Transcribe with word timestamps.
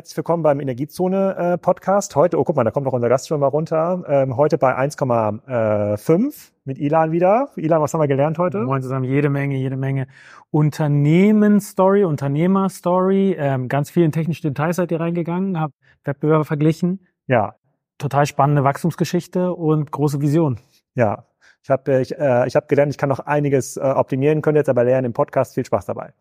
Herzlich 0.00 0.16
willkommen 0.16 0.42
beim 0.42 0.60
Energiezone 0.60 1.58
äh. 1.62 2.14
Heute, 2.14 2.38
oh 2.38 2.44
guck 2.44 2.56
mal, 2.56 2.64
da 2.64 2.70
kommt 2.70 2.86
noch 2.86 2.94
unser 2.94 3.10
Gast 3.10 3.28
schon 3.28 3.38
mal 3.38 3.48
runter. 3.48 4.02
Ähm, 4.08 4.34
heute 4.34 4.56
bei 4.56 4.74
1,5 4.74 6.52
mit 6.64 6.78
Ilan 6.78 7.12
wieder. 7.12 7.50
Ilan, 7.56 7.82
was 7.82 7.92
haben 7.92 8.00
wir 8.00 8.08
gelernt 8.08 8.38
heute? 8.38 8.60
Moin 8.60 8.80
zusammen, 8.80 9.04
jede 9.04 9.28
Menge, 9.28 9.58
jede 9.58 9.76
Menge 9.76 10.06
Unternehmensstory, 10.50 12.04
Unternehmerstory. 12.04 13.36
Ähm, 13.38 13.68
ganz 13.68 13.90
vielen 13.90 14.10
technischen 14.10 14.46
Details 14.46 14.76
seid 14.76 14.90
ihr 14.90 15.00
reingegangen, 15.00 15.60
habt 15.60 15.74
Wettbewerber 16.04 16.46
verglichen. 16.46 17.06
Ja. 17.26 17.56
Total 17.98 18.24
spannende 18.24 18.64
Wachstumsgeschichte 18.64 19.52
und 19.52 19.92
große 19.92 20.22
Vision. 20.22 20.58
Ja. 20.94 21.26
Ich 21.62 21.68
habe 21.68 22.00
ich, 22.00 22.18
äh, 22.18 22.46
ich 22.46 22.56
hab 22.56 22.68
gelernt, 22.68 22.90
ich 22.90 22.96
kann 22.96 23.10
noch 23.10 23.20
einiges 23.20 23.76
äh, 23.76 23.80
optimieren, 23.80 24.40
könnt 24.40 24.56
jetzt 24.56 24.70
aber 24.70 24.82
lernen 24.82 25.04
im 25.04 25.12
Podcast. 25.12 25.52
Viel 25.56 25.66
Spaß 25.66 25.84
dabei. 25.84 26.14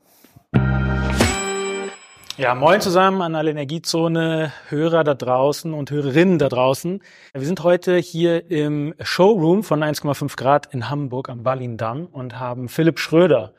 Ja, 2.40 2.56
moin 2.56 2.80
zusammen 2.80 3.22
an 3.22 3.36
alle 3.36 3.52
Energiezone 3.52 4.54
Hörer 4.70 5.04
da 5.04 5.14
draußen 5.14 5.74
und 5.74 5.92
Hörerinnen 5.92 6.40
da 6.40 6.48
draußen. 6.48 7.02
Wir 7.34 7.46
sind 7.46 7.64
heute 7.64 7.98
hier 7.98 8.50
im 8.50 8.96
Showroom 9.02 9.62
von 9.62 9.84
1,5 9.84 10.38
Grad 10.38 10.74
in 10.74 10.90
Hamburg 10.90 11.28
am 11.28 11.44
Wallindamm 11.44 12.06
und 12.06 12.40
haben 12.40 12.70
Philipp 12.70 12.98
Schröder 12.98 13.54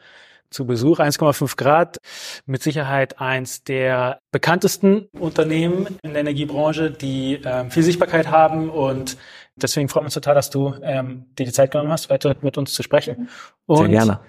zu 0.49 0.67
Besuch. 0.67 0.99
1,5 0.99 1.59
Grad, 1.59 1.99
mit 2.47 2.63
Sicherheit 2.63 3.21
eins 3.21 3.65
der 3.65 4.19
bekanntesten 4.31 5.11
Unternehmen 5.13 5.99
in 6.01 6.13
der 6.13 6.21
Energiebranche, 6.23 6.91
die 6.91 7.39
ähm, 7.45 7.71
viel 7.71 7.83
Sichtbarkeit 7.83 8.31
haben 8.31 8.71
und 8.71 9.19
deswegen 9.57 9.91
freuen 9.91 10.05
wir 10.05 10.07
uns 10.07 10.15
total, 10.15 10.37
dass 10.37 10.49
du 10.49 10.75
ähm, 10.81 11.27
dir 11.39 11.45
die 11.45 11.53
Zeit 11.53 11.71
genommen 11.71 11.93
hast, 11.93 12.09
heute 12.09 12.35
mit 12.41 12.57
uns 12.57 12.73
zu 12.73 12.83
sprechen. 12.83 13.29
Und, 13.67 13.77
Sehr 13.77 13.89
gerne. 13.89 14.21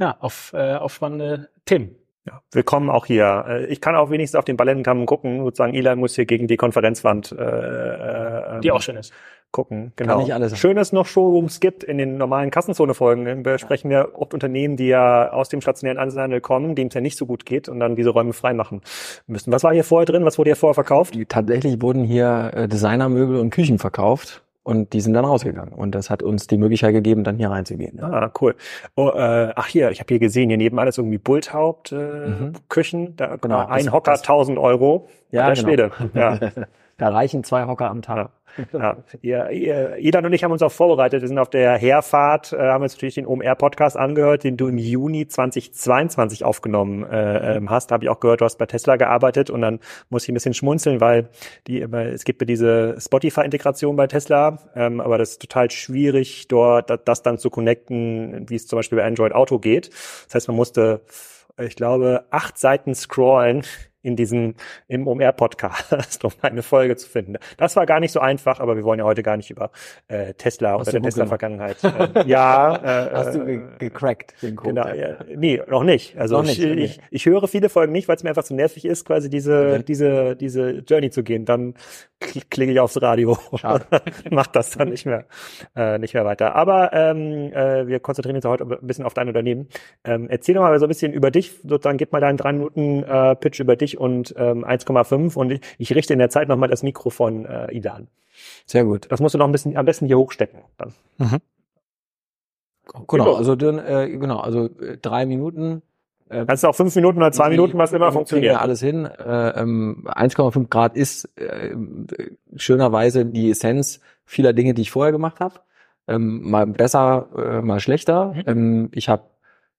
Ja, 0.00 0.16
auf, 0.18 0.52
äh, 0.52 0.74
auf 0.74 0.92
spannende 0.94 1.48
Themen. 1.64 1.94
Ja, 2.26 2.40
willkommen 2.52 2.88
auch 2.88 3.04
hier. 3.04 3.44
Äh, 3.46 3.66
ich 3.66 3.82
kann 3.82 3.94
auch 3.94 4.08
wenigstens 4.08 4.38
auf 4.38 4.46
den 4.46 4.56
Ballettenkamm 4.56 5.04
gucken, 5.04 5.44
sozusagen 5.44 5.74
Eli 5.74 5.94
muss 5.94 6.14
hier 6.14 6.24
gegen 6.24 6.46
die 6.46 6.56
Konferenzwand 6.56 7.32
äh, 7.32 8.56
äh, 8.56 8.60
die 8.60 8.70
auch 8.70 8.80
schön 8.80 8.96
ist. 8.96 9.12
Gucken, 9.50 9.92
genau. 9.94 10.14
Kann 10.14 10.22
nicht 10.22 10.34
alles. 10.34 10.58
Schön, 10.58 10.74
dass 10.74 10.88
es 10.88 10.92
noch 10.92 11.06
Showrooms 11.06 11.60
gibt 11.60 11.84
in 11.84 11.98
den 11.98 12.16
normalen 12.16 12.50
Kassenzone-Folgen. 12.50 13.44
Wir 13.44 13.58
sprechen 13.58 13.90
ja 13.90 14.08
oft 14.12 14.34
Unternehmen, 14.34 14.76
die 14.76 14.88
ja 14.88 15.32
aus 15.32 15.48
dem 15.48 15.60
stationären 15.60 15.98
Einzelhandel 15.98 16.40
kommen, 16.40 16.74
dem 16.74 16.88
es 16.88 16.94
ja 16.94 17.00
nicht 17.00 17.16
so 17.16 17.26
gut 17.26 17.46
geht 17.46 17.68
und 17.68 17.78
dann 17.78 17.94
diese 17.94 18.10
Räume 18.10 18.32
freimachen 18.32 18.80
müssen. 19.28 19.52
Was 19.52 19.62
war 19.62 19.72
hier 19.72 19.84
vorher 19.84 20.06
drin? 20.06 20.24
Was 20.24 20.38
wurde 20.38 20.48
hier 20.48 20.56
vorher 20.56 20.74
verkauft? 20.74 21.16
Tatsächlich 21.28 21.80
wurden 21.80 22.02
hier 22.02 22.50
äh, 22.54 22.68
Designermöbel 22.68 23.38
und 23.38 23.50
Küchen 23.50 23.78
verkauft. 23.78 24.43
Und 24.64 24.94
die 24.94 25.02
sind 25.02 25.12
dann 25.12 25.26
rausgegangen. 25.26 25.74
Und 25.74 25.94
das 25.94 26.08
hat 26.08 26.22
uns 26.22 26.46
die 26.46 26.56
Möglichkeit 26.56 26.94
gegeben, 26.94 27.22
dann 27.22 27.36
hier 27.36 27.50
reinzugehen. 27.50 27.98
Ja. 27.98 28.10
Ah, 28.10 28.32
cool. 28.40 28.56
Oh, 28.96 29.10
äh, 29.10 29.52
ach 29.54 29.66
hier, 29.66 29.90
ich 29.90 30.00
habe 30.00 30.08
hier 30.08 30.18
gesehen, 30.18 30.48
hier 30.48 30.56
neben 30.56 30.78
alles 30.78 30.96
irgendwie 30.96 31.18
Bulthaupt, 31.18 31.92
äh, 31.92 31.96
mhm. 31.96 32.52
Küchen, 32.70 33.14
da 33.16 33.36
genau, 33.36 33.66
ein 33.66 33.92
Hocker, 33.92 34.12
1000 34.12 34.58
Euro. 34.58 35.06
Ja, 35.30 35.46
der 35.46 35.54
genau. 35.54 35.68
Schwede. 35.68 35.90
Ja. 36.14 36.38
da 36.96 37.08
reichen 37.08 37.44
zwei 37.44 37.66
Hocker 37.66 37.90
am 37.90 38.02
Tag. 38.02 38.30
Ja, 38.72 38.98
ihr, 39.22 39.50
ihr, 39.50 39.96
Idan 39.98 40.26
und 40.26 40.32
ich 40.32 40.44
haben 40.44 40.52
uns 40.52 40.62
auch 40.62 40.72
vorbereitet. 40.72 41.22
Wir 41.22 41.28
sind 41.28 41.38
auf 41.38 41.50
der 41.50 41.76
Herfahrt, 41.76 42.52
äh, 42.52 42.58
haben 42.58 42.82
uns 42.82 42.94
natürlich 42.94 43.14
den 43.16 43.26
OMR-Podcast 43.26 43.96
angehört, 43.96 44.44
den 44.44 44.56
du 44.56 44.68
im 44.68 44.78
Juni 44.78 45.26
2022 45.26 46.44
aufgenommen 46.44 47.04
äh, 47.04 47.56
ähm, 47.56 47.70
hast. 47.70 47.90
Habe 47.92 48.04
ich 48.04 48.10
auch 48.10 48.20
gehört, 48.20 48.40
du 48.40 48.44
hast 48.44 48.56
bei 48.58 48.66
Tesla 48.66 48.96
gearbeitet 48.96 49.50
und 49.50 49.60
dann 49.60 49.80
muss 50.08 50.24
ich 50.24 50.28
ein 50.28 50.34
bisschen 50.34 50.54
schmunzeln, 50.54 51.00
weil 51.00 51.28
die, 51.66 51.90
weil 51.90 52.08
es 52.08 52.24
gibt 52.24 52.42
ja 52.42 52.46
diese 52.46 52.96
Spotify-Integration 52.98 53.96
bei 53.96 54.06
Tesla, 54.06 54.58
ähm, 54.74 55.00
aber 55.00 55.18
das 55.18 55.32
ist 55.32 55.42
total 55.42 55.70
schwierig, 55.70 56.48
dort 56.48 57.08
das 57.08 57.22
dann 57.22 57.38
zu 57.38 57.50
connecten, 57.50 58.48
wie 58.48 58.56
es 58.56 58.66
zum 58.66 58.78
Beispiel 58.78 58.98
bei 58.98 59.04
Android 59.04 59.32
Auto 59.32 59.58
geht. 59.58 59.90
Das 60.26 60.34
heißt, 60.34 60.48
man 60.48 60.56
musste, 60.56 61.00
ich 61.58 61.76
glaube, 61.76 62.24
acht 62.30 62.58
Seiten 62.58 62.94
scrollen 62.94 63.64
in 64.04 64.16
diesem 64.16 64.54
im 64.86 65.06
OMR-Podcast, 65.06 66.24
um 66.24 66.32
eine 66.42 66.62
Folge 66.62 66.96
zu 66.96 67.08
finden. 67.08 67.36
Das 67.56 67.74
war 67.76 67.86
gar 67.86 68.00
nicht 68.00 68.12
so 68.12 68.20
einfach, 68.20 68.60
aber 68.60 68.76
wir 68.76 68.84
wollen 68.84 68.98
ja 68.98 69.04
heute 69.04 69.22
gar 69.22 69.36
nicht 69.36 69.50
über 69.50 69.70
äh, 70.08 70.34
Tesla 70.34 70.76
oder 70.76 70.90
der 70.92 71.02
Tesla-Vergangenheit. 71.02 71.78
Äh, 71.82 72.26
ja, 72.26 72.76
äh, 73.06 73.10
hast 73.12 73.34
du 73.34 73.44
ge 73.44 73.60
gecrackt 73.78 74.34
den 74.42 74.56
Code? 74.56 74.74
Genau, 74.74 74.94
ja, 74.94 75.16
nee, 75.34 75.60
noch 75.68 75.84
nicht. 75.84 76.16
Also 76.18 76.36
noch 76.36 76.44
nicht, 76.44 76.60
ich, 76.60 76.70
okay. 76.70 76.84
ich, 76.84 77.00
ich 77.10 77.26
höre 77.26 77.48
viele 77.48 77.68
Folgen 77.68 77.92
nicht, 77.92 78.08
weil 78.08 78.16
es 78.16 78.22
mir 78.22 78.28
einfach 78.28 78.44
zu 78.44 78.54
nervig 78.54 78.84
ist, 78.84 79.04
quasi 79.04 79.30
diese 79.30 79.74
okay. 79.74 79.84
diese 79.86 80.36
diese 80.36 80.70
Journey 80.86 81.10
zu 81.10 81.22
gehen. 81.22 81.44
Dann 81.44 81.74
klicke 82.20 82.72
ich 82.72 82.80
aufs 82.80 83.00
Radio, 83.00 83.38
macht 84.30 84.56
das 84.56 84.70
dann 84.70 84.90
nicht 84.90 85.06
mehr 85.06 85.24
äh, 85.76 85.98
nicht 85.98 86.14
mehr 86.14 86.24
weiter. 86.24 86.54
Aber 86.54 86.92
ähm, 86.92 87.52
äh, 87.52 87.86
wir 87.86 88.00
konzentrieren 88.00 88.36
uns 88.36 88.44
heute 88.44 88.64
ein 88.64 88.86
bisschen 88.86 89.04
auf 89.04 89.14
dein 89.14 89.28
Unternehmen. 89.28 89.68
Ähm, 90.04 90.28
erzähl 90.28 90.54
doch 90.54 90.62
mal 90.62 90.78
so 90.78 90.86
ein 90.86 90.88
bisschen 90.88 91.12
über 91.12 91.30
dich. 91.30 91.52
Sozusagen, 91.62 91.98
gib 91.98 92.12
mal 92.12 92.20
deinen 92.20 92.36
drei 92.36 92.52
Minuten 92.52 93.02
äh, 93.02 93.36
Pitch 93.36 93.60
über 93.60 93.76
dich 93.76 93.93
und 93.96 94.34
ähm, 94.36 94.64
1,5 94.64 95.36
und 95.36 95.50
ich, 95.52 95.60
ich 95.78 95.94
richte 95.94 96.12
in 96.12 96.18
der 96.18 96.30
Zeit 96.30 96.48
nochmal 96.48 96.68
das 96.68 96.82
Mikro 96.82 97.10
von 97.10 97.44
äh, 97.46 97.72
Ida 97.72 97.92
an. 97.92 98.08
Sehr 98.66 98.84
gut. 98.84 99.06
Das 99.10 99.20
musst 99.20 99.34
du 99.34 99.38
noch 99.38 99.46
ein 99.46 99.52
bisschen 99.52 99.76
am 99.76 99.86
besten 99.86 100.06
hier 100.06 100.18
hochstecken. 100.18 100.60
Dann. 100.78 100.92
Mhm. 101.18 101.40
Genau, 103.08 103.34
also 103.34 103.56
dann, 103.56 103.78
äh, 103.78 104.10
genau, 104.10 104.40
also 104.40 104.66
äh, 104.80 104.98
drei 105.00 105.26
Minuten. 105.26 105.82
Äh, 106.28 106.44
Kannst 106.46 106.64
du 106.64 106.68
auch 106.68 106.74
fünf 106.74 106.94
Minuten 106.96 107.18
oder 107.18 107.32
zwei 107.32 107.48
Minuten, 107.48 107.78
was 107.78 107.92
immer 107.92 108.12
funktioniert. 108.12 108.60
alles 108.60 108.80
hin. 108.80 109.06
Äh, 109.06 109.60
ähm, 109.60 110.06
1,5 110.06 110.68
Grad 110.68 110.96
ist 110.96 111.24
äh, 111.36 111.74
schönerweise 112.56 113.24
die 113.24 113.50
Essenz 113.50 114.00
vieler 114.24 114.52
Dinge, 114.52 114.74
die 114.74 114.82
ich 114.82 114.90
vorher 114.90 115.12
gemacht 115.12 115.40
habe. 115.40 115.60
Ähm, 116.06 116.50
mal 116.50 116.66
besser, 116.66 117.28
äh, 117.36 117.62
mal 117.62 117.80
schlechter. 117.80 118.34
Mhm. 118.34 118.42
Ähm, 118.46 118.88
ich 118.92 119.08
habe 119.08 119.24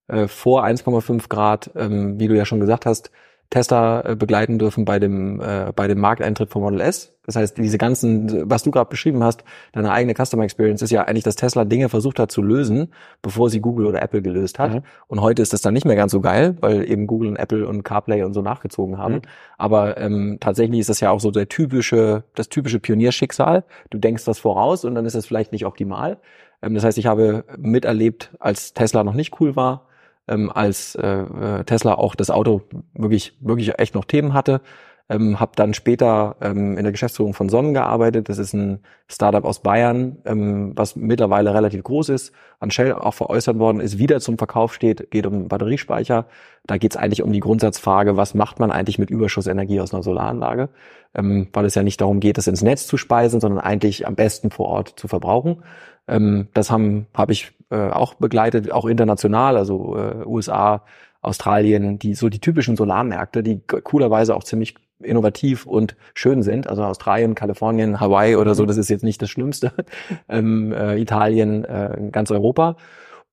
äh, 0.08 0.28
vor 0.28 0.64
1,5 0.64 1.30
Grad, 1.30 1.72
ähm, 1.76 2.20
wie 2.20 2.28
du 2.28 2.36
ja 2.36 2.46
schon 2.46 2.60
gesagt 2.60 2.86
hast, 2.86 3.12
Tesla 3.50 4.02
äh, 4.02 4.16
begleiten 4.16 4.60
dürfen 4.60 4.86
bei 4.86 5.00
dem 5.00 5.40
äh, 5.42 5.72
bei 5.76 5.88
dem 5.88 6.00
Markteintritt 6.00 6.50
von 6.50 6.62
Model 6.62 6.82
S. 6.82 7.16
Das 7.26 7.36
heißt, 7.36 7.58
diese 7.58 7.78
ganzen, 7.78 8.50
was 8.50 8.64
du 8.64 8.72
gerade 8.72 8.90
beschrieben 8.90 9.24
hast, 9.24 9.44
deine 9.72 9.92
eigene 9.92 10.14
Customer 10.14 10.44
Experience 10.44 10.84
ist 10.84 10.92
ja 10.92 11.04
eigentlich, 11.04 11.24
dass 11.24 11.36
Tesla 11.36 11.66
Dinge 11.66 11.90
versucht 11.90 12.20
hat 12.20 12.32
zu 12.32 12.42
lösen, 12.44 12.94
bevor 13.24 13.50
sie 13.50 13.62
Google 13.62 13.88
oder 13.88 14.02
Apple 14.02 14.22
gelöst 14.22 14.60
hat. 14.60 14.74
Mhm. 14.74 14.82
Und 15.08 15.22
heute 15.22 15.42
ist 15.42 15.52
das 15.52 15.62
dann 15.62 15.74
nicht 15.74 15.86
mehr 15.86 15.96
ganz 15.96 16.12
so 16.12 16.22
geil, 16.22 16.56
weil 16.62 16.90
eben 16.90 17.08
Google 17.08 17.30
und 17.30 17.38
Apple 17.38 17.68
und 17.68 17.84
CarPlay 17.84 18.24
und 18.24 18.34
so 18.34 18.42
nachgezogen 18.42 18.98
haben. 19.00 19.16
Mhm. 19.16 19.22
Aber 19.58 19.98
ähm, 19.98 20.38
tatsächlich 20.40 20.80
ist 20.80 20.90
das 20.90 21.00
ja 21.00 21.10
auch 21.10 21.20
so 21.20 21.32
der 21.32 21.50
typische, 21.50 22.24
das 22.36 22.50
typische 22.50 22.80
Pionierschicksal. 22.80 23.64
Du 23.90 23.98
denkst 23.98 24.26
das 24.26 24.38
voraus 24.38 24.86
und 24.86 24.94
dann 24.94 25.06
ist 25.06 25.16
es 25.16 25.26
vielleicht 25.26 25.52
nicht 25.52 25.66
optimal. 25.66 26.18
Ähm, 26.62 26.76
das 26.76 26.84
heißt, 26.84 26.98
ich 26.98 27.08
habe 27.08 27.44
miterlebt, 27.58 28.36
als 28.40 28.74
Tesla 28.74 29.04
noch 29.04 29.14
nicht 29.14 29.40
cool 29.40 29.56
war, 29.56 29.88
ähm, 30.28 30.52
als 30.52 30.96
äh, 30.96 31.08
äh, 31.08 31.64
Tesla 31.64 31.96
auch 31.96 32.16
das 32.16 32.30
Auto 32.30 32.62
wirklich, 32.94 33.38
wirklich 33.42 33.78
echt 33.80 33.96
noch 33.96 34.06
Themen 34.06 34.34
hatte. 34.34 34.62
Ähm, 35.08 35.40
habe 35.40 35.52
dann 35.56 35.76
später 35.76 36.36
ähm, 36.42 36.80
in 36.80 36.84
der 36.84 36.92
Geschäftsführung 36.92 37.36
von 37.36 37.48
Sonnen 37.48 37.76
gearbeitet. 37.76 38.28
Das 38.28 38.40
ist 38.40 38.54
ein 38.54 38.80
Startup 39.08 39.46
aus 39.46 39.60
Bayern, 39.60 40.18
ähm, 40.26 40.72
was 40.76 40.96
mittlerweile 40.96 41.54
relativ 41.54 41.84
groß 41.84 42.10
ist, 42.10 42.34
an 42.60 42.72
Shell 42.72 42.92
auch 42.92 43.14
veräußert 43.14 43.60
worden 43.60 43.82
ist, 43.82 44.00
wieder 44.00 44.20
zum 44.20 44.40
Verkauf 44.40 44.74
steht, 44.74 45.12
geht 45.12 45.28
um 45.28 45.48
Batteriespeicher. 45.48 46.26
Da 46.66 46.78
geht 46.78 46.94
es 46.94 46.98
eigentlich 46.98 47.22
um 47.22 47.32
die 47.32 47.40
Grundsatzfrage, 47.40 48.18
was 48.18 48.34
macht 48.34 48.60
man 48.60 48.72
eigentlich 48.72 48.98
mit 48.98 49.12
Überschussenergie 49.12 49.80
aus 49.80 49.94
einer 49.94 50.02
Solaranlage, 50.02 50.70
ähm, 51.14 51.50
weil 51.54 51.66
es 51.66 51.76
ja 51.76 51.84
nicht 51.84 52.02
darum 52.02 52.20
geht, 52.20 52.40
das 52.40 52.48
ins 52.48 52.64
Netz 52.64 52.88
zu 52.88 52.98
speisen, 52.98 53.40
sondern 53.40 53.60
eigentlich 53.60 54.08
am 54.08 54.16
besten 54.16 54.50
vor 54.50 54.66
Ort 54.70 54.94
zu 54.98 55.08
verbrauchen. 55.08 55.62
Ähm, 56.08 56.48
das 56.54 56.72
haben 56.72 57.08
habe 57.14 57.32
ich 57.34 57.52
äh, 57.70 57.90
auch 57.90 58.16
begleitet, 58.16 58.72
auch 58.72 58.86
international, 58.86 59.58
also 59.58 59.98
äh, 59.98 60.26
USA, 60.26 60.84
Australien, 61.22 61.98
die 61.98 62.14
so 62.14 62.30
die 62.30 62.40
typischen 62.40 62.76
Solarmärkte, 62.76 63.42
die 63.42 63.60
coolerweise 63.66 64.36
auch 64.36 64.44
ziemlich 64.44 64.76
innovativ 65.00 65.66
und 65.66 65.96
schön 66.14 66.44
sind. 66.44 66.68
Also 66.68 66.84
Australien, 66.84 67.36
Kalifornien, 67.36 68.00
Hawaii 68.00 68.36
oder 68.36 68.56
so, 68.56 68.66
das 68.66 68.78
ist 68.78 68.90
jetzt 68.90 69.04
nicht 69.04 69.22
das 69.22 69.30
Schlimmste. 69.30 69.74
ähm, 70.30 70.72
äh, 70.72 71.00
Italien, 71.00 71.66
äh, 71.66 72.10
ganz 72.12 72.32
Europa. 72.32 72.78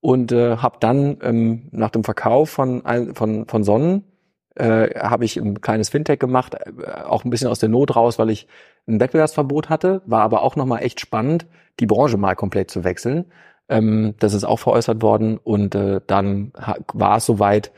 Und 0.01 0.31
äh, 0.31 0.57
habe 0.57 0.77
dann 0.79 1.17
ähm, 1.21 1.69
nach 1.71 1.89
dem 1.89 2.03
Verkauf 2.03 2.49
von, 2.49 2.83
von, 3.13 3.47
von 3.47 3.63
Sonnen 3.63 4.03
äh, 4.55 4.89
habe 4.99 5.25
ich 5.25 5.37
ein 5.37 5.61
kleines 5.61 5.89
Fintech 5.89 6.19
gemacht, 6.19 6.55
äh, 6.55 7.03
auch 7.03 7.25
ein 7.25 7.29
bisschen 7.29 7.47
aus 7.47 7.59
der 7.59 7.69
Not 7.69 7.95
raus, 7.95 8.19
weil 8.19 8.29
ich 8.29 8.47
ein 8.87 8.99
Wettbewerbsverbot 8.99 9.69
hatte, 9.69 10.01
war 10.05 10.21
aber 10.21 10.41
auch 10.43 10.55
nochmal 10.55 10.83
echt 10.83 10.99
spannend, 10.99 11.45
die 11.79 11.85
Branche 11.85 12.17
mal 12.17 12.35
komplett 12.35 12.69
zu 12.69 12.83
wechseln. 12.83 13.25
Ähm, 13.69 14.15
das 14.19 14.33
ist 14.33 14.43
auch 14.43 14.59
veräußert 14.59 15.01
worden 15.01 15.37
und 15.37 15.75
äh, 15.75 16.01
dann 16.05 16.51
war 16.93 17.17
es 17.17 17.25
soweit, 17.25 17.71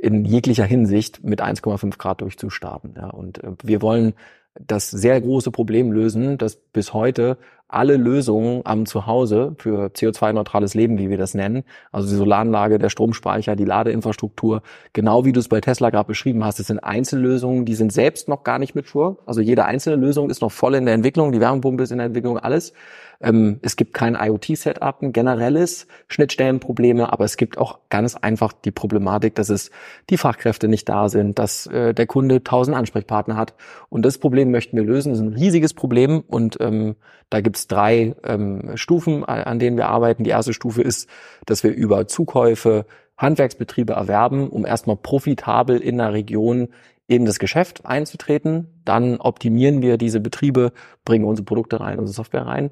in 0.00 0.24
jeglicher 0.24 0.64
Hinsicht 0.64 1.22
mit 1.22 1.42
1,5 1.42 1.98
Grad 1.98 2.22
durchzustarten. 2.22 2.94
Ja. 2.96 3.10
Und 3.10 3.42
äh, 3.44 3.52
wir 3.62 3.82
wollen 3.82 4.14
das 4.58 4.90
sehr 4.90 5.20
große 5.20 5.50
Problem 5.50 5.92
lösen, 5.92 6.38
dass 6.38 6.56
bis 6.56 6.92
heute 6.92 7.38
alle 7.72 7.96
Lösungen 7.96 8.62
am 8.64 8.86
Zuhause 8.86 9.54
für 9.58 9.86
CO2-neutrales 9.86 10.74
Leben, 10.74 10.98
wie 10.98 11.10
wir 11.10 11.18
das 11.18 11.34
nennen, 11.34 11.64
also 11.92 12.08
die 12.08 12.14
Solaranlage, 12.14 12.78
der 12.78 12.88
Stromspeicher, 12.88 13.56
die 13.56 13.64
Ladeinfrastruktur, 13.64 14.62
genau 14.92 15.24
wie 15.24 15.32
du 15.32 15.40
es 15.40 15.48
bei 15.48 15.60
Tesla 15.60 15.90
gerade 15.90 16.08
beschrieben 16.08 16.44
hast, 16.44 16.58
das 16.58 16.66
sind 16.66 16.78
Einzellösungen, 16.78 17.64
die 17.64 17.74
sind 17.74 17.92
selbst 17.92 18.28
noch 18.28 18.44
gar 18.44 18.58
nicht 18.58 18.74
mature. 18.74 19.16
Also 19.26 19.40
jede 19.40 19.64
einzelne 19.64 19.96
Lösung 19.96 20.30
ist 20.30 20.42
noch 20.42 20.52
voll 20.52 20.74
in 20.74 20.84
der 20.84 20.94
Entwicklung, 20.94 21.32
die 21.32 21.40
Wärmepumpe 21.40 21.82
ist 21.82 21.92
in 21.92 21.98
der 21.98 22.06
Entwicklung, 22.06 22.38
alles. 22.38 22.72
Ähm, 23.20 23.60
es 23.62 23.76
gibt 23.76 23.92
kein 23.92 24.14
IoT-Setup, 24.14 25.02
ein 25.02 25.12
generelles 25.12 25.86
Schnittstellenprobleme, 26.08 27.12
aber 27.12 27.24
es 27.24 27.36
gibt 27.36 27.58
auch 27.58 27.80
ganz 27.90 28.16
einfach 28.16 28.52
die 28.52 28.70
Problematik, 28.70 29.34
dass 29.34 29.50
es 29.50 29.70
die 30.08 30.16
Fachkräfte 30.16 30.68
nicht 30.68 30.88
da 30.88 31.08
sind, 31.08 31.38
dass 31.38 31.66
äh, 31.66 31.92
der 31.92 32.06
Kunde 32.06 32.42
tausend 32.42 32.76
Ansprechpartner 32.76 33.36
hat. 33.36 33.54
Und 33.90 34.04
das 34.04 34.18
Problem 34.18 34.50
möchten 34.50 34.76
wir 34.76 34.84
lösen. 34.84 35.10
Das 35.10 35.18
ist 35.20 35.26
ein 35.26 35.34
riesiges 35.34 35.74
Problem 35.74 36.20
und 36.26 36.56
ähm, 36.60 36.96
da 37.28 37.40
gibt 37.40 37.56
es 37.56 37.68
drei 37.68 38.16
ähm, 38.24 38.72
Stufen, 38.74 39.24
an 39.24 39.58
denen 39.58 39.76
wir 39.76 39.88
arbeiten. 39.88 40.24
Die 40.24 40.30
erste 40.30 40.52
Stufe 40.52 40.82
ist, 40.82 41.08
dass 41.46 41.62
wir 41.62 41.72
über 41.72 42.08
Zukäufe 42.08 42.86
Handwerksbetriebe 43.16 43.92
erwerben, 43.92 44.48
um 44.48 44.64
erstmal 44.64 44.96
profitabel 44.96 45.78
in 45.78 45.98
der 45.98 46.12
Region 46.12 46.68
in 47.06 47.24
das 47.24 47.38
Geschäft 47.38 47.84
einzutreten. 47.86 48.68
Dann 48.84 49.16
optimieren 49.16 49.82
wir 49.82 49.98
diese 49.98 50.20
Betriebe, 50.20 50.72
bringen 51.04 51.24
unsere 51.24 51.44
Produkte 51.44 51.80
rein, 51.80 51.98
unsere 51.98 52.14
Software 52.14 52.46
rein. 52.46 52.70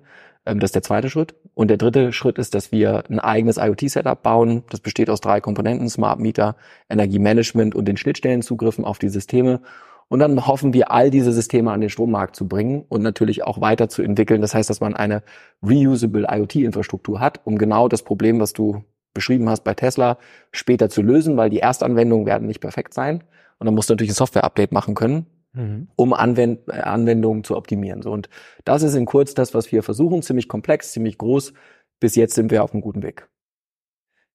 Ähm, 0.49 0.59
das 0.61 0.69
ist 0.69 0.75
der 0.75 0.83
zweite 0.83 1.11
Schritt. 1.11 1.35
Und 1.55 1.69
der 1.69 1.77
dritte 1.77 2.12
Schritt 2.12 2.39
ist, 2.39 2.55
dass 2.55 2.73
wir 2.73 3.05
ein 3.09 3.21
eigenes 3.21 3.59
IoT-Setup 3.59 4.21
bauen. 4.23 4.65
Das 4.71 4.81
besteht 4.81 5.11
aus 5.11 5.21
drei 5.21 5.41
Komponenten, 5.41 5.89
Smart 5.89 6.19
Meter, 6.19 6.56
Energiemanagement 6.89 7.75
und 7.75 7.87
den 7.87 7.97
Schnittstellenzugriffen 7.97 8.85
auf 8.85 8.99
die 8.99 9.11
Systeme. 9.11 9.61
Und 10.09 10.21
dann 10.21 10.47
hoffen 10.47 10.73
wir, 10.73 10.91
all 10.91 11.11
diese 11.11 11.33
Systeme 11.33 11.71
an 11.71 11.83
den 11.83 11.91
Strommarkt 11.91 12.35
zu 12.35 12.49
bringen 12.49 12.85
und 12.89 13.03
natürlich 13.03 13.45
auch 13.45 13.61
weiterzuentwickeln. 13.61 14.41
Das 14.41 14.55
heißt, 14.55 14.71
dass 14.71 14.81
man 14.81 14.97
eine 14.97 15.23
reusable 15.62 16.27
IoT-Infrastruktur 16.31 17.21
hat, 17.21 17.43
um 17.45 17.59
genau 17.59 17.89
das 17.89 18.03
Problem, 18.03 18.41
was 18.41 18.55
du 18.55 18.85
beschrieben 19.12 19.50
hast 19.50 19.65
bei 19.65 19.75
Tesla, 19.75 20.17
später 20.50 20.89
zu 20.89 21.03
lösen, 21.03 21.37
weil 21.37 21.50
die 21.50 21.61
Erstanwendungen 21.61 22.25
werden 22.25 22.49
nicht 22.49 22.61
perfekt 22.61 22.95
sein. 22.95 23.23
Und 23.59 23.67
dann 23.67 23.75
musst 23.75 23.91
du 23.91 23.95
natürlich 23.95 24.12
ein 24.12 24.15
Software-Update 24.15 24.73
machen 24.73 24.95
können, 24.95 25.27
mhm. 25.59 25.89
um 25.97 26.13
Anwend 26.13 26.69
äh, 26.69 26.81
Anwendungen 26.81 27.45
zu 27.45 27.57
optimieren. 27.57 28.03
So, 28.03 28.13
und 28.13 28.31
das 28.65 28.83
ist 28.83 28.95
in 28.95 29.07
kurz 29.07 29.35
das, 29.35 29.55
was 29.55 29.71
wir 29.73 29.83
versuchen. 29.83 30.23
Ziemlich 30.23 30.49
komplex, 30.49 30.93
ziemlich 30.93 31.19
groß. 31.19 31.53
Bis 32.01 32.15
jetzt 32.15 32.35
sind 32.35 32.51
wir 32.51 32.63
auf 32.63 32.73
einem 32.73 32.81
guten 32.81 33.03
Weg. 33.03 33.29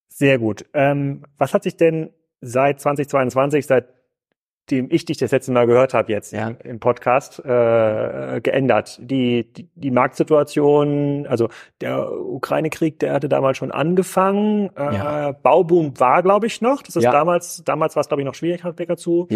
Sehr 0.09 0.37
gut. 0.37 0.65
Ähm, 0.73 1.23
was 1.37 1.53
hat 1.53 1.63
sich 1.63 1.77
denn 1.77 2.11
seit 2.41 2.81
2022, 2.81 3.65
seit 3.65 3.87
dem 4.71 4.87
ich 4.89 5.05
dich 5.05 5.17
das 5.17 5.31
letzte 5.31 5.51
Mal 5.51 5.67
gehört 5.67 5.93
habe 5.93 6.11
jetzt 6.11 6.31
ja. 6.31 6.47
im 6.63 6.79
Podcast, 6.79 7.39
äh, 7.39 8.39
geändert. 8.41 8.97
Die, 9.01 9.51
die, 9.51 9.67
die 9.75 9.91
Marktsituation, 9.91 11.27
also 11.27 11.49
der 11.81 12.11
Ukraine-Krieg, 12.11 12.99
der 12.99 13.13
hatte 13.13 13.27
damals 13.27 13.57
schon 13.57 13.71
angefangen. 13.71 14.69
Äh, 14.77 14.95
ja. 14.95 15.31
Bauboom 15.33 15.99
war, 15.99 16.23
glaube 16.23 16.47
ich, 16.47 16.61
noch. 16.61 16.81
Das 16.81 16.95
ist 16.95 17.03
ja. 17.03 17.11
damals, 17.11 17.63
damals 17.65 17.95
war 17.95 18.01
es, 18.01 18.07
glaube 18.07 18.21
ich, 18.21 18.25
noch 18.25 18.35
schwierig, 18.35 18.63
Handwerker 18.63 18.95
zu 18.95 19.27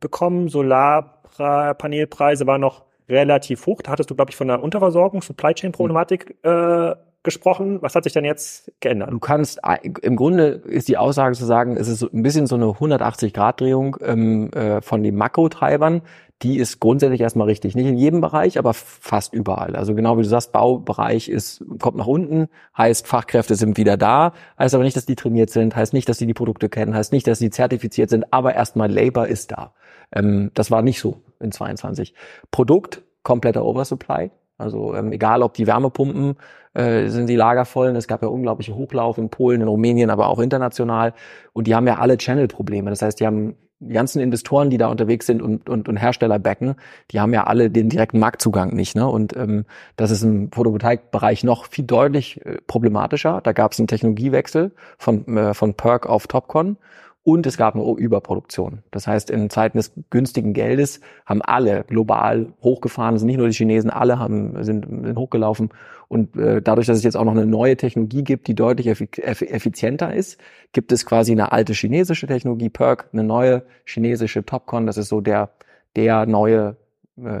bekommen. 0.00 0.48
Solarpanelpreise 0.48 2.46
waren 2.46 2.60
noch 2.60 2.84
relativ 3.08 3.66
hoch. 3.66 3.80
Da 3.82 3.92
hattest 3.92 4.10
du, 4.10 4.14
glaube 4.14 4.30
ich, 4.30 4.36
von 4.36 4.48
der 4.48 4.62
Unterversorgung, 4.62 5.22
Supply 5.22 5.54
Chain-Problematik 5.54 6.36
äh, 6.42 6.94
gesprochen. 7.24 7.82
Was 7.82 7.94
hat 7.94 8.04
sich 8.04 8.12
denn 8.12 8.24
jetzt 8.24 8.70
geändert? 8.80 9.10
Du 9.10 9.18
kannst, 9.18 9.60
im 10.02 10.16
Grunde 10.16 10.46
ist 10.46 10.88
die 10.88 10.96
Aussage 10.96 11.34
zu 11.34 11.44
sagen, 11.44 11.76
es 11.76 11.88
ist 11.88 12.02
ein 12.02 12.22
bisschen 12.22 12.46
so 12.46 12.54
eine 12.54 12.66
180-Grad-Drehung 12.66 13.96
ähm, 14.02 14.52
äh, 14.52 14.80
von 14.80 15.02
den 15.02 15.16
Makrotreibern. 15.16 16.02
Die 16.42 16.58
ist 16.58 16.80
grundsätzlich 16.80 17.20
erstmal 17.20 17.46
richtig. 17.46 17.74
Nicht 17.74 17.86
in 17.86 17.96
jedem 17.96 18.20
Bereich, 18.20 18.58
aber 18.58 18.74
fast 18.74 19.32
überall. 19.32 19.76
Also 19.76 19.94
genau 19.94 20.18
wie 20.18 20.22
du 20.22 20.28
sagst, 20.28 20.52
Baubereich 20.52 21.28
ist, 21.28 21.64
kommt 21.80 21.96
nach 21.96 22.06
unten, 22.06 22.48
heißt 22.76 23.06
Fachkräfte 23.06 23.54
sind 23.54 23.78
wieder 23.78 23.96
da, 23.96 24.32
heißt 24.58 24.74
aber 24.74 24.84
nicht, 24.84 24.96
dass 24.96 25.06
die 25.06 25.16
trainiert 25.16 25.50
sind, 25.50 25.74
heißt 25.74 25.94
nicht, 25.94 26.08
dass 26.08 26.18
sie 26.18 26.26
die 26.26 26.34
Produkte 26.34 26.68
kennen, 26.68 26.94
heißt 26.94 27.12
nicht, 27.12 27.26
dass 27.26 27.38
sie 27.38 27.50
zertifiziert 27.50 28.10
sind, 28.10 28.32
aber 28.32 28.54
erstmal 28.54 28.90
Labor 28.90 29.26
ist 29.26 29.52
da. 29.52 29.72
Ähm, 30.12 30.50
das 30.54 30.70
war 30.70 30.82
nicht 30.82 31.00
so 31.00 31.22
in 31.40 31.52
22. 31.52 32.14
Produkt, 32.50 33.02
kompletter 33.22 33.64
Oversupply. 33.64 34.30
Also 34.58 34.94
ähm, 34.94 35.12
egal, 35.12 35.42
ob 35.42 35.54
die 35.54 35.66
Wärmepumpen 35.66 36.36
äh, 36.74 37.08
sind 37.08 37.28
die 37.28 37.36
Lager 37.36 37.64
voll. 37.64 37.94
Es 37.96 38.08
gab 38.08 38.22
ja 38.22 38.28
unglaubliche 38.28 38.74
Hochlauf 38.74 39.18
in 39.18 39.30
Polen, 39.30 39.60
in 39.60 39.68
Rumänien, 39.68 40.10
aber 40.10 40.28
auch 40.28 40.38
international. 40.38 41.14
Und 41.52 41.66
die 41.66 41.74
haben 41.74 41.86
ja 41.86 41.98
alle 41.98 42.16
Channel-Probleme. 42.16 42.90
Das 42.90 43.02
heißt, 43.02 43.20
die 43.20 43.26
haben 43.26 43.56
die 43.80 43.92
ganzen 43.92 44.20
Investoren, 44.20 44.70
die 44.70 44.78
da 44.78 44.88
unterwegs 44.88 45.26
sind 45.26 45.42
und, 45.42 45.68
und, 45.68 45.88
und 45.88 45.96
Hersteller 45.96 46.38
backen, 46.38 46.76
die 47.10 47.20
haben 47.20 47.32
ja 47.32 47.44
alle 47.44 47.70
den 47.70 47.88
direkten 47.88 48.18
Marktzugang 48.18 48.74
nicht. 48.74 48.96
Ne? 48.96 49.06
Und 49.06 49.36
ähm, 49.36 49.66
das 49.96 50.10
ist 50.10 50.22
im 50.22 50.50
Photovoltaikbereich 50.52 51.44
noch 51.44 51.66
viel 51.66 51.84
deutlich 51.84 52.44
äh, 52.46 52.58
problematischer. 52.66 53.40
Da 53.42 53.52
gab 53.52 53.72
es 53.72 53.78
einen 53.78 53.88
Technologiewechsel 53.88 54.72
von, 54.98 55.36
äh, 55.36 55.54
von 55.54 55.74
Perk 55.74 56.06
auf 56.06 56.26
Topcon 56.26 56.76
und 57.24 57.46
es 57.46 57.56
gab 57.56 57.74
eine 57.74 57.84
Überproduktion. 57.96 58.82
Das 58.90 59.06
heißt, 59.06 59.30
in 59.30 59.48
Zeiten 59.48 59.78
des 59.78 59.92
günstigen 60.10 60.52
Geldes 60.52 61.00
haben 61.24 61.40
alle 61.40 61.84
global 61.84 62.52
hochgefahren, 62.62 63.18
sind 63.18 63.26
nicht 63.26 63.38
nur 63.38 63.48
die 63.48 63.54
Chinesen, 63.54 63.90
alle 63.90 64.18
haben, 64.18 64.62
sind, 64.62 64.86
sind 64.86 65.16
hochgelaufen. 65.16 65.70
Und 66.08 66.36
äh, 66.36 66.60
dadurch, 66.60 66.86
dass 66.86 66.98
es 66.98 67.02
jetzt 67.02 67.16
auch 67.16 67.24
noch 67.24 67.32
eine 67.32 67.46
neue 67.46 67.78
Technologie 67.78 68.24
gibt, 68.24 68.46
die 68.46 68.54
deutlich 68.54 68.88
effizienter 68.88 70.14
ist, 70.14 70.38
gibt 70.72 70.92
es 70.92 71.06
quasi 71.06 71.32
eine 71.32 71.50
alte 71.50 71.72
chinesische 71.72 72.26
Technologie, 72.26 72.68
PERC, 72.68 73.08
eine 73.14 73.24
neue 73.24 73.64
chinesische 73.86 74.44
Topcon. 74.44 74.86
Das 74.86 74.98
ist 74.98 75.08
so 75.08 75.22
der, 75.22 75.50
der 75.96 76.26
neue 76.26 76.76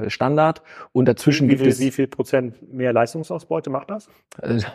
Standard. 0.08 0.62
Und 0.92 1.06
dazwischen 1.06 1.48
wie 1.48 1.56
viel, 1.56 1.64
gibt 1.64 1.72
es. 1.72 1.80
Wie 1.80 1.90
viel 1.90 2.06
Prozent 2.06 2.72
mehr 2.72 2.92
Leistungsausbeute 2.92 3.70
macht 3.70 3.90
das? 3.90 4.08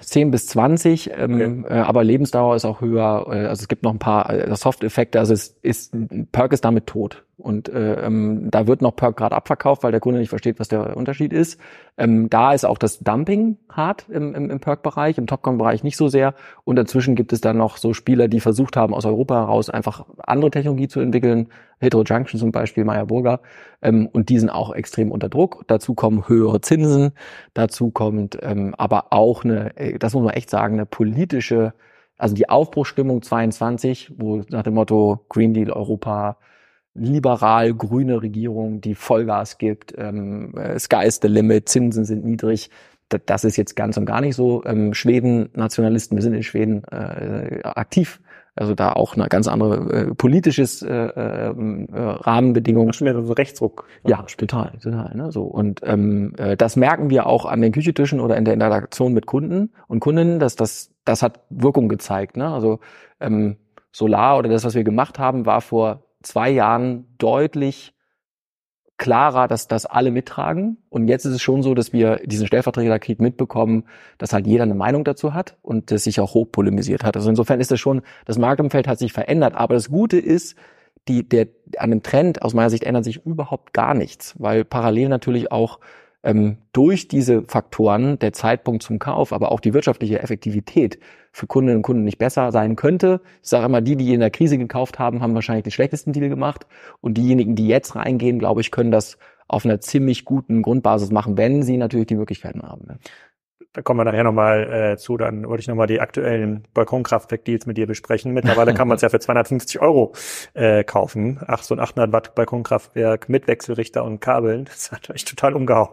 10 0.01 0.28
äh, 0.28 0.31
bis 0.31 0.48
20, 0.48 1.12
ähm, 1.16 1.63
okay. 1.66 1.74
äh, 1.74 1.80
aber 1.80 2.04
Lebensdauer 2.04 2.56
ist 2.56 2.66
auch 2.66 2.81
höher. 2.81 3.25
Äh, 3.28 3.46
also 3.46 3.62
es 3.62 3.68
gibt 3.68 3.84
noch 3.84 3.92
ein 3.94 4.00
paar 4.00 4.30
äh, 4.30 4.56
Soft-Effekte. 4.56 5.19
Also 5.19 5.34
es 5.34 5.57
ist, 5.62 5.96
Perk 6.31 6.51
ist 6.51 6.66
damit 6.66 6.88
tot. 6.88 7.24
Und 7.40 7.69
äh, 7.69 8.06
ähm, 8.06 8.51
da 8.51 8.68
wird 8.68 8.81
noch 8.81 8.98
Perk 8.98 9.16
gerade 9.16 9.36
abverkauft, 9.36 9.84
weil 9.84 9.92
der 9.92 10.01
Kunde 10.01 10.19
nicht 10.19 10.30
versteht, 10.30 10.60
was 10.60 10.68
der 10.68 10.98
Unterschied 10.98 11.31
ist. 11.31 11.57
Ähm, 11.98 12.30
da 12.30 12.54
ist 12.54 12.66
auch 12.66 12.78
das 12.78 13.00
Dumping 13.00 13.57
hart 13.69 14.07
im, 14.10 14.36
im, 14.36 14.50
im 14.50 14.60
Perk-Bereich, 14.60 15.18
im 15.18 15.25
Topcon-Bereich 15.25 15.84
nicht 15.84 15.95
so 15.95 16.10
sehr. 16.10 16.34
Und 16.66 16.75
dazwischen 16.75 17.16
gibt 17.16 17.31
es 17.31 17.40
dann 17.40 17.57
noch 17.57 17.78
so 17.78 17.94
Spieler, 17.94 18.28
die 18.28 18.42
versucht 18.42 18.75
haben, 18.75 18.94
aus 18.94 19.06
Europa 19.06 19.36
heraus 19.36 19.69
einfach 19.69 20.06
andere 20.18 20.52
Technologie 20.52 20.90
zu 20.90 21.00
entwickeln. 21.00 21.48
Heterojunction 21.80 22.40
zum 22.40 22.52
Beispiel, 22.52 22.84
Meyer 22.84 23.06
Burger. 23.06 23.42
Ähm, 23.81 24.08
und 24.08 24.30
die 24.30 24.40
sind 24.40 24.50
auch 24.50 24.74
extrem 24.74 25.12
unter 25.12 25.30
Druck. 25.30 25.64
Dazu 25.68 25.94
kommen 25.94 26.28
höhere 26.28 26.62
Zinsen. 26.62 27.12
Dazu 27.54 27.92
kommt 27.92 28.38
ähm, 28.42 28.76
aber 28.78 29.12
auch 29.12 29.44
eine, 29.44 29.76
äh, 29.78 29.98
das 30.00 30.14
muss 30.14 30.24
man 30.24 30.34
echt 30.34 30.50
sagen, 30.50 30.76
eine 30.76 30.86
politische, 30.86 31.74
also 32.18 32.36
die 32.36 32.50
Aufbruchstimmung 32.50 33.22
22, 33.22 34.14
wo 34.18 34.42
nach 34.50 34.64
dem 34.64 34.76
Motto 34.76 35.26
Green 35.30 35.54
Deal 35.54 35.72
Europa 35.72 36.38
liberal 36.96 37.74
grüne 37.74 38.22
Regierung, 38.22 38.81
die 38.81 38.96
Vollgas 38.96 39.58
gibt, 39.58 39.94
ähm, 39.98 40.54
äh, 40.58 40.78
Sky 40.80 41.06
is 41.06 41.20
the 41.22 41.28
limit, 41.28 41.70
Zinsen 41.70 42.06
sind 42.06 42.26
niedrig. 42.26 42.70
Das 43.26 43.44
ist 43.44 43.58
jetzt 43.58 43.76
ganz 43.76 43.98
und 43.98 44.06
gar 44.06 44.22
nicht 44.22 44.36
so. 44.36 44.64
Ähm, 44.66 44.94
Schweden, 44.94 45.50
Nationalisten, 45.54 46.16
wir 46.16 46.22
sind 46.22 46.36
in 46.36 46.44
Schweden 46.44 46.84
äh, 46.86 47.62
aktiv. 47.64 48.20
Also 48.59 48.75
da 48.75 48.91
auch 48.91 49.15
eine 49.15 49.27
ganz 49.29 49.47
andere 49.47 49.94
äh, 49.94 50.13
politisches 50.13 50.81
äh, 50.81 50.89
äh, 50.89 51.54
Rahmenbedingungen. 51.95 52.92
Schon 52.92 53.07
wieder 53.07 53.23
so 53.23 53.31
Rechtsruck. 53.31 53.85
Ja, 54.06 54.21
total, 54.37 54.73
total. 54.83 55.16
Ne? 55.16 55.31
So 55.31 55.44
und 55.44 55.80
ähm, 55.85 56.33
äh, 56.37 56.57
das 56.57 56.75
merken 56.75 57.09
wir 57.09 57.25
auch 57.25 57.45
an 57.45 57.61
den 57.61 57.71
Küchentischen 57.71 58.19
oder 58.19 58.35
in 58.35 58.44
der 58.44 58.54
Interaktion 58.54 59.13
mit 59.13 59.28
Kunden 59.28 59.71
und 59.87 60.01
Kundinnen, 60.01 60.39
dass 60.39 60.57
das 60.57 60.92
das 61.06 61.23
hat 61.23 61.39
Wirkung 61.49 61.87
gezeigt. 61.87 62.35
Ne? 62.35 62.49
Also 62.49 62.80
ähm, 63.21 63.56
Solar 63.94 64.37
oder 64.37 64.49
das, 64.49 64.66
was 64.66 64.75
wir 64.75 64.83
gemacht 64.83 65.19
haben, 65.19 65.45
war 65.45 65.61
vor 65.61 66.04
zwei 66.21 66.49
Jahren 66.49 67.06
deutlich 67.18 67.94
klarer, 68.99 69.47
dass 69.47 69.68
das 69.68 69.87
alle 69.87 70.11
mittragen. 70.11 70.77
Und 70.89 71.07
jetzt 71.07 71.25
ist 71.25 71.33
es 71.33 71.41
schon 71.41 71.63
so, 71.63 71.73
dass 71.73 71.94
wir 71.94 72.18
diesen 72.18 72.45
Stellvertreterkrieg 72.45 73.19
mitbekommen, 73.19 73.85
dass 74.19 74.33
halt 74.33 74.45
jeder 74.45 74.63
eine 74.63 74.75
Meinung 74.75 75.03
dazu 75.03 75.33
hat 75.33 75.57
und 75.63 75.89
das 75.89 76.03
sich 76.03 76.19
auch 76.19 76.35
hoch 76.35 76.51
polemisiert 76.51 77.03
hat. 77.03 77.15
Also 77.15 77.29
insofern 77.29 77.59
ist 77.59 77.71
das 77.71 77.79
schon, 77.79 78.01
das 78.25 78.37
Marktumfeld 78.37 78.87
hat 78.87 78.99
sich 78.99 79.13
verändert. 79.13 79.56
Aber 79.56 79.73
das 79.73 79.89
Gute 79.89 80.19
ist, 80.19 80.56
die, 81.07 81.27
der, 81.27 81.47
an 81.77 81.89
dem 81.89 82.03
Trend 82.03 82.44
aus 82.44 82.53
meiner 82.53 82.69
Sicht 82.69 82.83
ändert 82.83 83.06
sich 83.06 83.25
überhaupt 83.25 83.73
gar 83.73 83.95
nichts, 83.95 84.35
weil 84.37 84.65
parallel 84.65 85.09
natürlich 85.09 85.51
auch 85.51 85.79
ähm, 86.23 86.57
durch 86.73 87.07
diese 87.07 87.44
Faktoren 87.44 88.19
der 88.19 88.33
Zeitpunkt 88.33 88.83
zum 88.83 88.99
Kauf, 88.99 89.31
aber 89.31 89.52
auch 89.52 89.59
die 89.59 89.73
wirtschaftliche 89.73 90.19
Effektivität 90.19 90.99
für 91.31 91.47
Kundinnen 91.47 91.78
und 91.78 91.83
Kunden 91.83 92.04
nicht 92.04 92.18
besser 92.18 92.52
sein 92.52 92.76
könnte. 92.76 93.21
Ich 93.42 93.49
sage 93.49 93.66
immer, 93.66 93.81
die, 93.81 93.95
die 93.95 94.14
in 94.14 94.19
der 94.19 94.31
Krise 94.31 94.57
gekauft 94.57 94.99
haben, 94.99 95.21
haben 95.21 95.35
wahrscheinlich 95.35 95.64
den 95.64 95.71
schlechtesten 95.71 96.11
Deal 96.14 96.30
gemacht. 96.30 96.66
Und 97.02 97.18
diejenigen, 97.18 97.56
die 97.56 97.68
jetzt 97.68 97.95
reingehen, 97.95 98.40
glaube 98.40 98.61
ich, 98.61 98.71
können 98.71 98.92
das 98.92 99.18
auf 99.47 99.66
einer 99.66 99.81
ziemlich 99.81 100.26
guten 100.26 100.61
Grundbasis 100.61 101.11
machen, 101.11 101.38
wenn 101.38 101.64
sie 101.64 101.78
natürlich 101.78 102.07
die 102.07 102.16
Möglichkeiten 102.16 102.61
haben. 102.61 102.85
Ne? 102.88 102.99
Da 103.73 103.81
kommen 103.83 103.99
wir 103.99 104.06
nachher 104.06 104.23
nochmal 104.23 104.94
äh, 104.94 104.97
zu, 104.97 105.18
dann 105.18 105.47
wollte 105.47 105.61
ich 105.61 105.68
nochmal 105.68 105.88
die 105.88 106.02
aktuellen 106.02 106.64
Balkonkraftwerk-Deals 106.73 107.68
mit 107.68 107.78
dir 107.78 107.85
besprechen. 107.85 108.33
Mittlerweile 108.33 108.73
kann 108.73 108.88
man 108.88 108.95
es 108.95 109.02
ja 109.02 109.09
für 109.09 109.19
250 109.19 109.80
Euro 109.80 110.14
äh, 110.54 110.83
kaufen. 110.83 111.40
Ach, 111.45 111.61
so 111.61 111.76
ein 111.76 111.80
800 111.80 112.11
Watt 112.11 112.35
Balkonkraftwerk 112.35 113.30
mit 113.30 113.47
Wechselrichter 113.47 114.04
und 114.04 114.21
Kabeln. 114.21 114.66
Das 114.66 114.78
ist 114.78 114.92
natürlich 114.92 115.26
total 115.26 115.54
umgehauen. 115.54 115.90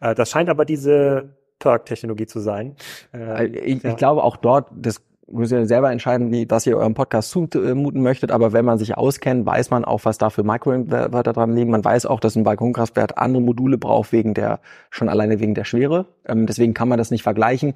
Äh, 0.00 0.14
das 0.14 0.30
scheint 0.30 0.48
aber 0.48 0.64
diese 0.64 1.36
Perk-Technologie 1.60 2.26
zu 2.26 2.40
sein. 2.40 2.74
Äh, 3.14 3.46
ich, 3.46 3.82
ja. 3.82 3.90
ich 3.90 3.96
glaube 3.96 4.24
auch 4.24 4.36
dort, 4.36 4.68
das 4.74 5.00
müsst 5.30 5.52
ihr 5.52 5.66
selber 5.66 5.90
entscheiden, 5.90 6.32
wie, 6.32 6.48
was 6.48 6.66
ihr 6.66 6.76
eurem 6.76 6.94
Podcast 6.94 7.30
zumuten 7.30 8.02
möchtet. 8.02 8.30
Aber 8.30 8.52
wenn 8.52 8.64
man 8.64 8.78
sich 8.78 8.96
auskennt, 8.96 9.46
weiß 9.46 9.70
man 9.70 9.84
auch, 9.84 10.04
was 10.04 10.18
da 10.18 10.30
für 10.30 10.42
Microinverter 10.42 11.32
dran 11.32 11.54
liegen. 11.54 11.70
Man 11.70 11.84
weiß 11.84 12.06
auch, 12.06 12.20
dass 12.20 12.36
ein 12.36 12.44
Balkonkraftwerk 12.44 13.12
andere 13.16 13.42
Module 13.42 13.78
braucht 13.78 14.12
wegen 14.12 14.34
der, 14.34 14.60
schon 14.90 15.08
alleine 15.08 15.40
wegen 15.40 15.54
der 15.54 15.64
Schwere. 15.64 16.06
Ähm, 16.26 16.46
deswegen 16.46 16.74
kann 16.74 16.88
man 16.88 16.98
das 16.98 17.10
nicht 17.10 17.22
vergleichen. 17.22 17.74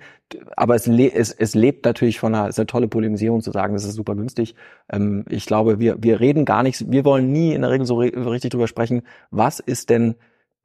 Aber 0.56 0.74
es, 0.74 0.86
le 0.86 1.12
es, 1.12 1.32
es 1.32 1.54
lebt 1.54 1.84
natürlich 1.84 2.18
von 2.18 2.34
einer, 2.34 2.48
ist 2.48 2.58
eine 2.58 2.66
tolle 2.66 2.88
Polemisierung 2.88 3.40
zu 3.40 3.50
sagen, 3.50 3.74
das 3.74 3.84
ist 3.84 3.94
super 3.94 4.14
günstig. 4.14 4.54
Ähm, 4.90 5.24
ich 5.28 5.46
glaube, 5.46 5.78
wir, 5.78 6.02
wir 6.02 6.20
reden 6.20 6.44
gar 6.44 6.62
nichts, 6.62 6.90
wir 6.90 7.04
wollen 7.04 7.32
nie 7.32 7.52
in 7.52 7.62
der 7.62 7.70
Regel 7.70 7.86
so 7.86 7.98
richtig 7.98 8.50
drüber 8.50 8.68
sprechen, 8.68 9.02
was 9.30 9.60
ist 9.60 9.90
denn 9.90 10.16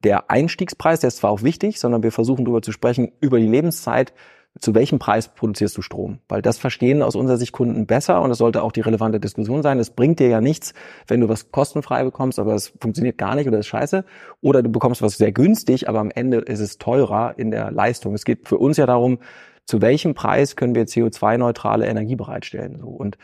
der 0.02 0.30
Einstiegspreis, 0.30 1.00
der 1.00 1.08
ist 1.08 1.18
zwar 1.18 1.30
auch 1.30 1.42
wichtig, 1.42 1.78
sondern 1.78 2.02
wir 2.02 2.12
versuchen 2.12 2.44
darüber 2.44 2.62
zu 2.62 2.72
sprechen, 2.72 3.12
über 3.20 3.38
die 3.38 3.46
Lebenszeit, 3.46 4.12
zu 4.58 4.74
welchem 4.74 4.98
Preis 4.98 5.28
produzierst 5.28 5.76
du 5.76 5.82
Strom? 5.82 6.18
Weil 6.28 6.42
das 6.42 6.58
verstehen 6.58 7.02
aus 7.02 7.14
unserer 7.14 7.36
Sicht 7.36 7.52
Kunden 7.52 7.86
besser 7.86 8.20
und 8.20 8.30
das 8.30 8.38
sollte 8.38 8.62
auch 8.62 8.72
die 8.72 8.80
relevante 8.80 9.20
Diskussion 9.20 9.62
sein. 9.62 9.78
Es 9.78 9.90
bringt 9.90 10.18
dir 10.18 10.28
ja 10.28 10.40
nichts, 10.40 10.74
wenn 11.06 11.20
du 11.20 11.28
was 11.28 11.52
kostenfrei 11.52 12.02
bekommst, 12.02 12.38
aber 12.38 12.54
es 12.54 12.72
funktioniert 12.80 13.16
gar 13.16 13.36
nicht 13.36 13.46
oder 13.46 13.58
ist 13.58 13.68
scheiße. 13.68 14.04
Oder 14.40 14.62
du 14.62 14.70
bekommst 14.70 15.02
was 15.02 15.16
sehr 15.16 15.32
günstig, 15.32 15.88
aber 15.88 16.00
am 16.00 16.10
Ende 16.10 16.38
ist 16.38 16.60
es 16.60 16.78
teurer 16.78 17.34
in 17.38 17.50
der 17.50 17.70
Leistung. 17.70 18.14
Es 18.14 18.24
geht 18.24 18.48
für 18.48 18.58
uns 18.58 18.76
ja 18.76 18.86
darum, 18.86 19.18
zu 19.66 19.80
welchem 19.80 20.14
Preis 20.14 20.56
können 20.56 20.74
wir 20.74 20.86
CO2-neutrale 20.86 21.86
Energie 21.86 22.16
bereitstellen. 22.16 22.82
Und 22.82 23.18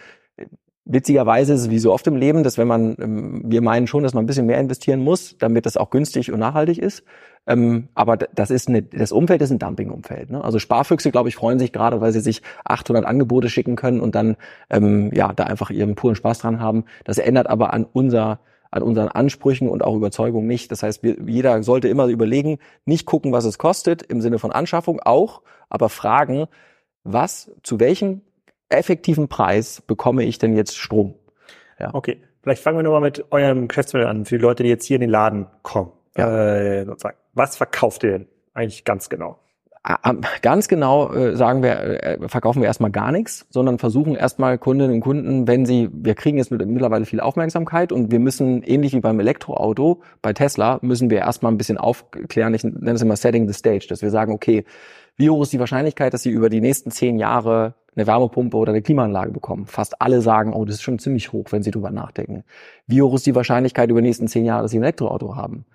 Witzigerweise 0.89 1.55
ist 1.55 1.63
es 1.63 1.71
wie 1.71 1.81
so 1.81 1.93
oft 1.93 2.07
im 2.07 2.15
Leben, 2.15 2.45
dass 2.45 2.59
wenn 2.59 2.69
man, 2.69 2.97
ähm, 3.01 3.43
wir 3.45 3.61
meinen 3.61 3.89
schon, 3.89 4.05
dass 4.05 4.15
man 4.15 4.23
ein 4.23 4.27
bisschen 4.27 4.47
mehr 4.47 4.61
investieren 4.61 5.01
muss, 5.01 5.37
damit 5.39 5.67
das 5.67 5.77
auch 5.77 5.91
günstig 5.91 6.31
und 6.31 6.39
nachhaltig 6.39 6.79
ist. 6.79 7.03
Ähm, 7.49 7.89
aber 7.97 8.17
das 8.17 8.53
ist 8.53 8.69
eine, 8.69 8.83
das 8.83 9.11
Umfeld 9.11 9.43
ist 9.43 9.51
ein 9.51 9.59
Dumping-Umfeld. 9.59 10.31
Ne? 10.31 10.45
Also 10.45 10.61
Sparfüchse, 10.61 11.11
glaube 11.11 11.29
ich, 11.29 11.35
freuen 11.35 11.59
sich 11.59 11.73
gerade, 11.73 12.01
weil 12.01 12.13
sie 12.13 12.21
sich 12.21 12.41
800 12.65 13.05
Angebote 13.05 13.49
schicken 13.49 13.75
können 13.75 14.01
und 14.01 14.15
dann 14.15 14.37
ähm, 14.71 15.11
ja 15.13 15.33
da 15.33 15.45
einfach 15.45 15.71
ihren 15.71 15.97
puren 15.97 16.15
Spaß 16.15 16.39
dran 16.39 16.61
haben. 16.61 16.85
Das 17.05 17.19
ändert 17.19 17.49
aber 17.49 17.73
an 17.73 17.85
unser 17.93 18.39
an 18.71 18.83
unseren 18.83 19.09
Ansprüchen 19.09 19.69
und 19.69 19.83
auch 19.83 19.97
Überzeugungen 19.97 20.47
nicht. 20.47 20.71
Das 20.71 20.83
heißt, 20.83 21.03
jeder 21.27 21.63
sollte 21.63 21.89
immer 21.89 22.07
überlegen, 22.07 22.59
nicht 22.85 23.07
gucken, 23.07 23.33
was 23.33 23.45
es 23.45 23.59
kostet 23.59 24.03
im 24.03 24.21
Sinne 24.21 24.39
von 24.39 24.53
Anschaffung 24.53 25.01
auch, 25.01 25.43
aber 25.69 25.89
fragen, 25.89 26.47
was 27.05 27.51
zu 27.63 27.81
welchem 27.81 28.23
effektiven 28.69 29.29
Preis 29.29 29.83
bekomme 29.87 30.25
ich 30.25 30.39
denn 30.39 30.55
jetzt 30.55 30.77
Strom? 30.77 31.15
Ja. 31.79 31.95
Okay, 31.95 32.21
vielleicht 32.43 32.63
fangen 32.63 32.79
wir 32.79 32.83
nochmal 32.83 33.01
mit 33.01 33.31
eurem 33.31 33.69
Geschäftsmodell 33.69 34.09
an, 34.09 34.25
für 34.25 34.39
die 34.39 34.43
Leute, 34.43 34.63
die 34.63 34.69
jetzt 34.69 34.87
hier 34.87 34.97
in 34.97 35.03
den 35.03 35.11
Laden 35.11 35.47
kommen. 35.63 35.93
Ja. 36.17 36.81
Äh. 36.81 36.87
Was 37.35 37.57
verkauft 37.57 38.03
ihr 38.05 38.13
denn 38.13 38.29
eigentlich 38.55 38.85
ganz 38.85 39.09
genau? 39.09 39.39
Ganz 40.43 40.67
genau 40.67 41.13
äh, 41.13 41.37
sagen 41.37 41.63
wir, 41.63 42.03
äh, 42.03 42.29
verkaufen 42.29 42.61
wir 42.61 42.67
erstmal 42.67 42.91
gar 42.91 43.13
nichts, 43.13 43.47
sondern 43.51 43.79
versuchen 43.79 44.17
erstmal 44.17 44.59
Kundinnen 44.59 44.95
und 44.95 45.01
Kunden, 45.01 45.47
wenn 45.47 45.65
sie, 45.65 45.89
wir 45.93 46.17
kriegen 46.17 46.39
jetzt 46.39 46.51
mittlerweile 46.51 47.05
viel 47.05 47.21
Aufmerksamkeit 47.21 47.93
und 47.93 48.11
wir 48.11 48.19
müssen, 48.19 48.65
ähnlich 48.65 48.95
wie 48.95 49.01
beim 49.01 49.21
Elektroauto, 49.21 50.03
bei 50.23 50.33
Tesla, 50.33 50.81
müssen 50.83 51.09
wir 51.09 51.19
erstmal 51.19 51.53
ein 51.53 51.59
bisschen 51.59 51.79
aufklären, 51.79 52.53
ich 52.55 52.65
nenne 52.65 52.93
es 52.93 53.03
immer 53.03 53.15
Setting 53.15 53.47
the 53.47 53.55
Stage, 53.55 53.87
dass 53.89 54.03
wir 54.03 54.11
sagen, 54.11 54.33
okay, 54.33 54.65
wie 55.17 55.31
hoch 55.31 55.43
ist 55.43 55.53
die 55.53 55.61
Wahrscheinlichkeit, 55.61 56.13
dass 56.13 56.23
Sie 56.23 56.31
über 56.31 56.51
die 56.51 56.61
nächsten 56.61 56.91
zehn 56.91 57.17
Jahre 57.17 57.75
eine 57.97 58.07
Wärmepumpe 58.07 58.57
oder 58.57 58.73
eine 58.73 58.83
Klimaanlage 58.83 59.33
bekommen? 59.33 59.67
Fast 59.67 60.01
alle 60.01 60.21
sagen, 60.21 60.53
oh, 60.53 60.65
das 60.65 60.77
ist 60.77 60.83
schon 60.83 60.99
ziemlich 60.99 61.33
hoch, 61.33 61.47
wenn 61.51 61.63
Sie 61.63 61.71
drüber 61.71 61.91
nachdenken. 61.91 62.45
Wie 62.87 63.03
hoch 63.03 63.15
ist 63.15 63.27
die 63.27 63.35
Wahrscheinlichkeit 63.35 63.91
über 63.91 64.01
die 64.01 64.09
nächsten 64.09 64.29
zehn 64.29 64.45
Jahre, 64.45 64.63
dass 64.63 64.71
Sie 64.71 64.79
ein 64.79 64.83
Elektroauto 64.83 65.37
haben? 65.37 65.67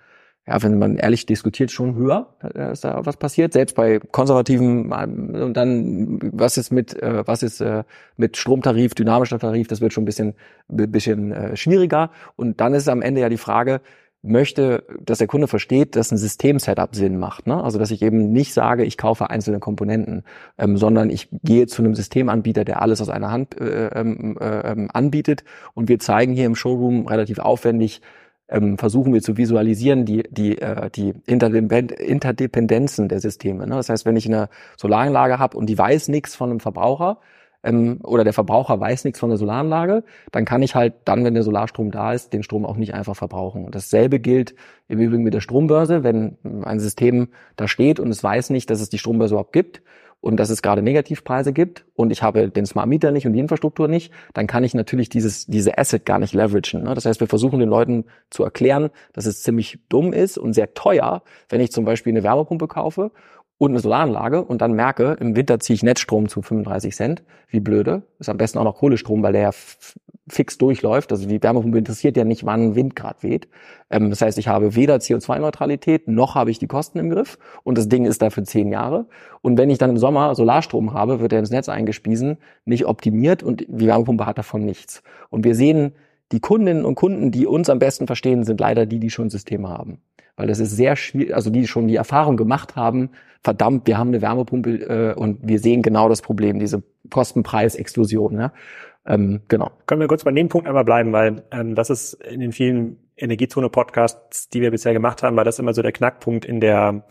ja, 0.47 0.61
wenn 0.63 0.79
man 0.79 0.97
ehrlich 0.97 1.27
diskutiert, 1.27 1.69
schon 1.71 1.95
höher, 1.95 2.33
dass 2.53 2.81
da 2.81 3.05
was 3.05 3.17
passiert. 3.17 3.53
Selbst 3.53 3.75
bei 3.75 3.99
konservativen 3.99 4.91
und 4.91 5.53
dann 5.53 6.19
was 6.33 6.57
ist 6.57 6.71
mit 6.71 6.99
äh, 7.01 7.25
was 7.27 7.43
ist 7.43 7.61
äh, 7.61 7.83
mit 8.17 8.37
Stromtarif, 8.37 8.95
dynamischer 8.95 9.37
Tarif, 9.37 9.67
das 9.67 9.81
wird 9.81 9.93
schon 9.93 10.03
ein 10.03 10.05
bisschen 10.05 10.33
bisschen 10.67 11.31
äh, 11.31 11.55
schwieriger. 11.55 12.09
Und 12.35 12.59
dann 12.59 12.73
ist 12.73 12.89
am 12.89 13.03
Ende 13.03 13.21
ja 13.21 13.29
die 13.29 13.37
Frage, 13.37 13.81
möchte, 14.23 14.83
dass 14.99 15.17
der 15.17 15.27
Kunde 15.27 15.47
versteht, 15.47 15.95
dass 15.95 16.11
ein 16.11 16.17
System-Setup 16.17 16.95
Sinn 16.95 17.17
macht. 17.17 17.47
Ne? 17.47 17.63
Also 17.63 17.79
dass 17.79 17.91
ich 17.91 18.01
eben 18.01 18.31
nicht 18.31 18.53
sage, 18.53 18.83
ich 18.83 18.97
kaufe 18.97 19.29
einzelne 19.29 19.59
Komponenten, 19.59 20.23
ähm, 20.57 20.77
sondern 20.77 21.09
ich 21.09 21.29
gehe 21.43 21.67
zu 21.67 21.81
einem 21.81 21.95
Systemanbieter, 21.95 22.63
der 22.63 22.81
alles 22.81 23.01
aus 23.01 23.09
einer 23.09 23.31
Hand 23.31 23.59
äh, 23.59 23.87
ähm, 23.87 24.37
äh, 24.39 24.71
ähm, 24.71 24.89
anbietet. 24.93 25.43
Und 25.73 25.89
wir 25.89 25.99
zeigen 25.99 26.33
hier 26.33 26.45
im 26.45 26.55
Showroom 26.55 27.07
relativ 27.07 27.39
aufwendig, 27.39 28.01
ähm, 28.47 28.77
versuchen 28.77 29.13
wir 29.13 29.21
zu 29.21 29.37
visualisieren, 29.37 30.05
die, 30.05 30.23
die, 30.29 30.61
äh, 30.61 30.91
die 30.91 31.13
Interdependenzen 31.25 33.07
der 33.07 33.21
Systeme. 33.21 33.65
Ne? 33.65 33.75
Das 33.75 33.89
heißt, 33.89 34.05
wenn 34.05 34.17
ich 34.17 34.27
eine 34.27 34.49
Solaranlage 34.77 35.39
habe 35.39 35.57
und 35.57 35.67
die 35.67 35.77
weiß 35.77 36.09
nichts 36.09 36.35
von 36.35 36.51
einem 36.51 36.59
Verbraucher, 36.59 37.19
ähm, 37.63 37.99
oder 38.03 38.23
der 38.23 38.33
Verbraucher 38.33 38.79
weiß 38.79 39.03
nichts 39.05 39.19
von 39.19 39.29
der 39.29 39.37
Solaranlage, 39.37 40.03
dann 40.31 40.45
kann 40.45 40.61
ich 40.61 40.75
halt 40.75 40.93
dann, 41.05 41.23
wenn 41.23 41.33
der 41.33 41.43
Solarstrom 41.43 41.91
da 41.91 42.13
ist, 42.13 42.33
den 42.33 42.43
Strom 42.43 42.65
auch 42.65 42.77
nicht 42.77 42.93
einfach 42.93 43.15
verbrauchen. 43.15 43.65
Und 43.65 43.75
dasselbe 43.75 44.19
gilt 44.19 44.55
im 44.87 44.99
Übrigen 44.99 45.23
mit 45.23 45.33
der 45.33 45.41
Strombörse, 45.41 46.03
wenn 46.03 46.37
ein 46.63 46.79
System 46.79 47.29
da 47.55 47.67
steht 47.67 47.99
und 47.99 48.09
es 48.09 48.23
weiß 48.23 48.49
nicht, 48.49 48.69
dass 48.69 48.81
es 48.81 48.89
die 48.89 48.97
Strombörse 48.97 49.35
überhaupt 49.35 49.53
gibt 49.53 49.81
und 50.21 50.37
dass 50.37 50.51
es 50.51 50.61
gerade 50.61 50.83
Negativpreise 50.83 51.51
gibt 51.51 51.83
und 51.95 52.11
ich 52.11 52.21
habe 52.21 52.49
den 52.49 52.65
Smart 52.65 52.87
Meter 52.87 53.11
nicht 53.11 53.25
und 53.25 53.33
die 53.33 53.39
Infrastruktur 53.39 53.87
nicht, 53.87 54.13
dann 54.33 54.47
kann 54.47 54.63
ich 54.63 54.73
natürlich 54.73 55.09
dieses, 55.09 55.47
diese 55.47 55.77
Asset 55.77 56.05
gar 56.05 56.19
nicht 56.19 56.33
leveragen. 56.33 56.83
Ne? 56.83 56.93
Das 56.93 57.05
heißt, 57.05 57.19
wir 57.19 57.27
versuchen 57.27 57.59
den 57.59 57.69
Leuten 57.69 58.05
zu 58.29 58.43
erklären, 58.43 58.91
dass 59.13 59.25
es 59.25 59.41
ziemlich 59.41 59.79
dumm 59.89 60.13
ist 60.13 60.37
und 60.37 60.53
sehr 60.53 60.73
teuer, 60.73 61.23
wenn 61.49 61.59
ich 61.59 61.71
zum 61.71 61.85
Beispiel 61.85 62.13
eine 62.13 62.23
Wärmepumpe 62.23 62.67
kaufe 62.67 63.11
und 63.57 63.71
eine 63.71 63.79
Solaranlage 63.79 64.43
und 64.43 64.61
dann 64.61 64.73
merke, 64.73 65.17
im 65.19 65.35
Winter 65.35 65.59
ziehe 65.59 65.75
ich 65.75 65.83
Netzstrom 65.83 66.27
zu 66.27 66.41
35 66.41 66.95
Cent. 66.95 67.23
Wie 67.47 67.59
blöde. 67.59 68.03
Ist 68.17 68.29
am 68.29 68.37
besten 68.37 68.57
auch 68.57 68.63
noch 68.63 68.77
Kohlestrom, 68.77 69.21
weil 69.21 69.33
der 69.33 69.41
ja 69.41 69.51
fix 70.27 70.57
durchläuft. 70.57 71.11
Also 71.11 71.27
die 71.27 71.41
Wärmepumpe 71.43 71.77
interessiert 71.77 72.17
ja 72.17 72.23
nicht, 72.23 72.45
wann 72.45 72.75
Wind 72.75 72.95
gerade 72.95 73.21
weht. 73.21 73.47
Ähm, 73.89 74.09
das 74.09 74.21
heißt, 74.21 74.37
ich 74.37 74.47
habe 74.47 74.75
weder 74.75 74.95
CO2-Neutralität, 74.95 76.07
noch 76.07 76.35
habe 76.35 76.49
ich 76.49 76.59
die 76.59 76.67
Kosten 76.67 76.97
im 76.97 77.09
Griff. 77.09 77.37
Und 77.63 77.77
das 77.77 77.89
Ding 77.89 78.05
ist 78.05 78.21
da 78.21 78.29
für 78.29 78.43
zehn 78.43 78.71
Jahre. 78.71 79.07
Und 79.41 79.57
wenn 79.57 79.69
ich 79.69 79.77
dann 79.77 79.91
im 79.91 79.97
Sommer 79.97 80.33
Solarstrom 80.33 80.93
habe, 80.93 81.19
wird 81.19 81.33
er 81.33 81.39
ins 81.39 81.51
Netz 81.51 81.69
eingespiesen, 81.69 82.37
nicht 82.65 82.85
optimiert 82.85 83.43
und 83.43 83.61
die 83.61 83.87
Wärmepumpe 83.87 84.25
hat 84.25 84.37
davon 84.37 84.65
nichts. 84.65 85.03
Und 85.29 85.43
wir 85.43 85.55
sehen, 85.55 85.93
die 86.31 86.39
Kundinnen 86.39 86.85
und 86.85 86.95
Kunden, 86.95 87.31
die 87.31 87.45
uns 87.45 87.69
am 87.69 87.79
besten 87.79 88.07
verstehen, 88.07 88.43
sind 88.43 88.59
leider 88.59 88.85
die, 88.85 88.99
die 88.99 89.09
schon 89.09 89.29
Systeme 89.29 89.69
haben 89.69 89.99
weil 90.41 90.47
das 90.47 90.59
ist 90.59 90.75
sehr 90.75 90.95
schwierig, 90.95 91.35
also 91.35 91.51
die 91.51 91.67
schon 91.67 91.87
die 91.87 91.97
Erfahrung 91.97 92.35
gemacht 92.35 92.75
haben, 92.75 93.11
verdammt, 93.43 93.87
wir 93.87 93.97
haben 93.97 94.09
eine 94.09 94.21
Wärmepumpe 94.21 94.69
äh, 94.69 95.13
und 95.15 95.39
wir 95.41 95.59
sehen 95.59 95.81
genau 95.81 96.09
das 96.09 96.21
Problem, 96.21 96.59
diese 96.59 96.83
Kostenpreisexplosion. 97.09 98.39
Ja? 98.39 98.53
Ähm, 99.05 99.41
genau. 99.47 99.71
Können 99.87 100.01
wir 100.01 100.07
kurz 100.07 100.23
bei 100.23 100.31
dem 100.31 100.49
Punkt 100.49 100.67
einmal 100.67 100.85
bleiben, 100.85 101.11
weil 101.11 101.43
ähm, 101.51 101.75
das 101.75 101.89
ist 101.89 102.13
in 102.13 102.39
den 102.39 102.51
vielen 102.51 102.97
Energiezone-Podcasts, 103.17 104.49
die 104.49 104.61
wir 104.61 104.71
bisher 104.71 104.93
gemacht 104.93 105.23
haben, 105.23 105.35
war 105.35 105.43
das 105.43 105.59
immer 105.59 105.73
so 105.73 105.81
der 105.81 105.91
Knackpunkt 105.91 106.45
in 106.45 106.59
der 106.59 107.03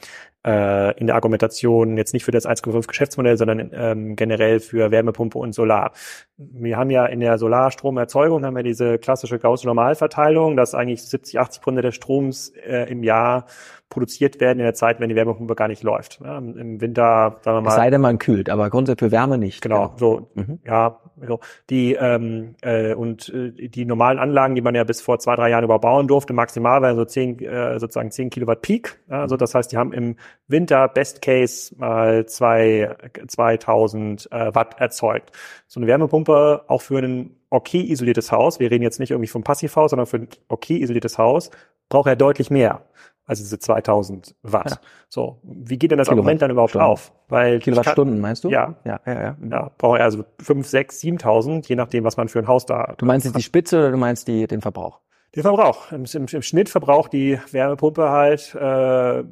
äh, 0.44 0.98
in 0.98 1.06
der 1.06 1.16
Argumentation, 1.16 1.96
jetzt 1.96 2.14
nicht 2.14 2.24
für 2.24 2.30
das 2.30 2.46
1,5 2.46 2.86
Geschäftsmodell, 2.86 3.36
sondern 3.36 3.70
ähm, 3.74 4.16
generell 4.16 4.60
für 4.60 4.90
Wärmepumpe 4.90 5.38
und 5.38 5.52
Solar. 5.52 5.92
Wir 6.38 6.76
haben 6.76 6.90
ja 6.90 7.06
in 7.06 7.20
der 7.20 7.36
Solarstromerzeugung 7.38 8.44
haben 8.44 8.56
wir 8.56 8.62
diese 8.62 8.98
klassische 8.98 9.38
Gaußsche 9.38 9.66
Normalverteilung, 9.66 10.56
dass 10.56 10.74
eigentlich 10.74 11.04
70, 11.04 11.38
80 11.38 11.62
Prozent 11.62 11.84
des 11.84 11.94
Stroms 11.94 12.48
äh, 12.66 12.90
im 12.90 13.02
Jahr 13.02 13.46
produziert 13.90 14.40
werden 14.40 14.60
in 14.60 14.64
der 14.64 14.74
Zeit, 14.74 15.00
wenn 15.00 15.08
die 15.08 15.16
Wärmepumpe 15.16 15.56
gar 15.56 15.68
nicht 15.68 15.82
läuft. 15.82 16.20
Ja, 16.24 16.38
Im 16.38 16.80
Winter, 16.80 17.38
sagen 17.42 17.58
wir 17.58 17.60
mal. 17.60 17.70
Es 17.70 17.74
sei 17.74 17.90
denn, 17.90 18.00
man 18.00 18.18
kühlt, 18.18 18.48
aber 18.48 18.70
grundsätzlich 18.70 19.10
für 19.10 19.12
Wärme 19.12 19.36
nicht. 19.36 19.60
Genau, 19.60 19.92
so, 19.96 20.30
mhm. 20.34 20.60
ja, 20.64 21.00
so. 21.26 21.40
Die, 21.68 21.94
ähm, 21.94 22.54
äh, 22.62 22.94
und 22.94 23.28
äh, 23.28 23.68
die 23.68 23.84
normalen 23.84 24.18
Anlagen, 24.18 24.54
die 24.54 24.60
man 24.62 24.76
ja 24.76 24.84
bis 24.84 25.02
vor 25.02 25.18
zwei, 25.18 25.34
drei 25.34 25.50
Jahren 25.50 25.64
überbauen 25.64 26.06
durfte, 26.06 26.32
maximal 26.32 26.80
waren 26.80 26.96
so 26.96 27.04
zehn, 27.04 27.38
äh, 27.40 27.78
sozusagen 27.80 28.12
zehn 28.12 28.30
Kilowatt 28.30 28.62
Peak. 28.62 29.00
Ja, 29.10 29.22
also 29.22 29.36
das 29.36 29.54
heißt, 29.54 29.72
die 29.72 29.76
haben 29.76 29.92
im 29.92 30.16
Winter 30.46 30.86
Best 30.86 31.20
Case 31.20 31.74
mal 31.76 32.26
zwei, 32.26 32.96
2000 33.26 34.30
äh, 34.30 34.54
Watt 34.54 34.80
erzeugt. 34.80 35.32
So 35.66 35.80
eine 35.80 35.88
Wärmepumpe 35.88 36.64
auch 36.68 36.82
für 36.82 36.98
ein 36.98 37.36
okay 37.50 37.82
isoliertes 37.90 38.30
Haus, 38.30 38.60
wir 38.60 38.70
reden 38.70 38.84
jetzt 38.84 39.00
nicht 39.00 39.10
irgendwie 39.10 39.26
vom 39.26 39.42
Passivhaus, 39.42 39.90
sondern 39.90 40.06
für 40.06 40.18
ein 40.18 40.28
okay 40.48 40.80
isoliertes 40.80 41.18
Haus, 41.18 41.50
braucht 41.88 42.06
er 42.06 42.14
deutlich 42.14 42.50
mehr 42.50 42.82
also 43.30 43.44
diese 43.44 43.60
2000 43.60 44.34
Watt. 44.42 44.70
Ja. 44.70 44.76
So, 45.08 45.38
wie 45.44 45.78
geht 45.78 45.92
denn 45.92 45.98
das 45.98 46.08
Kilowatt 46.08 46.18
Argument 46.18 46.42
dann 46.42 46.50
überhaupt 46.50 46.70
Stunden. 46.70 46.86
auf? 46.86 47.12
Weil 47.28 47.60
Kilowattstunden 47.60 48.20
meinst 48.20 48.42
du? 48.42 48.50
Ja, 48.50 48.74
ja, 48.84 49.00
ja, 49.06 49.12
ja. 49.12 49.36
ja 49.48 49.70
brauche 49.78 49.98
er 49.98 50.04
also 50.04 50.24
5, 50.42 50.66
6, 50.66 51.00
7000, 51.00 51.68
je 51.68 51.76
nachdem, 51.76 52.02
was 52.02 52.16
man 52.16 52.28
für 52.28 52.40
ein 52.40 52.48
Haus 52.48 52.66
da 52.66 52.88
hat. 52.88 53.00
Du 53.00 53.06
meinst 53.06 53.24
jetzt 53.24 53.36
die 53.36 53.42
Spitze 53.42 53.78
oder 53.78 53.92
du 53.92 53.96
meinst 53.96 54.26
die, 54.26 54.48
den 54.48 54.60
Verbrauch? 54.60 55.00
Den 55.36 55.44
Verbrauch. 55.44 55.92
Im, 55.92 56.06
im, 56.12 56.26
im 56.26 56.42
Schnitt 56.42 56.68
verbraucht 56.68 57.12
die 57.12 57.38
Wärmepumpe 57.52 58.10
halt 58.10 58.52
äh, 58.56 59.22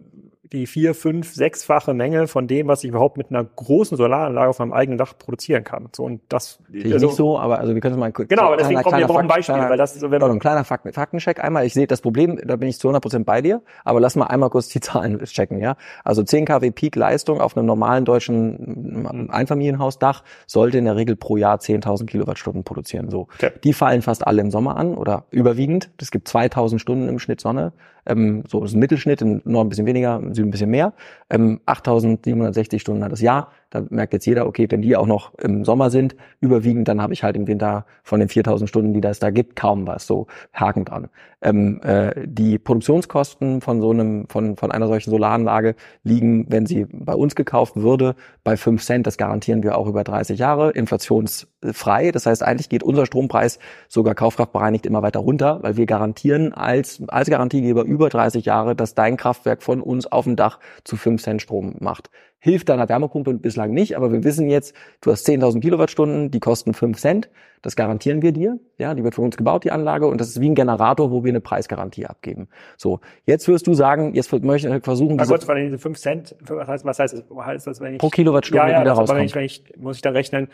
die 0.53 0.67
vier, 0.67 0.95
fünf, 0.95 1.35
sechsfache 1.35 1.95
Menge 1.95 2.27
von 2.27 2.47
dem, 2.47 2.69
was 2.69 2.85
ich 2.85 2.91
überhaupt 2.91 3.17
mit 3.17 3.31
einer 3.31 3.45
großen 3.45 3.97
Solaranlage 3.97 4.51
auf 4.51 4.59
meinem 4.59 4.73
eigenen 4.73 4.99
Dach 4.99 5.15
produzieren 5.19 5.65
kann. 5.65 5.89
So 5.95 6.05
und 6.05 6.21
das 6.29 6.59
Sehe 6.71 6.95
also, 6.95 7.07
nicht 7.07 7.17
so, 7.17 7.39
aber 7.39 7.59
also 7.59 7.75
wir 7.75 7.81
können 7.81 7.95
es 7.95 8.01
mal 8.01 8.13
kurz. 8.13 8.29
Genau, 8.29 8.45
aber 8.45 8.57
deswegen 8.57 8.83
kommen 8.83 8.99
wir 8.99 9.07
brauchen 9.07 9.23
ein 9.23 9.29
Beispiel, 9.29 9.57
weil 9.57 9.77
das 9.77 9.95
so, 9.95 10.11
wenn 10.11 10.23
ein 10.23 10.39
kleiner 10.39 10.65
Fakten, 10.65 10.93
Faktencheck 10.93 11.43
einmal. 11.43 11.67
Ich 11.67 11.75
sehe 11.75 11.87
das 11.87 12.01
Problem, 12.01 12.39
da 12.45 12.57
bin 12.57 12.69
ich 12.69 12.79
zu 12.79 12.89
100 12.89 13.03
Prozent 13.03 13.27
bei 13.27 13.43
dir, 13.43 13.63
aber 13.85 14.01
lass 14.01 14.17
mal 14.17 14.27
einmal 14.27 14.51
kurz 14.51 14.69
die 14.69 14.81
Zahlen 14.89 15.19
checken, 15.25 15.61
ja. 15.61 15.77
Also 16.05 16.23
10 16.23 16.45
kW 16.47 16.71
Peak 16.71 16.97
Leistung 16.97 17.41
auf 17.41 17.57
einem 17.57 17.67
normalen 17.67 18.05
deutschen 18.05 19.29
Einfamilienhausdach 19.31 20.23
sollte 20.47 20.79
in 20.79 20.85
der 20.85 20.97
Regel 20.97 21.17
pro 21.17 21.37
Jahr 21.37 21.59
10.000 21.59 22.07
Kilowattstunden 22.07 22.65
produzieren. 22.65 23.11
So, 23.11 23.29
okay. 23.35 23.51
die 23.65 23.73
fallen 23.73 24.03
fast 24.03 24.27
alle 24.27 24.41
im 24.41 24.51
Sommer 24.51 24.77
an 24.77 24.95
oder 24.95 25.25
überwiegend. 25.31 25.91
Es 26.01 26.11
gibt 26.11 26.29
2.000 26.29 26.79
Stunden 26.79 27.09
im 27.09 27.19
Schnitt 27.19 27.41
Sonne. 27.41 27.73
Ähm, 28.09 28.43
so 28.49 28.65
ist 28.65 28.75
ein 28.75 28.81
Mittelschnitt, 28.81 29.23
im 29.23 29.41
Norden 29.45 29.67
ein 29.67 29.69
bisschen 29.69 29.87
weniger, 29.87 30.17
im 30.17 30.35
Süden 30.35 30.49
ein 30.49 30.51
bisschen 30.51 30.71
mehr. 30.71 30.93
Ähm, 31.31 31.61
8.760 31.67 32.81
Stunden 32.81 33.05
hat 33.05 33.13
das 33.13 33.21
Jahr. 33.21 33.53
Da 33.71 33.85
merkt 33.91 34.15
jetzt 34.15 34.25
jeder, 34.25 34.47
okay, 34.47 34.67
wenn 34.71 34.81
die 34.81 34.97
auch 34.97 35.07
noch 35.07 35.35
im 35.35 35.65
Sommer 35.65 35.91
sind, 35.91 36.17
überwiegend, 36.41 36.89
dann 36.89 37.03
habe 37.03 37.13
ich 37.13 37.23
halt 37.23 37.37
im 37.37 37.47
Winter 37.47 37.85
von 38.03 38.19
den 38.19 38.29
4.000 38.29 38.67
Stunden, 38.67 38.95
die 38.95 39.03
das 39.03 39.19
da 39.19 39.31
gibt, 39.31 39.57
kaum 39.57 39.87
was. 39.87 40.07
So 40.07 40.27
Haken 40.55 40.87
dran. 40.87 41.09
Ähm, 41.41 41.81
äh, 41.83 42.27
die 42.27 42.59
Produktionskosten 42.59 43.61
von 43.61 43.81
so 43.81 43.91
einem, 43.91 44.27
von, 44.29 44.57
von 44.57 44.73
einer 44.73 44.89
solchen 44.89 45.11
Solaranlage 45.11 45.75
liegen, 46.03 46.47
wenn 46.49 46.67
sie 46.67 46.87
bei 46.91 47.15
uns 47.15 47.35
gekauft 47.35 47.77
würde, 47.77 48.17
bei 48.43 48.57
5 48.57 48.83
Cent. 48.83 49.07
Das 49.07 49.19
garantieren 49.19 49.63
wir 49.63 49.77
auch 49.77 49.87
über 49.87 50.03
30 50.03 50.39
Jahre, 50.39 50.71
inflationsfrei. 50.71 52.11
Das 52.11 52.27
heißt, 52.27 52.43
eigentlich 52.43 52.69
geht 52.71 52.83
unser 52.83 53.07
Strompreis 53.07 53.59
sogar 53.89 54.15
kaufkraftbereinigt 54.15 54.87
immer 54.87 55.03
weiter 55.03 55.21
runter, 55.21 55.63
weil 55.63 55.77
wir 55.77 55.87
garantieren 55.87 56.55
als, 56.55 57.03
als 57.09 57.29
Garantiegeber 57.29 57.85
über 57.85 58.09
30 58.09 58.47
Jahre, 58.47 58.75
dass 58.75 58.95
dein 58.95 59.17
Kraftwerk 59.17 59.63
von 59.63 59.83
uns 59.83 60.11
auf 60.11 60.25
dem 60.25 60.37
Dach 60.37 60.59
zu 60.85 60.97
5 60.97 61.23
Cent 61.23 61.43
Strom 61.43 61.77
macht. 61.81 62.11
Hilft 62.41 62.69
deiner 62.69 62.89
Wärmepumpe 62.89 63.35
bislang 63.35 63.73
nicht, 63.73 63.97
aber 63.97 64.13
wir 64.13 64.23
wissen 64.23 64.49
jetzt, 64.49 64.75
du 65.01 65.11
hast 65.11 65.29
10.000 65.29 65.61
Kilowattstunden, 65.61 66.31
die 66.31 66.39
kosten 66.39 66.73
5 66.73 66.97
Cent. 66.99 67.31
Das 67.63 67.75
garantieren 67.75 68.23
wir 68.23 68.31
dir. 68.31 68.61
Ja, 68.77 68.95
die 68.95 69.03
wird 69.03 69.17
von 69.17 69.25
uns 69.25 69.37
gebaut, 69.37 69.65
die 69.65 69.73
Anlage. 69.73 70.07
Und 70.07 70.21
das 70.21 70.29
ist 70.29 70.41
wie 70.41 70.49
ein 70.49 70.55
Generator, 70.55 71.11
wo 71.11 71.25
wir 71.25 71.31
eine 71.31 71.41
Preisgarantie 71.41 72.07
abgeben. 72.07 72.49
So, 72.77 73.01
jetzt 73.25 73.49
wirst 73.49 73.67
du 73.67 73.75
sagen, 73.75 74.15
jetzt 74.15 74.33
möchte 74.33 74.69
ich 74.69 74.85
versuchen, 74.85 75.19
diese... 75.19 75.31
Kurz, 75.31 75.49
weil 75.49 75.65
diese 75.65 75.79
5 75.79 75.99
Cent, 75.99 76.37
was 76.41 76.69
heißt, 76.69 76.85
was 76.85 76.99
heißt, 77.01 77.25
heißt 77.37 77.67
das, 77.67 77.81
wenn 77.81 77.95
ich... 77.95 77.99
Pro 77.99 78.09
Kilowattstunde, 78.09 78.63
ja, 78.63 78.71
ja, 78.71 78.79
die 78.79 78.85
da 78.85 78.93
rauskommt. 78.93 79.19
Wenn 79.19 79.27
ich, 79.27 79.35
wenn 79.35 79.45
ich, 79.45 79.65
muss 79.77 79.97
ich 79.97 80.03
dann 80.03 80.15
rechnen, 80.15 80.49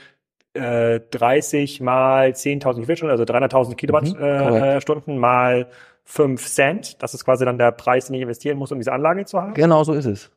äh, 0.54 1.00
30 1.10 1.82
mal 1.82 2.30
10.000 2.30 2.74
Kilowattstunden, 2.74 3.10
also 3.10 3.24
300.000 3.24 3.74
Kilowattstunden 3.74 5.14
mhm, 5.14 5.18
äh, 5.18 5.20
mal 5.20 5.66
5 6.04 6.46
Cent. 6.46 7.02
Das 7.02 7.12
ist 7.12 7.24
quasi 7.24 7.44
dann 7.44 7.58
der 7.58 7.72
Preis, 7.72 8.06
den 8.06 8.14
ich 8.14 8.22
investieren 8.22 8.56
muss, 8.56 8.72
um 8.72 8.78
diese 8.78 8.92
Anlage 8.92 9.24
zu 9.26 9.40
haben. 9.40 9.54
Genau 9.54 9.84
so 9.84 9.92
ist 9.92 10.06
es. 10.06 10.30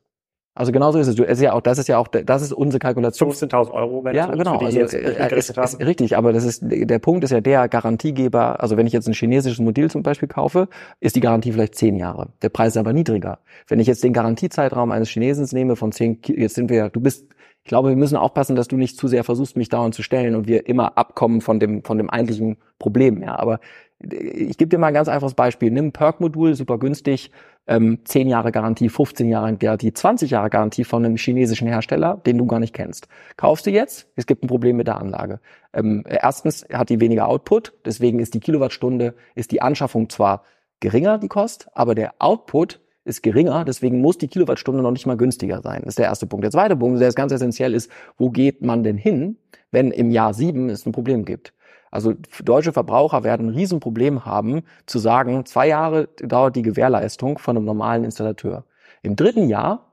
Also 0.58 0.72
genauso 0.72 0.98
ist 0.98 1.06
es. 1.06 1.14
Du, 1.14 1.22
es 1.22 1.38
ist 1.38 1.44
ja 1.44 1.52
auch, 1.52 1.60
das 1.60 1.78
ist 1.78 1.86
ja 1.86 1.98
auch, 1.98 2.08
das 2.08 2.42
ist 2.42 2.52
unsere 2.52 2.80
Kalkulation. 2.80 3.30
15.000 3.30 3.70
Euro, 3.70 4.02
wenn 4.02 4.16
ja, 4.16 4.26
genau. 4.26 4.58
Also, 4.58 4.76
jetzt 4.76 4.92
äh, 4.92 5.36
ist, 5.36 5.56
ist 5.56 5.78
richtig, 5.78 6.16
aber 6.16 6.32
das 6.32 6.44
ist 6.44 6.62
der 6.64 6.98
Punkt 6.98 7.22
ist 7.22 7.30
ja 7.30 7.40
der 7.40 7.68
Garantiegeber. 7.68 8.60
Also 8.60 8.76
wenn 8.76 8.84
ich 8.84 8.92
jetzt 8.92 9.06
ein 9.06 9.14
chinesisches 9.14 9.60
Modell 9.60 9.88
zum 9.88 10.02
Beispiel 10.02 10.26
kaufe, 10.26 10.68
ist 10.98 11.14
die 11.14 11.20
Garantie 11.20 11.52
vielleicht 11.52 11.76
zehn 11.76 11.94
Jahre. 11.94 12.30
Der 12.42 12.48
Preis 12.48 12.72
ist 12.72 12.76
aber 12.76 12.92
niedriger. 12.92 13.38
Wenn 13.68 13.78
ich 13.78 13.86
jetzt 13.86 14.02
den 14.02 14.12
Garantiezeitraum 14.12 14.90
eines 14.90 15.08
Chinesens 15.10 15.52
nehme 15.52 15.76
von 15.76 15.92
zehn, 15.92 16.18
jetzt 16.26 16.56
sind 16.56 16.70
wir, 16.70 16.88
du 16.88 17.00
bist 17.00 17.28
ich 17.62 17.70
glaube, 17.70 17.90
wir 17.90 17.96
müssen 17.96 18.16
aufpassen, 18.16 18.56
dass 18.56 18.66
du 18.66 18.76
nicht 18.76 18.96
zu 18.96 19.08
sehr 19.08 19.24
versuchst, 19.24 19.56
mich 19.56 19.68
dauernd 19.68 19.94
zu 19.94 20.02
stellen 20.02 20.34
und 20.34 20.48
wir 20.48 20.66
immer 20.68 20.96
abkommen 20.96 21.42
von 21.42 21.60
dem, 21.60 21.84
von 21.84 21.98
dem 21.98 22.08
eigentlichen 22.08 22.56
Problem. 22.78 23.22
Ja, 23.22 23.38
aber 23.38 23.60
ich 24.00 24.56
gebe 24.58 24.68
dir 24.68 24.78
mal 24.78 24.88
ein 24.88 24.94
ganz 24.94 25.08
einfaches 25.08 25.34
Beispiel. 25.34 25.70
Nimm 25.70 25.86
ein 25.86 25.92
Perk-Modul, 25.92 26.54
super 26.54 26.78
günstig, 26.78 27.32
ähm, 27.66 27.98
10 28.04 28.28
Jahre 28.28 28.52
Garantie, 28.52 28.88
15 28.88 29.28
Jahre 29.28 29.56
Garantie, 29.56 29.92
20 29.92 30.30
Jahre 30.30 30.50
Garantie 30.50 30.84
von 30.84 31.04
einem 31.04 31.16
chinesischen 31.16 31.66
Hersteller, 31.66 32.20
den 32.24 32.38
du 32.38 32.46
gar 32.46 32.60
nicht 32.60 32.74
kennst. 32.74 33.08
Kaufst 33.36 33.66
du 33.66 33.70
jetzt, 33.70 34.08
es 34.14 34.26
gibt 34.26 34.44
ein 34.44 34.48
Problem 34.48 34.76
mit 34.76 34.86
der 34.86 34.98
Anlage. 34.98 35.40
Ähm, 35.72 36.04
erstens 36.06 36.64
hat 36.72 36.90
die 36.90 37.00
weniger 37.00 37.28
Output, 37.28 37.74
deswegen 37.84 38.20
ist 38.20 38.34
die 38.34 38.40
Kilowattstunde, 38.40 39.14
ist 39.34 39.50
die 39.50 39.62
Anschaffung 39.62 40.08
zwar 40.08 40.44
geringer, 40.80 41.18
die 41.18 41.28
Kost, 41.28 41.68
aber 41.74 41.94
der 41.96 42.14
Output 42.20 42.80
ist 43.04 43.22
geringer, 43.22 43.64
deswegen 43.64 44.00
muss 44.00 44.18
die 44.18 44.28
Kilowattstunde 44.28 44.82
noch 44.82 44.92
nicht 44.92 45.06
mal 45.06 45.16
günstiger 45.16 45.60
sein. 45.62 45.80
Das 45.80 45.92
ist 45.92 45.98
der 45.98 46.06
erste 46.06 46.26
Punkt. 46.26 46.44
Der 46.44 46.50
zweite 46.52 46.76
Punkt, 46.76 47.00
der 47.00 47.08
ist 47.08 47.14
ganz 47.16 47.32
essentiell, 47.32 47.74
ist, 47.74 47.90
wo 48.16 48.30
geht 48.30 48.62
man 48.62 48.84
denn 48.84 48.96
hin, 48.96 49.38
wenn 49.72 49.90
im 49.90 50.10
Jahr 50.10 50.34
sieben 50.34 50.68
es 50.68 50.86
ein 50.86 50.92
Problem 50.92 51.24
gibt? 51.24 51.52
Also 51.90 52.14
deutsche 52.44 52.72
Verbraucher 52.72 53.24
werden 53.24 53.48
ein 53.48 53.54
Riesenproblem 53.54 54.24
haben, 54.24 54.62
zu 54.86 54.98
sagen, 54.98 55.46
zwei 55.46 55.68
Jahre 55.68 56.08
dauert 56.22 56.56
die 56.56 56.62
Gewährleistung 56.62 57.38
von 57.38 57.56
einem 57.56 57.66
normalen 57.66 58.04
Installateur. 58.04 58.64
Im 59.02 59.16
dritten 59.16 59.48
Jahr 59.48 59.92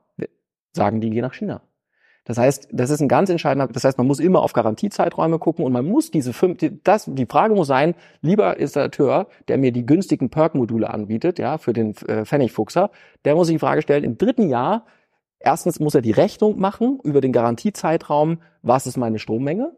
sagen 0.72 1.00
die, 1.00 1.10
geh 1.10 1.20
nach 1.20 1.34
China. 1.34 1.62
Das 2.26 2.38
heißt, 2.38 2.68
das 2.72 2.90
ist 2.90 3.00
ein 3.00 3.08
ganz 3.08 3.30
entscheidender, 3.30 3.68
das 3.72 3.84
heißt, 3.84 3.98
man 3.98 4.06
muss 4.06 4.18
immer 4.18 4.42
auf 4.42 4.52
Garantiezeiträume 4.52 5.38
gucken 5.38 5.64
und 5.64 5.72
man 5.72 5.86
muss 5.86 6.10
diese 6.10 6.32
fünf, 6.32 6.58
das, 6.82 7.04
die 7.06 7.26
Frage 7.26 7.54
muss 7.54 7.68
sein, 7.68 7.94
lieber 8.20 8.56
Installateur, 8.58 9.28
der 9.46 9.58
mir 9.58 9.70
die 9.70 9.86
günstigen 9.86 10.28
Perk-Module 10.28 10.90
anbietet, 10.90 11.38
ja, 11.38 11.56
für 11.56 11.72
den 11.72 11.94
äh, 12.08 12.24
Pfennigfuchser, 12.24 12.90
der 13.24 13.36
muss 13.36 13.46
sich 13.46 13.54
die 13.54 13.60
Frage 13.60 13.80
stellen, 13.80 14.02
im 14.02 14.18
dritten 14.18 14.48
Jahr, 14.48 14.86
erstens 15.38 15.78
muss 15.78 15.94
er 15.94 16.02
die 16.02 16.10
Rechnung 16.10 16.58
machen 16.58 16.98
über 17.04 17.20
den 17.20 17.30
Garantiezeitraum, 17.30 18.38
was 18.62 18.88
ist 18.88 18.96
meine 18.96 19.20
Strommenge? 19.20 19.72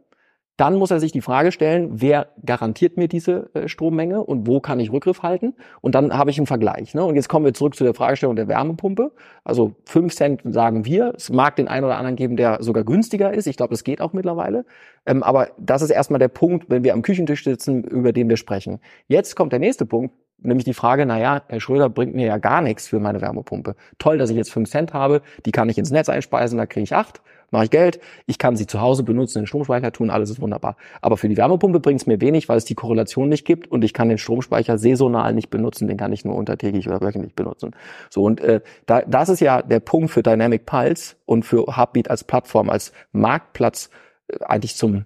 Dann 0.59 0.75
muss 0.75 0.91
er 0.91 0.99
sich 0.99 1.13
die 1.13 1.21
Frage 1.21 1.53
stellen, 1.53 1.89
wer 1.93 2.33
garantiert 2.45 2.97
mir 2.97 3.07
diese 3.07 3.49
äh, 3.55 3.69
Strommenge 3.69 4.25
und 4.25 4.49
wo 4.49 4.59
kann 4.59 4.81
ich 4.81 4.93
Rückgriff 4.93 5.23
halten? 5.23 5.55
Und 5.81 5.95
dann 5.95 6.13
habe 6.19 6.31
ich 6.31 6.37
einen 6.37 6.49
Vergleich. 6.49 6.95
Ne? 6.95 7.05
Und 7.05 7.15
jetzt 7.15 7.29
kommen 7.29 7.45
wir 7.45 7.55
zurück 7.55 7.77
zu 7.77 7.85
der 7.85 7.95
Fragestellung 7.95 8.35
der 8.35 8.49
Wärmepumpe. 8.49 9.13
Also 9.45 9.77
fünf 9.85 10.15
Cent 10.15 10.43
sagen 10.45 10.85
wir. 10.85 11.15
Es 11.17 11.31
mag 11.31 11.55
den 11.55 11.69
einen 11.69 11.85
oder 11.85 11.97
anderen 11.97 12.17
geben, 12.17 12.37
der 12.37 12.61
sogar 12.61 12.83
günstiger 12.83 13.33
ist. 13.33 13.47
Ich 13.47 13.57
glaube, 13.57 13.71
das 13.71 13.85
geht 13.85 14.01
auch 14.01 14.13
mittlerweile. 14.13 14.67
Ähm, 15.07 15.23
aber 15.23 15.51
das 15.59 15.81
ist 15.81 15.91
erstmal 15.91 16.19
der 16.19 16.29
Punkt, 16.29 16.69
wenn 16.69 16.83
wir 16.83 16.93
am 16.93 17.03
Küchentisch 17.03 17.45
sitzen, 17.45 17.85
über 17.85 18.13
den 18.13 18.29
wir 18.29 18.37
sprechen. 18.37 18.81
Jetzt 19.07 19.37
kommt 19.37 19.53
der 19.53 19.61
nächste 19.61 19.87
Punkt, 19.87 20.13
nämlich 20.39 20.65
die 20.65 20.75
Frage, 20.75 21.07
na 21.07 21.21
ja, 21.21 21.43
Herr 21.47 21.61
Schröder 21.61 21.89
bringt 21.89 22.17
mir 22.17 22.27
ja 22.27 22.39
gar 22.39 22.63
nichts 22.63 22.89
für 22.89 22.99
meine 22.99 23.21
Wärmepumpe. 23.21 23.77
Toll, 23.99 24.19
dass 24.19 24.31
ich 24.31 24.37
jetzt 24.37 24.53
fünf 24.53 24.69
Cent 24.69 24.93
habe, 24.93 25.23
die 25.47 25.53
kann 25.53 25.69
ich 25.69 25.79
ins 25.79 25.93
Netz 25.93 26.09
einspeisen, 26.09 26.59
da 26.59 26.67
kriege 26.67 26.83
ich 26.83 26.97
acht 26.97 27.23
mache 27.51 27.65
ich 27.65 27.71
Geld. 27.71 28.01
Ich 28.27 28.39
kann 28.39 28.57
sie 28.57 28.67
zu 28.67 28.81
Hause 28.81 29.03
benutzen, 29.03 29.41
den 29.41 29.47
Stromspeicher 29.47 29.93
tun, 29.93 30.11
alles 30.11 30.31
ist 30.31 30.41
wunderbar. 30.41 30.77
Aber 31.01 31.17
für 31.17 31.29
die 31.29 31.37
Wärmepumpe 31.37 31.81
bringt 31.81 32.01
es 32.01 32.07
mir 32.07 32.21
wenig, 32.21 32.49
weil 32.49 32.59
es 32.59 32.65
die 32.65 32.75
Korrelation 32.75 33.29
nicht 33.29 33.45
gibt 33.45 33.71
und 33.71 33.85
ich 33.85 33.93
kann 33.93 34.09
den 34.09 34.19
Stromspeicher 34.19 34.79
saisonal 34.79 35.35
nicht 35.35 35.51
benutzen, 35.51 35.89
den 35.89 35.97
kann 35.97 36.13
ich 36.13 36.25
nur 36.25 36.35
untertägig 36.35 36.89
oder 36.89 37.01
wöchentlich 37.01 37.35
benutzen. 37.35 37.73
So 38.11 38.23
und 38.23 38.41
äh, 38.41 38.61
da, 38.87 39.03
das 39.03 39.29
ist 39.29 39.41
ja 39.41 39.63
der 39.63 39.81
Punkt 39.81 40.11
für 40.11 40.23
Dynamic 40.23 40.67
Pulse 40.67 41.17
und 41.27 41.45
für 41.45 41.77
Hubbeat 41.77 42.11
als 42.11 42.25
Plattform, 42.25 42.71
als 42.71 42.93
Marktplatz 43.13 43.91
äh, 44.29 44.45
eigentlich 44.45 44.77
zum 44.77 45.05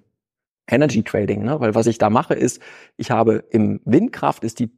Energy 0.69 1.03
Trading, 1.03 1.43
ne? 1.43 1.61
weil 1.61 1.75
was 1.75 1.87
ich 1.87 1.99
da 1.99 2.09
mache 2.09 2.35
ist, 2.35 2.63
ich 2.97 3.11
habe 3.11 3.45
im 3.51 3.81
Windkraft 3.85 4.45
ist 4.45 4.61
die 4.61 4.71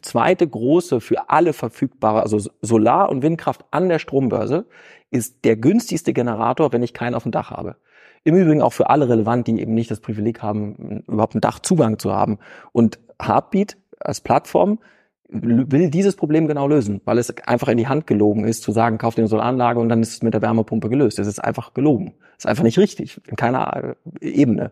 zweite 0.00 0.46
große 0.46 1.00
für 1.00 1.28
alle 1.28 1.52
verfügbare, 1.52 2.22
also 2.22 2.38
Solar- 2.62 3.10
und 3.10 3.22
Windkraft 3.22 3.64
an 3.70 3.88
der 3.88 3.98
Strombörse 3.98 4.66
ist 5.10 5.44
der 5.44 5.56
günstigste 5.56 6.12
Generator, 6.12 6.72
wenn 6.72 6.82
ich 6.82 6.94
keinen 6.94 7.14
auf 7.14 7.24
dem 7.24 7.32
Dach 7.32 7.50
habe. 7.50 7.76
Im 8.22 8.36
Übrigen 8.36 8.62
auch 8.62 8.72
für 8.72 8.88
alle 8.88 9.08
relevant, 9.08 9.46
die 9.46 9.60
eben 9.60 9.74
nicht 9.74 9.90
das 9.90 10.00
Privileg 10.00 10.40
haben, 10.40 11.04
überhaupt 11.06 11.34
einen 11.34 11.42
Dachzugang 11.42 11.98
zu 11.98 12.12
haben. 12.12 12.38
Und 12.72 12.98
Heartbeat 13.20 13.76
als 14.00 14.20
Plattform 14.20 14.78
will 15.28 15.90
dieses 15.90 16.16
Problem 16.16 16.46
genau 16.46 16.66
lösen, 16.68 17.00
weil 17.04 17.18
es 17.18 17.36
einfach 17.46 17.68
in 17.68 17.76
die 17.76 17.88
Hand 17.88 18.06
gelogen 18.06 18.44
ist, 18.44 18.62
zu 18.62 18.72
sagen, 18.72 18.98
kauf 18.98 19.14
dir 19.14 19.22
eine 19.22 19.28
Solaranlage 19.28 19.80
und 19.80 19.88
dann 19.88 20.00
ist 20.00 20.14
es 20.14 20.22
mit 20.22 20.32
der 20.32 20.42
Wärmepumpe 20.42 20.88
gelöst. 20.88 21.18
Es 21.18 21.26
ist 21.26 21.38
einfach 21.38 21.74
gelogen. 21.74 22.14
Es 22.36 22.44
ist 22.44 22.46
einfach 22.46 22.62
nicht 22.64 22.78
richtig, 22.78 23.20
in 23.26 23.36
keiner 23.36 23.94
äh, 24.20 24.26
Ebene. 24.26 24.70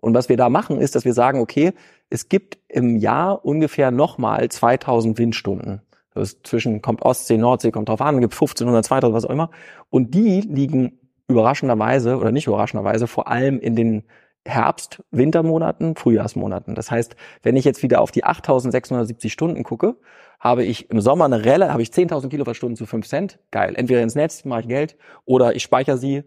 Und 0.00 0.14
was 0.14 0.28
wir 0.28 0.36
da 0.36 0.48
machen, 0.48 0.80
ist, 0.80 0.94
dass 0.94 1.04
wir 1.04 1.14
sagen, 1.14 1.40
okay, 1.40 1.72
es 2.10 2.28
gibt 2.28 2.58
im 2.68 2.96
Jahr 2.96 3.44
ungefähr 3.44 3.90
nochmal 3.90 4.48
2000 4.48 5.18
Windstunden. 5.18 5.82
Das 6.14 6.30
ist 6.30 6.46
zwischen, 6.46 6.82
kommt 6.82 7.02
Ostsee, 7.02 7.38
Nordsee, 7.38 7.70
kommt 7.70 7.88
drauf 7.88 8.00
an, 8.00 8.20
gibt 8.20 8.34
1500, 8.34 8.84
2000, 8.84 9.14
was 9.14 9.24
auch 9.24 9.30
immer. 9.30 9.50
Und 9.90 10.14
die 10.14 10.40
liegen 10.40 10.98
überraschenderweise 11.28 12.16
oder 12.16 12.32
nicht 12.32 12.46
überraschenderweise 12.46 13.06
vor 13.06 13.28
allem 13.28 13.58
in 13.60 13.76
den 13.76 14.04
Herbst, 14.44 15.02
Wintermonaten, 15.12 15.94
Frühjahrsmonaten. 15.94 16.74
Das 16.74 16.90
heißt, 16.90 17.14
wenn 17.42 17.56
ich 17.56 17.64
jetzt 17.64 17.82
wieder 17.82 18.00
auf 18.00 18.10
die 18.10 18.24
8670 18.24 19.32
Stunden 19.32 19.62
gucke, 19.62 19.96
habe 20.40 20.64
ich 20.64 20.90
im 20.90 21.00
Sommer 21.00 21.26
eine 21.26 21.44
Relle, 21.44 21.72
habe 21.72 21.82
ich 21.82 21.90
10.000 21.90 22.28
Kilowattstunden 22.28 22.76
zu 22.76 22.84
5 22.84 23.06
Cent. 23.06 23.38
Geil. 23.52 23.74
Entweder 23.76 24.02
ins 24.02 24.16
Netz, 24.16 24.44
mache 24.44 24.62
ich 24.62 24.68
Geld, 24.68 24.96
oder 25.24 25.54
ich 25.54 25.62
speichere 25.62 25.96
sie, 25.96 26.24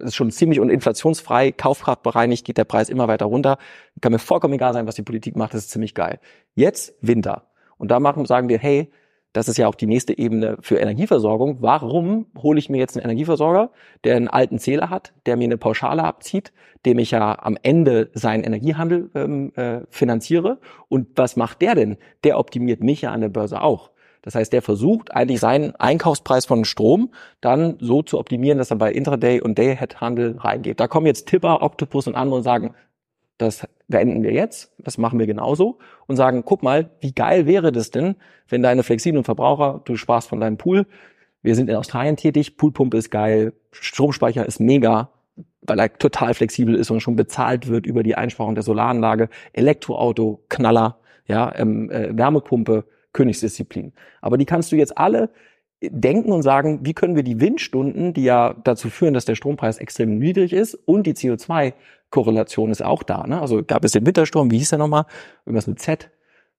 ist 0.00 0.14
schon 0.14 0.30
ziemlich 0.30 0.60
und 0.60 0.70
inflationsfrei, 0.70 1.52
kaufkraftbereinigt, 1.52 2.44
geht 2.44 2.58
der 2.58 2.64
Preis 2.64 2.88
immer 2.88 3.08
weiter 3.08 3.26
runter. 3.26 3.58
Kann 4.00 4.12
mir 4.12 4.18
vollkommen 4.18 4.54
egal 4.54 4.72
sein, 4.72 4.86
was 4.86 4.94
die 4.94 5.02
Politik 5.02 5.36
macht, 5.36 5.54
das 5.54 5.62
ist 5.62 5.70
ziemlich 5.70 5.94
geil. 5.94 6.20
Jetzt 6.54 6.94
Winter. 7.00 7.46
Und 7.76 7.90
da 7.90 8.00
machen, 8.00 8.24
sagen 8.26 8.48
wir, 8.48 8.58
hey, 8.58 8.90
das 9.32 9.48
ist 9.48 9.58
ja 9.58 9.68
auch 9.68 9.74
die 9.74 9.86
nächste 9.86 10.16
Ebene 10.16 10.56
für 10.60 10.78
Energieversorgung. 10.78 11.58
Warum 11.60 12.26
hole 12.38 12.58
ich 12.58 12.70
mir 12.70 12.78
jetzt 12.78 12.96
einen 12.96 13.04
Energieversorger, 13.04 13.70
der 14.04 14.16
einen 14.16 14.28
alten 14.28 14.58
Zähler 14.58 14.90
hat, 14.90 15.12
der 15.26 15.36
mir 15.36 15.44
eine 15.44 15.58
Pauschale 15.58 16.02
abzieht, 16.02 16.52
dem 16.86 16.98
ich 16.98 17.10
ja 17.10 17.38
am 17.38 17.58
Ende 17.62 18.10
seinen 18.14 18.42
Energiehandel 18.42 19.10
ähm, 19.14 19.52
äh, 19.54 19.80
finanziere? 19.90 20.58
Und 20.88 21.08
was 21.16 21.36
macht 21.36 21.60
der 21.60 21.74
denn? 21.74 21.98
Der 22.24 22.38
optimiert 22.38 22.82
mich 22.82 23.02
ja 23.02 23.12
an 23.12 23.20
der 23.20 23.28
Börse 23.28 23.60
auch. 23.60 23.90
Das 24.28 24.34
heißt, 24.34 24.52
der 24.52 24.60
versucht 24.60 25.14
eigentlich 25.16 25.40
seinen 25.40 25.74
Einkaufspreis 25.76 26.44
von 26.44 26.66
Strom 26.66 27.12
dann 27.40 27.78
so 27.80 28.02
zu 28.02 28.18
optimieren, 28.18 28.58
dass 28.58 28.70
er 28.70 28.76
bei 28.76 28.92
Intraday 28.92 29.40
und 29.40 29.56
Day-Ahead-Handel 29.56 30.36
reingeht. 30.36 30.80
Da 30.80 30.86
kommen 30.86 31.06
jetzt 31.06 31.28
Tipper, 31.28 31.62
Octopus 31.62 32.06
und 32.06 32.14
andere 32.14 32.36
und 32.36 32.42
sagen, 32.42 32.74
das 33.38 33.66
beenden 33.86 34.22
wir 34.22 34.34
jetzt, 34.34 34.70
das 34.76 34.98
machen 34.98 35.18
wir 35.18 35.26
genauso 35.26 35.78
und 36.06 36.16
sagen, 36.16 36.42
guck 36.44 36.62
mal, 36.62 36.90
wie 37.00 37.12
geil 37.12 37.46
wäre 37.46 37.72
das 37.72 37.90
denn, 37.90 38.16
wenn 38.50 38.62
deine 38.62 38.82
flexiblen 38.82 39.24
Verbraucher, 39.24 39.80
du 39.86 39.96
sparst 39.96 40.28
von 40.28 40.40
deinem 40.40 40.58
Pool, 40.58 40.84
wir 41.40 41.54
sind 41.54 41.70
in 41.70 41.76
Australien 41.76 42.16
tätig, 42.16 42.58
Poolpumpe 42.58 42.98
ist 42.98 43.10
geil, 43.10 43.54
Stromspeicher 43.70 44.44
ist 44.44 44.60
mega, 44.60 45.08
weil 45.62 45.78
er 45.78 45.90
total 45.94 46.34
flexibel 46.34 46.74
ist 46.74 46.90
und 46.90 47.00
schon 47.00 47.16
bezahlt 47.16 47.68
wird 47.68 47.86
über 47.86 48.02
die 48.02 48.14
Einsparung 48.14 48.54
der 48.54 48.62
Solaranlage, 48.62 49.30
Elektroauto, 49.54 50.44
Knaller, 50.50 50.98
ja, 51.26 51.50
ähm, 51.56 51.90
äh, 51.90 52.14
Wärmepumpe, 52.14 52.84
Königsdisziplin. 53.18 53.92
Aber 54.20 54.38
die 54.38 54.44
kannst 54.44 54.70
du 54.70 54.76
jetzt 54.76 54.96
alle 54.96 55.30
denken 55.82 56.32
und 56.32 56.42
sagen, 56.42 56.80
wie 56.84 56.94
können 56.94 57.16
wir 57.16 57.24
die 57.24 57.40
Windstunden, 57.40 58.14
die 58.14 58.22
ja 58.22 58.54
dazu 58.64 58.90
führen, 58.90 59.14
dass 59.14 59.24
der 59.24 59.34
Strompreis 59.34 59.78
extrem 59.78 60.18
niedrig 60.18 60.52
ist 60.52 60.74
und 60.74 61.06
die 61.06 61.14
CO2-Korrelation 61.14 62.70
ist 62.70 62.82
auch 62.82 63.02
da. 63.02 63.26
Ne? 63.26 63.40
Also 63.40 63.64
gab 63.64 63.84
es 63.84 63.92
den 63.92 64.06
Wintersturm, 64.06 64.50
wie 64.52 64.58
hieß 64.58 64.70
der 64.70 64.78
nochmal? 64.78 65.04
Irgendwas 65.44 65.66
mit 65.66 65.80
Z 65.80 66.10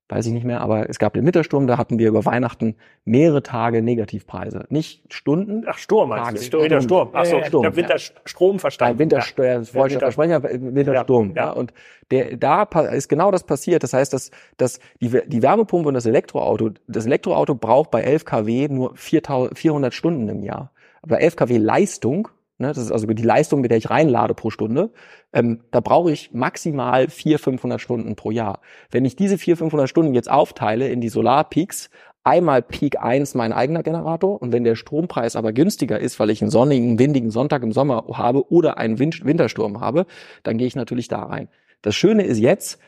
weiß 0.09 0.25
ich 0.25 0.33
nicht 0.33 0.43
mehr, 0.43 0.61
aber 0.61 0.89
es 0.89 0.97
gab 0.99 1.13
den 1.13 1.25
Wintersturm, 1.25 1.67
da 1.67 1.77
hatten 1.77 1.99
wir 1.99 2.07
über 2.09 2.25
Weihnachten 2.25 2.75
mehrere 3.05 3.43
Tage 3.43 3.81
Negativpreise. 3.83 4.65
Nicht 4.69 5.13
Stunden. 5.13 5.63
Ach, 5.67 5.77
Sturm 5.77 6.09
meinst 6.09 6.25
Tage. 6.31 6.41
Sturm. 6.41 6.63
Wintersturm. 6.63 7.09
Ach 7.13 7.25
so, 7.25 7.35
Ja, 7.35 7.41
ja, 7.41 7.47
Sturm, 7.47 7.61
ich 7.61 7.65
habe 7.67 7.75
Winterstrom 7.77 8.59
verstanden. 8.59 8.93
Ein 8.95 8.99
Wintersteuer, 8.99 9.53
Ja. 9.53 9.59
das 9.59 9.75
wollte 9.75 9.87
ich 9.87 9.93
Winter- 10.01 10.05
versprechen, 10.11 10.33
aber 10.33 10.49
Wintersturm. 10.75 11.29
Ja, 11.29 11.35
Ja, 11.35 11.45
ja. 11.49 11.51
Und 11.53 11.73
der, 12.11 12.37
da 12.37 12.63
ist 12.91 13.07
genau 13.07 13.29
das 13.31 13.43
passiert. 13.43 13.83
Das 13.83 13.93
heißt, 13.93 14.11
dass, 14.11 14.31
dass 14.57 14.79
die, 14.99 15.09
die 15.27 15.41
Wärmepumpe 15.43 15.87
und 15.87 15.93
das 15.93 16.07
Elektroauto, 16.07 16.71
das 16.87 17.05
Elektroauto 17.05 17.53
braucht 17.55 17.91
bei 17.91 18.01
11 18.01 18.25
kW 18.25 18.67
nur 18.69 18.95
4000 18.95 19.57
400 19.57 19.93
Stunden 19.93 20.27
im 20.27 20.43
Jahr. 20.43 20.71
Aber 21.03 21.15
bei 21.17 21.21
11 21.21 21.35
kW 21.35 21.57
Leistung, 21.57 22.27
ne, 22.59 22.67
das 22.67 22.77
ist 22.77 22.91
also 22.91 23.07
die 23.07 23.23
Leistung, 23.23 23.61
mit 23.61 23.71
der 23.71 23.77
ich 23.77 23.89
reinlade 23.89 24.33
pro 24.35 24.49
Stunde, 24.49 24.91
ähm, 25.33 25.61
da 25.71 25.79
brauche 25.79 26.11
ich 26.11 26.31
maximal 26.33 27.09
400, 27.09 27.41
500 27.43 27.81
Stunden 27.81 28.15
pro 28.15 28.31
Jahr. 28.31 28.61
Wenn 28.91 29.05
ich 29.05 29.15
diese 29.15 29.37
400, 29.37 29.59
500 29.59 29.89
Stunden 29.89 30.13
jetzt 30.13 30.29
aufteile 30.29 30.89
in 30.89 31.01
die 31.01 31.09
Solarpeaks, 31.09 31.89
einmal 32.23 32.61
Peak 32.61 33.01
1 33.01 33.33
mein 33.35 33.53
eigener 33.53 33.81
Generator 33.81 34.41
und 34.41 34.51
wenn 34.51 34.63
der 34.63 34.75
Strompreis 34.75 35.35
aber 35.35 35.53
günstiger 35.53 35.99
ist, 35.99 36.19
weil 36.19 36.29
ich 36.29 36.41
einen 36.41 36.51
sonnigen, 36.51 36.99
windigen 36.99 37.31
Sonntag 37.31 37.63
im 37.63 37.71
Sommer 37.71 38.05
habe 38.13 38.51
oder 38.51 38.77
einen 38.77 38.99
Win- 38.99 39.23
Wintersturm 39.23 39.79
habe, 39.79 40.05
dann 40.43 40.57
gehe 40.57 40.67
ich 40.67 40.75
natürlich 40.75 41.07
da 41.07 41.23
rein. 41.23 41.47
Das 41.81 41.95
Schöne 41.95 42.23
ist 42.23 42.39
jetzt, 42.39 42.79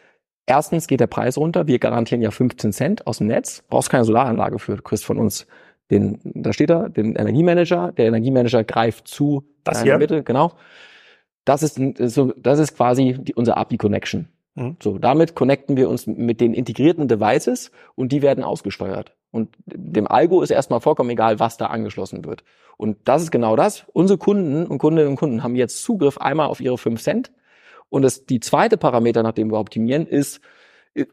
erstens 0.46 0.88
geht 0.88 1.00
der 1.00 1.08
Preis 1.08 1.38
runter, 1.38 1.66
wir 1.66 1.80
garantieren 1.80 2.22
ja 2.22 2.32
15 2.32 2.74
Cent 2.74 3.08
aus 3.08 3.20
dem 3.20 3.28
Netz, 3.28 3.64
brauchst 3.70 3.90
keine 3.90 4.04
Solaranlage 4.04 4.60
für, 4.60 4.76
kriegst 4.82 5.06
von 5.06 5.18
uns 5.18 5.48
den, 5.92 6.20
da 6.24 6.54
steht 6.54 6.70
da, 6.70 6.90
den 6.90 7.16
Energiemanager, 7.16 7.92
der 7.92 8.08
Energiemanager 8.08 8.64
greift 8.64 9.08
zu, 9.08 9.44
Das 9.64 9.84
hier? 9.84 9.98
Mitte, 9.98 10.24
genau. 10.24 10.54
Das 11.46 11.64
ist, 11.64 11.80
so, 11.98 12.34
das 12.38 12.60
ist 12.60 12.76
quasi 12.76 13.18
die, 13.20 13.36
unser 13.36 13.58
API-Connection. 13.58 14.30
Mhm. 14.56 14.78
So, 14.82 14.98
damit 14.98 15.36
connecten 15.36 15.78
wir 15.78 15.90
uns 15.90 16.08
mit 16.08 16.40
den 16.42 16.54
integrierten 16.54 17.08
Devices 17.08 17.72
und 17.96 18.12
die 18.12 18.22
werden 18.22 18.44
ausgesteuert. 18.44 19.16
Und 19.32 19.50
dem 19.66 20.08
Algo 20.08 20.42
ist 20.42 20.50
erstmal 20.50 20.82
vollkommen 20.82 21.10
egal, 21.10 21.40
was 21.40 21.58
da 21.58 21.68
angeschlossen 21.68 22.26
wird. 22.26 22.44
Und 22.78 22.98
das 23.06 23.22
ist 23.22 23.32
genau 23.32 23.56
das. 23.56 23.86
Unsere 23.94 24.18
Kunden 24.18 24.66
und 24.66 24.78
Kundinnen 24.78 25.10
und 25.10 25.16
Kunden 25.16 25.44
haben 25.44 25.56
jetzt 25.56 25.84
Zugriff 25.84 26.18
einmal 26.18 26.48
auf 26.48 26.60
ihre 26.60 26.78
5 26.78 27.02
Cent. 27.02 27.32
Und 27.90 28.02
das, 28.02 28.26
die 28.26 28.40
zweite 28.40 28.78
Parameter, 28.78 29.24
nach 29.24 29.34
dem 29.34 29.52
wir 29.52 29.60
optimieren, 29.60 30.06
ist, 30.06 30.42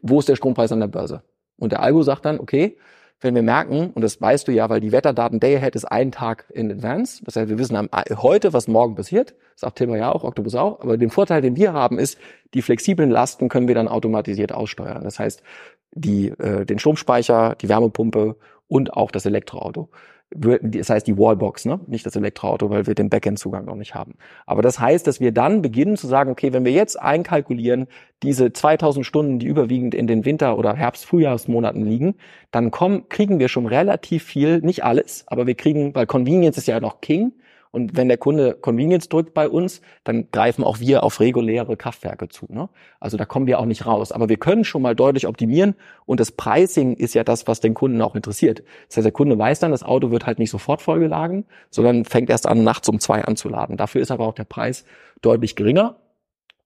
wo 0.01 0.19
ist 0.19 0.29
der 0.29 0.35
Strompreis 0.35 0.71
an 0.71 0.79
der 0.79 0.87
Börse? 0.87 1.23
Und 1.57 1.71
der 1.71 1.81
Algo 1.81 2.03
sagt 2.03 2.25
dann, 2.25 2.39
okay, 2.39 2.77
wenn 3.21 3.35
wir 3.35 3.41
merken, 3.43 3.91
und 3.93 4.01
das 4.01 4.21
weißt 4.21 4.47
du 4.47 4.51
ja, 4.51 4.69
weil 4.69 4.79
die 4.79 4.91
Wetterdaten 4.91 5.39
Day 5.39 5.55
Ahead 5.57 5.75
ist 5.75 5.85
einen 5.85 6.11
Tag 6.11 6.45
in 6.53 6.71
Advance, 6.71 7.21
das 7.25 7.35
heißt, 7.35 7.49
wir 7.49 7.57
wissen 7.57 7.75
am- 7.75 7.89
heute, 8.21 8.53
was 8.53 8.67
morgen 8.67 8.95
passiert, 8.95 9.31
das 9.53 9.61
sagt 9.61 9.77
Timmer 9.77 9.97
ja 9.97 10.11
auch, 10.11 10.23
Octopus 10.23 10.55
auch, 10.55 10.79
aber 10.79 10.97
den 10.97 11.09
Vorteil, 11.09 11.41
den 11.41 11.55
wir 11.55 11.73
haben, 11.73 11.99
ist, 11.99 12.17
die 12.53 12.61
flexiblen 12.61 13.09
Lasten 13.09 13.49
können 13.49 13.67
wir 13.67 13.75
dann 13.75 13.87
automatisiert 13.87 14.53
aussteuern. 14.53 15.03
Das 15.03 15.19
heißt, 15.19 15.43
die, 15.91 16.29
äh, 16.29 16.65
den 16.65 16.79
Stromspeicher, 16.79 17.55
die 17.61 17.67
Wärmepumpe 17.67 18.37
und 18.69 18.93
auch 18.93 19.11
das 19.11 19.25
Elektroauto. 19.25 19.89
Das 20.31 20.91
heißt 20.91 21.07
die 21.07 21.17
Wallbox, 21.17 21.65
ne? 21.65 21.79
nicht 21.87 22.05
das 22.05 22.15
Elektroauto, 22.15 22.69
weil 22.69 22.85
wir 22.85 22.93
den 22.93 23.09
Backend-Zugang 23.09 23.65
noch 23.65 23.75
nicht 23.75 23.95
haben. 23.95 24.13
Aber 24.45 24.61
das 24.61 24.79
heißt, 24.79 25.07
dass 25.07 25.19
wir 25.19 25.31
dann 25.31 25.63
beginnen 25.63 25.97
zu 25.97 26.05
sagen, 26.05 26.29
okay, 26.29 26.53
wenn 26.53 26.65
wir 26.65 26.71
jetzt 26.71 27.01
einkalkulieren, 27.01 27.87
diese 28.21 28.53
2000 28.53 29.03
Stunden, 29.03 29.39
die 29.39 29.47
überwiegend 29.47 29.95
in 29.95 30.05
den 30.05 30.25
Winter- 30.25 30.59
oder 30.59 30.75
Herbst-Frühjahrsmonaten 30.75 31.83
liegen, 31.83 32.15
dann 32.51 32.69
kommen, 32.69 33.09
kriegen 33.09 33.39
wir 33.39 33.47
schon 33.47 33.65
relativ 33.65 34.23
viel, 34.23 34.59
nicht 34.59 34.83
alles, 34.83 35.23
aber 35.25 35.47
wir 35.47 35.55
kriegen, 35.55 35.95
weil 35.95 36.05
Convenience 36.05 36.59
ist 36.59 36.67
ja 36.67 36.79
noch 36.79 37.01
King. 37.01 37.33
Und 37.71 37.95
wenn 37.95 38.07
der 38.07 38.17
Kunde 38.17 38.53
Convenience 38.53 39.09
drückt 39.09 39.35
bei 39.35 39.47
uns, 39.47 39.81
dann 40.03 40.31
greifen 40.31 40.63
auch 40.63 40.79
wir 40.79 41.03
auf 41.03 41.19
reguläre 41.19 41.77
Kraftwerke 41.77 42.27
zu. 42.27 42.47
Ne? 42.49 42.67
Also 42.99 43.15
da 43.15 43.25
kommen 43.25 43.45
wir 43.45 43.59
auch 43.59 43.65
nicht 43.65 43.85
raus. 43.85 44.11
Aber 44.11 44.27
wir 44.27 44.37
können 44.37 44.63
schon 44.63 44.81
mal 44.81 44.95
deutlich 44.95 45.27
optimieren 45.27 45.75
und 46.05 46.19
das 46.19 46.31
Pricing 46.31 46.95
ist 46.95 47.13
ja 47.13 47.23
das, 47.23 47.45
was 47.47 47.59
den 47.59 47.75
Kunden 47.75 48.01
auch 48.01 48.15
interessiert. 48.15 48.63
Das 48.87 48.97
heißt, 48.97 49.05
der 49.05 49.11
Kunde 49.11 49.37
weiß 49.37 49.59
dann, 49.59 49.71
das 49.71 49.83
Auto 49.83 50.09
wird 50.09 50.25
halt 50.25 50.39
nicht 50.39 50.49
sofort 50.49 50.81
vollgeladen, 50.81 51.45
sondern 51.69 52.05
fängt 52.05 52.31
erst 52.31 52.47
an, 52.47 52.63
nachts 52.63 52.89
um 52.89 52.99
zwei 52.99 53.23
anzuladen. 53.23 53.77
Dafür 53.77 54.01
ist 54.01 54.09
aber 54.09 54.25
auch 54.25 54.33
der 54.33 54.45
Preis 54.45 54.83
deutlich 55.21 55.55
geringer. 55.55 55.97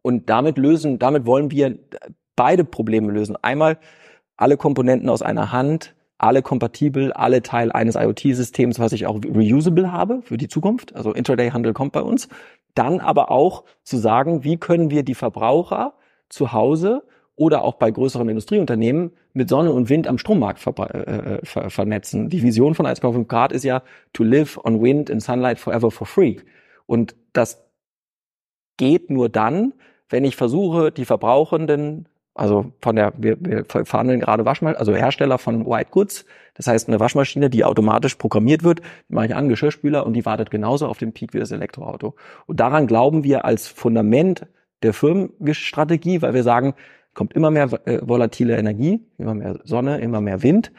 Und 0.02 0.30
damit 0.30 0.58
lösen, 0.58 1.00
damit 1.00 1.26
wollen 1.26 1.52
wir 1.52 1.80
beide 2.36 2.64
Probleme 2.64 3.12
lösen. 3.12 3.38
Einmal 3.42 3.78
alle 4.38 4.58
Komponenten 4.58 5.10
aus 5.10 5.22
einer 5.22 5.52
Hand, 5.52 5.96
alle 6.24 6.42
kompatibel, 6.42 7.12
alle 7.12 7.42
Teil 7.42 7.72
eines 7.72 7.96
IoT-Systems, 7.96 8.80
was 8.80 8.94
ich 8.94 9.06
auch 9.06 9.20
reusable 9.26 9.92
habe 9.92 10.22
für 10.22 10.38
die 10.38 10.48
Zukunft. 10.48 10.96
Also 10.96 11.14
Intraday-Handel 11.14 11.74
kommt 11.74 11.92
bei 11.92 12.02
uns. 12.02 12.30
Dann 12.76 13.02
aber 13.02 13.30
auch 13.30 13.66
zu 13.84 13.98
sagen, 13.98 14.44
wie 14.44 14.58
können 14.58 14.90
wir 14.90 15.04
die 15.04 15.16
Verbraucher 15.16 15.94
zu 16.30 16.54
Hause 16.54 17.04
oder 17.36 17.64
auch 17.64 17.76
bei 17.76 17.92
größeren 17.92 18.30
Industrieunternehmen 18.30 19.12
mit 19.34 19.50
Sonne 19.50 19.74
und 19.74 19.90
Wind 19.90 20.08
am 20.08 20.18
Strommarkt 20.18 20.60
ver 20.60 20.96
äh, 20.96 21.46
ver 21.46 21.70
vernetzen. 21.70 22.30
Die 22.30 22.42
Vision 22.42 22.74
von 22.74 22.86
1,5 22.88 23.26
Grad 23.26 23.52
ist 23.52 23.64
ja 23.64 23.84
to 24.14 24.24
live 24.24 24.58
on 24.64 24.82
wind 24.82 25.12
and 25.12 25.22
sunlight 25.22 25.60
forever 25.60 25.92
for 25.92 26.08
free. 26.08 26.38
Und 26.86 27.16
das 27.34 27.66
geht 28.78 29.10
nur 29.10 29.28
dann, 29.28 29.74
wenn 30.08 30.24
ich 30.24 30.36
versuche, 30.38 30.92
die 30.92 31.06
Verbrauchenden, 31.06 32.08
also 32.36 32.74
von 32.82 32.96
der, 32.96 33.14
wir, 33.18 33.38
wir 33.40 33.66
verhandeln 33.66 34.20
gerade 34.20 34.46
Waschmaschinen, 34.46 34.80
also 34.80 34.96
Hersteller 34.96 35.38
von 35.38 35.66
White 35.66 35.92
Goods, 35.92 36.26
das 36.56 36.68
heißt 36.68 36.88
eine 36.88 37.00
Waschmaschine, 37.00 37.50
die 37.50 37.64
automatisch 37.64 38.16
programmiert 38.16 38.64
wird, 38.64 38.82
die 39.10 39.14
mache 39.14 39.28
ich 39.28 39.36
an, 39.36 39.50
Geschirrspüler 39.50 40.06
und 40.06 40.14
die 40.14 40.26
wartet 40.26 40.52
genauso 40.52 40.88
auf 40.88 40.98
den 40.98 41.14
Peak 41.14 41.34
wie 41.34 41.40
das 41.40 41.52
Elektroauto. 41.52 42.16
Und 42.46 42.60
daran 42.60 42.88
glauben 42.88 43.24
wir 43.24 43.46
als 43.46 43.68
Fundament 43.68 44.48
der 44.82 44.94
Firmenstrategie, 44.94 46.22
weil 46.22 46.34
wir 46.34 46.44
sagen, 46.44 46.74
kommt 47.14 47.34
immer 47.34 47.52
mehr 47.52 47.70
äh, 47.86 48.00
volatile 48.02 48.58
Energie, 48.58 49.02
immer 49.18 49.34
mehr 49.34 49.60
Sonne, 49.64 50.00
immer 50.00 50.22
mehr 50.22 50.44
Wind. 50.44 50.72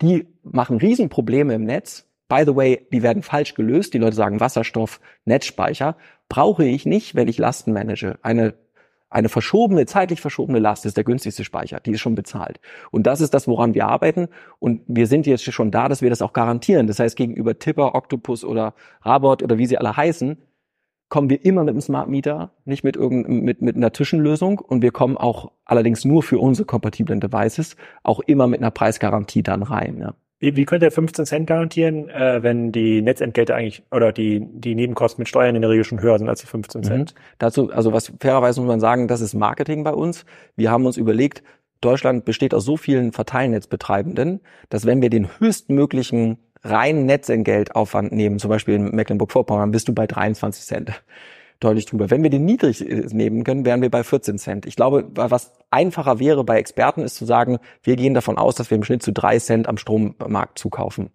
Die 0.00 0.26
machen 0.42 0.78
Riesenprobleme 0.78 1.54
im 1.54 1.64
Netz. 1.64 2.08
By 2.28 2.44
the 2.46 2.56
way, 2.56 2.86
die 2.92 3.02
werden 3.02 3.22
falsch 3.22 3.54
gelöst. 3.54 3.94
Die 3.94 3.98
Leute 3.98 4.16
sagen 4.16 4.40
Wasserstoff, 4.40 5.00
Netzspeicher. 5.26 5.96
Brauche 6.28 6.64
ich 6.64 6.86
nicht, 6.86 7.14
wenn 7.14 7.28
ich 7.28 7.38
Lasten 7.38 7.72
manage. 7.72 8.18
Eine, 8.22 8.54
eine 9.12 9.28
verschobene, 9.28 9.86
zeitlich 9.86 10.20
verschobene 10.20 10.58
Last 10.58 10.86
ist 10.86 10.96
der 10.96 11.04
günstigste 11.04 11.44
Speicher. 11.44 11.80
Die 11.80 11.92
ist 11.92 12.00
schon 12.00 12.14
bezahlt. 12.14 12.60
Und 12.90 13.06
das 13.06 13.20
ist 13.20 13.34
das, 13.34 13.46
woran 13.46 13.74
wir 13.74 13.86
arbeiten. 13.86 14.28
Und 14.58 14.82
wir 14.86 15.06
sind 15.06 15.26
jetzt 15.26 15.44
schon 15.44 15.70
da, 15.70 15.88
dass 15.88 16.02
wir 16.02 16.10
das 16.10 16.22
auch 16.22 16.32
garantieren. 16.32 16.86
Das 16.86 16.98
heißt, 16.98 17.16
gegenüber 17.16 17.58
Tipper, 17.58 17.94
Octopus 17.94 18.44
oder 18.44 18.74
Rabot 19.02 19.42
oder 19.42 19.58
wie 19.58 19.66
sie 19.66 19.76
alle 19.76 19.96
heißen, 19.96 20.38
kommen 21.10 21.28
wir 21.28 21.44
immer 21.44 21.62
mit 21.62 21.72
einem 21.72 21.82
Smart 21.82 22.08
Meter, 22.08 22.52
nicht 22.64 22.84
mit 22.84 22.96
irgendeinem, 22.96 23.42
mit, 23.42 23.60
mit 23.60 23.76
einer 23.76 23.92
Zwischenlösung. 23.92 24.58
Und 24.58 24.80
wir 24.80 24.92
kommen 24.92 25.18
auch 25.18 25.52
allerdings 25.66 26.06
nur 26.06 26.22
für 26.22 26.38
unsere 26.38 26.64
kompatiblen 26.64 27.20
Devices 27.20 27.76
auch 28.02 28.20
immer 28.20 28.46
mit 28.46 28.60
einer 28.60 28.70
Preisgarantie 28.70 29.42
dann 29.42 29.62
rein. 29.62 29.98
Ja. 29.98 30.14
Wie, 30.42 30.56
wie 30.56 30.64
könnt 30.64 30.82
ihr 30.82 30.90
15 30.90 31.24
Cent 31.24 31.46
garantieren, 31.46 32.08
äh, 32.08 32.42
wenn 32.42 32.72
die 32.72 33.00
Netzentgelte 33.00 33.54
eigentlich 33.54 33.84
oder 33.92 34.10
die, 34.10 34.40
die 34.40 34.74
Nebenkosten 34.74 35.22
mit 35.22 35.28
Steuern 35.28 35.54
in 35.54 35.62
der 35.62 35.70
Regel 35.70 35.84
schon 35.84 36.02
höher 36.02 36.18
sind 36.18 36.28
als 36.28 36.40
die 36.40 36.48
15 36.48 36.82
Cent? 36.82 37.14
Mhm. 37.14 37.18
Dazu, 37.38 37.70
also 37.70 37.92
was 37.92 38.12
fairerweise 38.18 38.60
muss 38.60 38.66
man 38.66 38.80
sagen, 38.80 39.06
das 39.06 39.20
ist 39.20 39.34
Marketing 39.34 39.84
bei 39.84 39.92
uns. 39.92 40.24
Wir 40.56 40.72
haben 40.72 40.84
uns 40.84 40.96
überlegt, 40.96 41.44
Deutschland 41.80 42.24
besteht 42.24 42.54
aus 42.54 42.64
so 42.64 42.76
vielen 42.76 43.12
Verteilnetzbetreibenden, 43.12 44.40
dass 44.68 44.84
wenn 44.84 45.00
wir 45.00 45.10
den 45.10 45.28
höchstmöglichen 45.38 46.38
reinen 46.64 47.06
Netzentgeltaufwand 47.06 48.10
nehmen, 48.10 48.40
zum 48.40 48.48
Beispiel 48.48 48.74
in 48.74 48.90
Mecklenburg-Vorpommern, 48.96 49.70
bist 49.70 49.86
du 49.86 49.94
bei 49.94 50.08
23 50.08 50.64
Cent. 50.64 51.02
Deutlich 51.62 51.86
drüber. 51.86 52.10
Wenn 52.10 52.24
wir 52.24 52.30
den 52.30 52.44
niedrig 52.44 52.80
äh, 52.88 53.06
nehmen 53.12 53.44
können, 53.44 53.64
wären 53.64 53.82
wir 53.82 53.90
bei 53.90 54.02
14 54.02 54.36
Cent. 54.36 54.66
Ich 54.66 54.74
glaube, 54.74 55.06
was 55.14 55.52
einfacher 55.70 56.18
wäre 56.18 56.42
bei 56.42 56.58
Experten, 56.58 57.02
ist 57.02 57.14
zu 57.14 57.24
sagen, 57.24 57.58
wir 57.84 57.94
gehen 57.94 58.14
davon 58.14 58.36
aus, 58.36 58.56
dass 58.56 58.70
wir 58.70 58.76
im 58.76 58.82
Schnitt 58.82 59.02
zu 59.02 59.12
drei 59.12 59.38
Cent 59.38 59.68
am 59.68 59.76
Strommarkt 59.76 60.58
zukaufen. 60.58 61.10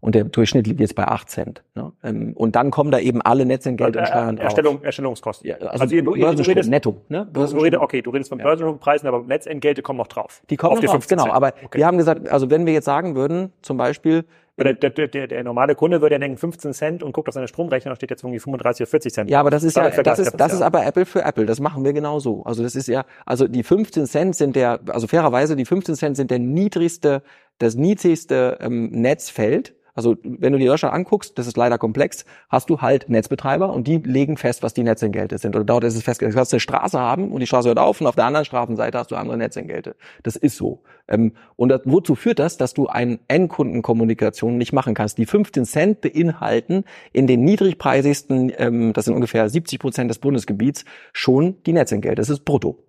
Und 0.00 0.14
der 0.14 0.24
Durchschnitt 0.24 0.66
liegt 0.66 0.80
jetzt 0.80 0.94
bei 0.94 1.08
8 1.08 1.28
Cent. 1.28 1.62
Ne? 1.74 1.92
Ähm, 2.04 2.32
und 2.34 2.54
dann 2.54 2.70
kommen 2.70 2.90
da 2.90 2.98
eben 2.98 3.22
alle 3.22 3.46
Netzentgelte 3.46 3.98
und 3.98 4.06
Steuern 4.06 4.36
drauf. 4.36 4.44
Erstellung, 4.44 4.82
Erstellungskosten. 4.82 5.48
Ja, 5.48 5.56
also, 5.56 5.82
also 5.82 5.94
ihr, 5.94 6.04
du, 6.04 6.12
redest, 6.12 6.70
netto. 6.70 7.00
Ne? 7.08 7.26
Du 7.32 7.40
redest, 7.40 7.82
okay, 7.82 8.02
du 8.02 8.10
redest 8.10 8.28
von 8.28 8.38
Börsenpreisen, 8.38 9.08
aber 9.08 9.22
Netzentgelte 9.22 9.82
kommen 9.82 9.98
noch 9.98 10.06
drauf. 10.06 10.42
Die 10.50 10.56
kommen 10.56 10.74
auf 10.74 10.80
die 10.80 10.86
drauf, 10.86 11.06
genau. 11.06 11.30
Aber 11.30 11.54
okay. 11.64 11.78
wir 11.78 11.86
haben 11.86 11.98
gesagt, 11.98 12.28
also 12.28 12.50
wenn 12.50 12.66
wir 12.66 12.74
jetzt 12.74 12.84
sagen 12.84 13.16
würden, 13.16 13.52
zum 13.62 13.76
Beispiel, 13.76 14.24
der, 14.64 14.74
der, 14.74 15.08
der, 15.08 15.26
der 15.26 15.44
normale 15.44 15.74
Kunde 15.74 16.00
würde 16.00 16.16
ja 16.16 16.18
denken 16.18 16.36
15 16.36 16.72
Cent 16.72 17.02
und 17.02 17.12
guckt 17.12 17.28
auf 17.28 17.34
seine 17.34 17.48
Stromrechnung, 17.48 17.92
da 17.92 17.96
steht 17.96 18.10
jetzt 18.10 18.22
irgendwie 18.22 18.40
35 18.40 18.82
oder 18.82 18.90
40 18.90 19.12
Cent. 19.12 19.30
Ja, 19.30 19.40
aber 19.40 19.50
das 19.50 19.62
ist 19.62 19.76
ja, 19.76 19.90
das 19.90 20.18
ist, 20.18 20.32
das 20.36 20.52
ist 20.52 20.62
aber 20.62 20.84
Apple 20.84 21.06
für 21.06 21.22
Apple. 21.22 21.46
Das 21.46 21.60
machen 21.60 21.84
wir 21.84 21.92
genauso. 21.92 22.42
Also 22.44 22.62
das 22.62 22.74
ist 22.74 22.88
ja, 22.88 23.04
also 23.24 23.46
die 23.48 23.62
15 23.62 24.06
Cent 24.06 24.36
sind 24.36 24.56
der, 24.56 24.80
also 24.88 25.06
fairerweise 25.06 25.56
die 25.56 25.64
15 25.64 25.94
Cent 25.94 26.16
sind 26.16 26.30
der 26.30 26.38
niedrigste, 26.38 27.22
das 27.58 27.74
niedrigste 27.74 28.58
ähm, 28.60 28.90
Netzfeld 28.90 29.74
also 29.98 30.16
wenn 30.22 30.52
du 30.52 30.60
dir 30.60 30.68
Deutschland 30.68 30.94
anguckst, 30.94 31.36
das 31.40 31.48
ist 31.48 31.56
leider 31.56 31.76
komplex, 31.76 32.24
hast 32.48 32.70
du 32.70 32.80
halt 32.80 33.08
Netzbetreiber 33.08 33.72
und 33.72 33.88
die 33.88 33.96
legen 33.96 34.36
fest, 34.36 34.62
was 34.62 34.72
die 34.72 34.84
Netzentgelte 34.84 35.38
sind. 35.38 35.56
Oder 35.56 35.64
dort 35.64 35.82
ist 35.82 35.96
es 35.96 36.04
festgelegt. 36.04 36.34
Du 36.34 36.38
kannst 36.38 36.54
eine 36.54 36.60
Straße 36.60 37.00
haben 37.00 37.32
und 37.32 37.40
die 37.40 37.48
Straße 37.48 37.66
hört 37.66 37.80
auf 37.80 38.00
und 38.00 38.06
auf 38.06 38.14
der 38.14 38.26
anderen 38.26 38.44
Straßenseite 38.44 38.96
hast 38.96 39.10
du 39.10 39.16
andere 39.16 39.36
Netzentgelte. 39.36 39.96
Das 40.22 40.36
ist 40.36 40.56
so. 40.56 40.84
Ähm, 41.08 41.32
und 41.56 41.72
wozu 41.84 42.14
führt 42.14 42.38
das, 42.38 42.56
dass 42.58 42.74
du 42.74 42.86
eine 42.86 43.18
Endkundenkommunikation 43.26 44.56
nicht 44.56 44.72
machen 44.72 44.94
kannst? 44.94 45.18
Die 45.18 45.26
15 45.26 45.64
Cent 45.64 46.00
beinhalten 46.00 46.84
in 47.12 47.26
den 47.26 47.42
niedrigpreisigsten, 47.42 48.52
ähm, 48.56 48.92
das 48.92 49.06
sind 49.06 49.14
ungefähr 49.14 49.48
70 49.48 49.80
Prozent 49.80 50.10
des 50.10 50.20
Bundesgebiets, 50.20 50.84
schon 51.12 51.56
die 51.66 51.72
Netzentgelte. 51.72 52.20
Das 52.20 52.30
ist 52.30 52.44
brutto. 52.44 52.87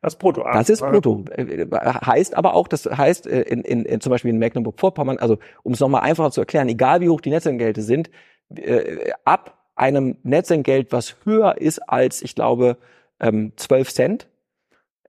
Das 0.00 0.14
ist 0.14 0.18
brutto. 0.18 0.44
Das 0.44 0.68
ist 0.68 0.80
brutto. 0.80 1.24
Äh, 1.32 1.66
heißt 1.70 2.36
aber 2.36 2.54
auch, 2.54 2.68
das 2.68 2.86
heißt 2.86 3.26
äh, 3.26 3.42
in, 3.42 3.62
in, 3.62 3.84
in 3.84 4.00
zum 4.00 4.10
Beispiel 4.10 4.30
in 4.30 4.38
Mecklenburg-Vorpommern, 4.38 5.18
also 5.18 5.38
um 5.62 5.72
es 5.72 5.80
nochmal 5.80 6.02
einfacher 6.02 6.30
zu 6.30 6.40
erklären, 6.40 6.68
egal 6.68 7.00
wie 7.00 7.08
hoch 7.08 7.20
die 7.20 7.30
Netzentgelte 7.30 7.82
sind, 7.82 8.10
äh, 8.54 9.10
ab 9.24 9.58
einem 9.74 10.16
Netzentgelt, 10.22 10.92
was 10.92 11.16
höher 11.24 11.58
ist 11.58 11.78
als, 11.88 12.22
ich 12.22 12.34
glaube, 12.34 12.78
ähm, 13.20 13.52
12 13.56 13.92
Cent, 13.92 14.28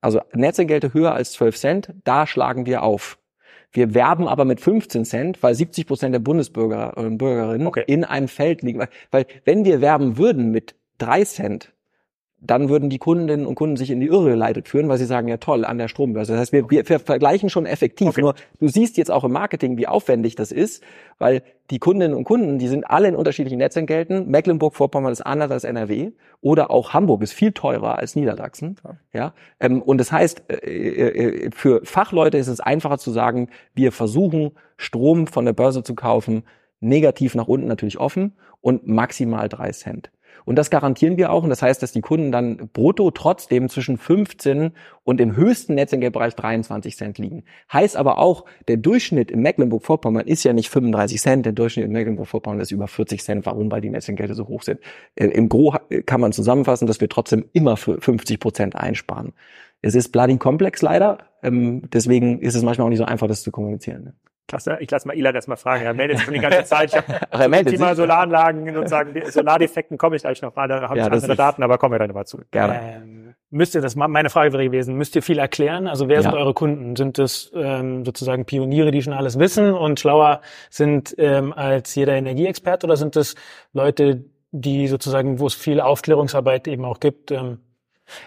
also 0.02 0.22
Netzentgelte 0.34 0.94
höher 0.94 1.14
als 1.14 1.34
12 1.34 1.58
Cent, 1.58 1.94
da 2.04 2.26
schlagen 2.26 2.66
wir 2.66 2.84
auf. 2.84 3.18
Wir 3.72 3.94
werben 3.94 4.28
aber 4.28 4.46
mit 4.46 4.60
15 4.62 5.06
Cent, 5.06 5.44
weil 5.44 5.54
70 5.54 5.86
Prozent 5.86 6.14
der 6.14 6.20
Bundesbürger 6.20 6.98
und 6.98 7.20
Bürgerinnen 7.20 7.68
okay. 7.68 7.84
in 7.86 8.04
einem 8.04 8.28
Feld 8.28 8.64
liegen. 8.64 8.80
Weil, 8.80 8.90
weil 9.12 9.26
wenn 9.46 9.66
wir 9.66 9.82
werben 9.82 10.18
würden 10.18 10.50
mit 10.50 10.76
3 10.98 11.24
Cent, 11.26 11.74
dann 12.42 12.70
würden 12.70 12.90
die 12.90 13.00
Kundinnen 13.00 13.46
und 13.46 13.56
Kunden 13.56 13.76
sich 13.76 13.92
in 13.92 14.00
die 14.00 14.08
Irre 14.08 14.30
geleitet 14.30 14.68
führen, 14.68 14.88
weil 14.88 14.98
sie 14.98 15.06
sagen, 15.06 15.28
ja 15.28 15.38
toll, 15.38 15.66
an 15.66 15.78
der 15.78 15.88
Strombörse. 15.90 16.34
Das 16.34 16.42
heißt, 16.42 16.54
wir, 16.54 16.70
wir, 16.70 17.00
vergleichen 17.00 17.50
schon 17.50 17.66
effektiv. 17.66 18.10
Okay. 18.10 18.22
Nur 18.22 18.36
du 18.60 18.68
siehst 18.70 18.98
jetzt 18.98 19.12
auch 19.12 19.24
im 19.24 19.32
Marketing, 19.32 19.78
wie 19.78 19.88
aufwendig 19.88 20.36
das 20.36 20.52
ist, 20.52 20.84
weil 21.18 21.44
die 21.70 21.80
Kundinnen 21.80 22.16
und 22.16 22.24
Kunden, 22.24 22.58
die 22.58 22.68
sind 22.68 22.84
alle 22.86 23.10
in 23.10 23.16
unterschiedlichen 23.16 23.58
Netzentgelten. 23.58 24.30
Mecklenburg-Vorpommern 24.30 25.12
ist 25.12 25.22
anders 25.22 25.52
als 25.52 25.64
NRW 25.66 26.12
oder 26.42 26.72
auch 26.72 26.94
Hamburg 26.94 27.22
ist 27.22 27.34
viel 27.34 27.52
teurer 27.52 28.00
als 28.00 28.16
Niedersachsen. 28.16 28.78
Ja. 28.84 28.98
ja? 29.14 29.34
Ähm, 29.60 29.82
und 29.82 29.98
das 29.98 30.12
heißt, 30.12 30.44
äh, 30.50 30.56
äh, 30.56 31.46
äh, 31.46 31.52
für 31.52 31.82
Fachleute 31.84 32.38
ist 32.38 32.48
es 32.48 32.62
einfacher 32.62 32.98
zu 32.98 33.12
sagen, 33.12 33.50
wir 33.76 33.92
versuchen, 33.92 34.52
Strom 34.78 35.28
von 35.28 35.46
der 35.46 35.54
Börse 35.54 35.84
zu 35.84 35.94
kaufen, 35.94 36.44
negativ 36.80 37.36
nach 37.36 37.48
unten 37.48 37.68
natürlich 37.68 38.00
offen 38.00 38.34
und 38.62 38.88
maximal 38.88 39.50
drei 39.50 39.72
Cent. 39.72 40.10
Und 40.46 40.56
das 40.56 40.70
garantieren 40.70 41.18
wir 41.18 41.32
auch. 41.32 41.44
Und 41.44 41.50
das 41.50 41.62
heißt, 41.62 41.82
dass 41.82 41.92
die 41.92 42.02
Kunden 42.02 42.32
dann 42.32 42.70
brutto 42.74 43.12
trotzdem 43.12 43.70
zwischen 43.70 43.98
15 43.98 44.72
und 45.04 45.22
im 45.22 45.36
höchsten 45.36 45.76
Netzentgeltbereich 45.76 46.36
23 46.36 46.96
Cent 46.96 47.18
liegen. 47.18 47.44
Heißt 47.72 47.98
aber 47.98 48.18
auch, 48.18 48.46
der 48.68 48.78
Durchschnitt 48.78 49.32
in 49.32 49.42
Mecklenburg-Vorpommern 49.42 50.28
ist 50.28 50.44
ja 50.44 50.54
nicht 50.54 50.70
35 50.70 51.22
Cent. 51.22 51.46
Der 51.46 51.54
Durchschnitt 51.54 51.86
in 51.86 51.92
Mecklenburg-Vorpommern 51.92 52.60
ist 52.60 52.72
über 52.72 52.88
40 52.88 53.24
Cent. 53.24 53.46
Warum? 53.46 53.72
Weil 53.72 53.82
die 53.82 53.90
Netzentgelte 53.90 54.34
so 54.34 54.48
hoch 54.48 54.64
sind. 54.64 54.80
Äh, 55.16 55.28
Im 55.28 55.50
Gro 55.50 55.76
kann 56.06 56.22
man 56.22 56.32
zusammenfassen, 56.32 56.88
dass 56.88 57.02
wir 57.02 57.10
trotzdem 57.10 57.46
immer 57.54 57.78
für 57.78 58.00
50 58.00 58.40
Prozent 58.40 58.76
einsparen. 58.76 59.34
Es 59.82 59.96
ist 59.96 60.10
bloody 60.10 60.38
komplex 60.38 60.82
leider. 60.82 61.20
Ähm, 61.42 61.84
deswegen 61.94 62.42
ist 62.42 62.56
es 62.56 62.64
manchmal 62.64 62.86
auch 62.86 62.90
nicht 62.90 63.00
so 63.00 63.06
einfach, 63.06 63.28
das 63.28 63.44
zu 63.44 63.52
kommunizieren. 63.52 64.14
Klasse. 64.50 64.78
Ich 64.82 64.92
lasse 64.92 65.08
mal 65.08 65.16
Ilan 65.16 65.36
erstmal 65.36 65.58
fragen. 65.58 65.86
Er 65.86 65.94
meldet 65.94 66.18
sich 66.18 66.26
schon 66.26 66.34
die 66.34 66.40
ganze 66.40 66.64
Zeit. 66.66 66.90
Ich 66.90 66.96
habe 66.96 67.66
Thema 67.66 67.96
Solaranlagen 67.96 68.76
und 68.76 68.90
sagen, 68.90 69.14
Solardefekten 69.30 69.98
komme 69.98 70.16
ich 70.16 70.24
gleich 70.24 70.42
noch 70.42 70.56
mal. 70.56 70.68
Da 70.68 70.82
habe 70.82 70.98
ja, 70.98 71.08
ich 71.08 71.14
andere 71.14 71.36
Daten, 71.36 71.64
aber 71.64 71.78
kommen 71.78 71.94
wir 71.94 72.00
dann 72.00 72.12
mal 72.12 72.26
zu. 72.26 72.42
Gerne. 72.52 72.80
Ähm, 72.82 73.36
müsst 73.52 73.76
ihr, 73.76 73.82
das 73.82 73.96
meine 73.96 74.30
Frage 74.30 74.52
wäre 74.52 74.66
gewesen, 74.66 74.96
müsst 74.96 75.16
ihr 75.16 75.22
viel 75.22 75.40
erklären? 75.40 75.88
Also 75.88 76.08
wer 76.08 76.18
ja. 76.18 76.22
sind 76.24 76.34
eure 76.34 76.54
Kunden? 76.54 76.96
Sind 76.96 77.18
das 77.18 77.52
ähm, 77.54 78.04
sozusagen 78.04 78.46
Pioniere, 78.46 78.92
die 78.92 79.02
schon 79.02 79.14
alles 79.14 79.40
wissen 79.40 79.74
und 79.74 80.00
schlauer 80.00 80.42
sind 80.70 81.16
ähm, 81.18 81.54
als 81.54 81.96
jeder 81.96 82.14
Energieexpert 82.14 82.84
oder 82.84 82.98
sind 82.98 83.16
das 83.16 83.36
Leute, 83.72 84.26
die 84.52 84.88
sozusagen, 84.88 85.40
wo 85.40 85.48
es 85.48 85.54
viel 85.54 85.80
Aufklärungsarbeit 85.80 86.68
eben 86.68 86.86
auch 86.86 87.00
gibt? 87.00 87.32
Ähm, 87.32 87.60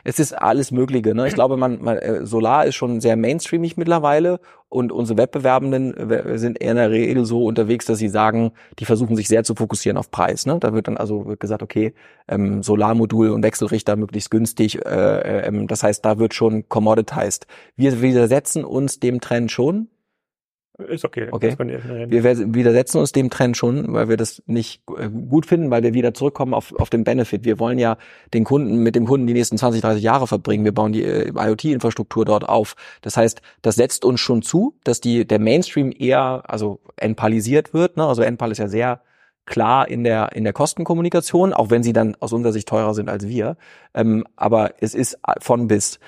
es 0.04 0.18
ist 0.18 0.32
alles 0.32 0.70
Mögliche. 0.70 1.14
Ne? 1.14 1.28
Ich 1.28 1.34
glaube, 1.34 1.56
man, 1.56 1.82
man 1.82 1.98
äh, 1.98 2.26
Solar 2.26 2.66
ist 2.66 2.74
schon 2.74 3.00
sehr 3.00 3.16
mainstreamig 3.16 3.76
mittlerweile 3.76 4.40
und 4.68 4.90
unsere 4.90 5.18
Wettbewerbenden 5.18 6.10
äh, 6.10 6.38
sind 6.38 6.60
eher 6.60 6.70
in 6.70 6.76
der 6.78 6.90
Regel 6.90 7.24
so 7.26 7.44
unterwegs, 7.44 7.86
dass 7.86 7.98
sie 7.98 8.08
sagen, 8.08 8.52
die 8.78 8.84
versuchen 8.84 9.16
sich 9.16 9.28
sehr 9.28 9.44
zu 9.44 9.54
fokussieren 9.54 9.98
auf 9.98 10.10
Preis. 10.10 10.46
Ne? 10.46 10.58
Da 10.58 10.72
wird 10.72 10.88
dann 10.88 10.96
also 10.96 11.20
gesagt, 11.38 11.62
okay, 11.62 11.94
ähm, 12.28 12.62
Solarmodul 12.62 13.30
und 13.30 13.42
Wechselrichter 13.42 13.96
möglichst 13.96 14.30
günstig. 14.30 14.84
Äh, 14.84 15.48
äh, 15.48 15.66
das 15.66 15.82
heißt, 15.82 16.04
da 16.04 16.18
wird 16.18 16.34
schon 16.34 16.68
commoditized. 16.68 17.46
Wir 17.76 18.00
widersetzen 18.00 18.64
uns 18.64 18.98
dem 18.98 19.20
Trend 19.20 19.52
schon. 19.52 19.88
Ist 20.88 21.04
okay. 21.04 21.28
okay. 21.30 21.56
Wir 21.58 22.24
widersetzen 22.54 22.98
uns 22.98 23.12
dem 23.12 23.30
Trend 23.30 23.56
schon, 23.56 23.92
weil 23.92 24.08
wir 24.08 24.16
das 24.16 24.42
nicht 24.46 24.82
äh, 24.96 25.08
gut 25.08 25.46
finden, 25.46 25.70
weil 25.70 25.82
wir 25.82 25.94
wieder 25.94 26.14
zurückkommen 26.14 26.54
auf, 26.54 26.72
auf 26.78 26.90
den 26.90 27.04
Benefit. 27.04 27.44
Wir 27.44 27.58
wollen 27.58 27.78
ja 27.78 27.96
den 28.34 28.44
Kunden 28.44 28.82
mit 28.82 28.94
dem 28.94 29.06
Kunden 29.06 29.26
die 29.26 29.32
nächsten 29.32 29.58
20, 29.58 29.80
30 29.80 30.02
Jahre 30.02 30.26
verbringen. 30.26 30.64
Wir 30.64 30.72
bauen 30.72 30.92
die 30.92 31.04
äh, 31.04 31.32
IoT-Infrastruktur 31.34 32.24
dort 32.24 32.48
auf. 32.48 32.74
Das 33.02 33.16
heißt, 33.16 33.42
das 33.62 33.76
setzt 33.76 34.04
uns 34.04 34.20
schon 34.20 34.42
zu, 34.42 34.74
dass 34.84 35.00
die, 35.00 35.26
der 35.26 35.38
Mainstream 35.38 35.92
eher, 35.96 36.42
also 36.46 36.80
entpalisiert 36.96 37.74
wird. 37.74 37.96
Ne? 37.96 38.06
Also 38.06 38.22
Enpal 38.22 38.50
ist 38.50 38.58
ja 38.58 38.68
sehr 38.68 39.00
klar 39.44 39.88
in 39.88 40.04
der, 40.04 40.32
in 40.32 40.44
der 40.44 40.52
Kostenkommunikation, 40.52 41.52
auch 41.52 41.70
wenn 41.70 41.82
sie 41.82 41.92
dann 41.92 42.16
aus 42.20 42.32
unserer 42.32 42.52
Sicht 42.52 42.68
teurer 42.68 42.94
sind 42.94 43.08
als 43.08 43.26
wir. 43.26 43.56
Ähm, 43.94 44.24
aber 44.36 44.74
es 44.80 44.94
ist 44.94 45.18
von 45.40 45.68
bis 45.68 45.98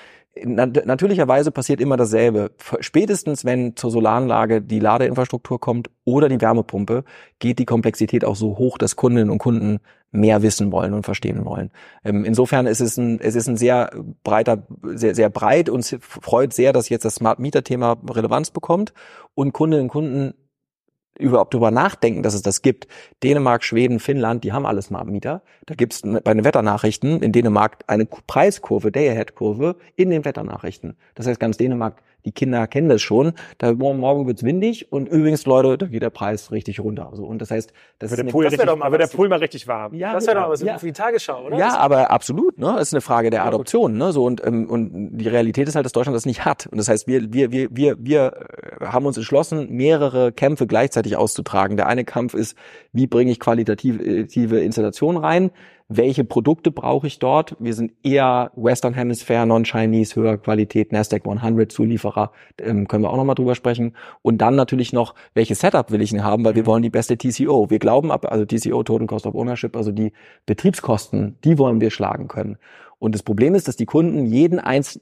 natürlicherweise 0.43 1.51
passiert 1.51 1.79
immer 1.79 1.97
dasselbe. 1.97 2.51
Spätestens, 2.81 3.45
wenn 3.45 3.75
zur 3.75 3.91
Solaranlage 3.91 4.61
die 4.61 4.79
Ladeinfrastruktur 4.79 5.59
kommt 5.59 5.89
oder 6.03 6.27
die 6.27 6.41
Wärmepumpe, 6.41 7.03
geht 7.39 7.59
die 7.59 7.65
Komplexität 7.65 8.25
auch 8.25 8.35
so 8.35 8.57
hoch, 8.57 8.77
dass 8.77 8.95
Kundinnen 8.95 9.29
und 9.29 9.37
Kunden 9.37 9.79
mehr 10.11 10.41
wissen 10.41 10.71
wollen 10.71 10.93
und 10.93 11.03
verstehen 11.03 11.45
wollen. 11.45 11.71
Ähm, 12.03 12.25
insofern 12.25 12.67
ist 12.67 12.79
es 12.79 12.97
ein, 12.97 13.19
es 13.19 13.35
ist 13.35 13.47
ein 13.47 13.57
sehr 13.57 13.91
breiter, 14.23 14.63
sehr, 14.83 15.15
sehr 15.15 15.29
breit 15.29 15.69
und 15.69 15.85
freut 16.01 16.53
sehr, 16.53 16.73
dass 16.73 16.89
jetzt 16.89 17.05
das 17.05 17.15
Smart 17.15 17.39
Meter 17.39 17.63
Thema 17.63 17.97
Relevanz 18.09 18.51
bekommt 18.51 18.93
und 19.35 19.53
Kundinnen 19.53 19.85
und 19.85 19.89
Kunden 19.89 20.33
überhaupt 21.17 21.53
drüber 21.53 21.71
nachdenken, 21.71 22.23
dass 22.23 22.33
es 22.33 22.41
das 22.41 22.61
gibt. 22.61 22.87
Dänemark, 23.23 23.63
Schweden, 23.63 23.99
Finnland, 23.99 24.43
die 24.43 24.53
haben 24.53 24.65
alles 24.65 24.85
Smart 24.85 25.07
Mieter. 25.07 25.41
Da 25.65 25.75
gibt 25.75 25.93
es 25.93 26.01
bei 26.01 26.33
den 26.33 26.43
Wetternachrichten 26.43 27.21
in 27.21 27.31
Dänemark 27.31 27.79
eine 27.87 28.05
Preiskurve, 28.05 28.91
Day-Ahead-Kurve 28.91 29.77
in 29.95 30.09
den 30.09 30.25
Wetternachrichten. 30.25 30.97
Das 31.15 31.27
heißt, 31.27 31.39
ganz 31.39 31.57
Dänemark 31.57 32.01
die 32.25 32.31
Kinder 32.31 32.67
kennen 32.67 32.89
das 32.89 33.01
schon. 33.01 33.33
Da 33.57 33.73
morgen, 33.73 34.27
wird's 34.27 34.43
windig 34.43 34.91
und 34.91 35.07
übrigens, 35.07 35.45
Leute, 35.45 35.77
da 35.77 35.85
geht 35.87 36.01
der 36.01 36.09
Preis 36.09 36.51
richtig 36.51 36.79
runter. 36.79 37.11
So 37.13 37.25
und 37.25 37.41
das 37.41 37.51
heißt, 37.51 37.71
das 37.99 38.11
wird 38.11 38.19
ist 38.19 38.25
der 38.25 38.31
Pool, 38.31 38.45
das 38.45 38.55
doch 38.57 38.75
mal, 38.75 38.91
wird 38.91 39.01
der 39.01 39.07
Pool 39.07 39.29
mal 39.29 39.39
richtig 39.39 39.67
warm. 39.67 39.93
Ja, 39.93 40.13
das 40.13 40.25
wäre 40.25 40.37
doch 40.37 40.45
aber 40.45 40.57
so 40.57 40.65
ja. 40.65 40.81
wie 40.81 40.87
die 40.87 40.93
Tagesschau, 40.93 41.45
oder? 41.45 41.57
Ja, 41.57 41.77
aber 41.77 42.11
absolut. 42.11 42.57
Ne, 42.57 42.73
das 42.77 42.89
ist 42.89 42.93
eine 42.93 43.01
Frage 43.01 43.29
der 43.29 43.45
Adoption. 43.45 43.97
Ne, 43.97 44.11
so 44.11 44.25
und 44.25 44.45
ähm, 44.45 44.69
und 44.69 45.17
die 45.17 45.27
Realität 45.27 45.67
ist 45.67 45.75
halt, 45.75 45.85
dass 45.85 45.93
Deutschland 45.93 46.15
das 46.15 46.25
nicht 46.25 46.45
hat. 46.45 46.67
Und 46.67 46.77
das 46.77 46.87
heißt, 46.87 47.07
wir 47.07 47.31
wir 47.31 47.51
wir 47.51 47.69
wir 47.71 47.95
wir 47.99 48.33
äh, 48.81 48.85
haben 48.85 49.05
uns 49.05 49.17
entschlossen, 49.17 49.71
mehrere 49.71 50.31
Kämpfe 50.31 50.67
gleichzeitig 50.67 51.15
auszutragen. 51.15 51.77
Der 51.77 51.87
eine 51.87 52.05
Kampf 52.05 52.33
ist, 52.33 52.57
wie 52.91 53.07
bringe 53.07 53.31
ich 53.31 53.39
qualitative 53.39 54.59
Installationen 54.59 55.21
rein? 55.21 55.51
Welche 55.87 56.23
Produkte 56.23 56.71
brauche 56.71 57.05
ich 57.05 57.19
dort. 57.19 57.55
Wir 57.59 57.73
sind 57.73 57.93
eher 58.01 58.51
Western 58.55 58.93
Hemisphere, 58.93 59.45
Non-Chinese, 59.45 60.15
höhere 60.15 60.37
Qualität, 60.39 60.91
Nasdaq 60.91 61.27
100 61.27 61.71
Zulieferer, 61.71 62.31
ähm, 62.59 62.87
können 62.87 63.03
wir 63.03 63.11
auch 63.11 63.17
nochmal 63.17 63.35
drüber 63.35 63.55
sprechen. 63.55 63.95
Und 64.21 64.39
dann 64.39 64.55
natürlich 64.55 64.93
noch, 64.93 65.13
welches 65.35 65.59
Setup 65.59 65.91
will 65.91 66.01
ich 66.01 66.09
denn 66.09 66.23
haben, 66.23 66.43
weil 66.43 66.55
wir 66.55 66.63
mhm. 66.63 66.67
wollen 66.67 66.83
die 66.83 66.89
beste 66.89 67.17
TCO. 67.17 67.69
Wir 67.69 67.79
glauben 67.79 68.11
ab, 68.11 68.25
also 68.31 68.45
TCO, 68.45 68.83
Total 68.83 69.07
Cost 69.07 69.27
of 69.27 69.35
Ownership, 69.35 69.75
also 69.75 69.91
die 69.91 70.11
Betriebskosten, 70.45 71.37
die 71.43 71.57
wollen 71.59 71.79
wir 71.79 71.91
schlagen 71.91 72.27
können. 72.27 72.57
Und 72.97 73.13
das 73.13 73.21
Problem 73.21 73.53
ist, 73.53 73.67
dass 73.67 73.75
die 73.75 73.85
Kunden 73.85 74.25
jeden 74.25 74.57
eins, 74.59 74.99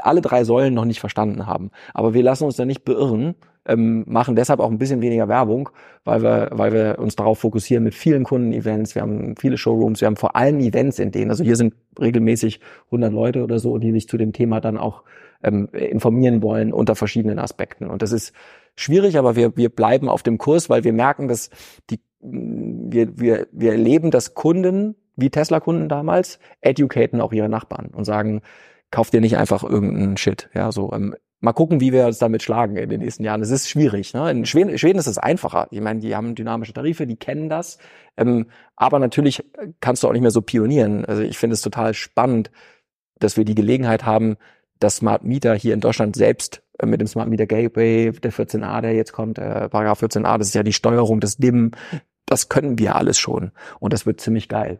alle 0.00 0.22
drei 0.22 0.44
Säulen 0.44 0.72
noch 0.72 0.84
nicht 0.84 1.00
verstanden 1.00 1.46
haben. 1.46 1.70
Aber 1.92 2.14
wir 2.14 2.22
lassen 2.22 2.44
uns 2.44 2.56
da 2.56 2.64
nicht 2.64 2.84
beirren, 2.84 3.34
ähm, 3.66 4.04
machen 4.06 4.34
deshalb 4.34 4.60
auch 4.60 4.70
ein 4.70 4.78
bisschen 4.78 5.02
weniger 5.02 5.28
Werbung, 5.28 5.68
weil 6.04 6.22
wir, 6.22 6.50
weil 6.52 6.72
wir 6.72 6.98
uns 6.98 7.16
darauf 7.16 7.38
fokussieren 7.38 7.84
mit 7.84 7.94
vielen 7.94 8.24
Kunden-Events. 8.24 8.94
Wir 8.94 9.02
haben 9.02 9.34
viele 9.38 9.56
Showrooms, 9.56 10.00
wir 10.00 10.06
haben 10.06 10.16
vor 10.16 10.34
allem 10.34 10.58
Events 10.60 10.98
in 10.98 11.12
denen, 11.12 11.30
also 11.30 11.44
hier 11.44 11.56
sind 11.56 11.74
regelmäßig 12.00 12.60
100 12.86 13.12
Leute 13.12 13.42
oder 13.44 13.58
so, 13.58 13.78
die 13.78 13.92
sich 13.92 14.08
zu 14.08 14.16
dem 14.16 14.32
Thema 14.32 14.60
dann 14.60 14.78
auch 14.78 15.04
ähm, 15.42 15.68
informieren 15.72 16.42
wollen 16.42 16.72
unter 16.72 16.96
verschiedenen 16.96 17.38
Aspekten. 17.38 17.88
Und 17.88 18.02
das 18.02 18.12
ist 18.12 18.32
schwierig, 18.74 19.18
aber 19.18 19.36
wir, 19.36 19.56
wir 19.56 19.68
bleiben 19.68 20.08
auf 20.08 20.22
dem 20.22 20.38
Kurs, 20.38 20.68
weil 20.68 20.84
wir 20.84 20.92
merken, 20.92 21.28
dass 21.28 21.50
die, 21.90 22.00
wir, 22.20 23.18
wir, 23.18 23.46
wir 23.52 23.72
erleben, 23.72 24.10
dass 24.10 24.34
Kunden, 24.34 24.96
wie 25.16 25.30
Tesla-Kunden 25.30 25.88
damals, 25.88 26.38
educaten 26.60 27.20
auch 27.20 27.32
ihre 27.32 27.48
Nachbarn 27.48 27.90
und 27.94 28.04
sagen, 28.04 28.42
kauft 28.90 29.12
dir 29.12 29.20
nicht 29.20 29.36
einfach 29.36 29.62
irgendeinen 29.62 30.16
Shit. 30.16 30.48
Ja, 30.54 30.72
so 30.72 30.92
ähm, 30.92 31.14
mal 31.42 31.52
gucken, 31.52 31.80
wie 31.80 31.92
wir 31.92 32.06
uns 32.06 32.18
damit 32.18 32.42
schlagen 32.42 32.76
in 32.76 32.88
den 32.88 33.00
nächsten 33.00 33.24
Jahren. 33.24 33.42
Es 33.42 33.50
ist 33.50 33.68
schwierig. 33.68 34.14
Ne? 34.14 34.30
In 34.30 34.46
Schweden, 34.46 34.78
Schweden 34.78 34.98
ist 34.98 35.08
es 35.08 35.18
einfacher. 35.18 35.66
Ich 35.70 35.80
meine, 35.80 36.00
die 36.00 36.14
haben 36.14 36.34
dynamische 36.34 36.72
Tarife, 36.72 37.06
die 37.06 37.16
kennen 37.16 37.48
das. 37.48 37.78
Ähm, 38.16 38.46
aber 38.76 39.00
natürlich 39.00 39.44
kannst 39.80 40.02
du 40.02 40.08
auch 40.08 40.12
nicht 40.12 40.22
mehr 40.22 40.30
so 40.30 40.40
pionieren. 40.40 41.04
Also 41.04 41.22
ich 41.22 41.36
finde 41.36 41.54
es 41.54 41.60
total 41.60 41.94
spannend, 41.94 42.50
dass 43.18 43.36
wir 43.36 43.44
die 43.44 43.56
Gelegenheit 43.56 44.06
haben, 44.06 44.36
das 44.78 44.96
Smart 44.96 45.24
Meter 45.24 45.54
hier 45.54 45.74
in 45.74 45.80
Deutschland 45.80 46.14
selbst 46.14 46.62
äh, 46.78 46.86
mit 46.86 47.00
dem 47.00 47.08
Smart 47.08 47.28
Meter 47.28 47.46
Gateway, 47.46 48.12
der 48.12 48.32
14a, 48.32 48.80
der 48.80 48.94
jetzt 48.94 49.12
kommt, 49.12 49.38
äh, 49.38 49.68
Paragraph 49.68 50.02
14a, 50.02 50.38
das 50.38 50.48
ist 50.48 50.54
ja 50.54 50.62
die 50.62 50.72
Steuerung 50.72 51.20
des 51.20 51.36
DIM. 51.38 51.72
Das 52.26 52.48
können 52.48 52.78
wir 52.78 52.94
alles 52.94 53.18
schon. 53.18 53.50
Und 53.80 53.92
das 53.92 54.06
wird 54.06 54.20
ziemlich 54.20 54.48
geil. 54.48 54.78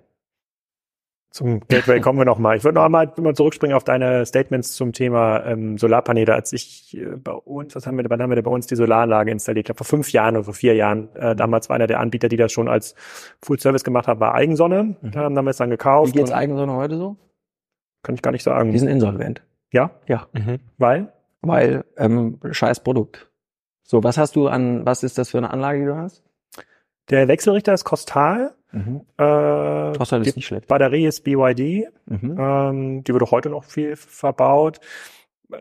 Zum 1.33 1.61
Gateway 1.61 2.01
kommen 2.01 2.19
wir 2.19 2.27
noch 2.27 2.39
mal. 2.39 2.59
Ich 2.59 2.65
würde 2.65 2.75
noch 2.75 2.85
einmal 2.85 3.11
mal 3.17 3.35
zurückspringen 3.35 3.75
auf 3.75 3.85
deine 3.85 4.27
Statements 4.27 4.73
zum 4.73 4.93
Thema 4.93 5.43
ähm, 5.47 5.79
Solarpaneele. 5.79 6.35
Als 6.35 6.53
ich 6.53 6.95
äh, 6.95 7.17
bei 7.17 7.33
uns, 7.33 7.75
was 7.75 7.87
haben 7.87 7.97
wir, 7.97 8.05
wann 8.09 8.21
haben 8.21 8.31
wir 8.31 8.43
bei 8.43 8.51
uns 8.51 8.67
die 8.67 8.77
Solaranlage 8.77 9.31
installiert? 9.31 9.63
Ich 9.63 9.67
glaube 9.67 9.79
vor 9.79 9.87
fünf 9.87 10.13
Jahren 10.13 10.37
oder 10.37 10.45
vor 10.45 10.53
vier 10.53 10.75
Jahren. 10.75 11.09
Äh, 11.17 11.35
damals 11.35 11.71
war 11.71 11.77
einer 11.77 11.87
der 11.87 12.01
Anbieter, 12.01 12.29
die 12.29 12.37
das 12.37 12.53
schon 12.53 12.69
als 12.69 12.95
Full 13.43 13.59
Service 13.59 13.83
gemacht 13.83 14.09
haben, 14.09 14.21
war 14.21 14.35
Eigensonne. 14.35 14.95
Mhm. 15.01 15.11
Dann 15.11 15.37
haben 15.37 15.45
wir 15.47 15.51
es 15.51 15.57
dann 15.57 15.71
gekauft. 15.71 16.13
Wie 16.13 16.19
geht's 16.19 16.31
Eigensonne 16.31 16.75
heute 16.75 16.99
so? 16.99 17.17
Kann 18.03 18.15
ich 18.15 18.21
gar 18.21 18.33
nicht 18.33 18.43
sagen. 18.43 18.71
Die 18.71 18.79
sind 18.79 18.89
insolvent. 18.89 19.43
Ja? 19.73 19.91
Ja. 20.07 20.27
Mhm. 20.33 20.59
Weil? 20.77 21.15
Weil 21.41 21.87
ähm, 21.97 22.41
scheiß 22.51 22.81
Produkt. 22.81 23.31
So, 23.85 24.05
was 24.05 24.19
hast 24.19 24.37
du 24.37 24.49
an, 24.49 24.85
was 24.85 25.03
ist 25.03 25.17
das 25.17 25.31
für 25.31 25.39
eine 25.39 25.51
Anlage, 25.51 25.81
die 25.81 25.87
du 25.87 25.97
hast? 25.97 26.23
Der 27.11 27.29
Wechselrichter 27.29 27.75
ist 27.75 27.85
Kostal. 27.85 28.55
Mhm. 28.73 29.03
Äh, 29.19 29.97
Kostal 29.97 30.27
ist 30.27 30.37
nicht 30.37 30.47
schlecht. 30.47 30.67
Batterie 30.67 31.07
ist 31.07 31.25
BYD. 31.25 31.89
Mhm. 32.07 32.37
Ähm, 32.39 33.05
die 33.05 33.13
wird 33.13 33.23
auch 33.23 33.33
heute 33.33 33.51
noch 33.51 33.65
viel 33.65 33.97
verbaut. 33.97 34.81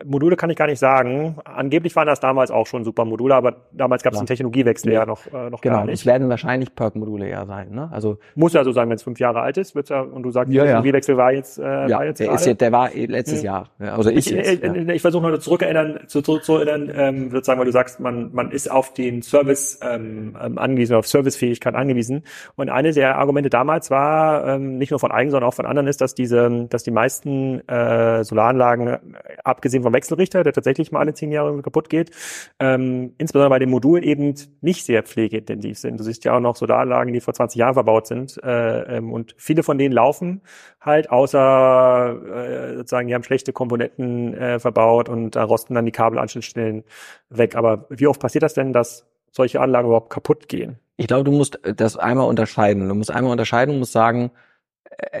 Module 0.04 0.36
kann 0.36 0.50
ich 0.50 0.56
gar 0.56 0.66
nicht 0.66 0.78
sagen. 0.78 1.36
Angeblich 1.44 1.94
waren 1.96 2.06
das 2.06 2.20
damals 2.20 2.50
auch 2.50 2.66
schon 2.66 2.84
super 2.84 3.04
Module, 3.04 3.34
aber 3.34 3.56
damals 3.72 4.02
gab 4.02 4.12
es 4.14 4.18
einen 4.18 4.26
Technologiewechsel 4.26 4.92
ja, 4.92 5.00
ja 5.00 5.06
noch, 5.06 5.26
äh, 5.26 5.50
noch 5.50 5.60
genau, 5.60 5.76
gar 5.76 5.84
nicht. 5.86 5.94
Es 5.94 6.06
werden 6.06 6.28
wahrscheinlich 6.28 6.74
Perk-Module 6.74 7.28
eher 7.28 7.46
sein. 7.46 7.70
Ne? 7.70 7.88
Also 7.92 8.18
muss 8.34 8.52
ja 8.52 8.64
so 8.64 8.72
sein, 8.72 8.88
wenn 8.88 8.96
es 8.96 9.02
fünf 9.02 9.20
Jahre 9.20 9.40
alt 9.40 9.56
ist, 9.56 9.74
wird's 9.74 9.90
ja 9.90 10.00
und 10.00 10.22
du 10.22 10.30
sagst, 10.30 10.52
ja, 10.52 10.62
der 10.62 10.72
Technologiewechsel 10.72 11.16
war 11.16 11.32
jetzt, 11.32 11.58
äh, 11.58 11.88
ja, 11.88 11.98
war 11.98 12.04
jetzt 12.04 12.20
der, 12.20 12.32
ist 12.32 12.46
jetzt, 12.46 12.60
der 12.60 12.72
war 12.72 12.90
letztes 12.92 13.38
hm. 13.40 13.44
Jahr. 13.44 13.68
Ja, 13.78 13.94
also 13.96 14.10
ich, 14.10 14.18
ich, 14.18 14.30
jetzt, 14.30 14.64
ich, 14.64 14.88
ich 14.88 15.02
versuche 15.02 15.30
noch 15.30 15.38
zurückerinnern, 15.38 16.00
zu, 16.06 16.22
zu, 16.22 16.38
zu 16.38 16.56
erinnern, 16.56 16.90
ähm, 16.94 17.30
sozusagen, 17.30 17.58
weil 17.58 17.66
du 17.66 17.72
sagst, 17.72 18.00
man 18.00 18.32
man 18.32 18.50
ist 18.50 18.70
auf 18.70 18.92
den 18.94 19.22
Service 19.22 19.80
ähm, 19.82 20.36
ähm, 20.42 20.58
angewiesen, 20.58 20.96
auf 20.96 21.06
Servicefähigkeit 21.06 21.74
angewiesen. 21.74 22.24
Und 22.56 22.70
eine 22.70 22.92
der 22.92 23.18
Argumente 23.18 23.50
damals 23.50 23.90
war 23.90 24.46
ähm, 24.46 24.78
nicht 24.78 24.90
nur 24.90 25.00
von 25.00 25.12
eigen, 25.12 25.30
sondern 25.30 25.48
auch 25.48 25.54
von 25.54 25.66
anderen 25.66 25.88
ist, 25.88 26.00
dass 26.00 26.14
diese, 26.14 26.66
dass 26.68 26.82
die 26.82 26.90
meisten 26.90 27.66
äh, 27.68 28.24
Solaranlagen, 28.24 28.98
abgesehen 29.44 29.81
vom 29.82 29.92
Wechselrichter, 29.92 30.42
der 30.42 30.52
tatsächlich 30.52 30.92
mal 30.92 31.00
alle 31.00 31.14
zehn 31.14 31.32
Jahre 31.32 31.60
kaputt 31.62 31.88
geht. 31.88 32.10
Ähm, 32.58 33.14
insbesondere 33.18 33.50
bei 33.50 33.58
den 33.58 33.70
Modulen 33.70 34.02
eben 34.02 34.34
nicht 34.60 34.84
sehr 34.84 35.02
pflegeintensiv 35.02 35.78
sind. 35.78 35.98
Du 35.98 36.04
siehst 36.04 36.24
ja 36.24 36.36
auch 36.36 36.40
noch 36.40 36.56
Solaranlagen, 36.56 37.12
die 37.12 37.20
vor 37.20 37.34
20 37.34 37.58
Jahren 37.58 37.74
verbaut 37.74 38.06
sind. 38.06 38.42
Äh, 38.42 38.96
ähm, 38.96 39.12
und 39.12 39.34
viele 39.38 39.62
von 39.62 39.78
denen 39.78 39.92
laufen 39.92 40.42
halt, 40.80 41.10
außer 41.10 42.72
äh, 42.72 42.76
sozusagen, 42.76 43.08
die 43.08 43.14
haben 43.14 43.24
schlechte 43.24 43.52
Komponenten 43.52 44.34
äh, 44.34 44.58
verbaut 44.58 45.08
und 45.08 45.36
da 45.36 45.44
rosten 45.44 45.74
dann 45.74 45.86
die 45.86 45.92
Kabelanschnittstellen 45.92 46.84
weg. 47.30 47.56
Aber 47.56 47.86
wie 47.90 48.06
oft 48.06 48.20
passiert 48.20 48.42
das 48.42 48.54
denn, 48.54 48.72
dass 48.72 49.06
solche 49.30 49.60
Anlagen 49.60 49.88
überhaupt 49.88 50.10
kaputt 50.10 50.48
gehen? 50.48 50.78
Ich 50.96 51.06
glaube, 51.06 51.24
du 51.24 51.32
musst 51.32 51.58
das 51.62 51.96
einmal 51.96 52.28
unterscheiden. 52.28 52.88
Du 52.88 52.94
musst 52.94 53.10
einmal 53.10 53.32
unterscheiden, 53.32 53.74
du 53.74 53.78
musst 53.78 53.92
sagen, 53.92 54.30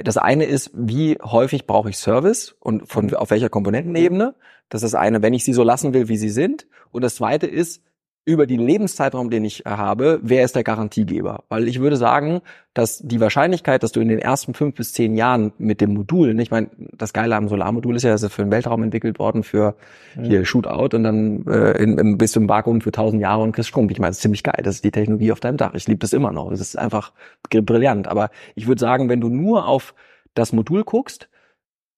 das 0.04 0.16
eine 0.16 0.44
ist, 0.44 0.70
wie 0.74 1.18
häufig 1.22 1.66
brauche 1.66 1.90
ich 1.90 1.98
Service 1.98 2.54
und 2.60 2.88
von 2.88 3.14
auf 3.14 3.30
welcher 3.30 3.48
Komponentenebene. 3.48 4.34
Das 4.68 4.82
ist 4.82 4.92
das 4.92 5.00
eine, 5.00 5.22
wenn 5.22 5.34
ich 5.34 5.44
sie 5.44 5.52
so 5.52 5.62
lassen 5.62 5.94
will, 5.94 6.08
wie 6.08 6.16
sie 6.16 6.30
sind. 6.30 6.66
Und 6.90 7.02
das 7.02 7.16
zweite 7.16 7.46
ist, 7.46 7.82
über 8.24 8.46
den 8.46 8.60
Lebenszeitraum, 8.60 9.30
den 9.30 9.44
ich 9.44 9.64
habe, 9.66 10.20
wer 10.22 10.44
ist 10.44 10.54
der 10.54 10.62
Garantiegeber? 10.62 11.42
Weil 11.48 11.66
ich 11.66 11.80
würde 11.80 11.96
sagen, 11.96 12.40
dass 12.72 12.98
die 12.98 13.20
Wahrscheinlichkeit, 13.20 13.82
dass 13.82 13.90
du 13.90 14.00
in 14.00 14.08
den 14.08 14.20
ersten 14.20 14.54
fünf 14.54 14.76
bis 14.76 14.92
zehn 14.92 15.16
Jahren 15.16 15.52
mit 15.58 15.80
dem 15.80 15.92
Modul, 15.94 16.38
ich 16.38 16.52
meine, 16.52 16.70
das 16.92 17.12
Geile 17.12 17.34
am 17.34 17.48
Solarmodul 17.48 17.96
ist 17.96 18.04
ja, 18.04 18.12
dass 18.12 18.22
es 18.22 18.32
für 18.32 18.42
den 18.42 18.52
Weltraum 18.52 18.84
entwickelt 18.84 19.18
worden, 19.18 19.42
für 19.42 19.74
mhm. 20.14 20.24
hier 20.24 20.44
Shootout 20.44 20.96
und 20.96 21.02
dann 21.02 21.46
äh, 21.48 21.82
in, 21.82 21.98
in, 21.98 22.16
bist 22.16 22.36
du 22.36 22.40
im 22.40 22.48
Vakuum 22.48 22.80
für 22.80 22.92
tausend 22.92 23.20
Jahre 23.20 23.42
und 23.42 23.52
kriegst 23.52 23.70
Strom. 23.70 23.90
Ich 23.90 23.98
meine, 23.98 24.10
das 24.10 24.18
ist 24.18 24.22
ziemlich 24.22 24.44
geil. 24.44 24.60
Das 24.62 24.76
ist 24.76 24.84
die 24.84 24.92
Technologie 24.92 25.32
auf 25.32 25.40
deinem 25.40 25.56
Dach. 25.56 25.74
Ich 25.74 25.88
liebe 25.88 25.98
das 25.98 26.12
immer 26.12 26.30
noch. 26.30 26.50
Das 26.50 26.60
ist 26.60 26.78
einfach 26.78 27.12
brillant. 27.50 28.06
Aber 28.06 28.30
ich 28.54 28.68
würde 28.68 28.80
sagen, 28.80 29.08
wenn 29.08 29.20
du 29.20 29.28
nur 29.30 29.66
auf 29.66 29.94
das 30.34 30.52
Modul 30.52 30.84
guckst, 30.84 31.28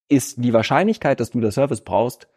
ist 0.08 0.42
die 0.42 0.52
Wahrscheinlichkeit, 0.52 1.20
dass 1.20 1.30
du 1.30 1.40
das 1.40 1.54
Service 1.54 1.82
brauchst, 1.82 2.28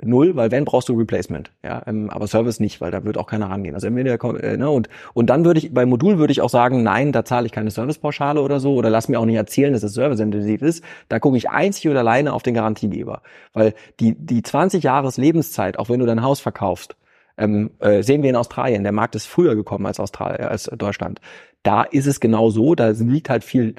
null, 0.00 0.36
weil 0.36 0.50
wenn 0.50 0.64
brauchst 0.64 0.88
du 0.88 0.94
Replacement, 0.94 1.50
ja, 1.62 1.82
ähm, 1.86 2.08
aber 2.10 2.26
Service 2.26 2.60
nicht, 2.60 2.80
weil 2.80 2.90
da 2.90 3.04
wird 3.04 3.18
auch 3.18 3.26
keiner 3.26 3.50
rangehen. 3.50 3.74
Also 3.74 3.86
entweder 3.86 4.18
äh, 4.42 4.56
ne, 4.56 4.70
und 4.70 4.88
und 5.12 5.26
dann 5.26 5.44
würde 5.44 5.58
ich 5.58 5.74
bei 5.74 5.84
Modul 5.84 6.18
würde 6.18 6.32
ich 6.32 6.40
auch 6.40 6.48
sagen, 6.48 6.82
nein, 6.82 7.12
da 7.12 7.24
zahle 7.24 7.46
ich 7.46 7.52
keine 7.52 7.70
Servicepauschale 7.70 8.40
oder 8.40 8.58
so 8.58 8.74
oder 8.74 8.90
lass 8.90 9.08
mir 9.08 9.20
auch 9.20 9.26
nicht 9.26 9.36
erzählen, 9.36 9.72
dass 9.72 9.82
es 9.82 9.94
serviceintensiv 9.94 10.62
ist. 10.62 10.82
Da 11.08 11.18
gucke 11.18 11.36
ich 11.36 11.50
einzig 11.50 11.88
und 11.88 11.96
alleine 11.96 12.32
auf 12.32 12.42
den 12.42 12.54
Garantiegeber, 12.54 13.22
weil 13.52 13.74
die 14.00 14.14
die 14.18 14.42
20 14.42 14.82
Jahres 14.82 15.18
Lebenszeit, 15.18 15.78
auch 15.78 15.88
wenn 15.90 16.00
du 16.00 16.06
dein 16.06 16.22
Haus 16.22 16.40
verkaufst, 16.40 16.96
ähm, 17.36 17.70
äh, 17.80 18.02
sehen 18.02 18.22
wir 18.22 18.30
in 18.30 18.36
Australien. 18.36 18.82
Der 18.82 18.92
Markt 18.92 19.14
ist 19.14 19.26
früher 19.26 19.54
gekommen 19.54 19.86
als 19.86 20.00
Australien, 20.00 20.48
als 20.48 20.64
Deutschland. 20.64 21.20
Da 21.62 21.82
ist 21.82 22.06
es 22.06 22.20
genau 22.20 22.50
so, 22.50 22.74
da 22.74 22.88
liegt 22.90 23.28
halt 23.30 23.44
viel 23.44 23.76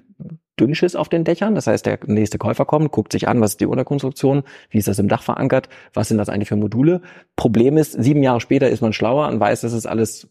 Dünnschiss 0.60 0.96
auf 0.96 1.10
den 1.10 1.24
Dächern. 1.24 1.56
Das 1.56 1.68
heißt, 1.68 1.86
der 1.86 2.00
nächste 2.06 2.38
Käufer 2.38 2.66
kommt, 2.66 2.92
guckt 2.92 3.12
sich 3.12 3.28
an, 3.28 3.42
was 3.42 3.52
ist 3.52 3.62
die 3.62 3.66
Unterkonstruktion, 3.66 4.44
wie 4.70 4.78
ist 4.78 4.88
das 4.88 5.00
im 5.00 5.08
Dach 5.08 5.24
verankert, 5.24 5.70
was 5.94 6.08
sind 6.08 6.18
das 6.18 6.30
eigentlich 6.30 6.50
für 6.50 6.56
Module. 6.56 7.02
Problem 7.36 7.78
ist, 7.78 7.94
sieben 7.94 8.24
Jahre 8.24 8.40
später 8.40 8.70
ist 8.70 8.82
man 8.82 8.94
schlauer 8.94 9.28
und 9.28 9.40
weiß, 9.40 9.62
dass 9.62 9.74
es 9.74 9.86
alles 9.86 10.28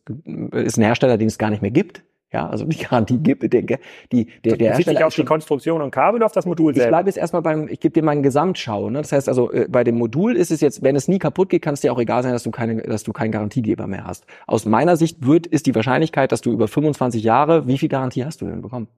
ist 0.52 0.78
ein 0.78 0.84
Hersteller, 0.84 1.18
den 1.18 1.28
es 1.28 1.38
gar 1.38 1.50
nicht 1.50 1.62
mehr 1.62 1.70
gibt. 1.70 2.02
Ja, 2.32 2.48
also 2.48 2.64
die 2.64 2.78
Garantie 2.78 3.18
gibt, 3.18 3.42
die, 3.42 3.48
die, 3.50 4.26
der, 4.42 4.56
der 4.56 4.74
Hersteller 4.74 5.06
auf 5.06 5.14
die 5.14 5.24
Konstruktion 5.24 5.82
und 5.82 5.90
Kabel 5.90 6.22
auf 6.22 6.32
das 6.32 6.46
Modul 6.46 6.72
selbst? 6.72 6.86
Ich 6.86 6.88
bleibe 6.88 7.08
jetzt 7.08 7.18
erstmal 7.18 7.42
beim, 7.42 7.68
ich 7.68 7.78
gebe 7.78 7.92
dir 7.92 8.02
mal 8.02 8.12
einen 8.12 8.22
Gesamtschau. 8.22 8.88
Ne? 8.88 9.02
Das 9.02 9.12
heißt 9.12 9.28
also, 9.28 9.52
äh, 9.52 9.66
bei 9.68 9.84
dem 9.84 9.98
Modul 9.98 10.34
ist 10.34 10.50
es 10.50 10.62
jetzt, 10.62 10.82
wenn 10.82 10.96
es 10.96 11.08
nie 11.08 11.18
kaputt 11.18 11.50
geht, 11.50 11.60
kann 11.60 11.74
es 11.74 11.82
dir 11.82 11.92
auch 11.92 11.98
egal 11.98 12.22
sein, 12.22 12.32
dass 12.32 12.42
du 12.42 12.50
keine, 12.50 12.80
dass 12.82 13.02
du 13.02 13.12
keinen 13.12 13.32
Garantiegeber 13.32 13.86
mehr 13.86 14.06
hast. 14.06 14.24
Aus 14.46 14.64
meiner 14.64 14.96
Sicht 14.96 15.26
wird, 15.26 15.46
ist 15.46 15.66
die 15.66 15.74
Wahrscheinlichkeit, 15.74 16.32
dass 16.32 16.40
du 16.40 16.52
über 16.52 16.68
25 16.68 17.22
Jahre, 17.22 17.66
wie 17.66 17.76
viel 17.76 17.90
Garantie 17.90 18.24
hast 18.24 18.40
du 18.40 18.46
denn 18.46 18.62
bekommen? 18.62 18.88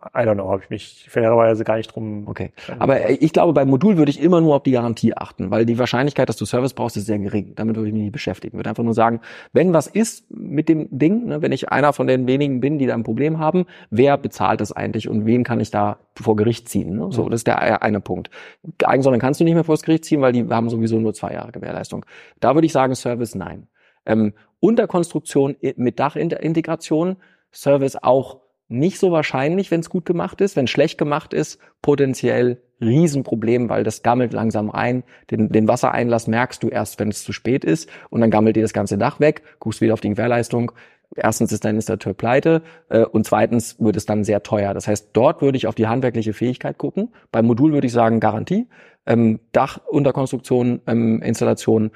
I 0.00 0.20
don't 0.20 0.34
know, 0.34 0.48
habe 0.48 0.62
ich 0.62 0.70
mich 0.70 1.06
fairerweise 1.10 1.64
gar 1.64 1.76
nicht 1.76 1.92
drum. 1.92 2.28
Okay. 2.28 2.52
Aber 2.78 3.10
ich 3.10 3.32
glaube, 3.32 3.52
beim 3.52 3.68
Modul 3.68 3.96
würde 3.96 4.10
ich 4.10 4.20
immer 4.20 4.40
nur 4.40 4.54
auf 4.54 4.62
die 4.62 4.70
Garantie 4.70 5.16
achten, 5.16 5.50
weil 5.50 5.66
die 5.66 5.76
Wahrscheinlichkeit, 5.76 6.28
dass 6.28 6.36
du 6.36 6.44
Service 6.44 6.72
brauchst, 6.72 6.96
ist 6.96 7.06
sehr 7.06 7.18
gering. 7.18 7.54
Damit 7.56 7.74
würde 7.74 7.88
ich 7.88 7.94
mich 7.94 8.04
nicht 8.04 8.12
beschäftigen. 8.12 8.54
Ich 8.54 8.58
würde 8.58 8.70
einfach 8.70 8.84
nur 8.84 8.94
sagen, 8.94 9.20
wenn 9.52 9.72
was 9.72 9.88
ist 9.88 10.30
mit 10.30 10.68
dem 10.68 10.86
Ding, 10.96 11.26
ne, 11.26 11.42
wenn 11.42 11.50
ich 11.50 11.70
einer 11.70 11.92
von 11.92 12.06
den 12.06 12.28
wenigen 12.28 12.60
bin, 12.60 12.78
die 12.78 12.86
da 12.86 12.94
ein 12.94 13.02
Problem 13.02 13.40
haben, 13.40 13.66
wer 13.90 14.16
bezahlt 14.16 14.60
das 14.60 14.70
eigentlich 14.70 15.08
und 15.08 15.26
wen 15.26 15.42
kann 15.42 15.58
ich 15.58 15.72
da 15.72 15.98
vor 16.14 16.36
Gericht 16.36 16.68
ziehen? 16.68 16.96
Ne? 16.96 17.08
So, 17.10 17.28
das 17.28 17.40
ist 17.40 17.48
der 17.48 17.82
eine 17.82 18.00
Punkt. 18.00 18.30
Eigensonnen 18.84 19.18
kannst 19.18 19.40
du 19.40 19.44
nicht 19.44 19.54
mehr 19.54 19.64
vor 19.64 19.74
das 19.74 19.82
Gericht 19.82 20.04
ziehen, 20.04 20.20
weil 20.20 20.32
die 20.32 20.46
haben 20.48 20.70
sowieso 20.70 21.00
nur 21.00 21.12
zwei 21.12 21.32
Jahre 21.32 21.50
Gewährleistung. 21.50 22.06
Da 22.38 22.54
würde 22.54 22.66
ich 22.66 22.72
sagen, 22.72 22.94
Service 22.94 23.34
nein. 23.34 23.66
Ähm, 24.06 24.32
Unterkonstruktion 24.60 25.56
mit 25.76 25.98
Dachintegration, 25.98 27.16
Service 27.52 27.96
auch 27.96 28.40
nicht 28.68 28.98
so 28.98 29.10
wahrscheinlich, 29.10 29.70
wenn 29.70 29.80
es 29.80 29.90
gut 29.90 30.04
gemacht 30.04 30.40
ist. 30.40 30.56
Wenn 30.56 30.66
schlecht 30.66 30.98
gemacht 30.98 31.32
ist, 31.32 31.58
potenziell 31.82 32.60
Riesenproblem, 32.80 33.68
weil 33.68 33.82
das 33.82 34.02
gammelt 34.02 34.32
langsam 34.32 34.70
rein. 34.70 35.02
Den, 35.30 35.48
den 35.48 35.66
Wassereinlass 35.66 36.26
merkst 36.26 36.62
du 36.62 36.68
erst, 36.68 37.00
wenn 37.00 37.08
es 37.08 37.24
zu 37.24 37.32
spät 37.32 37.64
ist 37.64 37.88
und 38.10 38.20
dann 38.20 38.30
gammelt 38.30 38.56
dir 38.56 38.62
das 38.62 38.72
ganze 38.72 38.98
Dach 38.98 39.20
weg, 39.20 39.42
guckst 39.58 39.80
wieder 39.80 39.94
auf 39.94 40.00
die 40.00 40.10
Gewährleistung. 40.10 40.72
Erstens 41.16 41.52
ist 41.52 41.64
dein 41.64 41.76
Installateur 41.76 42.12
pleite 42.12 42.62
äh, 42.90 43.04
und 43.04 43.24
zweitens 43.24 43.80
wird 43.80 43.96
es 43.96 44.06
dann 44.06 44.24
sehr 44.24 44.42
teuer. 44.42 44.74
Das 44.74 44.86
heißt, 44.86 45.10
dort 45.14 45.40
würde 45.40 45.56
ich 45.56 45.66
auf 45.66 45.74
die 45.74 45.86
handwerkliche 45.86 46.34
Fähigkeit 46.34 46.76
gucken. 46.76 47.12
Beim 47.32 47.46
Modul 47.46 47.72
würde 47.72 47.86
ich 47.86 47.92
sagen 47.92 48.20
Garantie. 48.20 48.68
Ähm, 49.06 49.40
Dach, 49.52 49.80
Unterkonstruktion, 49.86 50.82
ähm, 50.86 51.22
Installation 51.22 51.90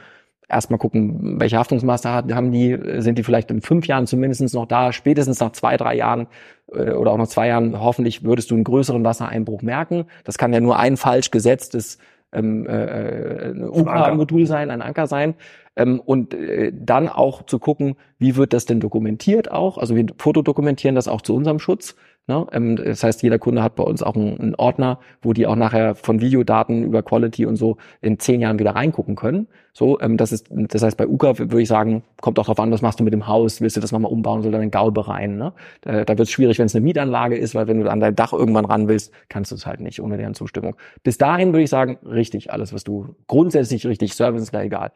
erstmal 0.48 0.78
gucken, 0.78 1.40
welche 1.40 1.58
Haftungsmaße 1.58 2.08
haben 2.08 2.52
die, 2.52 2.78
sind 2.98 3.18
die 3.18 3.22
vielleicht 3.22 3.50
in 3.50 3.62
fünf 3.62 3.86
Jahren 3.86 4.06
zumindest 4.06 4.54
noch 4.54 4.66
da, 4.66 4.92
spätestens 4.92 5.40
nach 5.40 5.52
zwei, 5.52 5.76
drei 5.76 5.94
Jahren 5.94 6.26
äh, 6.72 6.92
oder 6.92 7.12
auch 7.12 7.18
nach 7.18 7.28
zwei 7.28 7.48
Jahren, 7.48 7.80
hoffentlich 7.80 8.24
würdest 8.24 8.50
du 8.50 8.54
einen 8.54 8.64
größeren 8.64 9.04
Wassereinbruch 9.04 9.62
merken. 9.62 10.06
Das 10.24 10.38
kann 10.38 10.52
ja 10.52 10.60
nur 10.60 10.78
ein 10.78 10.96
falsch 10.96 11.30
gesetztes 11.30 11.98
ähm, 12.32 12.66
äh, 12.66 13.50
ein 13.50 13.68
UPA-Modul 13.68 14.46
sein, 14.46 14.70
ein 14.70 14.82
Anker 14.82 15.06
sein. 15.06 15.34
Ähm, 15.76 16.00
und 16.00 16.34
äh, 16.34 16.72
dann 16.74 17.08
auch 17.08 17.44
zu 17.44 17.58
gucken, 17.58 17.96
wie 18.18 18.36
wird 18.36 18.52
das 18.52 18.66
denn 18.66 18.80
dokumentiert 18.80 19.50
auch? 19.50 19.78
Also 19.78 19.96
wir 19.96 20.06
fotodokumentieren 20.18 20.94
das 20.94 21.08
auch 21.08 21.22
zu 21.22 21.34
unserem 21.34 21.58
Schutz. 21.58 21.96
Ne? 22.28 22.46
Ähm, 22.52 22.76
das 22.76 23.02
heißt, 23.02 23.22
jeder 23.22 23.38
Kunde 23.38 23.62
hat 23.62 23.74
bei 23.74 23.82
uns 23.82 24.02
auch 24.02 24.14
einen, 24.14 24.38
einen, 24.38 24.54
Ordner, 24.54 25.00
wo 25.22 25.32
die 25.32 25.46
auch 25.46 25.56
nachher 25.56 25.96
von 25.96 26.20
Videodaten 26.20 26.84
über 26.84 27.02
Quality 27.02 27.46
und 27.46 27.56
so 27.56 27.78
in 28.00 28.20
zehn 28.20 28.40
Jahren 28.40 28.60
wieder 28.60 28.76
reingucken 28.76 29.16
können. 29.16 29.48
So, 29.72 29.98
ähm, 30.00 30.16
das 30.16 30.30
ist, 30.30 30.46
das 30.50 30.82
heißt, 30.82 30.96
bei 30.96 31.08
UKA 31.08 31.38
würde 31.38 31.62
ich 31.62 31.68
sagen, 31.68 32.04
kommt 32.20 32.38
auch 32.38 32.44
darauf 32.44 32.60
an, 32.60 32.70
was 32.70 32.80
machst 32.80 33.00
du 33.00 33.04
mit 33.04 33.12
dem 33.12 33.26
Haus? 33.26 33.60
Willst 33.60 33.76
du 33.76 33.80
das 33.80 33.90
nochmal 33.90 34.12
umbauen, 34.12 34.42
soll 34.42 34.52
dann 34.52 34.60
ein 34.60 34.70
Gaube 34.70 35.08
rein? 35.08 35.36
Ne? 35.36 35.52
Da, 35.80 36.04
da 36.04 36.16
wird 36.16 36.28
es 36.28 36.30
schwierig, 36.30 36.60
wenn 36.60 36.66
es 36.66 36.76
eine 36.76 36.84
Mietanlage 36.84 37.36
ist, 37.36 37.56
weil 37.56 37.66
wenn 37.66 37.80
du 37.80 37.90
an 37.90 37.98
dein 37.98 38.14
Dach 38.14 38.32
irgendwann 38.32 38.66
ran 38.66 38.86
willst, 38.86 39.12
kannst 39.28 39.50
du 39.50 39.56
es 39.56 39.66
halt 39.66 39.80
nicht 39.80 40.00
ohne 40.00 40.16
deren 40.16 40.34
Zustimmung. 40.34 40.76
Bis 41.02 41.18
dahin 41.18 41.52
würde 41.52 41.64
ich 41.64 41.70
sagen, 41.70 41.98
richtig, 42.06 42.52
alles, 42.52 42.72
was 42.72 42.84
du 42.84 43.16
grundsätzlich 43.26 43.84
richtig, 43.84 44.14
Service 44.14 44.42
ist 44.42 44.50
gleich 44.52 44.66
egal. 44.66 44.92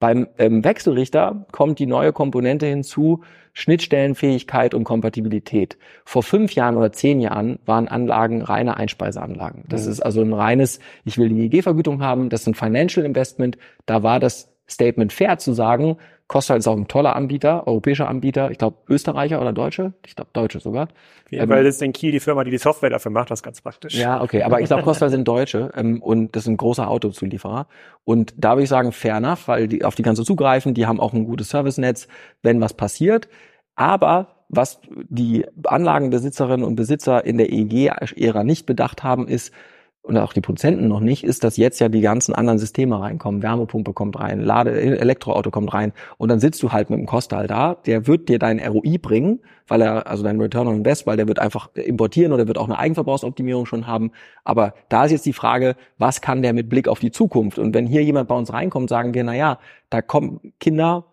Beim 0.00 0.28
ähm, 0.38 0.64
Wechselrichter 0.64 1.46
kommt 1.52 1.78
die 1.78 1.86
neue 1.86 2.12
Komponente 2.12 2.66
hinzu, 2.66 3.22
Schnittstellenfähigkeit 3.52 4.74
und 4.74 4.84
Kompatibilität. 4.84 5.78
Vor 6.04 6.22
fünf 6.22 6.54
Jahren 6.54 6.76
oder 6.76 6.92
zehn 6.92 7.20
Jahren 7.20 7.60
waren 7.64 7.88
Anlagen 7.88 8.42
reine 8.42 8.76
Einspeiseanlagen. 8.76 9.64
Das 9.68 9.86
mhm. 9.86 9.92
ist 9.92 10.00
also 10.00 10.22
ein 10.22 10.32
reines, 10.32 10.80
ich 11.04 11.18
will 11.18 11.28
die 11.28 11.46
EG-Vergütung 11.46 12.02
haben, 12.02 12.28
das 12.28 12.42
ist 12.42 12.48
ein 12.48 12.54
Financial 12.54 13.06
Investment. 13.06 13.56
Da 13.86 14.02
war 14.02 14.18
das 14.18 14.53
Statement 14.68 15.12
fair 15.12 15.38
zu 15.38 15.52
sagen, 15.52 15.96
Costa 16.26 16.54
ist 16.56 16.66
auch 16.66 16.76
ein 16.76 16.88
toller 16.88 17.16
Anbieter, 17.16 17.66
europäischer 17.66 18.08
Anbieter, 18.08 18.50
ich 18.50 18.56
glaube 18.56 18.78
Österreicher 18.88 19.40
oder 19.40 19.52
Deutsche, 19.52 19.92
ich 20.06 20.16
glaube 20.16 20.30
Deutsche 20.32 20.58
sogar. 20.58 20.88
Ja, 21.30 21.46
weil 21.48 21.64
das 21.64 21.76
ist 21.76 21.82
in 21.82 21.92
Kiel 21.92 22.12
die 22.12 22.20
Firma, 22.20 22.44
die 22.44 22.50
die 22.50 22.58
Software 22.58 22.88
dafür 22.88 23.12
macht, 23.12 23.30
das 23.30 23.40
ist 23.40 23.42
ganz 23.42 23.60
praktisch. 23.60 23.94
Ja, 23.94 24.22
okay, 24.22 24.42
aber 24.42 24.60
ich 24.60 24.66
glaube 24.66 24.82
Costa 24.82 25.10
sind 25.10 25.28
Deutsche 25.28 25.70
ähm, 25.76 26.00
und 26.00 26.34
das 26.34 26.44
sind 26.44 26.56
große 26.56 26.86
Autozulieferer 26.86 27.66
und 28.04 28.34
da 28.38 28.52
würde 28.52 28.62
ich 28.62 28.68
sagen 28.70 28.92
fair 28.92 29.16
enough, 29.16 29.48
weil 29.48 29.68
die 29.68 29.84
auf 29.84 29.96
die 29.96 30.02
ganze 30.02 30.24
zugreifen, 30.24 30.72
die 30.72 30.86
haben 30.86 30.98
auch 30.98 31.12
ein 31.12 31.26
gutes 31.26 31.50
Servicenetz, 31.50 32.08
wenn 32.42 32.60
was 32.60 32.72
passiert, 32.72 33.28
aber 33.74 34.46
was 34.48 34.80
die 34.90 35.46
Anlagenbesitzerinnen 35.64 36.64
und 36.64 36.76
Besitzer 36.76 37.24
in 37.24 37.38
der 37.38 37.52
EEG-Ära 37.52 38.44
nicht 38.44 38.66
bedacht 38.66 39.02
haben, 39.02 39.28
ist, 39.28 39.52
und 40.04 40.18
auch 40.18 40.34
die 40.34 40.42
Produzenten 40.42 40.86
noch 40.86 41.00
nicht, 41.00 41.24
ist, 41.24 41.44
dass 41.44 41.56
jetzt 41.56 41.78
ja 41.80 41.88
die 41.88 42.02
ganzen 42.02 42.34
anderen 42.34 42.58
Systeme 42.58 43.00
reinkommen. 43.00 43.42
Wärmepumpe 43.42 43.94
kommt 43.94 44.20
rein, 44.20 44.40
Lade, 44.40 44.78
Elektroauto 44.78 45.50
kommt 45.50 45.72
rein 45.72 45.94
und 46.18 46.28
dann 46.28 46.40
sitzt 46.40 46.62
du 46.62 46.72
halt 46.72 46.90
mit 46.90 46.98
dem 46.98 47.06
Kostal 47.06 47.46
da, 47.46 47.76
der 47.86 48.06
wird 48.06 48.28
dir 48.28 48.38
dein 48.38 48.60
ROI 48.60 48.98
bringen, 48.98 49.40
weil 49.66 49.80
er, 49.80 50.06
also 50.06 50.22
dein 50.22 50.38
Return 50.38 50.68
on 50.68 50.76
Invest, 50.76 51.06
weil 51.06 51.16
der 51.16 51.26
wird 51.26 51.38
einfach 51.38 51.74
importieren 51.74 52.32
oder 52.34 52.46
wird 52.46 52.58
auch 52.58 52.66
eine 52.66 52.78
Eigenverbrauchsoptimierung 52.78 53.64
schon 53.64 53.86
haben. 53.86 54.12
Aber 54.44 54.74
da 54.90 55.06
ist 55.06 55.12
jetzt 55.12 55.24
die 55.24 55.32
Frage, 55.32 55.74
was 55.96 56.20
kann 56.20 56.42
der 56.42 56.52
mit 56.52 56.68
Blick 56.68 56.86
auf 56.86 56.98
die 56.98 57.10
Zukunft? 57.10 57.58
Und 57.58 57.72
wenn 57.72 57.86
hier 57.86 58.04
jemand 58.04 58.28
bei 58.28 58.36
uns 58.36 58.52
reinkommt, 58.52 58.90
sagen 58.90 59.14
wir, 59.14 59.24
na 59.24 59.34
ja, 59.34 59.58
da 59.88 60.02
kommen 60.02 60.52
Kinder, 60.60 61.06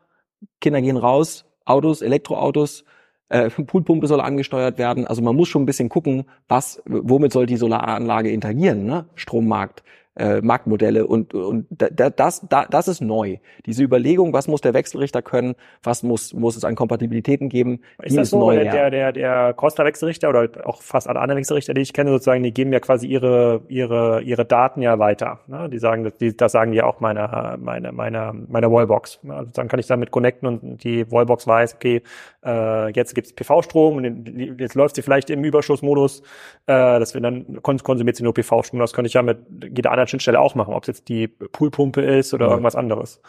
Kinder 0.59 0.81
gehen 0.81 0.97
raus, 0.97 1.45
Autos, 1.63 2.01
Elektroautos, 2.01 2.83
äh, 3.31 3.49
Poolpumpe 3.49 4.07
soll 4.07 4.21
angesteuert 4.21 4.77
werden. 4.77 5.07
Also 5.07 5.21
man 5.21 5.35
muss 5.35 5.47
schon 5.47 5.63
ein 5.63 5.65
bisschen 5.65 5.89
gucken, 5.89 6.25
was, 6.47 6.81
womit 6.85 7.31
soll 7.31 7.45
die 7.45 7.57
Solaranlage 7.57 8.29
interagieren, 8.29 8.85
ne? 8.85 9.05
Strommarkt, 9.15 9.83
äh, 10.15 10.41
Marktmodelle 10.41 11.07
und, 11.07 11.33
und 11.33 11.67
da, 11.69 12.09
das, 12.09 12.45
da, 12.49 12.65
das 12.65 12.87
ist 12.87 13.01
neu. 13.01 13.37
Diese 13.65 13.83
Überlegung, 13.83 14.33
was 14.33 14.47
muss 14.47 14.61
der 14.61 14.73
Wechselrichter 14.73 15.21
können, 15.21 15.55
was 15.83 16.03
muss, 16.03 16.33
muss 16.33 16.57
es 16.57 16.65
an 16.65 16.75
Kompatibilitäten 16.75 17.49
geben, 17.49 17.79
ist 18.03 18.17
das 18.17 18.23
ist 18.23 18.29
so, 18.31 18.39
neu. 18.39 18.55
Der, 18.55 18.71
der, 18.71 18.91
der, 18.91 19.11
der 19.13 19.53
Costa-Wechselrichter 19.53 20.29
oder 20.29 20.49
auch 20.65 20.81
fast 20.81 21.07
alle 21.07 21.19
anderen 21.19 21.37
Wechselrichter, 21.37 21.73
die 21.73 21.81
ich 21.81 21.93
kenne, 21.93 22.11
sozusagen, 22.11 22.43
die 22.43 22.53
geben 22.53 22.73
ja 22.73 22.79
quasi 22.79 23.07
ihre, 23.07 23.61
ihre, 23.69 24.21
ihre 24.21 24.45
Daten 24.45 24.81
ja 24.81 24.99
weiter. 24.99 25.39
Ne? 25.47 25.69
Die 25.69 25.79
sagen, 25.79 26.11
die, 26.19 26.35
das 26.35 26.51
sagen 26.51 26.73
die 26.73 26.81
auch 26.81 26.99
meiner, 26.99 27.57
meiner, 27.57 27.91
meiner, 27.91 28.33
meiner 28.33 28.71
Wallbox. 28.71 29.19
Also 29.27 29.51
dann 29.53 29.69
kann 29.69 29.79
ich 29.79 29.87
damit 29.87 30.11
connecten 30.11 30.47
und 30.47 30.83
die 30.83 31.09
Wallbox 31.09 31.47
weiß, 31.47 31.75
okay, 31.75 32.03
äh, 32.45 32.91
jetzt 32.91 33.15
gibt's 33.15 33.33
PV-Strom 33.33 33.97
und 33.97 34.59
jetzt 34.59 34.75
läuft 34.75 34.95
sie 34.95 35.01
vielleicht 35.01 35.29
im 35.29 35.43
Überschussmodus, 35.43 36.21
äh, 36.67 36.99
dass 36.99 37.13
wir 37.13 37.21
dann 37.21 37.61
konsumiert 37.61 38.17
sie 38.17 38.23
nur 38.23 38.33
PV-Strom. 38.33 38.79
Das 38.79 38.93
könnte 38.93 39.07
ich 39.07 39.13
ja 39.13 39.21
mit 39.21 39.39
jeder 39.73 39.91
anderen 39.91 40.00
Schnittstelle 40.09 40.39
auch 40.39 40.55
machen, 40.55 40.73
ob 40.73 40.83
es 40.83 40.87
jetzt 40.87 41.09
die 41.09 41.27
Poolpumpe 41.27 42.01
ist 42.01 42.33
oder 42.33 42.45
ja. 42.45 42.51
irgendwas 42.51 42.75
anderes. 42.75 43.21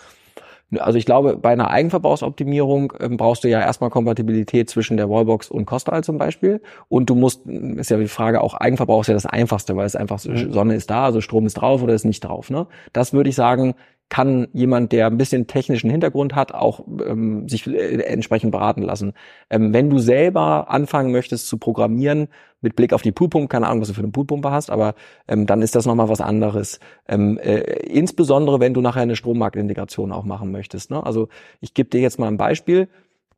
Also 0.78 0.98
ich 0.98 1.04
glaube, 1.04 1.36
bei 1.36 1.50
einer 1.50 1.70
Eigenverbrauchsoptimierung 1.70 2.94
ähm, 3.00 3.16
brauchst 3.16 3.44
du 3.44 3.48
ja 3.48 3.60
erstmal 3.60 3.90
Kompatibilität 3.90 4.70
zwischen 4.70 4.96
der 4.96 5.10
Wallbox 5.10 5.50
und 5.50 5.66
Costal 5.66 6.02
zum 6.02 6.16
Beispiel. 6.16 6.62
Und 6.88 7.10
du 7.10 7.14
musst, 7.14 7.46
ist 7.46 7.90
ja 7.90 7.98
die 7.98 8.08
Frage, 8.08 8.40
auch 8.40 8.54
Eigenverbrauch 8.54 9.02
ist 9.02 9.08
ja 9.08 9.14
das 9.14 9.26
Einfachste, 9.26 9.76
weil 9.76 9.86
es 9.86 9.96
einfach 9.96 10.24
mhm. 10.24 10.52
Sonne 10.52 10.74
ist 10.74 10.90
da, 10.90 11.04
also 11.04 11.20
Strom 11.20 11.46
ist 11.46 11.54
drauf 11.54 11.82
oder 11.82 11.92
ist 11.92 12.04
nicht 12.04 12.20
drauf. 12.20 12.48
Ne? 12.48 12.66
Das 12.92 13.12
würde 13.12 13.28
ich 13.28 13.36
sagen, 13.36 13.74
kann 14.12 14.48
jemand, 14.52 14.92
der 14.92 15.06
ein 15.06 15.16
bisschen 15.16 15.46
technischen 15.46 15.88
Hintergrund 15.88 16.34
hat, 16.34 16.52
auch 16.52 16.84
ähm, 17.02 17.48
sich 17.48 17.66
äh, 17.66 18.02
entsprechend 18.02 18.52
beraten 18.52 18.82
lassen. 18.82 19.14
Ähm, 19.48 19.72
wenn 19.72 19.88
du 19.88 20.00
selber 20.00 20.68
anfangen 20.68 21.12
möchtest 21.12 21.48
zu 21.48 21.56
programmieren, 21.56 22.28
mit 22.60 22.76
Blick 22.76 22.92
auf 22.92 23.00
die 23.00 23.10
Poolpumpe, 23.10 23.48
keine 23.48 23.68
Ahnung, 23.68 23.80
was 23.80 23.88
du 23.88 23.94
für 23.94 24.02
eine 24.02 24.10
Poolpumpe 24.10 24.50
hast, 24.50 24.70
aber 24.70 24.96
ähm, 25.28 25.46
dann 25.46 25.62
ist 25.62 25.74
das 25.74 25.86
nochmal 25.86 26.10
was 26.10 26.20
anderes. 26.20 26.78
Ähm, 27.08 27.38
äh, 27.38 27.60
insbesondere, 27.86 28.60
wenn 28.60 28.74
du 28.74 28.82
nachher 28.82 29.00
eine 29.00 29.16
Strommarktintegration 29.16 30.12
auch 30.12 30.24
machen 30.24 30.52
möchtest. 30.52 30.90
Ne? 30.90 31.02
Also 31.02 31.28
ich 31.62 31.72
gebe 31.72 31.88
dir 31.88 32.02
jetzt 32.02 32.18
mal 32.18 32.28
ein 32.28 32.36
Beispiel. 32.36 32.88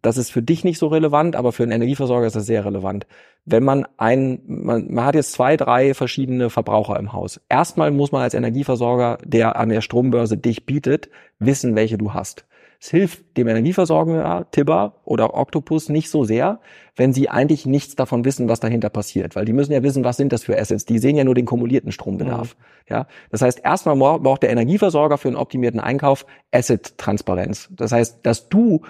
Das 0.04 0.18
ist 0.18 0.30
für 0.30 0.42
dich 0.42 0.64
nicht 0.64 0.78
so 0.78 0.88
relevant, 0.88 1.34
aber 1.34 1.50
für 1.50 1.62
einen 1.62 1.72
Energieversorger 1.72 2.26
ist 2.26 2.36
das 2.36 2.44
sehr 2.44 2.66
relevant. 2.66 3.06
Wenn 3.46 3.64
man 3.64 3.86
ein, 3.96 4.38
man, 4.46 4.92
man 4.92 5.06
hat 5.06 5.14
jetzt 5.14 5.32
zwei, 5.32 5.56
drei 5.56 5.94
verschiedene 5.94 6.50
Verbraucher 6.50 6.98
im 6.98 7.14
Haus. 7.14 7.40
Erstmal 7.48 7.90
muss 7.90 8.12
man 8.12 8.20
als 8.20 8.34
Energieversorger, 8.34 9.16
der 9.24 9.56
an 9.56 9.70
der 9.70 9.80
Strombörse 9.80 10.36
dich 10.36 10.66
bietet, 10.66 11.08
wissen, 11.38 11.74
welche 11.74 11.96
du 11.96 12.12
hast. 12.12 12.44
Es 12.78 12.90
hilft 12.90 13.38
dem 13.38 13.48
Energieversorger, 13.48 14.46
Tibber 14.50 14.96
oder 15.06 15.32
Octopus 15.32 15.88
nicht 15.88 16.10
so 16.10 16.24
sehr, 16.24 16.60
wenn 16.96 17.14
sie 17.14 17.30
eigentlich 17.30 17.64
nichts 17.64 17.96
davon 17.96 18.26
wissen, 18.26 18.46
was 18.46 18.60
dahinter 18.60 18.90
passiert. 18.90 19.36
Weil 19.36 19.46
die 19.46 19.54
müssen 19.54 19.72
ja 19.72 19.82
wissen, 19.82 20.04
was 20.04 20.18
sind 20.18 20.34
das 20.34 20.44
für 20.44 20.58
Assets. 20.58 20.84
Die 20.84 20.98
sehen 20.98 21.16
ja 21.16 21.24
nur 21.24 21.34
den 21.34 21.46
kumulierten 21.46 21.92
Strombedarf. 21.92 22.56
Mhm. 22.58 22.90
Ja, 22.90 23.06
das 23.30 23.40
heißt, 23.40 23.62
erstmal 23.64 23.96
braucht 23.96 24.42
der 24.42 24.50
Energieversorger 24.50 25.16
für 25.16 25.28
einen 25.28 25.38
optimierten 25.38 25.80
Einkauf 25.80 26.26
Asset-Transparenz. 26.52 27.70
Das 27.74 27.90
heißt, 27.90 28.18
dass 28.22 28.50
du 28.50 28.82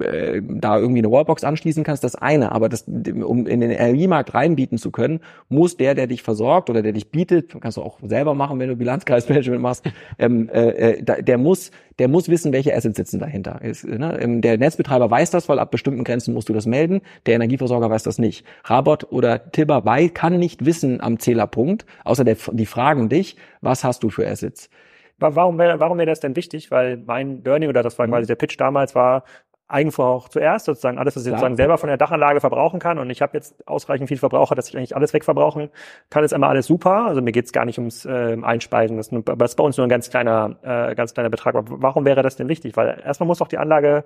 äh, 0.00 0.40
da 0.42 0.78
irgendwie 0.78 1.00
eine 1.00 1.10
Wallbox 1.10 1.42
anschließen 1.42 1.82
kannst, 1.82 2.04
das 2.04 2.14
eine. 2.14 2.52
Aber 2.52 2.68
das, 2.68 2.82
um 2.82 3.46
in 3.46 3.60
den 3.60 3.70
Energiemarkt 3.70 4.32
reinbieten 4.32 4.78
zu 4.78 4.90
können, 4.90 5.20
muss 5.48 5.76
der, 5.76 5.94
der 5.94 6.06
dich 6.06 6.22
versorgt 6.22 6.70
oder 6.70 6.82
der 6.82 6.92
dich 6.92 7.10
bietet, 7.10 7.60
kannst 7.60 7.76
du 7.76 7.82
auch 7.82 7.98
selber 8.02 8.34
machen, 8.34 8.60
wenn 8.60 8.68
du 8.68 8.76
Bilanzkreismanagement 8.76 9.60
machst, 9.60 9.84
ähm, 10.18 10.48
äh, 10.50 11.00
äh 11.00 11.22
der 11.22 11.36
muss, 11.36 11.72
der 11.98 12.08
muss 12.08 12.28
wissen, 12.28 12.52
welche 12.52 12.74
Assets 12.74 12.96
sitzen 12.96 13.18
dahinter. 13.18 13.60
Ist, 13.60 13.84
ne? 13.84 14.18
Ähm, 14.20 14.40
der 14.40 14.56
Netzbetreiber 14.56 15.10
weiß 15.10 15.30
das, 15.30 15.48
weil 15.48 15.58
ab 15.58 15.70
bestimmten 15.70 16.04
Grenzen 16.04 16.32
musst 16.32 16.48
du 16.48 16.52
das 16.52 16.66
melden. 16.66 17.00
Der 17.26 17.34
Energieversorger 17.34 17.90
weiß 17.90 18.04
das 18.04 18.18
nicht. 18.18 18.46
Rabot 18.64 19.10
oder 19.10 19.50
Tibber 19.50 19.82
kann 20.14 20.38
nicht 20.38 20.64
wissen 20.64 21.00
am 21.00 21.18
Zählerpunkt, 21.18 21.86
außer 22.04 22.24
der, 22.24 22.36
die 22.52 22.66
fragen 22.66 23.08
dich, 23.08 23.36
was 23.60 23.82
hast 23.84 24.02
du 24.04 24.10
für 24.10 24.28
Assets? 24.28 24.70
Warum 25.18 25.58
wäre 25.58 25.78
warum 25.78 25.98
wäre 25.98 26.06
das 26.06 26.20
denn 26.20 26.34
wichtig? 26.34 26.70
Weil 26.70 26.96
mein 26.96 27.44
Learning 27.44 27.68
oder 27.68 27.82
das 27.82 27.98
war 27.98 28.08
quasi 28.08 28.26
der 28.26 28.34
Pitch 28.34 28.58
damals 28.58 28.94
war, 28.94 29.24
Eigenverbrauch 29.72 30.28
zuerst, 30.28 30.66
sozusagen 30.66 30.98
alles, 30.98 31.16
was 31.16 31.24
ich 31.24 31.30
sozusagen 31.30 31.56
selber 31.56 31.78
von 31.78 31.88
der 31.88 31.96
Dachanlage 31.96 32.40
verbrauchen 32.40 32.80
kann. 32.80 32.98
Und 32.98 33.10
ich 33.10 33.22
habe 33.22 33.36
jetzt 33.36 33.66
ausreichend 33.66 34.08
viel 34.08 34.18
Verbraucher, 34.18 34.54
dass 34.54 34.68
ich 34.68 34.76
eigentlich 34.76 34.94
alles 34.94 35.12
wegverbrauchen 35.12 35.70
kann. 36.10 36.24
Ist 36.24 36.32
immer 36.32 36.48
alles 36.48 36.66
super. 36.66 37.06
Also 37.06 37.22
mir 37.22 37.32
geht's 37.32 37.52
gar 37.52 37.64
nicht 37.64 37.78
ums 37.78 38.04
äh, 38.04 38.36
Einspeisen. 38.42 38.96
Das 38.96 39.06
ist, 39.06 39.12
nur, 39.12 39.22
das 39.22 39.52
ist 39.52 39.56
bei 39.56 39.64
uns 39.64 39.76
nur 39.76 39.86
ein 39.86 39.90
ganz 39.90 40.10
kleiner, 40.10 40.56
äh, 40.62 40.94
ganz 40.94 41.14
kleiner 41.14 41.30
Betrag. 41.30 41.54
Aber 41.54 41.82
warum 41.82 42.04
wäre 42.04 42.22
das 42.22 42.36
denn 42.36 42.48
wichtig? 42.48 42.76
Weil 42.76 43.02
erstmal 43.04 43.26
muss 43.26 43.38
doch 43.38 43.48
die 43.48 43.58
Anlage 43.58 44.04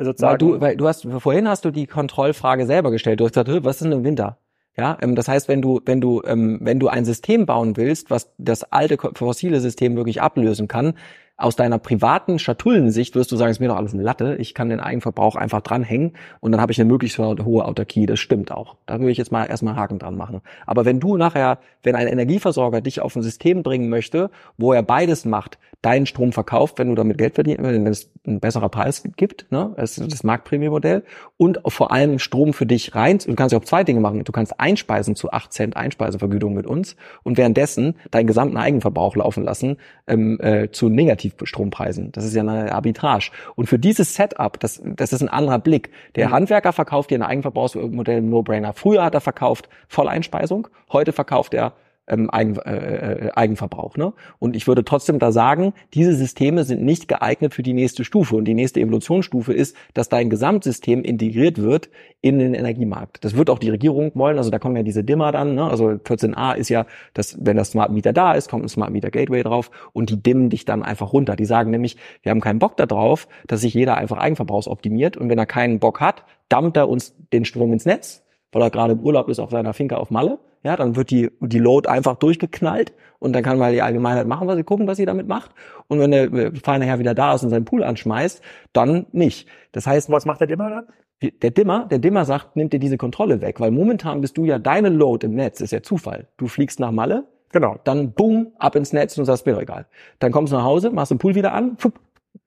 sozusagen. 0.00 0.32
Weil 0.32 0.38
du, 0.38 0.60
weil 0.60 0.76
du 0.76 0.88
hast 0.88 1.06
vorhin 1.18 1.48
hast 1.48 1.64
du 1.64 1.70
die 1.70 1.86
Kontrollfrage 1.86 2.66
selber 2.66 2.90
gestellt. 2.90 3.20
Du 3.20 3.24
hast 3.24 3.32
gesagt, 3.32 3.64
was 3.64 3.76
ist 3.76 3.84
denn 3.84 3.92
im 3.92 4.04
Winter? 4.04 4.38
Ja, 4.76 4.96
ähm, 5.02 5.14
das 5.14 5.28
heißt, 5.28 5.48
wenn 5.48 5.62
du, 5.62 5.80
wenn 5.84 6.00
du, 6.00 6.22
ähm, 6.24 6.58
wenn 6.62 6.78
du 6.78 6.88
ein 6.88 7.04
System 7.04 7.46
bauen 7.46 7.76
willst, 7.76 8.10
was 8.10 8.32
das 8.38 8.64
alte 8.72 8.96
fossile 9.14 9.60
System 9.60 9.96
wirklich 9.96 10.22
ablösen 10.22 10.68
kann, 10.68 10.94
aus 11.40 11.56
deiner 11.56 11.78
privaten 11.78 12.38
Schatullensicht 12.38 13.14
wirst 13.14 13.32
du 13.32 13.36
sagen, 13.36 13.50
es 13.50 13.56
ist 13.56 13.60
mir 13.60 13.68
doch 13.68 13.76
alles 13.76 13.94
eine 13.94 14.02
Latte, 14.02 14.36
ich 14.38 14.54
kann 14.54 14.68
den 14.68 14.80
Eigenverbrauch 14.80 15.36
einfach 15.36 15.62
dranhängen 15.62 16.12
und 16.40 16.52
dann 16.52 16.60
habe 16.60 16.72
ich 16.72 16.80
eine 16.80 16.90
möglichst 16.90 17.18
hohe 17.18 17.64
Autarkie. 17.64 18.06
Das 18.06 18.20
stimmt 18.20 18.52
auch. 18.52 18.76
Da 18.86 18.98
würde 18.98 19.10
ich 19.10 19.18
jetzt 19.18 19.32
mal 19.32 19.46
erstmal 19.46 19.76
Haken 19.76 19.98
dran 19.98 20.16
machen. 20.16 20.40
Aber 20.66 20.84
wenn 20.84 21.00
du 21.00 21.16
nachher, 21.16 21.58
wenn 21.82 21.96
ein 21.96 22.08
Energieversorger 22.08 22.80
dich 22.80 23.00
auf 23.00 23.16
ein 23.16 23.22
System 23.22 23.62
bringen 23.62 23.88
möchte, 23.88 24.30
wo 24.58 24.72
er 24.72 24.82
beides 24.82 25.24
macht, 25.24 25.58
deinen 25.82 26.04
Strom 26.04 26.32
verkauft, 26.32 26.78
wenn 26.78 26.88
du 26.88 26.94
damit 26.94 27.16
Geld 27.16 27.34
verdienst, 27.34 27.62
wenn 27.62 27.86
es 27.86 28.10
ein 28.26 28.40
besserer 28.40 28.68
Preis 28.68 29.02
gibt, 29.16 29.50
ne, 29.50 29.72
das 29.76 29.96
ist 29.96 30.12
das 30.12 30.24
Marktprämienmodell 30.24 31.04
und 31.38 31.60
vor 31.66 31.90
allem 31.90 32.18
Strom 32.18 32.52
für 32.52 32.66
dich 32.66 32.94
rein, 32.94 33.18
du 33.18 33.34
kannst 33.34 33.52
ja 33.52 33.58
auch 33.58 33.64
zwei 33.64 33.82
Dinge 33.82 34.00
machen. 34.00 34.22
Du 34.24 34.32
kannst 34.32 34.60
einspeisen 34.60 35.16
zu 35.16 35.32
8 35.32 35.52
Cent 35.52 35.76
Einspeisevergütung 35.76 36.52
mit 36.52 36.66
uns 36.66 36.96
und 37.22 37.38
währenddessen 37.38 37.94
deinen 38.10 38.26
gesamten 38.26 38.58
Eigenverbrauch 38.58 39.16
laufen 39.16 39.44
lassen 39.44 39.78
ähm, 40.06 40.38
äh, 40.40 40.70
zu 40.70 40.90
negativ 40.90 41.29
Strompreisen. 41.42 42.12
Das 42.12 42.24
ist 42.24 42.34
ja 42.34 42.42
eine 42.42 42.72
Arbitrage. 42.72 43.30
Und 43.54 43.68
für 43.68 43.78
dieses 43.78 44.14
Setup, 44.14 44.58
das, 44.60 44.80
das 44.84 45.12
ist 45.12 45.22
ein 45.22 45.28
anderer 45.28 45.58
Blick. 45.58 45.90
Der 46.16 46.28
mhm. 46.28 46.32
Handwerker 46.32 46.72
verkauft 46.72 47.10
dir 47.10 47.18
ein 47.18 47.22
Eigenverbrauchsmodell 47.22 48.22
No-Brainer. 48.22 48.72
Früher 48.72 49.04
hat 49.04 49.14
er 49.14 49.20
verkauft 49.20 49.68
Volleinspeisung, 49.88 50.68
heute 50.90 51.12
verkauft 51.12 51.54
er 51.54 51.72
ähm, 52.10 52.28
Eigen, 52.30 52.56
äh, 52.56 53.26
äh, 53.26 53.30
Eigenverbrauch. 53.34 53.96
Ne? 53.96 54.12
Und 54.38 54.56
ich 54.56 54.66
würde 54.66 54.84
trotzdem 54.84 55.18
da 55.18 55.32
sagen, 55.32 55.72
diese 55.94 56.14
Systeme 56.14 56.64
sind 56.64 56.82
nicht 56.82 57.08
geeignet 57.08 57.54
für 57.54 57.62
die 57.62 57.72
nächste 57.72 58.04
Stufe. 58.04 58.36
Und 58.36 58.44
die 58.44 58.54
nächste 58.54 58.80
Evolutionsstufe 58.80 59.52
ist, 59.52 59.76
dass 59.94 60.08
dein 60.08 60.28
Gesamtsystem 60.28 61.02
integriert 61.02 61.58
wird 61.58 61.88
in 62.20 62.38
den 62.38 62.54
Energiemarkt. 62.54 63.24
Das 63.24 63.36
wird 63.36 63.48
auch 63.48 63.58
die 63.58 63.70
Regierung 63.70 64.12
wollen. 64.14 64.36
Also 64.36 64.50
da 64.50 64.58
kommen 64.58 64.76
ja 64.76 64.82
diese 64.82 65.04
Dimmer 65.04 65.32
dann. 65.32 65.54
Ne? 65.54 65.64
Also 65.64 65.86
14a 65.86 66.54
ist 66.54 66.68
ja, 66.68 66.86
dass 67.14 67.38
wenn 67.40 67.56
das 67.56 67.70
Smart 67.70 67.92
Meter 67.92 68.12
da 68.12 68.32
ist, 68.32 68.50
kommt 68.50 68.64
ein 68.64 68.68
Smart 68.68 68.90
Meter 68.90 69.10
Gateway 69.10 69.42
drauf 69.42 69.70
und 69.92 70.10
die 70.10 70.22
dimmen 70.22 70.50
dich 70.50 70.64
dann 70.64 70.82
einfach 70.82 71.12
runter. 71.12 71.36
Die 71.36 71.44
sagen 71.44 71.70
nämlich, 71.70 71.96
wir 72.22 72.30
haben 72.30 72.40
keinen 72.40 72.58
Bock 72.58 72.76
darauf, 72.76 73.28
dass 73.46 73.60
sich 73.60 73.74
jeder 73.74 73.96
einfach 73.96 74.18
eigenverbrauchsoptimiert 74.18 75.16
und 75.16 75.28
wenn 75.28 75.38
er 75.38 75.46
keinen 75.46 75.78
Bock 75.78 76.00
hat, 76.00 76.24
dampft 76.48 76.76
er 76.76 76.88
uns 76.88 77.14
den 77.32 77.44
Strom 77.44 77.72
ins 77.72 77.86
Netz, 77.86 78.24
weil 78.52 78.62
er 78.62 78.70
gerade 78.70 78.94
im 78.94 79.00
Urlaub 79.00 79.28
ist 79.28 79.38
auf 79.38 79.50
seiner 79.50 79.72
Finca 79.72 79.96
auf 79.96 80.10
Malle 80.10 80.38
ja, 80.62 80.76
dann 80.76 80.96
wird 80.96 81.10
die, 81.10 81.30
die 81.40 81.58
Load 81.58 81.88
einfach 81.88 82.16
durchgeknallt 82.16 82.92
und 83.18 83.32
dann 83.32 83.42
kann 83.42 83.58
mal 83.58 83.72
die 83.72 83.82
Allgemeinheit 83.82 84.26
machen, 84.26 84.46
was 84.46 84.56
sie 84.56 84.64
gucken, 84.64 84.86
was 84.86 84.96
sie 84.98 85.06
damit 85.06 85.26
macht. 85.26 85.52
Und 85.88 86.00
wenn 86.00 86.10
der 86.10 86.52
feine 86.62 86.84
Herr 86.84 86.98
wieder 86.98 87.14
da 87.14 87.34
ist 87.34 87.42
und 87.42 87.50
seinen 87.50 87.64
Pool 87.64 87.82
anschmeißt, 87.82 88.42
dann 88.72 89.06
nicht. 89.12 89.48
Das 89.72 89.86
heißt, 89.86 90.10
was 90.10 90.26
macht 90.26 90.40
der 90.40 90.48
Dimmer 90.48 90.70
dann? 90.70 91.32
Der 91.42 91.50
Dimmer, 91.50 91.86
der 91.86 91.98
Dimmer 91.98 92.24
sagt, 92.24 92.56
nimmt 92.56 92.72
dir 92.72 92.78
diese 92.78 92.96
Kontrolle 92.96 93.42
weg, 93.42 93.60
weil 93.60 93.70
momentan 93.70 94.22
bist 94.22 94.38
du 94.38 94.46
ja 94.46 94.58
deine 94.58 94.88
Load 94.88 95.26
im 95.26 95.34
Netz, 95.34 95.60
ist 95.60 95.70
ja 95.70 95.82
Zufall. 95.82 96.28
Du 96.38 96.46
fliegst 96.46 96.80
nach 96.80 96.92
Malle, 96.92 97.24
genau, 97.52 97.76
dann 97.84 98.12
boom, 98.12 98.52
ab 98.58 98.74
ins 98.74 98.94
Netz 98.94 99.18
und 99.18 99.26
sagst, 99.26 99.44
mir 99.44 99.52
doch 99.52 99.60
egal. 99.60 99.86
Dann 100.18 100.32
kommst 100.32 100.52
du 100.52 100.56
nach 100.56 100.64
Hause, 100.64 100.90
machst 100.90 101.10
den 101.10 101.18
Pool 101.18 101.34
wieder 101.34 101.52
an, 101.52 101.76
fupp, 101.76 102.00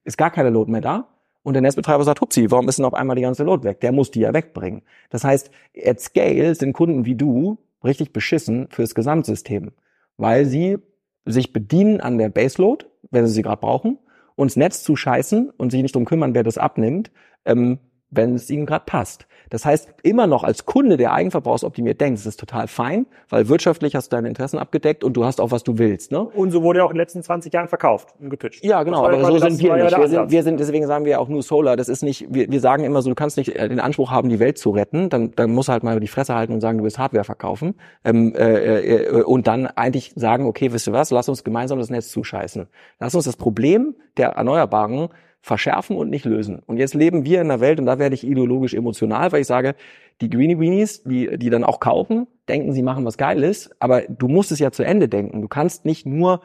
ist 0.03 0.17
gar 0.17 0.31
keine 0.31 0.49
Load 0.49 0.71
mehr 0.71 0.81
da. 0.81 1.07
Und 1.43 1.53
der 1.53 1.61
Netzbetreiber 1.61 2.03
sagt, 2.03 2.21
hupsi, 2.21 2.49
warum 2.49 2.67
ist 2.69 2.79
denn 2.79 2.85
auf 2.85 2.93
einmal 2.93 3.15
die 3.15 3.21
ganze 3.21 3.43
Load 3.43 3.63
weg? 3.63 3.81
Der 3.81 3.91
muss 3.91 4.11
die 4.11 4.21
ja 4.21 4.33
wegbringen. 4.33 4.81
Das 5.09 5.23
heißt, 5.23 5.51
at 5.85 5.99
scale 5.99 6.55
sind 6.55 6.73
Kunden 6.73 7.05
wie 7.05 7.15
du 7.15 7.59
richtig 7.83 8.13
beschissen 8.13 8.67
fürs 8.69 8.95
Gesamtsystem, 8.95 9.71
weil 10.17 10.45
sie 10.45 10.77
sich 11.25 11.53
bedienen 11.53 12.01
an 12.01 12.17
der 12.17 12.29
Baseload, 12.29 12.85
wenn 13.11 13.27
sie 13.27 13.33
sie 13.33 13.41
gerade 13.41 13.61
brauchen, 13.61 13.99
und 14.35 14.47
ins 14.47 14.55
Netz 14.55 14.83
zu 14.83 14.95
scheißen 14.95 15.51
und 15.51 15.71
sich 15.71 15.81
nicht 15.81 15.95
drum 15.95 16.05
kümmern, 16.05 16.33
wer 16.33 16.43
das 16.43 16.57
abnimmt, 16.57 17.11
ähm, 17.45 17.79
wenn 18.09 18.35
es 18.35 18.49
ihnen 18.49 18.65
gerade 18.65 18.85
passt. 18.85 19.27
Das 19.53 19.65
heißt, 19.65 19.87
immer 20.01 20.25
noch 20.25 20.43
als 20.43 20.65
Kunde, 20.65 20.97
der 20.97 21.13
eigenverbrauchsoptimiert 21.13 22.01
denkt, 22.01 22.17
das 22.17 22.25
ist 22.25 22.39
total 22.39 22.67
fein, 22.67 23.05
weil 23.29 23.49
wirtschaftlich 23.49 23.93
hast 23.93 24.11
du 24.11 24.15
deine 24.15 24.27
Interessen 24.27 24.57
abgedeckt 24.57 25.03
und 25.03 25.13
du 25.13 25.25
hast 25.25 25.39
auch, 25.39 25.51
was 25.51 25.63
du 25.63 25.77
willst. 25.77 26.11
Ne? 26.11 26.21
Und 26.21 26.49
so 26.49 26.63
wurde 26.63 26.79
ja 26.79 26.85
auch 26.85 26.89
in 26.89 26.95
den 26.95 27.01
letzten 27.01 27.21
20 27.21 27.53
Jahren 27.53 27.67
verkauft 27.67 28.15
und 28.19 28.31
gepitcht. 28.31 28.65
Ja, 28.65 28.81
genau, 28.81 29.05
aber 29.05 29.23
so 29.23 29.37
sind 29.37 29.59
wir 29.59 29.75
nicht. 29.75 29.95
Wir 29.95 30.07
sind, 30.07 30.31
wir 30.31 30.41
sind, 30.41 30.59
deswegen 30.59 30.87
sagen 30.87 31.05
wir 31.05 31.21
auch 31.21 31.27
nur 31.27 31.43
Solar. 31.43 31.77
Das 31.77 31.87
ist 31.87 32.01
nicht, 32.01 32.33
wir, 32.33 32.49
wir 32.49 32.59
sagen 32.61 32.83
immer 32.83 33.03
so, 33.03 33.09
du 33.09 33.15
kannst 33.15 33.37
nicht 33.37 33.55
äh, 33.55 33.69
den 33.69 33.79
Anspruch 33.79 34.09
haben, 34.09 34.27
die 34.27 34.39
Welt 34.39 34.57
zu 34.57 34.71
retten. 34.71 35.09
Dann, 35.09 35.35
dann 35.35 35.51
musst 35.51 35.69
du 35.69 35.73
halt 35.73 35.83
mal 35.83 35.99
die 35.99 36.07
Fresse 36.07 36.33
halten 36.33 36.53
und 36.53 36.61
sagen, 36.61 36.79
du 36.79 36.83
willst 36.83 36.97
Hardware 36.97 37.23
verkaufen. 37.23 37.75
Ähm, 38.03 38.33
äh, 38.33 38.79
äh, 38.79 39.21
und 39.21 39.45
dann 39.45 39.67
eigentlich 39.67 40.13
sagen, 40.15 40.47
okay, 40.47 40.73
wisst 40.73 40.87
ihr 40.87 40.93
was, 40.93 41.11
lass 41.11 41.29
uns 41.29 41.43
gemeinsam 41.43 41.77
das 41.77 41.91
Netz 41.91 42.09
zuscheißen. 42.09 42.65
Lass 42.99 43.13
uns 43.13 43.25
das 43.25 43.37
Problem 43.37 43.93
der 44.17 44.29
Erneuerbaren 44.29 45.09
verschärfen 45.43 45.97
und 45.97 46.09
nicht 46.09 46.23
lösen. 46.23 46.59
Und 46.65 46.77
jetzt 46.77 46.93
leben 46.93 47.25
wir 47.25 47.41
in 47.41 47.51
einer 47.51 47.59
Welt, 47.59 47.77
und 47.77 47.85
da 47.85 47.99
werde 47.99 48.15
ich 48.15 48.25
ideologisch 48.25 48.73
emotional, 48.73 49.33
weil 49.33 49.41
ich 49.41 49.47
sage, 49.47 49.75
die 50.21 50.29
Greenie 50.29 50.57
Weenies, 50.57 51.03
die, 51.03 51.37
die 51.37 51.49
dann 51.49 51.65
auch 51.65 51.81
kaufen, 51.81 52.27
denken, 52.47 52.71
sie 52.71 52.81
machen 52.81 53.03
was 53.03 53.17
Geiles, 53.17 53.69
aber 53.79 54.03
du 54.03 54.29
musst 54.29 54.53
es 54.53 54.59
ja 54.59 54.71
zu 54.71 54.83
Ende 54.83 55.09
denken. 55.09 55.41
Du 55.41 55.49
kannst 55.49 55.83
nicht 55.83 56.05
nur, 56.05 56.41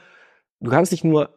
du 0.59 0.69
kannst 0.69 0.91
nicht 0.91 1.05
nur 1.05 1.31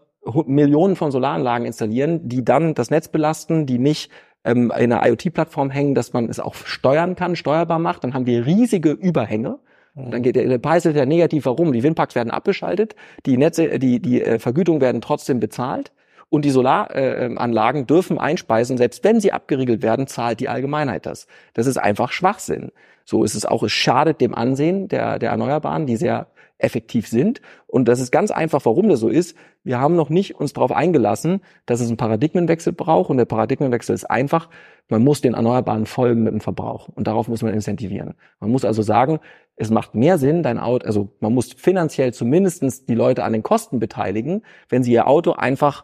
Millionen 0.48 0.96
von 0.96 1.12
Solaranlagen 1.12 1.68
installieren, 1.68 2.28
die 2.28 2.44
dann 2.44 2.74
das 2.74 2.90
Netz 2.90 3.10
belasten, 3.10 3.68
die 3.68 3.78
nicht 3.78 4.10
ähm, 4.44 4.74
in 4.76 4.92
einer 4.92 5.08
IoT-Plattform 5.08 5.70
hängen, 5.70 5.94
dass 5.94 6.14
man 6.14 6.30
es 6.30 6.40
auch 6.40 6.56
steuern 6.56 7.16
kann, 7.16 7.36
steuerbar 7.36 7.78
macht. 7.78 8.04
Dann 8.04 8.16
haben 8.16 8.26
wir 8.26 8.44
riesige 8.44 8.90
Überhänge. 8.92 9.60
Und 9.94 10.12
dann 10.12 10.24
geht 10.24 10.36
der, 10.36 10.48
der 10.48 10.58
preiselt 10.58 10.96
ja 10.96 11.06
negativ 11.06 11.46
herum. 11.46 11.74
Die 11.74 11.84
Windparks 11.84 12.16
werden 12.16 12.32
abgeschaltet, 12.32 12.96
die 13.28 13.38
Netze, 13.38 13.78
die, 13.78 14.00
die 14.00 14.24
äh, 14.24 14.40
Vergütung 14.40 14.82
werden 14.82 15.02
trotzdem 15.02 15.40
bezahlt 15.40 15.92
und 16.32 16.46
die 16.46 16.50
Solaranlagen 16.50 17.88
dürfen 17.88 18.18
einspeisen, 18.18 18.78
selbst 18.78 19.04
wenn 19.04 19.20
sie 19.20 19.34
abgeriegelt 19.34 19.84
werden, 19.84 20.08
zahlt 20.08 20.40
die 20.40 20.48
Allgemeinheit 20.48 21.06
das. 21.06 21.28
Das 21.54 21.68
ist 21.68 21.78
einfach 21.78 22.14
Schwachsinn. 22.14 22.72
So 23.04 23.26
ist 23.26 23.36
es 23.36 23.46
auch, 23.46 23.64
es 23.64 23.74
schadet 23.74 24.22
dem 24.22 24.34
Ansehen 24.34 24.88
der, 24.88 25.20
der 25.20 25.32
Erneuerbaren, 25.32 25.86
die 25.86 25.98
sehr 25.98 26.28
effektiv 26.58 27.08
sind. 27.10 27.42
Und 27.68 27.90
das 27.90 28.00
ist 28.00 28.12
ganz 28.12 28.32
einfach, 28.32 28.62
warum 28.64 28.88
das 28.88 29.02
so 29.02 29.10
ist. 29.10 29.36
Wir 29.66 29.82
haben 29.82 29.98
noch 29.98 30.10
nicht 30.10 30.40
uns 30.40 30.54
darauf 30.54 30.72
eingelassen, 30.72 31.42
dass 31.66 31.82
es 31.82 31.90
einen 31.90 31.98
Paradigmenwechsel 31.98 32.72
braucht. 32.72 33.10
Und 33.10 33.18
der 33.18 33.26
Paradigmenwechsel 33.26 33.94
ist 33.94 34.10
einfach, 34.10 34.48
man 34.88 35.04
muss 35.04 35.20
den 35.20 35.34
Erneuerbaren 35.34 35.86
folgen 35.86 36.24
mit 36.24 36.32
dem 36.32 36.40
Verbrauch. 36.40 36.88
Und 36.88 37.08
darauf 37.08 37.28
muss 37.28 37.42
man 37.42 37.54
incentivieren. 37.54 38.14
Man 38.40 38.52
muss 38.52 38.64
also 38.64 38.84
sagen, 38.84 39.20
es 39.58 39.70
macht 39.70 39.96
mehr 39.96 40.18
Sinn, 40.18 40.44
dein 40.44 40.60
Auto, 40.60 40.86
also 40.86 41.10
man 41.20 41.34
muss 41.34 41.52
finanziell 41.52 42.14
zumindestens 42.14 42.86
die 42.86 42.96
Leute 42.96 43.26
an 43.26 43.34
den 43.34 43.44
Kosten 43.44 43.80
beteiligen, 43.80 44.44
wenn 44.70 44.82
sie 44.82 44.94
ihr 44.94 45.08
Auto 45.08 45.34
einfach 45.34 45.84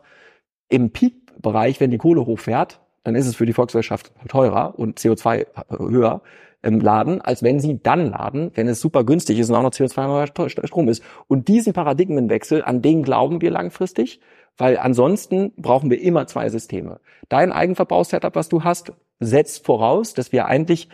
im 0.69 0.91
Peak-Bereich, 0.91 1.79
wenn 1.79 1.91
die 1.91 1.97
Kohle 1.97 2.25
hochfährt, 2.25 2.79
dann 3.03 3.15
ist 3.15 3.27
es 3.27 3.35
für 3.35 3.45
die 3.45 3.53
Volkswirtschaft 3.53 4.11
teurer 4.27 4.77
und 4.77 4.99
CO2 4.99 5.47
höher 5.77 6.21
im 6.61 6.81
Laden, 6.81 7.21
als 7.21 7.43
wenn 7.43 7.59
sie 7.59 7.79
dann 7.81 8.09
laden, 8.11 8.51
wenn 8.55 8.67
es 8.67 8.81
super 8.81 9.03
günstig 9.03 9.39
ist 9.39 9.49
und 9.49 9.55
auch 9.55 9.63
noch 9.63 9.71
CO2 9.71 10.67
Strom 10.67 10.89
ist. 10.89 11.03
Und 11.27 11.47
diesen 11.47 11.73
Paradigmenwechsel, 11.73 12.63
an 12.63 12.81
den 12.81 13.03
glauben 13.03 13.41
wir 13.41 13.51
langfristig, 13.51 14.19
weil 14.57 14.77
ansonsten 14.77 15.53
brauchen 15.55 15.89
wir 15.89 16.01
immer 16.01 16.27
zwei 16.27 16.49
Systeme. 16.49 16.99
Dein 17.29 17.51
Eigenverbrauchssetup, 17.51 18.35
was 18.35 18.49
du 18.49 18.63
hast, 18.63 18.91
setzt 19.19 19.65
voraus, 19.65 20.13
dass 20.13 20.31
wir 20.31 20.47
eigentlich 20.47 20.89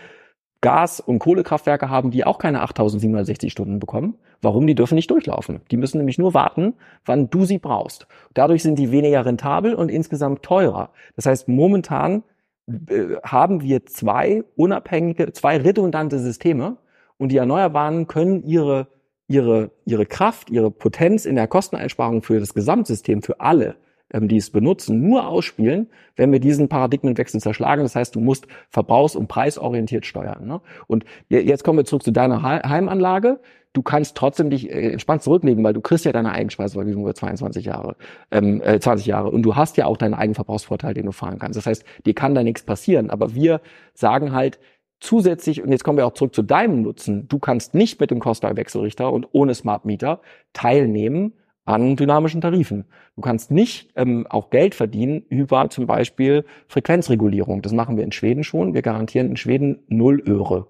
Gas- 0.64 1.02
und 1.02 1.20
Kohlekraftwerke 1.20 1.90
haben, 1.90 2.10
die 2.10 2.26
auch 2.26 2.38
keine 2.40 2.62
8760 2.62 3.52
Stunden 3.52 3.80
bekommen. 3.80 4.16
Warum? 4.42 4.66
Die 4.66 4.76
dürfen 4.76 4.96
nicht 4.96 5.12
durchlaufen. 5.12 5.60
Die 5.70 5.78
müssen 5.78 5.98
nämlich 5.98 6.18
nur 6.18 6.34
warten, 6.34 6.76
wann 7.06 7.30
du 7.30 7.44
sie 7.44 7.60
brauchst. 7.60 8.08
Dadurch 8.34 8.64
sind 8.64 8.80
die 8.80 8.90
weniger 8.90 9.26
rentabel 9.26 9.76
und 9.76 9.90
insgesamt 9.90 10.42
teurer. 10.42 10.92
Das 11.18 11.26
heißt, 11.26 11.50
momentan 11.50 12.24
äh, 12.68 13.18
haben 13.24 13.62
wir 13.62 13.86
zwei 13.86 14.46
unabhängige, 14.56 15.34
zwei 15.34 15.58
redundante 15.58 16.18
Systeme 16.20 16.78
und 17.18 17.34
die 17.34 17.38
Erneuerbaren 17.38 18.08
können 18.08 18.42
ihre, 18.44 18.88
ihre, 19.28 19.72
ihre 19.84 20.06
Kraft, 20.06 20.50
ihre 20.50 20.72
Potenz 20.72 21.26
in 21.26 21.36
der 21.36 21.48
Kosteneinsparung 21.48 22.24
für 22.24 22.40
das 22.40 22.54
Gesamtsystem, 22.54 23.22
für 23.22 23.42
alle 23.42 23.76
ähm, 24.14 24.28
die 24.28 24.38
es 24.38 24.52
benutzen, 24.52 25.02
nur 25.02 25.28
ausspielen, 25.28 25.90
wenn 26.16 26.32
wir 26.32 26.40
diesen 26.40 26.70
Paradigmenwechsel 26.70 27.42
zerschlagen. 27.42 27.84
Das 27.84 27.96
heißt, 27.96 28.16
du 28.16 28.20
musst 28.20 28.48
verbrauchs- 28.70 29.16
und 29.16 29.28
preisorientiert 29.28 30.06
steuern. 30.06 30.48
Ne? 30.48 30.62
Und 30.88 31.04
jetzt 31.30 31.64
kommen 31.64 31.80
wir 31.80 31.86
zurück 31.86 32.04
zu 32.04 32.12
deiner 32.12 32.44
Heimanlage. 32.44 33.40
Du 33.74 33.82
kannst 33.82 34.16
trotzdem 34.16 34.52
dich 34.52 34.70
äh, 34.70 34.92
entspannt 34.92 35.24
zurücklegen, 35.24 35.64
weil 35.64 35.74
du 35.74 35.82
kriegst 35.82 36.06
ja 36.06 36.12
deine 36.12 36.32
Eigenspeisevergütung 36.32 37.02
über 37.02 37.16
22 37.16 37.66
Jahre, 37.66 37.96
ähm, 38.30 38.62
äh, 38.62 38.80
20 38.80 39.08
Jahre. 39.08 39.32
Und 39.32 39.42
du 39.42 39.56
hast 39.56 39.78
ja 39.78 39.88
auch 39.88 39.98
deinen 39.98 40.14
Eigenverbrauchsvorteil, 40.14 40.94
den 40.94 41.08
du 41.08 41.12
fahren 41.12 41.40
kannst. 41.40 41.58
Das 41.58 41.66
heißt, 41.66 41.84
dir 42.06 42.14
kann 42.14 42.36
da 42.36 42.44
nichts 42.44 42.62
passieren. 42.64 43.10
Aber 43.10 43.34
wir 43.34 43.62
sagen 43.96 44.32
halt, 44.32 44.60
zusätzlich, 45.00 45.64
und 45.64 45.72
jetzt 45.72 45.84
kommen 45.84 45.98
wir 45.98 46.06
auch 46.06 46.14
zurück 46.14 46.36
zu 46.36 46.44
deinem 46.44 46.84
Nutzen, 46.84 47.28
du 47.28 47.40
kannst 47.40 47.74
nicht 47.74 48.00
mit 48.00 48.12
dem 48.12 48.20
Costa-Wechselrichter 48.20 49.12
und 49.12 49.28
ohne 49.32 49.56
Smart 49.56 49.86
Meter 49.86 50.22
teilnehmen 50.54 51.34
an 51.66 51.96
dynamischen 51.96 52.42
Tarifen. 52.42 52.86
Du 53.16 53.22
kannst 53.22 53.52
nicht 53.52 53.92
ähm, 53.96 54.28
auch 54.30 54.50
Geld 54.50 54.76
verdienen 54.76 55.24
über 55.30 55.70
zum 55.70 55.88
Beispiel 55.88 56.46
Frequenzregulierung. 56.68 57.62
Das 57.62 57.72
machen 57.72 57.98
wir 57.98 58.04
in 58.04 58.12
Schweden 58.12 58.44
schon. 58.44 58.74
Wir 58.74 58.82
garantieren 58.82 59.30
in 59.30 59.38
Schweden 59.38 59.84
null 59.88 60.22
Öre, 60.28 60.68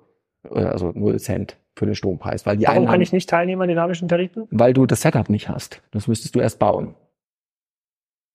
äh, 0.51 0.59
also 0.59 0.91
null 0.93 1.19
Cent 1.19 1.57
für 1.75 1.85
den 1.85 1.95
Strompreis. 1.95 2.45
Weil 2.45 2.57
die 2.57 2.67
Warum 2.67 2.85
kann 2.85 3.01
ich 3.01 3.11
nicht 3.11 3.29
teilnehmen 3.29 3.61
an 3.63 3.67
dynamischen 3.67 4.07
Tarifen? 4.07 4.47
Weil 4.51 4.73
du 4.73 4.85
das 4.85 5.01
Setup 5.01 5.29
nicht 5.29 5.49
hast. 5.49 5.81
Das 5.91 6.07
müsstest 6.07 6.35
du 6.35 6.39
erst 6.39 6.59
bauen. 6.59 6.95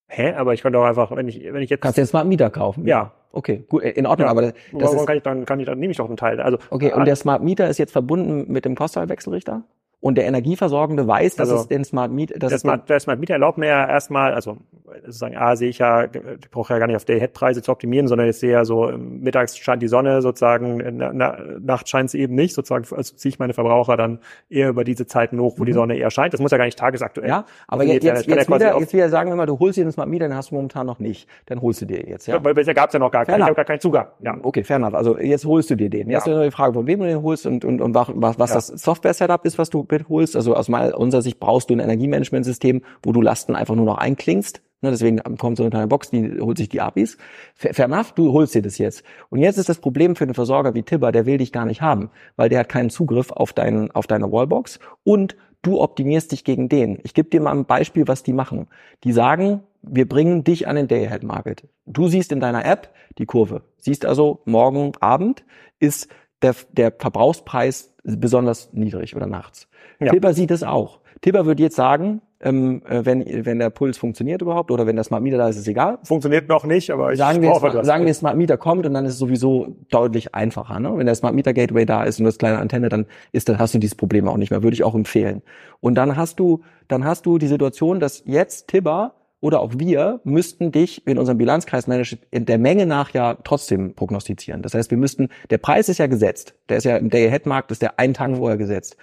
Hä? 0.08 0.32
Aber 0.32 0.54
ich 0.54 0.62
könnte 0.62 0.78
auch 0.78 0.84
einfach, 0.84 1.14
wenn 1.14 1.28
ich, 1.28 1.40
wenn 1.52 1.62
ich 1.62 1.70
jetzt. 1.70 1.82
Kannst 1.82 1.98
du 1.98 2.02
jetzt 2.02 2.12
mal 2.12 2.20
einen 2.20 2.30
Mieter 2.30 2.50
kaufen? 2.50 2.86
Ja. 2.86 3.12
Okay, 3.30 3.62
gut, 3.68 3.82
in 3.82 4.06
Ordnung, 4.06 4.26
ja. 4.26 4.30
aber 4.30 4.40
das 4.40 4.54
Warum 4.72 4.96
ist, 4.96 5.06
kann 5.06 5.16
ich 5.18 5.22
dann, 5.22 5.44
kann 5.44 5.60
ich 5.60 5.66
dann, 5.66 5.78
nehme 5.78 5.90
ich 5.90 5.98
doch 5.98 6.06
einen 6.06 6.16
Teil. 6.16 6.40
Also. 6.40 6.56
Okay, 6.70 6.94
und 6.94 7.04
der 7.04 7.14
Smart 7.14 7.44
Meter 7.44 7.68
ist 7.68 7.78
jetzt 7.78 7.92
verbunden 7.92 8.50
mit 8.50 8.64
dem 8.64 8.74
Kostalwechselrichter? 8.74 9.64
Und 10.00 10.16
der 10.16 10.26
Energieversorgende 10.26 11.08
weiß, 11.08 11.34
dass 11.34 11.50
Also, 11.50 11.62
es 11.62 11.68
den 11.68 11.84
Smart 11.84 12.12
Meter, 12.12 12.38
dass 12.38 12.50
Der 12.50 12.58
Smart, 12.60 12.88
der 12.88 13.00
Smart 13.00 13.18
Meter 13.18 13.32
erlaubt 13.32 13.58
mir 13.58 13.66
ja 13.66 13.88
erstmal, 13.88 14.32
also 14.32 14.58
sozusagen, 15.04 15.36
A, 15.36 15.56
sehe 15.56 15.70
ich 15.70 15.78
ja, 15.78 16.04
ich 16.04 16.50
brauche 16.52 16.72
ja 16.72 16.78
gar 16.78 16.86
nicht 16.86 16.94
auf 16.94 17.04
Day-Head-Preise 17.04 17.62
zu 17.62 17.72
optimieren, 17.72 18.06
sondern 18.06 18.28
ich 18.28 18.36
sehe 18.38 18.52
ja 18.52 18.64
so, 18.64 18.92
mittags 18.96 19.58
scheint 19.58 19.82
die 19.82 19.88
Sonne 19.88 20.22
sozusagen, 20.22 20.78
in 20.78 21.00
der 21.00 21.12
na, 21.12 21.36
Nacht 21.60 21.88
scheint 21.88 22.10
sie 22.10 22.20
eben 22.20 22.36
nicht, 22.36 22.54
sozusagen, 22.54 22.84
also 22.94 23.16
ziehe 23.16 23.30
ich 23.30 23.40
meine 23.40 23.54
Verbraucher 23.54 23.96
dann 23.96 24.20
eher 24.48 24.68
über 24.68 24.84
diese 24.84 25.06
Zeiten 25.06 25.40
hoch, 25.40 25.54
wo 25.58 25.64
die 25.64 25.72
Mhm. 25.72 25.76
Sonne 25.76 25.96
eher 25.96 26.10
scheint. 26.12 26.32
Das 26.32 26.40
muss 26.40 26.52
ja 26.52 26.58
gar 26.58 26.64
nicht 26.66 26.78
tagesaktuell. 26.78 27.28
ja, 27.28 27.44
aber 27.66 27.80
Also 27.80 27.92
jetzt, 27.92 28.04
ja- 28.04 28.14
jetzt, 28.14 28.28
ja 28.28 28.36
jetzt, 28.36 28.46
quasi 28.46 28.64
wieder, 28.66 28.78
jetzt 28.78 28.92
wieder 28.92 29.08
sagen 29.08 29.30
wir 29.30 29.36
mal, 29.36 29.46
du 29.46 29.58
holst 29.58 29.78
dir 29.78 29.84
den 29.84 29.90
Smart 29.92 30.08
Meter, 30.08 30.28
den 30.28 30.36
hast 30.36 30.52
du 30.52 30.54
momentan 30.54 30.86
noch 30.86 31.00
nicht. 31.00 31.28
Dann 31.46 31.60
holst 31.60 31.80
du 31.80 31.86
dir 31.86 32.06
jetzt, 32.06 32.28
ja? 32.28 32.36
Ja. 32.36 32.44
Weil 32.44 32.54
bisher 32.54 32.72
gab 32.74 32.86
es 32.90 32.92
ja 32.92 33.00
noch 33.00 33.10
gar 33.10 33.26
keinen, 33.26 33.40
ich 33.40 33.46
habe 33.46 33.56
gar 33.56 33.64
keinen 33.64 33.80
Zugang. 33.80 34.06
Ja. 34.20 34.36
Okay, 34.40 34.62
fair 34.62 34.76
enough. 34.76 34.94
Also 34.94 35.18
jetzt 35.18 35.44
holst 35.44 35.70
du 35.70 35.74
dir 35.74 35.90
den. 35.90 36.08
Jetzt 36.08 36.24
Ja. 36.26 36.32
ist 36.32 36.36
nur 36.36 36.44
die 36.44 36.50
Frage, 36.52 36.72
von 36.74 36.86
wem 36.86 37.00
du 37.00 37.06
den 37.06 37.20
holst 37.20 37.46
und, 37.46 37.64
und, 37.64 37.80
und 37.80 37.94
was, 37.96 38.08
was 38.38 38.50
Ja. 38.50 38.54
das 38.56 38.68
Software-Setup 38.68 39.44
ist, 39.44 39.58
was 39.58 39.68
du 39.70 39.87
holst. 40.08 40.36
Also 40.36 40.54
aus 40.54 40.68
meiner, 40.68 40.98
unserer 40.98 41.22
Sicht 41.22 41.40
brauchst 41.40 41.70
du 41.70 41.74
ein 41.74 41.80
Energiemanagementsystem, 41.80 42.82
wo 43.02 43.12
du 43.12 43.20
Lasten 43.20 43.54
einfach 43.54 43.74
nur 43.74 43.86
noch 43.86 43.98
einklingst. 43.98 44.62
Ne, 44.80 44.90
deswegen 44.90 45.18
kommt 45.38 45.56
so 45.56 45.64
eine 45.64 45.70
kleine 45.70 45.88
Box, 45.88 46.10
die 46.10 46.38
holt 46.40 46.56
sich 46.56 46.68
die 46.68 46.80
APIs. 46.80 47.18
Fair, 47.56 48.04
du 48.14 48.32
holst 48.32 48.54
dir 48.54 48.62
das 48.62 48.78
jetzt. 48.78 49.02
Und 49.28 49.40
jetzt 49.40 49.58
ist 49.58 49.68
das 49.68 49.78
Problem 49.78 50.14
für 50.14 50.22
einen 50.22 50.34
Versorger 50.34 50.74
wie 50.74 50.84
Tibber, 50.84 51.10
der 51.10 51.26
will 51.26 51.38
dich 51.38 51.50
gar 51.50 51.64
nicht 51.64 51.82
haben, 51.82 52.10
weil 52.36 52.48
der 52.48 52.60
hat 52.60 52.68
keinen 52.68 52.88
Zugriff 52.88 53.32
auf, 53.32 53.52
deinen, 53.52 53.90
auf 53.90 54.06
deine 54.06 54.30
Wallbox 54.30 54.78
und 55.02 55.36
Du 55.62 55.80
optimierst 55.80 56.30
dich 56.30 56.44
gegen 56.44 56.68
den. 56.68 57.00
Ich 57.02 57.14
gebe 57.14 57.30
dir 57.30 57.40
mal 57.40 57.50
ein 57.50 57.64
Beispiel, 57.64 58.06
was 58.06 58.22
die 58.22 58.32
machen. 58.32 58.68
Die 59.02 59.12
sagen, 59.12 59.62
wir 59.82 60.08
bringen 60.08 60.44
dich 60.44 60.68
an 60.68 60.76
den 60.76 60.86
Day-Ahead-Market. 60.86 61.66
Du 61.86 62.08
siehst 62.08 62.30
in 62.30 62.40
deiner 62.40 62.64
App 62.64 62.94
die 63.18 63.26
Kurve. 63.26 63.62
Siehst 63.76 64.06
also, 64.06 64.40
morgen 64.44 64.92
Abend 65.00 65.44
ist 65.80 66.08
der, 66.42 66.54
der 66.70 66.92
Verbrauchspreis 66.96 67.94
besonders 68.04 68.72
niedrig 68.72 69.16
oder 69.16 69.26
nachts. 69.26 69.68
Ja. 70.00 70.12
Tipper 70.12 70.34
sieht 70.34 70.50
es 70.50 70.62
auch. 70.62 71.00
Tipper 71.20 71.46
würde 71.46 71.62
jetzt 71.62 71.76
sagen, 71.76 72.20
ähm, 72.40 72.82
äh, 72.88 73.04
wenn, 73.04 73.24
wenn 73.44 73.58
der 73.58 73.70
Puls 73.70 73.98
funktioniert 73.98 74.42
überhaupt 74.42 74.70
oder 74.70 74.86
wenn 74.86 74.94
der 74.94 75.04
Smart 75.04 75.22
Meter 75.22 75.38
da 75.38 75.48
ist, 75.48 75.56
ist 75.56 75.62
es 75.62 75.68
egal. 75.68 75.98
Funktioniert 76.04 76.48
noch 76.48 76.64
nicht, 76.64 76.90
aber 76.90 77.12
ich 77.12 77.18
sagen 77.18 77.42
wir, 77.42 77.50
das. 77.50 77.86
Sagen 77.86 78.06
wir, 78.06 78.14
Smart 78.14 78.36
Meter 78.36 78.56
kommt 78.56 78.86
und 78.86 78.94
dann 78.94 79.04
ist 79.04 79.14
es 79.14 79.18
sowieso 79.18 79.74
deutlich 79.90 80.34
einfacher. 80.34 80.78
Ne? 80.78 80.92
Wenn 80.96 81.06
der 81.06 81.16
Smart 81.16 81.34
Meter 81.34 81.52
Gateway 81.52 81.84
da 81.84 82.04
ist 82.04 82.20
und 82.20 82.26
das 82.26 82.38
kleine 82.38 82.58
Antenne, 82.58 82.88
dann 82.88 83.06
ist, 83.32 83.48
dann 83.48 83.58
hast 83.58 83.74
du 83.74 83.78
dieses 83.78 83.96
Problem 83.96 84.28
auch 84.28 84.36
nicht 84.36 84.50
mehr. 84.50 84.62
Würde 84.62 84.74
ich 84.74 84.84
auch 84.84 84.94
empfehlen. 84.94 85.42
Und 85.80 85.96
dann 85.96 86.16
hast 86.16 86.38
du, 86.38 86.62
dann 86.86 87.04
hast 87.04 87.26
du 87.26 87.38
die 87.38 87.48
Situation, 87.48 87.98
dass 87.98 88.22
jetzt 88.24 88.68
Tibber 88.68 89.14
oder 89.40 89.60
auch 89.60 89.72
wir 89.76 90.20
müssten 90.24 90.72
dich 90.72 91.06
in 91.06 91.18
unserem 91.18 91.38
Bilanzkreismanagement 91.38 92.26
in 92.30 92.46
der 92.46 92.58
Menge 92.58 92.86
nach 92.86 93.12
ja 93.14 93.36
trotzdem 93.44 93.94
prognostizieren. 93.94 94.62
Das 94.62 94.74
heißt, 94.74 94.90
wir 94.90 94.98
müssten, 94.98 95.28
der 95.50 95.58
Preis 95.58 95.88
ist 95.88 95.98
ja 95.98 96.06
gesetzt. 96.06 96.54
Der 96.68 96.78
ist 96.78 96.84
ja 96.84 96.96
im 96.96 97.10
Day-Ahead-Markt, 97.10 97.70
ist 97.70 97.82
der 97.82 97.98
einen 97.98 98.14
Tag 98.14 98.36
vorher 98.36 98.58
gesetzt. 98.58 98.96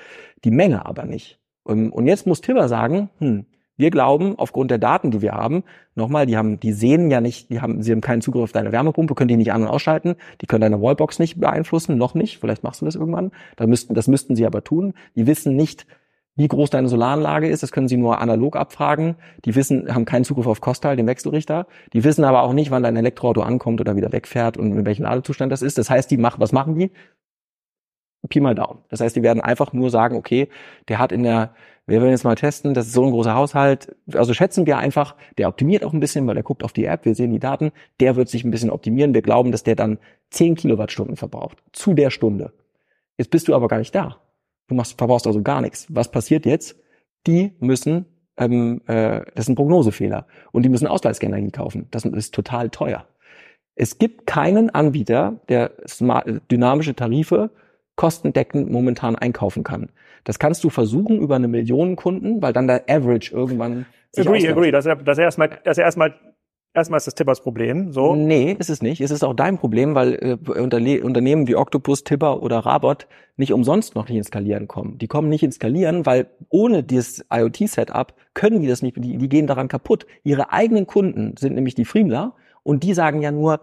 Die 0.43 0.51
Menge 0.51 0.85
aber 0.85 1.05
nicht. 1.05 1.39
Ähm, 1.67 1.91
und 1.93 2.07
jetzt 2.07 2.27
muss 2.27 2.41
Tibber 2.41 2.67
sagen, 2.67 3.09
hm, 3.19 3.45
wir 3.77 3.91
glauben, 3.91 4.37
aufgrund 4.37 4.71
der 4.71 4.77
Daten, 4.77 5.11
die 5.11 5.21
wir 5.21 5.33
haben, 5.33 5.63
nochmal, 5.95 6.25
die 6.25 6.37
haben, 6.37 6.59
die 6.59 6.71
sehen 6.71 7.11
ja 7.11 7.19
nicht, 7.19 7.49
die 7.49 7.59
haben, 7.59 7.81
sie 7.81 7.91
haben 7.91 8.01
keinen 8.01 8.21
Zugriff 8.21 8.43
auf 8.43 8.51
deine 8.53 8.71
Wärmepumpe, 8.71 9.15
können 9.15 9.27
die 9.27 9.35
nicht 9.35 9.51
an- 9.51 9.63
und 9.63 9.67
ausschalten, 9.67 10.15
die 10.41 10.45
können 10.45 10.61
deine 10.61 10.81
Wallbox 10.81 11.19
nicht 11.19 11.39
beeinflussen, 11.39 11.97
noch 11.97 12.13
nicht, 12.13 12.39
vielleicht 12.39 12.63
machst 12.63 12.81
du 12.81 12.85
das 12.85 12.95
irgendwann, 12.95 13.31
da 13.57 13.67
müssten, 13.67 13.93
das 13.93 14.07
müssten 14.07 14.35
sie 14.37 14.45
aber 14.45 14.63
tun. 14.63 14.93
Die 15.15 15.27
wissen 15.27 15.57
nicht, 15.57 15.85
wie 16.35 16.47
groß 16.47 16.69
deine 16.69 16.89
Solaranlage 16.89 17.47
ist, 17.47 17.63
das 17.63 17.71
können 17.71 17.87
sie 17.87 17.95
nur 17.95 18.19
analog 18.19 18.57
abfragen. 18.57 19.15
Die 19.45 19.55
wissen, 19.55 19.93
haben 19.93 20.03
keinen 20.03 20.25
Zugriff 20.25 20.47
auf 20.47 20.59
Kostal, 20.59 20.97
den 20.97 21.07
Wechselrichter. 21.07 21.65
Die 21.93 22.03
wissen 22.03 22.25
aber 22.25 22.43
auch 22.43 22.51
nicht, 22.51 22.71
wann 22.71 22.83
dein 22.83 22.97
Elektroauto 22.97 23.41
ankommt 23.41 23.79
oder 23.79 23.95
wieder 23.95 24.11
wegfährt 24.11 24.57
und 24.57 24.73
in 24.73 24.85
welchem 24.85 25.03
Ladezustand 25.03 25.51
das 25.51 25.61
ist. 25.61 25.77
Das 25.77 25.89
heißt, 25.89 26.11
die 26.11 26.17
machen, 26.17 26.41
was 26.41 26.51
machen 26.51 26.75
die? 26.77 26.91
Pi 28.27 28.39
mal 28.39 28.55
Daumen. 28.55 28.79
Das 28.89 29.01
heißt, 29.01 29.15
die 29.15 29.23
werden 29.23 29.41
einfach 29.41 29.71
nur 29.71 29.89
sagen, 29.89 30.17
okay, 30.17 30.49
der 30.87 30.99
hat 30.99 31.11
in 31.11 31.23
der, 31.23 31.53
wir 31.85 32.01
werden 32.01 32.11
jetzt 32.11 32.23
mal 32.23 32.35
testen, 32.35 32.73
das 32.73 32.87
ist 32.87 32.93
so 32.93 33.05
ein 33.05 33.11
großer 33.11 33.35
Haushalt. 33.35 33.95
Also 34.13 34.33
schätzen 34.33 34.65
wir 34.65 34.77
einfach, 34.77 35.15
der 35.37 35.47
optimiert 35.47 35.83
auch 35.83 35.93
ein 35.93 35.99
bisschen, 35.99 36.25
weil 36.27 36.35
er 36.35 36.43
guckt 36.43 36.63
auf 36.63 36.73
die 36.73 36.85
App, 36.85 37.05
wir 37.05 37.15
sehen 37.15 37.31
die 37.31 37.39
Daten, 37.39 37.71
der 37.99 38.15
wird 38.15 38.27
sich 38.29 38.43
ein 38.43 38.51
bisschen 38.51 38.71
optimieren. 38.71 39.13
Wir 39.13 39.21
glauben, 39.21 39.51
dass 39.51 39.63
der 39.63 39.75
dann 39.75 39.99
10 40.31 40.55
Kilowattstunden 40.55 41.15
verbraucht. 41.15 41.63
Zu 41.71 41.93
der 41.93 42.09
Stunde. 42.09 42.51
Jetzt 43.17 43.29
bist 43.29 43.47
du 43.47 43.55
aber 43.55 43.67
gar 43.67 43.77
nicht 43.77 43.95
da. 43.95 44.17
Du 44.67 44.75
machst, 44.75 44.97
verbrauchst 44.97 45.27
also 45.27 45.41
gar 45.41 45.61
nichts. 45.61 45.87
Was 45.89 46.09
passiert 46.09 46.45
jetzt? 46.45 46.75
Die 47.27 47.53
müssen, 47.59 48.05
ähm, 48.37 48.81
äh, 48.87 49.21
das 49.33 49.45
ist 49.45 49.49
ein 49.49 49.55
Prognosefehler. 49.55 50.27
Und 50.51 50.63
die 50.63 50.69
müssen 50.69 50.87
Ausgleichsenergie 50.87 51.51
kaufen. 51.51 51.87
Das 51.91 52.05
ist 52.05 52.33
total 52.33 52.69
teuer. 52.69 53.05
Es 53.75 53.97
gibt 53.97 54.25
keinen 54.25 54.69
Anbieter, 54.69 55.41
der 55.49 55.71
smart, 55.87 56.27
dynamische 56.49 56.95
Tarife 56.95 57.51
kostendeckend 57.95 58.71
momentan 58.71 59.15
einkaufen 59.15 59.63
kann. 59.63 59.89
Das 60.23 60.39
kannst 60.39 60.63
du 60.63 60.69
versuchen 60.69 61.19
über 61.19 61.35
eine 61.35 61.47
Million 61.47 61.95
Kunden, 61.95 62.41
weil 62.41 62.53
dann 62.53 62.67
der 62.67 62.83
Average 62.89 63.33
irgendwann. 63.33 63.85
Agree, 64.17 64.47
agree. 64.47 64.71
Das 64.71 64.85
ist, 64.85 64.95
das 65.05 65.17
ist 65.17 65.23
erstmal, 65.23 65.49
das 65.63 65.77
ist 65.77 65.83
erstmal 65.83 66.15
Erstmal 66.75 66.97
ist 66.97 67.07
das 67.07 67.15
Tippers 67.15 67.41
Problem, 67.41 67.93
so. 67.93 68.15
Nee, 68.15 68.53
ist 68.59 68.69
es 68.69 68.81
nicht. 68.81 68.99
Es 68.99 69.09
ist 69.09 69.23
auch 69.23 69.33
dein 69.33 69.57
Problem, 69.57 69.95
weil 69.95 70.15
äh, 70.15 70.99
Unternehmen 71.01 71.47
wie 71.47 71.55
Octopus, 71.55 72.03
Tipper 72.03 72.43
oder 72.43 72.59
Rabot 72.59 73.07
nicht 73.37 73.53
umsonst 73.53 73.95
noch 73.95 74.09
nicht 74.09 74.17
ins 74.17 74.27
Skalieren 74.27 74.67
kommen. 74.67 74.97
Die 74.97 75.07
kommen 75.07 75.29
nicht 75.29 75.41
ins 75.41 75.55
Skalieren, 75.55 76.05
weil 76.05 76.27
ohne 76.49 76.83
dieses 76.83 77.23
IoT-Setup 77.31 78.13
können 78.33 78.61
die 78.61 78.67
das 78.67 78.81
nicht, 78.81 78.97
die, 78.97 79.17
die 79.17 79.29
gehen 79.29 79.47
daran 79.47 79.69
kaputt. 79.69 80.05
Ihre 80.25 80.51
eigenen 80.51 80.85
Kunden 80.85 81.37
sind 81.37 81.55
nämlich 81.55 81.75
die 81.75 81.85
Friemler 81.85 82.35
und 82.63 82.83
die 82.83 82.93
sagen 82.93 83.21
ja 83.21 83.31
nur, 83.31 83.61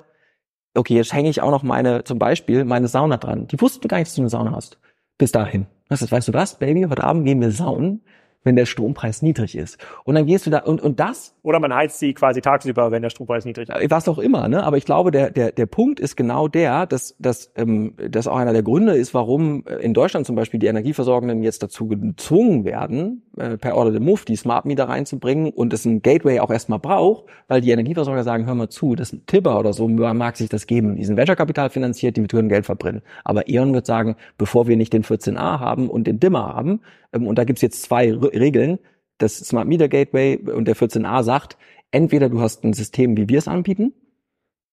okay, 0.74 0.94
jetzt 0.94 1.12
hänge 1.12 1.28
ich 1.28 1.42
auch 1.42 1.50
noch 1.50 1.62
meine, 1.62 2.04
zum 2.04 2.18
Beispiel, 2.18 2.64
meine 2.64 2.88
Sauna 2.88 3.18
dran. 3.18 3.46
Die 3.46 3.60
wussten 3.60 3.88
gar 3.88 3.98
nicht, 3.98 4.08
dass 4.08 4.14
du 4.14 4.22
eine 4.22 4.30
Sauna 4.30 4.52
hast. 4.52 4.78
Bis 5.18 5.32
dahin. 5.32 5.66
Das 5.90 6.00
ist, 6.00 6.12
weißt 6.12 6.28
du 6.28 6.32
was, 6.32 6.58
Baby, 6.58 6.86
heute 6.88 7.04
Abend 7.04 7.26
gehen 7.26 7.42
wir 7.42 7.50
saunen 7.50 8.00
wenn 8.44 8.56
der 8.56 8.66
Strompreis 8.66 9.22
niedrig 9.22 9.56
ist. 9.56 9.78
Und 10.04 10.14
dann 10.14 10.26
gehst 10.26 10.46
du 10.46 10.50
da 10.50 10.58
und 10.58 10.80
und 10.80 11.00
das 11.00 11.34
oder 11.42 11.60
man 11.60 11.74
heizt 11.74 11.98
sie 11.98 12.14
quasi 12.14 12.40
tagsüber, 12.40 12.90
wenn 12.90 13.02
der 13.02 13.10
Strompreis 13.10 13.44
niedrig 13.44 13.68
ist. 13.68 13.90
Was 13.90 14.08
auch 14.08 14.18
immer, 14.18 14.48
ne? 14.48 14.64
Aber 14.64 14.76
ich 14.76 14.84
glaube, 14.84 15.10
der 15.10 15.30
der 15.30 15.52
der 15.52 15.66
Punkt 15.66 16.00
ist 16.00 16.16
genau 16.16 16.48
der, 16.48 16.86
dass 16.86 17.16
dass 17.18 17.52
ähm, 17.56 17.94
das 18.10 18.26
auch 18.26 18.36
einer 18.36 18.52
der 18.52 18.62
Gründe 18.62 18.96
ist, 18.96 19.14
warum 19.14 19.64
äh, 19.66 19.76
in 19.76 19.94
Deutschland 19.94 20.26
zum 20.26 20.36
Beispiel 20.36 20.60
die 20.60 20.66
Energieversorgenden 20.66 21.42
jetzt 21.42 21.62
dazu 21.62 21.88
gezwungen 21.88 22.64
werden, 22.64 23.22
äh, 23.36 23.56
per 23.56 23.76
Order 23.76 23.92
de 23.92 24.00
Move 24.00 24.22
die 24.26 24.36
Smart 24.36 24.64
Meter 24.64 24.88
reinzubringen 24.88 25.50
und 25.50 25.72
es 25.72 25.84
ein 25.84 26.02
Gateway 26.02 26.40
auch 26.40 26.50
erstmal 26.50 26.78
braucht, 26.78 27.24
weil 27.48 27.60
die 27.60 27.70
Energieversorger 27.70 28.24
sagen, 28.24 28.46
hör 28.46 28.54
mal 28.54 28.68
zu, 28.68 28.94
das 28.94 29.16
Tibber 29.26 29.58
oder 29.58 29.72
so 29.72 29.88
mag 29.88 30.36
sich 30.36 30.48
das 30.48 30.66
geben. 30.66 30.96
Die 30.96 31.04
sind 31.04 31.16
Venture-Kapital 31.16 31.70
finanziert, 31.70 32.16
die 32.16 32.26
können 32.26 32.48
Geld 32.48 32.66
verbrennen. 32.66 33.02
Aber 33.24 33.48
E.ON 33.48 33.74
wird 33.74 33.86
sagen, 33.86 34.16
bevor 34.38 34.66
wir 34.66 34.76
nicht 34.76 34.92
den 34.92 35.04
14a 35.04 35.60
haben 35.60 35.88
und 35.88 36.06
den 36.06 36.20
Dimmer 36.20 36.54
haben, 36.54 36.80
und 37.12 37.36
da 37.36 37.44
gibt's 37.44 37.62
jetzt 37.62 37.82
zwei 37.82 38.12
Regeln, 38.12 38.78
das 39.18 39.38
Smart 39.38 39.68
Meter 39.68 39.88
Gateway 39.88 40.36
und 40.38 40.66
der 40.66 40.76
14a 40.76 41.22
sagt, 41.22 41.56
entweder 41.90 42.28
du 42.28 42.40
hast 42.40 42.64
ein 42.64 42.72
System, 42.72 43.16
wie 43.16 43.28
wir 43.28 43.38
es 43.38 43.48
anbieten, 43.48 43.92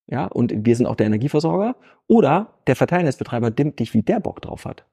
ja, 0.06 0.26
und 0.26 0.52
wir 0.66 0.74
sind 0.74 0.86
auch 0.86 0.96
der 0.96 1.06
Energieversorger, 1.06 1.76
oder 2.08 2.58
der 2.66 2.74
Verteilnetzbetreiber 2.74 3.50
dimmt 3.50 3.78
dich, 3.78 3.94
wie 3.94 4.02
der 4.02 4.18
Bock 4.18 4.42
drauf 4.42 4.64
hat. 4.64 4.84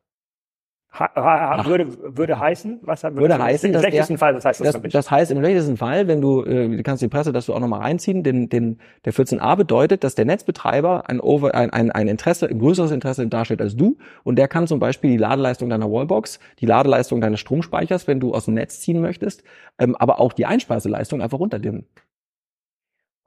Ha, 0.94 1.64
würde, 1.66 2.18
würde 2.18 2.40
heißen, 2.40 2.80
was 2.82 3.04
würde, 3.04 3.18
würde 3.18 3.38
heißen, 3.38 3.72
im 3.72 3.80
schlechtesten 3.80 4.14
der, 4.14 4.18
Fall, 4.18 4.36
was 4.36 4.46
heißt 4.46 4.62
das, 4.62 4.82
das, 4.82 4.92
das 4.92 5.12
heißt 5.12 5.32
im 5.32 5.40
schlechtesten 5.40 5.78
Fall, 5.78 6.08
wenn 6.08 6.22
du, 6.22 6.44
äh, 6.44 6.76
du 6.76 6.82
kannst 6.82 7.04
die 7.04 7.08
Presse 7.08 7.32
das 7.32 7.46
du 7.46 7.54
auch 7.54 7.60
nochmal 7.60 7.82
reinziehen, 7.82 8.24
den, 8.24 8.50
den, 8.50 8.80
der 9.06 9.14
14a 9.14 9.56
bedeutet, 9.58 10.04
dass 10.04 10.16
der 10.16 10.26
Netzbetreiber 10.26 11.08
ein, 11.08 11.20
Over, 11.20 11.54
ein, 11.54 11.70
ein, 11.70 11.92
ein 11.92 12.08
Interesse, 12.08 12.48
ein 12.48 12.58
größeres 12.58 12.92
Interesse 12.92 13.28
darstellt 13.28 13.62
als 13.62 13.76
du 13.76 13.98
und 14.24 14.38
der 14.38 14.48
kann 14.48 14.66
zum 14.66 14.80
Beispiel 14.80 15.12
die 15.12 15.18
Ladeleistung 15.18 15.70
deiner 15.70 15.92
Wallbox, 15.92 16.40
die 16.60 16.66
Ladeleistung 16.66 17.22
deines 17.22 17.42
Stromspeichers, 17.42 18.08
wenn 18.08 18.20
du 18.20 18.34
aus 18.34 18.46
dem 18.46 18.56
Netz 18.56 18.80
ziehen 18.80 19.00
möchtest, 19.00 19.44
ähm, 19.78 19.96
aber 19.96 20.20
auch 20.20 20.34
die 20.34 20.48
Einspeiseleistung 20.48 21.22
einfach 21.22 21.40
runterdimmen. 21.40 21.86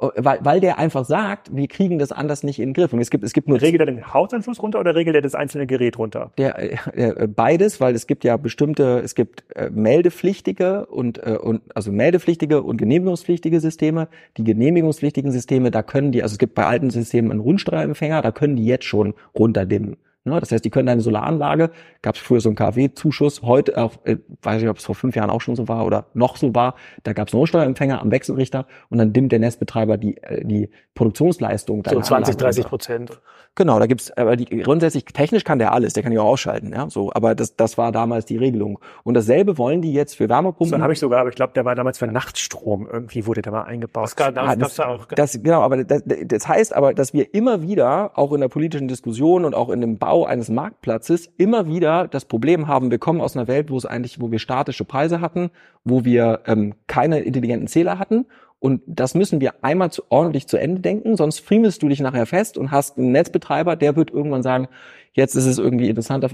Oh, 0.03 0.11
weil, 0.17 0.39
weil 0.43 0.61
der 0.61 0.79
einfach 0.79 1.05
sagt, 1.05 1.55
wir 1.55 1.69
kriegen 1.69 1.99
das 1.99 2.11
anders 2.11 2.43
nicht 2.43 2.59
in 2.59 2.71
den 2.71 2.75
Griff. 2.75 2.95
Und 2.95 3.01
es 3.01 3.11
gibt, 3.11 3.23
es 3.23 3.35
gibt 3.35 3.49
nur. 3.49 3.61
Regelt 3.61 3.81
er 3.81 3.87
den 3.87 4.15
Hausanschluss 4.15 4.63
runter 4.63 4.81
oder 4.81 4.95
regelt 4.95 5.15
er 5.15 5.21
das 5.21 5.35
einzelne 5.35 5.67
Gerät 5.67 5.99
runter? 5.99 6.33
Der, 6.39 6.59
äh, 6.59 6.77
äh, 6.95 7.27
beides, 7.27 7.83
weil 7.83 7.95
es 7.95 8.07
gibt 8.07 8.25
ja 8.25 8.39
bestimmte, 8.39 9.01
es 9.05 9.15
gibt 9.15 9.45
äh, 9.55 9.69
meldepflichtige 9.69 10.87
und, 10.87 11.19
äh, 11.19 11.37
und 11.37 11.61
also 11.75 11.93
meldepflichtige 11.93 12.63
und 12.63 12.79
genehmigungspflichtige 12.79 13.61
Systeme. 13.61 14.09
Die 14.39 14.45
genehmigungspflichtigen 14.45 15.33
Systeme, 15.33 15.71
da 15.71 15.83
können 15.83 16.13
die, 16.13 16.23
also 16.23 16.33
es 16.33 16.39
gibt 16.39 16.55
bei 16.55 16.65
alten 16.65 16.89
Systemen 16.89 17.31
einen 17.31 17.41
Rundstreuempfänger, 17.41 18.23
da 18.23 18.33
können 18.33 18.57
die 18.57 18.65
jetzt 18.65 18.87
schon 18.87 19.13
runterdimmen. 19.39 19.99
Ne? 20.25 20.39
Das 20.39 20.53
heißt, 20.53 20.63
die 20.63 20.71
können 20.71 20.89
eine 20.89 21.01
Solaranlage, 21.01 21.71
gab 22.03 22.15
es 22.15 22.21
früher 22.21 22.41
so 22.41 22.51
einen 22.51 22.57
KfW-Zuschuss, 22.57 23.41
heute, 23.41 23.79
auch, 23.79 23.95
äh, 24.05 24.19
weiß 24.43 24.63
ich, 24.63 24.69
ob 24.69 24.77
es 24.77 24.85
vor 24.85 24.95
fünf 24.95 25.17
Jahren 25.17 25.31
auch 25.31 25.41
schon 25.41 25.57
so 25.57 25.67
war 25.67 25.87
oder 25.87 26.07
noch 26.13 26.37
so 26.37 26.55
war, 26.55 26.75
da 27.05 27.15
gab 27.15 27.29
es 27.29 27.35
einen 27.35 27.41
Notsteuerempfänger 27.41 28.03
am 28.03 28.11
Wechselrichter 28.11 28.67
und 28.91 28.99
dann 28.99 29.15
dimmt 29.15 29.33
der 29.33 29.39
Netzbetreiber 29.39 29.97
die, 29.97 30.19
äh, 30.19 30.45
die 30.45 30.69
Produktionsleistung. 30.95 31.83
So 31.89 32.01
20, 32.01 32.37
30 32.37 32.67
Prozent. 32.67 33.21
Genau, 33.55 33.79
da 33.79 33.87
gibt's, 33.87 34.11
aber 34.11 34.37
die, 34.37 34.45
grundsätzlich, 34.45 35.07
technisch 35.07 35.45
kann 35.45 35.59
der 35.59 35.73
alles, 35.73 35.95
der 35.95 36.03
kann 36.03 36.13
ja 36.13 36.21
auch 36.21 36.33
ausschalten, 36.33 36.73
ja, 36.73 36.91
so, 36.91 37.11
aber 37.15 37.35
das, 37.35 37.57
das 37.57 37.79
war 37.79 37.91
damals 37.91 38.27
die 38.27 38.37
Regelung. 38.37 38.79
Und 39.05 39.15
dasselbe 39.15 39.57
wollen 39.57 39.81
die 39.81 39.93
jetzt 39.95 40.17
für 40.17 40.29
Wärmepumpen. 40.29 40.79
So 40.79 40.83
habe 40.83 40.93
ich 40.93 40.99
sogar, 40.99 41.21
aber 41.21 41.31
ich 41.31 41.35
glaube, 41.35 41.55
der 41.55 41.65
war 41.65 41.75
damals 41.75 41.99
für 41.99 42.07
Nachtstrom, 42.07 42.87
irgendwie 42.91 43.27
wurde 43.27 43.41
der 43.41 43.53
mal 43.53 43.63
eingebaut. 43.63 44.05
Das, 44.05 44.17
gab, 44.17 44.37
ah, 44.37 44.55
das, 44.55 44.77
das, 44.77 44.87
auch. 44.87 45.07
das, 45.07 45.43
genau, 45.43 45.63
aber 45.63 45.83
das, 45.83 46.03
das 46.05 46.47
heißt 46.47 46.77
aber, 46.77 46.93
dass 46.93 47.15
wir 47.15 47.35
immer 47.35 47.63
wieder, 47.63 48.13
auch 48.19 48.33
in 48.33 48.41
der 48.43 48.49
politischen 48.49 48.87
Diskussion 48.87 49.47
und 49.47 49.55
auch 49.55 49.71
in 49.71 49.81
dem 49.81 49.99
Bau 49.99 50.10
eines 50.25 50.49
Marktplatzes, 50.51 51.31
immer 51.37 51.67
wieder 51.67 52.09
das 52.09 52.25
Problem 52.25 52.69
haben, 52.69 52.91
wir 52.91 52.99
kommen 52.99 53.21
aus 53.21 53.37
einer 53.37 53.49
Welt, 53.49 53.71
wo 53.71 53.77
es 53.77 53.87
eigentlich, 53.87 54.21
wo 54.21 54.31
wir 54.31 54.39
statische 54.39 54.85
Preise 54.85 55.21
hatten, 55.21 55.51
wo 55.85 56.05
wir 56.05 56.41
ähm, 56.47 56.75
keine 56.87 57.21
intelligenten 57.21 57.69
Zähler 57.69 57.99
hatten 57.99 58.27
und 58.61 58.83
das 58.87 59.15
müssen 59.15 59.41
wir 59.41 59.65
einmal 59.65 59.91
zu, 59.91 60.03
ordentlich 60.11 60.47
zu 60.47 60.59
Ende 60.59 60.83
denken, 60.83 61.17
sonst 61.17 61.41
friemelst 61.41 61.83
du 61.83 61.89
dich 61.89 62.01
nachher 62.01 62.27
fest 62.27 62.59
und 62.59 62.71
hast 62.71 62.99
einen 62.99 63.11
Netzbetreiber, 63.11 63.75
der 63.75 63.97
wird 63.97 64.11
irgendwann 64.11 64.43
sagen, 64.43 64.69
jetzt 65.15 65.35
ist 65.35 65.47
es 65.47 65.59
irgendwie 65.59 65.89
interessanter, 65.89 66.29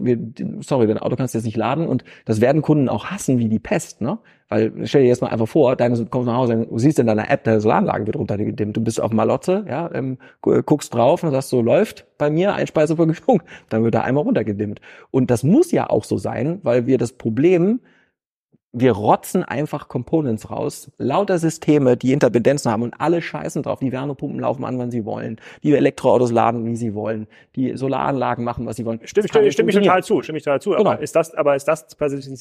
sorry, 0.60 0.88
dein 0.88 0.98
Auto 0.98 1.14
kannst 1.14 1.34
du 1.34 1.38
jetzt 1.38 1.44
nicht 1.44 1.56
laden 1.56 1.86
und 1.86 2.02
das 2.24 2.40
werden 2.40 2.62
Kunden 2.62 2.88
auch 2.88 3.06
hassen 3.06 3.38
wie 3.38 3.48
die 3.48 3.60
Pest, 3.60 4.00
ne? 4.00 4.18
Weil 4.48 4.72
stell 4.84 5.02
dir 5.02 5.08
jetzt 5.08 5.22
mal 5.22 5.28
einfach 5.28 5.48
vor, 5.48 5.74
deine 5.74 6.04
kommst 6.06 6.26
nach 6.26 6.36
Hause, 6.36 6.66
du 6.70 6.78
siehst 6.78 6.98
in 7.00 7.06
deiner 7.06 7.28
App, 7.30 7.42
deine 7.44 7.60
Solaranlage 7.60 8.06
wird 8.06 8.16
runtergedimmt, 8.16 8.76
du 8.76 8.80
bist 8.80 9.00
auf 9.00 9.12
Malotze, 9.12 9.64
ja, 9.68 9.90
ähm, 9.92 10.18
guckst 10.40 10.94
drauf 10.94 11.24
und 11.24 11.32
sagst 11.32 11.48
so, 11.48 11.60
läuft 11.60 12.06
bei 12.16 12.30
mir 12.30 12.54
Einspeisevergütung, 12.54 13.42
dann 13.68 13.82
wird 13.82 13.96
da 13.96 14.02
einmal 14.02 14.22
runtergedimmt. 14.22 14.80
Und 15.10 15.30
das 15.30 15.42
muss 15.42 15.72
ja 15.72 15.90
auch 15.90 16.04
so 16.04 16.16
sein, 16.16 16.60
weil 16.62 16.86
wir 16.86 16.96
das 16.96 17.12
Problem 17.12 17.80
wir 18.78 18.92
rotzen 18.92 19.42
einfach 19.42 19.88
Components 19.88 20.50
raus, 20.50 20.90
lauter 20.98 21.38
Systeme, 21.38 21.96
die 21.96 22.12
Interdependenzen 22.12 22.70
haben 22.70 22.82
und 22.82 22.92
alle 23.00 23.22
scheißen 23.22 23.62
drauf. 23.62 23.78
Die 23.80 23.90
Wärmepumpen 23.90 24.38
laufen 24.40 24.66
an, 24.66 24.78
wann 24.78 24.90
sie 24.90 25.06
wollen. 25.06 25.40
Die 25.62 25.72
Elektroautos 25.72 26.30
laden, 26.30 26.66
wie 26.66 26.76
sie 26.76 26.94
wollen. 26.94 27.26
Die 27.54 27.74
Solaranlagen 27.74 28.44
machen, 28.44 28.66
was 28.66 28.76
sie 28.76 28.84
wollen. 28.84 29.00
Stimmt, 29.04 29.30
stimmt, 29.30 29.50
stimme 29.54 29.70
ich 29.70 29.76
total 29.78 30.04
zu, 30.04 30.20
stimme 30.20 30.36
ich 30.36 30.44
total 30.44 30.60
zu. 30.60 30.70
Genau. 30.72 30.90
Aber 30.90 31.00
ist 31.00 31.16
das, 31.16 31.34
aber 31.34 31.56
ist 31.56 31.64
das, 31.66 31.86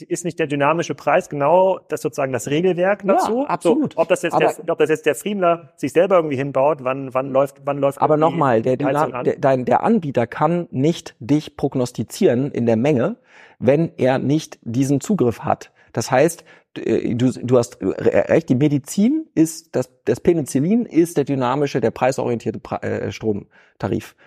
ist 0.10 0.26
nicht 0.26 0.38
der 0.38 0.48
dynamische 0.48 0.94
Preis 0.94 1.30
genau 1.30 1.80
das 1.88 2.02
sozusagen 2.02 2.34
das 2.34 2.50
Regelwerk 2.50 3.04
dazu? 3.06 3.44
Ja, 3.44 3.50
absolut. 3.50 3.94
So, 3.94 4.00
ob 4.02 4.10
das 4.10 4.22
jetzt, 4.22 4.34
Aber- 4.34 4.46
der, 4.46 4.70
ob 4.74 4.78
das 4.78 4.90
jetzt 4.90 5.06
der 5.06 5.16
Friemler 5.16 5.70
sich 5.78 5.94
selber 5.94 6.18
irgendwie 6.18 6.36
hinbaut, 6.36 6.80
wann, 6.84 7.14
wann 7.14 7.30
läuft, 7.32 7.62
wann 7.64 7.78
läuft 7.78 8.02
Aber 8.02 8.18
nochmal, 8.18 8.62
der, 8.62 8.76
die 8.76 8.84
Heizung 8.84 9.12
Dyna- 9.12 9.18
an? 9.20 9.24
der, 9.24 9.38
dein, 9.38 9.64
der 9.64 9.84
Anbieter 9.84 10.28
kann 10.28 10.68
nicht 10.72 11.16
dich 11.20 11.56
prognostizieren 11.56 12.52
in 12.52 12.66
der 12.66 12.76
Menge, 12.76 13.16
wenn 13.58 13.92
er 13.96 14.20
nicht 14.20 14.60
diesen 14.64 15.00
Zugriff 15.00 15.40
hat. 15.40 15.72
Das 15.96 16.12
heißt, 16.12 16.44
äh, 16.78 17.16
du, 17.16 17.32
du 17.32 17.58
hast 17.58 17.78
recht, 17.82 18.50
die 18.50 18.56
Medizin 18.56 19.28
ist, 19.34 19.76
das, 19.78 19.90
das 20.04 20.20
Penicillin 20.20 20.86
ist 20.86 21.16
der 21.16 21.24
dynamische, 21.24 21.80
der 21.80 21.92
preisorientierte 21.92 22.60
Pre 22.60 22.84
äh, 22.84 23.12
Stromtarif 23.14 24.18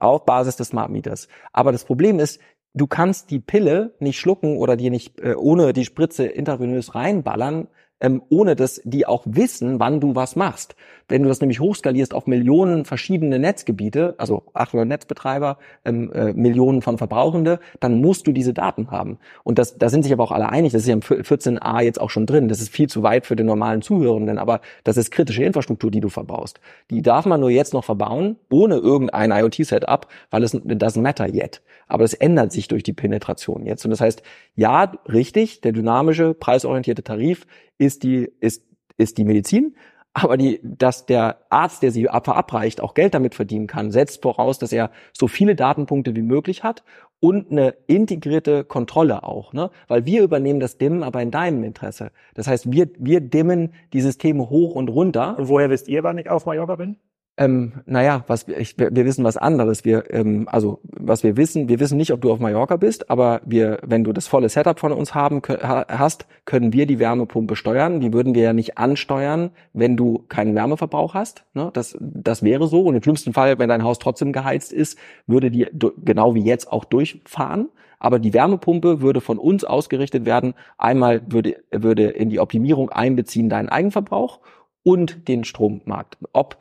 auf 0.00 0.24
Basis 0.24 0.56
des 0.56 0.68
Smart 0.68 0.90
Meters. 0.90 1.28
Aber 1.52 1.70
das 1.70 1.84
Problem 1.84 2.18
ist, 2.18 2.40
du 2.72 2.86
kannst 2.86 3.30
die 3.30 3.40
Pille 3.40 3.94
nicht 4.00 4.18
schlucken 4.18 4.56
oder 4.56 4.74
dir 4.74 4.90
nicht 4.90 5.20
äh, 5.20 5.34
ohne 5.34 5.74
die 5.74 5.84
Spritze 5.84 6.24
intravenös 6.24 6.94
reinballern, 6.94 7.68
ähm, 8.00 8.22
ohne 8.30 8.56
dass 8.56 8.80
die 8.84 9.06
auch 9.06 9.24
wissen, 9.26 9.80
wann 9.80 10.00
du 10.00 10.14
was 10.14 10.36
machst. 10.36 10.76
Wenn 11.08 11.22
du 11.22 11.28
das 11.28 11.40
nämlich 11.40 11.60
hochskalierst 11.60 12.12
auf 12.12 12.26
Millionen 12.26 12.84
verschiedene 12.84 13.38
Netzgebiete, 13.38 14.14
also 14.18 14.44
800 14.52 14.86
Netzbetreiber, 14.86 15.58
ähm, 15.84 16.12
äh, 16.12 16.32
Millionen 16.34 16.82
von 16.82 16.98
Verbrauchende, 16.98 17.60
dann 17.80 18.00
musst 18.00 18.26
du 18.26 18.32
diese 18.32 18.52
Daten 18.52 18.90
haben. 18.90 19.18
Und 19.42 19.58
das, 19.58 19.78
da 19.78 19.88
sind 19.88 20.02
sich 20.02 20.12
aber 20.12 20.24
auch 20.24 20.32
alle 20.32 20.50
einig, 20.50 20.72
das 20.72 20.82
ist 20.82 20.88
ja 20.88 20.94
im 20.94 21.00
14a 21.00 21.80
jetzt 21.82 22.00
auch 22.00 22.10
schon 22.10 22.26
drin, 22.26 22.48
das 22.48 22.60
ist 22.60 22.68
viel 22.68 22.88
zu 22.88 23.02
weit 23.02 23.26
für 23.26 23.36
den 23.36 23.46
normalen 23.46 23.82
Zuhörenden, 23.82 24.38
aber 24.38 24.60
das 24.84 24.96
ist 24.96 25.10
kritische 25.10 25.42
Infrastruktur, 25.42 25.90
die 25.90 26.00
du 26.00 26.10
verbaust. 26.10 26.60
Die 26.90 27.02
darf 27.02 27.24
man 27.24 27.40
nur 27.40 27.50
jetzt 27.50 27.72
noch 27.72 27.84
verbauen, 27.84 28.36
ohne 28.50 28.76
irgendein 28.76 29.30
IoT-Setup, 29.30 30.06
weil 30.30 30.42
es 30.42 30.54
doesn't 30.54 31.00
matter 31.00 31.26
yet. 31.26 31.62
Aber 31.88 32.04
es 32.04 32.12
ändert 32.12 32.52
sich 32.52 32.68
durch 32.68 32.82
die 32.82 32.92
Penetration 32.92 33.64
jetzt. 33.64 33.84
Und 33.86 33.90
das 33.90 34.02
heißt, 34.02 34.22
ja, 34.56 34.92
richtig, 35.10 35.62
der 35.62 35.72
dynamische, 35.72 36.34
preisorientierte 36.34 37.02
Tarif 37.02 37.46
ist 37.78 38.02
die, 38.02 38.30
ist, 38.40 38.64
ist 38.96 39.18
die 39.18 39.24
Medizin. 39.24 39.76
Aber 40.14 40.36
die, 40.36 40.58
dass 40.64 41.06
der 41.06 41.44
Arzt, 41.48 41.82
der 41.82 41.92
sie 41.92 42.08
ab- 42.08 42.24
verabreicht, 42.24 42.80
auch 42.80 42.94
Geld 42.94 43.14
damit 43.14 43.36
verdienen 43.36 43.68
kann, 43.68 43.92
setzt 43.92 44.22
voraus, 44.22 44.58
dass 44.58 44.72
er 44.72 44.90
so 45.12 45.28
viele 45.28 45.54
Datenpunkte 45.54 46.16
wie 46.16 46.22
möglich 46.22 46.64
hat 46.64 46.82
und 47.20 47.52
eine 47.52 47.76
integrierte 47.86 48.64
Kontrolle 48.64 49.22
auch, 49.22 49.52
ne? 49.52 49.70
Weil 49.86 50.06
wir 50.06 50.22
übernehmen 50.22 50.58
das 50.60 50.76
Dimmen, 50.78 51.02
aber 51.04 51.22
in 51.22 51.30
deinem 51.30 51.62
Interesse. 51.62 52.10
Das 52.34 52.48
heißt, 52.48 52.72
wir, 52.72 52.88
wir 52.98 53.20
dimmen 53.20 53.74
die 53.92 54.00
Systeme 54.00 54.50
hoch 54.50 54.74
und 54.74 54.88
runter. 54.88 55.38
Und 55.38 55.48
woher 55.48 55.70
wisst 55.70 55.88
ihr, 55.88 56.02
wann 56.02 56.18
ich 56.18 56.28
auf 56.28 56.46
Mallorca 56.46 56.76
bin? 56.76 56.96
Ähm, 57.38 57.72
naja, 57.86 58.24
was 58.26 58.48
wir, 58.48 58.58
ich, 58.58 58.76
wir 58.76 58.92
wissen 58.92 59.22
was 59.22 59.36
anderes. 59.36 59.84
Wir, 59.84 60.12
ähm, 60.12 60.48
also 60.50 60.80
was 60.82 61.22
wir 61.22 61.36
wissen, 61.36 61.68
wir 61.68 61.78
wissen 61.78 61.96
nicht, 61.96 62.12
ob 62.12 62.20
du 62.20 62.32
auf 62.32 62.40
Mallorca 62.40 62.76
bist, 62.76 63.10
aber 63.10 63.40
wir, 63.46 63.78
wenn 63.86 64.02
du 64.02 64.12
das 64.12 64.26
volle 64.26 64.48
Setup 64.48 64.80
von 64.80 64.92
uns 64.92 65.14
haben 65.14 65.40
hast, 65.46 66.26
können 66.46 66.72
wir 66.72 66.86
die 66.86 66.98
Wärmepumpe 66.98 67.54
steuern. 67.54 68.00
Die 68.00 68.12
würden 68.12 68.34
wir 68.34 68.42
ja 68.42 68.52
nicht 68.52 68.76
ansteuern, 68.76 69.50
wenn 69.72 69.96
du 69.96 70.24
keinen 70.28 70.56
Wärmeverbrauch 70.56 71.14
hast. 71.14 71.44
Ne? 71.54 71.70
Das, 71.74 71.96
das 72.00 72.42
wäre 72.42 72.66
so. 72.66 72.82
Und 72.82 72.96
im 72.96 73.02
schlimmsten 73.04 73.32
Fall, 73.32 73.56
wenn 73.60 73.68
dein 73.68 73.84
Haus 73.84 74.00
trotzdem 74.00 74.32
geheizt 74.32 74.72
ist, 74.72 74.98
würde 75.28 75.52
die 75.52 75.68
genau 76.04 76.34
wie 76.34 76.42
jetzt 76.42 76.72
auch 76.72 76.84
durchfahren. 76.84 77.68
Aber 78.00 78.18
die 78.18 78.34
Wärmepumpe 78.34 79.00
würde 79.00 79.20
von 79.20 79.38
uns 79.38 79.62
ausgerichtet 79.62 80.24
werden. 80.24 80.54
Einmal 80.76 81.22
würde, 81.30 81.62
würde 81.70 82.08
in 82.08 82.30
die 82.30 82.40
Optimierung 82.40 82.90
einbeziehen 82.90 83.48
deinen 83.48 83.68
Eigenverbrauch 83.68 84.40
und 84.82 85.28
den 85.28 85.44
Strommarkt. 85.44 86.18
Ob 86.32 86.58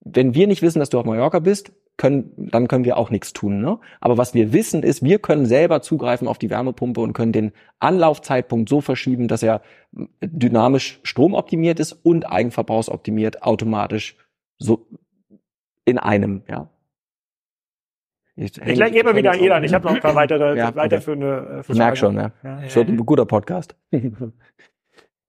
wenn 0.00 0.34
wir 0.34 0.46
nicht 0.46 0.62
wissen, 0.62 0.78
dass 0.78 0.90
du 0.90 0.98
auf 0.98 1.04
Mallorca 1.04 1.38
bist, 1.38 1.72
können, 1.96 2.32
dann 2.36 2.66
können 2.66 2.84
wir 2.84 2.96
auch 2.96 3.10
nichts 3.10 3.34
tun. 3.34 3.60
Ne? 3.60 3.78
Aber 4.00 4.16
was 4.16 4.32
wir 4.32 4.54
wissen 4.54 4.82
ist, 4.82 5.02
wir 5.04 5.18
können 5.18 5.44
selber 5.44 5.82
zugreifen 5.82 6.28
auf 6.28 6.38
die 6.38 6.48
Wärmepumpe 6.48 7.00
und 7.00 7.12
können 7.12 7.32
den 7.32 7.52
Anlaufzeitpunkt 7.78 8.70
so 8.70 8.80
verschieben, 8.80 9.28
dass 9.28 9.42
er 9.42 9.60
dynamisch 10.22 11.00
stromoptimiert 11.02 11.78
ist 11.78 11.92
und 11.92 12.24
eigenverbrauchsoptimiert 12.24 13.42
automatisch 13.42 14.16
so 14.58 14.86
in 15.84 15.98
einem. 15.98 16.42
Ja. 16.48 16.70
Ich 18.36 18.54
gleich 18.54 18.94
immer 18.94 19.14
wieder 19.14 19.32
an 19.32 19.40
Elan. 19.40 19.64
Ich 19.64 19.74
habe 19.74 19.86
noch 19.86 19.94
ein 19.94 20.00
paar 20.00 20.14
weitere, 20.14 20.56
Ja, 20.56 20.74
weiterführende 20.74 21.64
äh, 21.68 21.72
Ich 21.72 21.76
merke 21.76 21.96
schon, 21.96 22.16
ja. 22.16 22.32
Ja. 22.42 22.62
Es 22.62 22.74
wird 22.74 22.88
ein 22.88 22.96
guter 23.04 23.26
Podcast. 23.26 23.76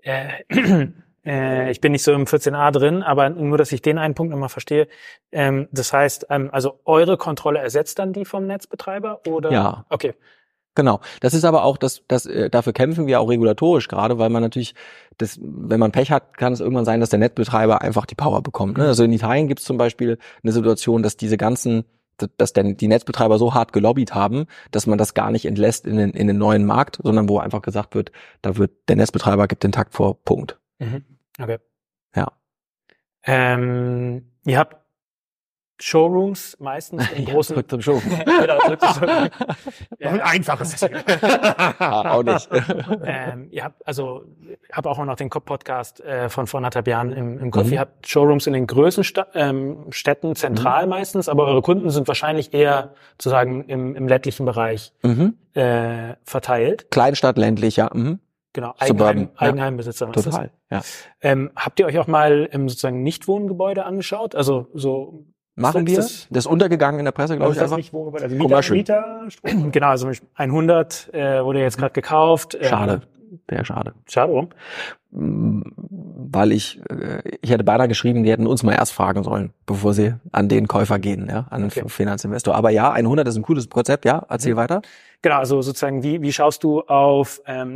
Äh, 1.26 1.72
ich 1.72 1.82
bin 1.82 1.92
nicht 1.92 2.04
so 2.04 2.14
im 2.14 2.26
14a 2.26 2.72
drin, 2.72 3.04
aber 3.04 3.30
nur, 3.30 3.58
dass 3.58 3.72
ich 3.72 3.82
den 3.82 3.98
einen 3.98 4.16
Punkt 4.16 4.32
nochmal 4.32 4.50
verstehe. 4.50 4.88
Ähm, 5.32 5.68
das 5.72 5.94
heißt, 5.94 6.28
ähm, 6.30 6.50
also 6.52 6.80
eure 6.86 7.18
Kontrolle 7.18 7.60
ersetzt 7.60 8.00
dann 8.00 8.14
die 8.14 8.26
vom 8.26 8.48
Netzbetreiber 8.48 9.22
oder? 9.28 9.52
Ja. 9.52 9.86
Okay. 9.90 10.14
Genau. 10.74 11.02
Das 11.20 11.34
ist 11.34 11.44
aber 11.44 11.64
auch, 11.66 11.78
das, 11.78 12.04
das, 12.08 12.26
äh, 12.26 12.50
dafür 12.50 12.72
kämpfen 12.72 13.06
wir 13.06 13.20
auch 13.20 13.30
regulatorisch 13.30 13.88
gerade, 13.90 14.18
weil 14.20 14.30
man 14.30 14.42
natürlich, 14.42 14.74
das, 15.18 15.38
wenn 15.42 15.80
man 15.80 15.92
Pech 15.92 16.12
hat, 16.12 16.38
kann 16.38 16.54
es 16.54 16.62
irgendwann 16.62 16.86
sein, 16.86 17.02
dass 17.02 17.10
der 17.10 17.20
Netzbetreiber 17.20 17.82
einfach 17.82 18.06
die 18.06 18.16
Power 18.16 18.42
bekommt. 18.42 18.78
Ne? 18.78 18.86
Also 18.88 19.04
in 19.04 19.12
Italien 19.12 19.48
gibt 19.48 19.60
es 19.60 19.66
zum 19.66 19.78
Beispiel 19.78 20.18
eine 20.44 20.54
Situation, 20.54 21.04
dass 21.04 21.18
diese 21.18 21.36
ganzen, 21.36 21.84
dass 22.38 22.54
denn 22.54 22.78
die 22.78 22.88
Netzbetreiber 22.88 23.38
so 23.38 23.54
hart 23.54 23.74
gelobbyt 23.74 24.16
haben, 24.16 24.46
dass 24.72 24.88
man 24.88 24.98
das 24.98 25.14
gar 25.14 25.32
nicht 25.32 25.46
entlässt 25.46 25.86
in 25.86 25.98
den, 25.98 26.12
in 26.12 26.28
den 26.28 26.38
neuen 26.38 26.66
Markt, 26.66 27.00
sondern 27.04 27.28
wo 27.28 27.40
einfach 27.40 27.62
gesagt 27.62 27.94
wird, 27.94 28.14
da 28.42 28.56
wird 28.56 28.72
der 28.88 28.96
Netzbetreiber 28.96 29.48
gibt 29.48 29.64
den 29.64 29.74
Takt 29.74 29.94
vor, 29.94 30.24
Punkt. 30.24 30.58
Mhm. 30.82 31.06
Okay. 31.40 31.58
Ja. 32.16 32.32
Ähm, 33.24 34.32
ihr 34.46 34.58
habt 34.58 34.78
Showrooms 35.80 36.58
meistens 36.60 37.10
in 37.12 37.26
großen. 37.32 37.56
Zurück 37.56 37.70
zum 37.70 37.82
Show. 37.82 38.02
Genau, 38.42 38.60
zurück 38.60 38.82
zu- 38.82 39.06
Noch 40.00 40.12
ein 40.12 40.22
einfaches 40.22 40.76
Ziel. 40.78 41.04
Ah, 41.80 42.12
auch 42.12 42.24
nicht. 42.24 42.50
ähm, 43.04 43.48
ihr 43.52 43.64
habt 43.64 43.86
also 43.88 44.26
ich 44.70 44.76
habe 44.76 44.90
auch 44.90 45.04
noch 45.04 45.16
den 45.16 45.30
Podcast 45.30 46.02
äh, 46.02 46.30
von 46.30 46.48
vor 46.48 46.60
anderthalb 46.60 46.88
Jahren 46.88 47.12
im, 47.12 47.40
im 47.40 47.52
Kopf. 47.52 47.68
Mhm. 47.68 47.74
Ihr 47.74 47.80
habt 47.80 48.08
Showrooms 48.08 48.48
in 48.48 48.54
den 48.54 48.68
größten 48.68 49.04
Sta 49.04 49.28
ähm, 49.34 49.88
Städten 49.92 50.36
zentral 50.36 50.88
meistens, 50.88 51.30
aber 51.30 51.46
eure 51.46 51.62
Kunden 51.62 51.90
sind 51.90 52.08
wahrscheinlich 52.08 52.54
eher 52.54 52.94
sozusagen 53.14 53.64
im, 53.66 53.96
im 53.96 54.08
ländlichen 54.08 54.46
Bereich 54.46 54.94
mhm. 55.04 55.36
äh, 55.54 56.16
verteilt. 56.24 56.90
Kleinstadt, 56.92 57.38
ländlich, 57.38 57.76
ja. 57.76 57.90
Mhm. 57.94 58.20
Genau, 58.54 58.74
Eigenheim, 58.80 59.20
ja. 59.20 59.28
Eigenheimbesitzer. 59.48 60.08
das? 60.08 60.26
Total, 60.26 60.52
ja. 60.70 60.82
Ähm, 61.22 61.52
habt 61.56 61.80
ihr 61.80 61.86
euch 61.86 61.98
auch 62.00 62.08
mal 62.08 62.50
im 62.52 62.68
sozusagen 62.68 63.02
Nichtwohngebäude 63.04 63.86
angeschaut? 63.86 64.36
Also 64.36 64.68
so 64.74 65.26
Machen 65.56 65.86
ist 65.86 65.92
wir. 65.92 65.98
das- 65.98 66.28
Das 66.30 66.46
ist 66.46 66.52
untergegangen 66.52 67.00
in 67.00 67.06
der 67.06 67.12
Presse, 67.14 67.36
glaube 67.38 67.50
Also 67.52 67.54
ich, 67.54 67.58
das 67.60 67.72
einfach. 67.72 67.78
nicht 67.78 67.94
Wohngebäude? 67.94 68.24
Also 68.26 68.36
Mieter. 68.74 68.74
Mieter, 68.74 69.28
genau, 69.72 69.88
also 69.88 70.10
100 70.36 71.14
äh, 71.14 71.44
wurde 71.44 71.60
jetzt 71.62 71.78
gerade 71.78 71.94
gekauft. 71.94 72.56
Äh, 72.56 72.66
Schade. 72.66 73.02
Sehr 73.50 73.64
schade. 73.64 73.94
Schade, 74.10 74.34
warum? 74.34 74.50
Mm, 75.12 75.62
Weil 76.34 76.52
ich, 76.52 76.82
äh, 76.90 77.22
ich 77.42 77.50
hätte 77.52 77.64
beinahe 77.64 77.88
geschrieben, 77.88 78.24
die 78.24 78.32
hätten 78.32 78.48
uns 78.48 78.64
mal 78.64 78.74
erst 78.74 78.92
fragen 78.94 79.24
sollen, 79.24 79.54
bevor 79.66 79.94
sie 79.94 80.14
an 80.34 80.50
den 80.50 80.68
Käufer 80.68 81.00
gehen, 81.00 81.28
ja, 81.30 81.48
an 81.50 81.62
den 81.62 81.70
Okay. 81.72 81.84
Finanzinvestor. 81.88 82.56
Aber 82.56 82.70
ja, 82.72 82.92
100 82.92 83.28
ist 83.28 83.38
ein 83.38 83.42
cooles 83.44 83.70
Konzept, 83.70 84.04
ja. 84.06 84.26
Erzähl 84.30 84.54
Mhm. 84.54 84.58
weiter. 84.58 84.82
Genau, 85.22 85.36
also 85.38 85.62
sozusagen, 85.62 86.04
wie, 86.04 86.22
wie 86.22 86.34
schaust 86.34 86.64
du 86.64 86.82
auf 86.82 87.42
ähm, 87.46 87.76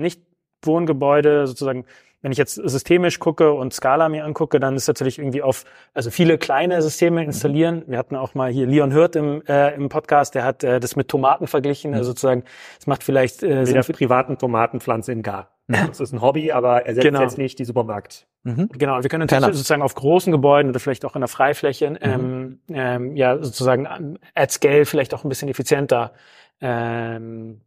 Nicht-Wohngebäude 0.65 1.47
sozusagen, 1.47 1.85
wenn 2.21 2.31
ich 2.31 2.37
jetzt 2.39 2.55
systemisch 2.55 3.19
gucke 3.19 3.51
und 3.51 3.71
Scala 3.71 4.09
mir 4.09 4.25
angucke, 4.25 4.59
dann 4.59 4.75
ist 4.75 4.87
natürlich 4.87 5.19
irgendwie 5.19 5.43
auf, 5.43 5.63
also 5.93 6.09
viele 6.09 6.39
kleine 6.39 6.81
Systeme 6.81 7.23
installieren. 7.23 7.83
Wir 7.85 7.99
hatten 7.99 8.15
auch 8.15 8.33
mal 8.33 8.51
hier 8.51 8.65
Leon 8.65 8.91
Hirt 8.91 9.15
im, 9.15 9.43
äh, 9.47 9.75
im 9.75 9.89
Podcast, 9.89 10.33
der 10.33 10.43
hat 10.43 10.63
äh, 10.63 10.79
das 10.79 10.95
mit 10.95 11.07
Tomaten 11.07 11.45
verglichen. 11.45 11.93
Also 11.93 12.11
sozusagen, 12.11 12.43
es 12.79 12.87
macht 12.87 13.03
vielleicht 13.03 13.43
äh, 13.43 13.59
Mit 13.59 13.67
Sinn 13.67 13.75
der 13.75 13.83
privaten 13.83 14.39
Tomatenpflanze 14.39 15.11
in 15.11 15.21
Gar. 15.21 15.51
Das 15.67 15.99
ist 15.99 16.13
ein 16.13 16.21
Hobby, 16.21 16.51
aber 16.51 16.85
ersetzt 16.85 17.05
Genau. 17.05 17.21
jetzt 17.21 17.37
nicht 17.37 17.59
die 17.59 17.65
Supermarkt. 17.65 18.27
Mhm. 18.43 18.69
Genau, 18.73 19.01
wir 19.01 19.09
können 19.09 19.27
natürlich 19.27 19.55
sozusagen 19.55 19.81
auf 19.81 19.95
großen 19.95 20.31
Gebäuden 20.31 20.69
oder 20.69 20.79
vielleicht 20.79 21.05
auch 21.05 21.15
in 21.15 21.21
der 21.21 21.27
Freifläche, 21.27 21.97
ähm, 22.01 22.59
ähm, 22.69 23.15
ja, 23.15 23.37
sozusagen 23.41 23.87
ähm, 23.87 24.17
at 24.35 24.51
scale 24.51 24.85
vielleicht 24.85 25.13
auch 25.15 25.23
ein 25.23 25.29
bisschen 25.29 25.49
effizienter 25.49 26.13
ähm, 26.61 27.61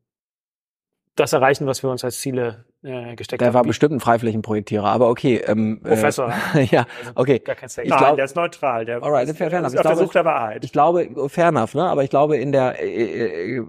das 1.18 1.32
erreichen, 1.32 1.66
was 1.66 1.82
wir 1.82 1.90
uns 1.90 2.04
als 2.04 2.20
Ziele 2.20 2.64
äh, 2.82 3.16
gesteckt 3.16 3.40
Der 3.40 3.48
haben. 3.48 3.54
war 3.54 3.64
Wie- 3.64 3.68
bestimmt 3.68 3.92
ein 3.94 4.00
Freiflächenprojektierer, 4.00 4.84
aber 4.86 5.08
okay. 5.10 5.42
Ähm, 5.46 5.80
Professor. 5.82 6.32
Äh, 6.54 6.62
ja, 6.70 6.86
okay. 7.14 7.38
Gar 7.40 7.56
kein 7.56 7.68
Steak. 7.68 7.84
Ich 7.86 7.90
Nein, 7.90 7.98
glaub- 7.98 8.16
der 8.16 8.24
ist 8.24 8.36
neutral. 8.36 8.84
Der 8.84 9.02
Alright, 9.02 9.28
ist, 9.28 9.36
fair 9.38 9.52
enough. 9.52 9.66
ist 9.68 9.72
Ich 9.74 9.78
auf 9.78 9.82
der 9.82 9.92
glaube- 9.92 10.04
Suche 10.04 10.12
der 10.12 10.24
Wahrheit. 10.24 10.64
Ich 10.64 10.72
glaube, 10.72 11.08
fair 11.28 11.48
enough, 11.48 11.74
ne? 11.74 11.84
Aber 11.84 12.04
ich 12.04 12.10
glaube, 12.10 12.36
in 12.36 12.52
der, 12.52 12.82
äh, 12.82 13.56
äh, 13.58 13.62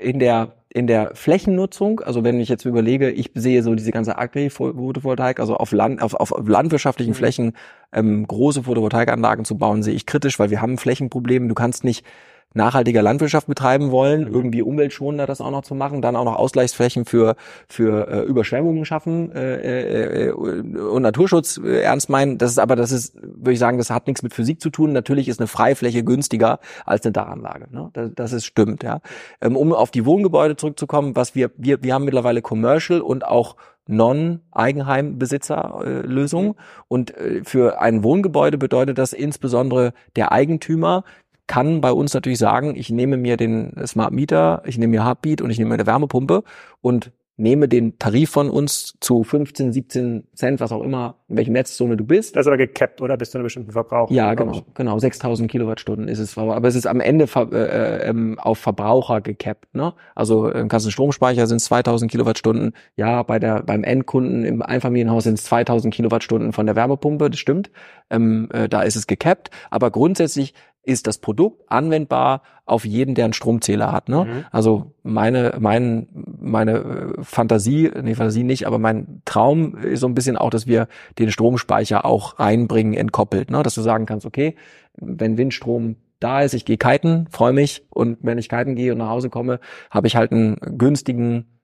in 0.00 0.18
der, 0.18 0.52
in 0.68 0.86
der 0.86 1.12
Flächennutzung, 1.14 2.00
also 2.00 2.22
wenn 2.22 2.38
ich 2.38 2.48
jetzt 2.48 2.64
überlege, 2.64 3.10
ich 3.10 3.30
sehe 3.34 3.62
so 3.62 3.74
diese 3.74 3.90
ganze 3.90 4.18
Agri-Photovoltaik, 4.18 5.40
also 5.40 5.56
auf 5.56 5.72
Land, 5.72 6.02
auf, 6.02 6.14
auf 6.14 6.32
landwirtschaftlichen 6.46 7.10
Mhm. 7.10 7.14
Flächen, 7.16 7.52
ähm, 7.92 8.26
große 8.26 8.62
Photovoltaikanlagen 8.64 9.44
zu 9.44 9.58
bauen, 9.58 9.82
sehe 9.82 9.94
ich 9.94 10.06
kritisch, 10.06 10.38
weil 10.38 10.50
wir 10.50 10.60
haben 10.62 10.74
ein 10.74 10.78
Flächenproblem. 10.78 11.48
Du 11.48 11.54
kannst 11.54 11.82
nicht, 11.84 12.04
nachhaltiger 12.52 13.02
Landwirtschaft 13.02 13.46
betreiben 13.46 13.92
wollen, 13.92 14.26
irgendwie 14.26 14.62
umweltschonender 14.62 15.26
das 15.26 15.40
auch 15.40 15.52
noch 15.52 15.62
zu 15.62 15.74
machen, 15.74 16.02
dann 16.02 16.16
auch 16.16 16.24
noch 16.24 16.36
Ausgleichsflächen 16.36 17.04
für 17.04 17.36
für 17.68 18.08
äh, 18.08 18.22
Überschwemmungen 18.22 18.84
schaffen 18.84 19.30
äh, 19.32 20.26
äh, 20.26 20.32
und 20.32 21.02
Naturschutz 21.02 21.60
äh, 21.64 21.82
ernst 21.82 22.10
meinen. 22.10 22.38
Das 22.38 22.50
ist 22.50 22.58
aber 22.58 22.74
das 22.74 22.90
ist, 22.90 23.14
würde 23.14 23.52
ich 23.52 23.60
sagen, 23.60 23.78
das 23.78 23.90
hat 23.90 24.08
nichts 24.08 24.22
mit 24.22 24.34
Physik 24.34 24.60
zu 24.60 24.70
tun. 24.70 24.92
Natürlich 24.92 25.28
ist 25.28 25.38
eine 25.38 25.46
Freifläche 25.46 26.02
günstiger 26.02 26.58
als 26.84 27.04
eine 27.04 27.12
Dachanlage. 27.12 27.68
Ne? 27.70 27.90
Das, 27.92 28.10
das 28.14 28.32
ist 28.32 28.46
stimmt, 28.46 28.82
ja. 28.82 29.00
Ähm, 29.40 29.54
um 29.56 29.72
auf 29.72 29.92
die 29.92 30.04
Wohngebäude 30.04 30.56
zurückzukommen, 30.56 31.14
was 31.14 31.36
wir 31.36 31.52
wir 31.56 31.80
wir 31.82 31.94
haben 31.94 32.04
mittlerweile 32.04 32.42
Commercial 32.42 33.00
und 33.00 33.24
auch 33.24 33.54
Non-Eigenheimbesitzer-Lösung. 33.86 36.56
Und 36.88 37.16
äh, 37.16 37.44
für 37.44 37.80
ein 37.80 38.02
Wohngebäude 38.02 38.58
bedeutet 38.58 38.98
das 38.98 39.12
insbesondere 39.12 39.92
der 40.16 40.32
Eigentümer 40.32 41.04
kann 41.50 41.80
bei 41.80 41.90
uns 41.90 42.14
natürlich 42.14 42.38
sagen, 42.38 42.76
ich 42.76 42.90
nehme 42.90 43.16
mir 43.16 43.36
den 43.36 43.74
Smart 43.84 44.12
Meter, 44.12 44.62
ich 44.66 44.78
nehme 44.78 44.92
mir 44.92 45.04
Heartbeat 45.04 45.42
und 45.42 45.50
ich 45.50 45.58
nehme 45.58 45.70
mir 45.70 45.74
eine 45.74 45.86
Wärmepumpe 45.86 46.44
und 46.80 47.10
nehme 47.40 47.68
den 47.68 47.98
Tarif 47.98 48.30
von 48.30 48.50
uns 48.50 48.94
zu 49.00 49.24
15, 49.24 49.72
17 49.72 50.28
Cent, 50.34 50.60
was 50.60 50.72
auch 50.72 50.82
immer, 50.82 51.16
in 51.26 51.38
welchem 51.38 51.54
Netzzone 51.54 51.96
du 51.96 52.04
bist. 52.04 52.36
Das 52.36 52.42
ist 52.42 52.46
aber 52.46 52.58
gecapped, 52.58 53.00
oder? 53.00 53.16
Bis 53.16 53.30
zu 53.30 53.38
einem 53.38 53.44
bestimmten 53.44 53.72
Verbrauch. 53.72 54.10
Ja, 54.10 54.34
genau, 54.34 54.62
genau. 54.74 54.98
6000 54.98 55.50
Kilowattstunden 55.50 56.06
ist 56.06 56.18
es. 56.18 56.36
Aber 56.36 56.68
es 56.68 56.74
ist 56.74 56.86
am 56.86 57.00
Ende 57.00 57.24
äh, 57.34 58.10
äh, 58.10 58.36
auf 58.36 58.58
Verbraucher 58.58 59.22
gecapped. 59.22 59.74
Ne? 59.74 59.94
Also 60.14 60.50
im 60.50 60.68
ganzen 60.68 60.92
Stromspeicher 60.92 61.46
sind 61.46 61.56
es 61.56 61.64
2000 61.64 62.10
Kilowattstunden. 62.10 62.74
Ja, 62.94 63.22
bei 63.22 63.38
der, 63.38 63.62
beim 63.62 63.84
Endkunden 63.84 64.44
im 64.44 64.62
Einfamilienhaus 64.62 65.24
sind 65.24 65.34
es 65.34 65.44
2000 65.44 65.92
Kilowattstunden 65.92 66.52
von 66.52 66.66
der 66.66 66.76
Wärmepumpe. 66.76 67.30
Das 67.30 67.40
stimmt. 67.40 67.70
Ähm, 68.10 68.48
äh, 68.52 68.68
da 68.68 68.82
ist 68.82 68.96
es 68.96 69.06
gecapped. 69.06 69.50
Aber 69.70 69.90
grundsätzlich 69.90 70.52
ist 70.82 71.06
das 71.06 71.18
Produkt 71.18 71.62
anwendbar 71.68 72.42
auf 72.64 72.84
jeden, 72.84 73.14
der 73.14 73.24
einen 73.24 73.32
Stromzähler 73.32 73.92
hat. 73.92 74.08
Ne? 74.08 74.24
Mhm. 74.24 74.44
Also 74.50 74.94
meine, 75.02 75.56
mein, 75.58 76.08
meine 76.12 76.72
äh, 76.78 77.22
Fantasie, 77.22 77.90
nee, 78.02 78.14
Fantasie 78.14 78.44
nicht, 78.44 78.66
aber 78.66 78.78
mein 78.78 79.22
Traum 79.24 79.76
ist 79.76 80.00
so 80.00 80.06
ein 80.06 80.14
bisschen 80.14 80.36
auch, 80.36 80.50
dass 80.50 80.66
wir 80.66 80.88
den 81.18 81.30
Stromspeicher 81.30 82.04
auch 82.04 82.38
reinbringen, 82.38 82.94
entkoppelt. 82.94 83.50
Ne? 83.50 83.62
Dass 83.62 83.74
du 83.74 83.82
sagen 83.82 84.06
kannst, 84.06 84.24
okay, 84.24 84.56
wenn 84.96 85.36
Windstrom 85.36 85.96
da 86.18 86.42
ist, 86.42 86.54
ich 86.54 86.64
gehe 86.64 86.76
kiten, 86.76 87.26
freue 87.30 87.52
mich 87.52 87.86
und 87.90 88.18
wenn 88.22 88.38
ich 88.38 88.48
kiten 88.48 88.74
gehe 88.74 88.92
und 88.92 88.98
nach 88.98 89.08
Hause 89.08 89.30
komme, 89.30 89.60
habe 89.90 90.06
ich 90.06 90.16
halt 90.16 90.32
einen 90.32 90.56
günstigen 90.78 91.59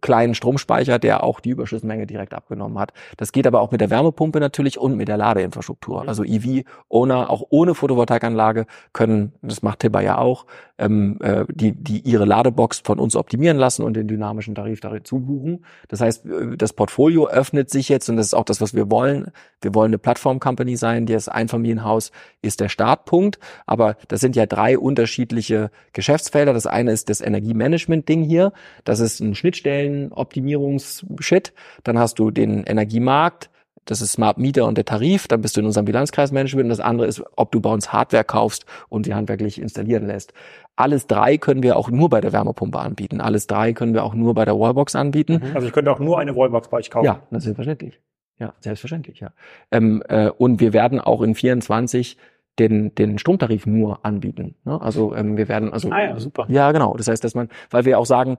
kleinen 0.00 0.34
Stromspeicher, 0.34 0.98
der 0.98 1.22
auch 1.22 1.40
die 1.40 1.50
Überschussmenge 1.50 2.06
direkt 2.06 2.34
abgenommen 2.34 2.78
hat. 2.78 2.92
Das 3.16 3.32
geht 3.32 3.46
aber 3.46 3.60
auch 3.60 3.70
mit 3.70 3.80
der 3.80 3.90
Wärmepumpe 3.90 4.40
natürlich 4.40 4.78
und 4.78 4.96
mit 4.96 5.08
der 5.08 5.16
Ladeinfrastruktur. 5.16 6.02
Mhm. 6.02 6.08
Also 6.08 6.24
EV-Owner, 6.24 7.30
auch 7.30 7.44
ohne 7.50 7.74
Photovoltaikanlage, 7.74 8.66
können, 8.92 9.32
das 9.42 9.62
macht 9.62 9.80
Tibber 9.80 10.00
ja 10.00 10.18
auch, 10.18 10.46
ähm, 10.78 11.18
äh, 11.20 11.44
die, 11.48 11.72
die 11.72 12.00
ihre 12.00 12.24
Ladebox 12.24 12.80
von 12.80 12.98
uns 12.98 13.14
optimieren 13.14 13.58
lassen 13.58 13.84
und 13.84 13.94
den 13.94 14.08
dynamischen 14.08 14.54
Tarif 14.54 14.80
dazu 14.80 15.20
buchen. 15.20 15.64
Das 15.88 16.00
heißt, 16.00 16.26
äh, 16.26 16.56
das 16.56 16.72
Portfolio 16.72 17.28
öffnet 17.28 17.70
sich 17.70 17.88
jetzt 17.88 18.08
und 18.08 18.16
das 18.16 18.26
ist 18.26 18.34
auch 18.34 18.44
das, 18.44 18.60
was 18.60 18.74
wir 18.74 18.90
wollen. 18.90 19.30
Wir 19.60 19.74
wollen 19.74 19.90
eine 19.90 19.98
Plattform-Company 19.98 20.76
sein. 20.76 21.06
Das 21.06 21.28
Einfamilienhaus 21.28 22.12
ist 22.42 22.60
der 22.60 22.70
Startpunkt, 22.70 23.38
aber 23.66 23.96
das 24.08 24.20
sind 24.20 24.36
ja 24.36 24.46
drei 24.46 24.78
unterschiedliche 24.78 25.70
Geschäftsfelder. 25.92 26.54
Das 26.54 26.66
eine 26.66 26.92
ist 26.92 27.10
das 27.10 27.20
Energiemanagement-Ding 27.20 28.22
hier. 28.22 28.52
Das 28.84 29.00
ist 29.00 29.20
ein 29.20 29.34
Schnitt 29.34 29.56
Schnittstellen-Optimierungs-Shit. 29.60 31.52
Dann 31.84 31.98
hast 31.98 32.18
du 32.18 32.30
den 32.30 32.64
Energiemarkt, 32.64 33.50
das 33.84 34.00
ist 34.02 34.12
Smart 34.12 34.38
Meter 34.38 34.66
und 34.66 34.76
der 34.76 34.84
Tarif, 34.84 35.26
dann 35.26 35.40
bist 35.40 35.56
du 35.56 35.60
in 35.60 35.66
unserem 35.66 35.86
Bilanzkreismanagement 35.86 36.64
und 36.64 36.70
das 36.70 36.80
andere 36.80 37.06
ist, 37.06 37.22
ob 37.36 37.50
du 37.50 37.60
bei 37.60 37.70
uns 37.70 37.92
Hardware 37.92 38.24
kaufst 38.24 38.66
und 38.88 39.06
sie 39.06 39.14
handwerklich 39.14 39.60
installieren 39.60 40.06
lässt. 40.06 40.32
Alles 40.76 41.06
drei 41.06 41.38
können 41.38 41.62
wir 41.62 41.76
auch 41.76 41.90
nur 41.90 42.08
bei 42.08 42.20
der 42.20 42.32
Wärmepumpe 42.32 42.78
anbieten. 42.78 43.20
Alles 43.20 43.46
drei 43.46 43.72
können 43.72 43.94
wir 43.94 44.04
auch 44.04 44.14
nur 44.14 44.34
bei 44.34 44.44
der 44.44 44.58
Wallbox 44.58 44.94
anbieten. 44.96 45.42
Also 45.54 45.66
ich 45.66 45.72
könnte 45.72 45.90
auch 45.90 45.98
nur 45.98 46.18
eine 46.18 46.36
Wallbox 46.36 46.68
bei 46.68 46.78
euch 46.78 46.90
kaufen. 46.90 47.06
Ja, 47.06 47.22
das 47.30 47.38
ist 47.38 47.44
selbstverständlich. 47.44 48.00
Ja, 48.38 48.54
selbstverständlich, 48.60 49.20
ja. 49.20 49.32
Ähm, 49.70 50.02
äh, 50.08 50.30
und 50.30 50.60
wir 50.60 50.72
werden 50.72 51.00
auch 51.00 51.20
in 51.20 51.34
24 51.34 52.16
den, 52.58 52.94
den 52.94 53.18
Stromtarif 53.18 53.66
nur 53.66 54.04
anbieten. 54.04 54.54
Ne? 54.64 54.80
Also 54.80 55.14
ähm, 55.14 55.36
wir 55.36 55.48
werden 55.48 55.72
also 55.72 55.90
ah 55.90 56.02
ja, 56.02 56.18
super. 56.18 56.46
ja 56.48 56.72
genau. 56.72 56.96
Das 56.96 57.08
heißt, 57.08 57.22
dass 57.24 57.34
man, 57.34 57.48
weil 57.70 57.84
wir 57.84 57.98
auch 57.98 58.06
sagen, 58.06 58.38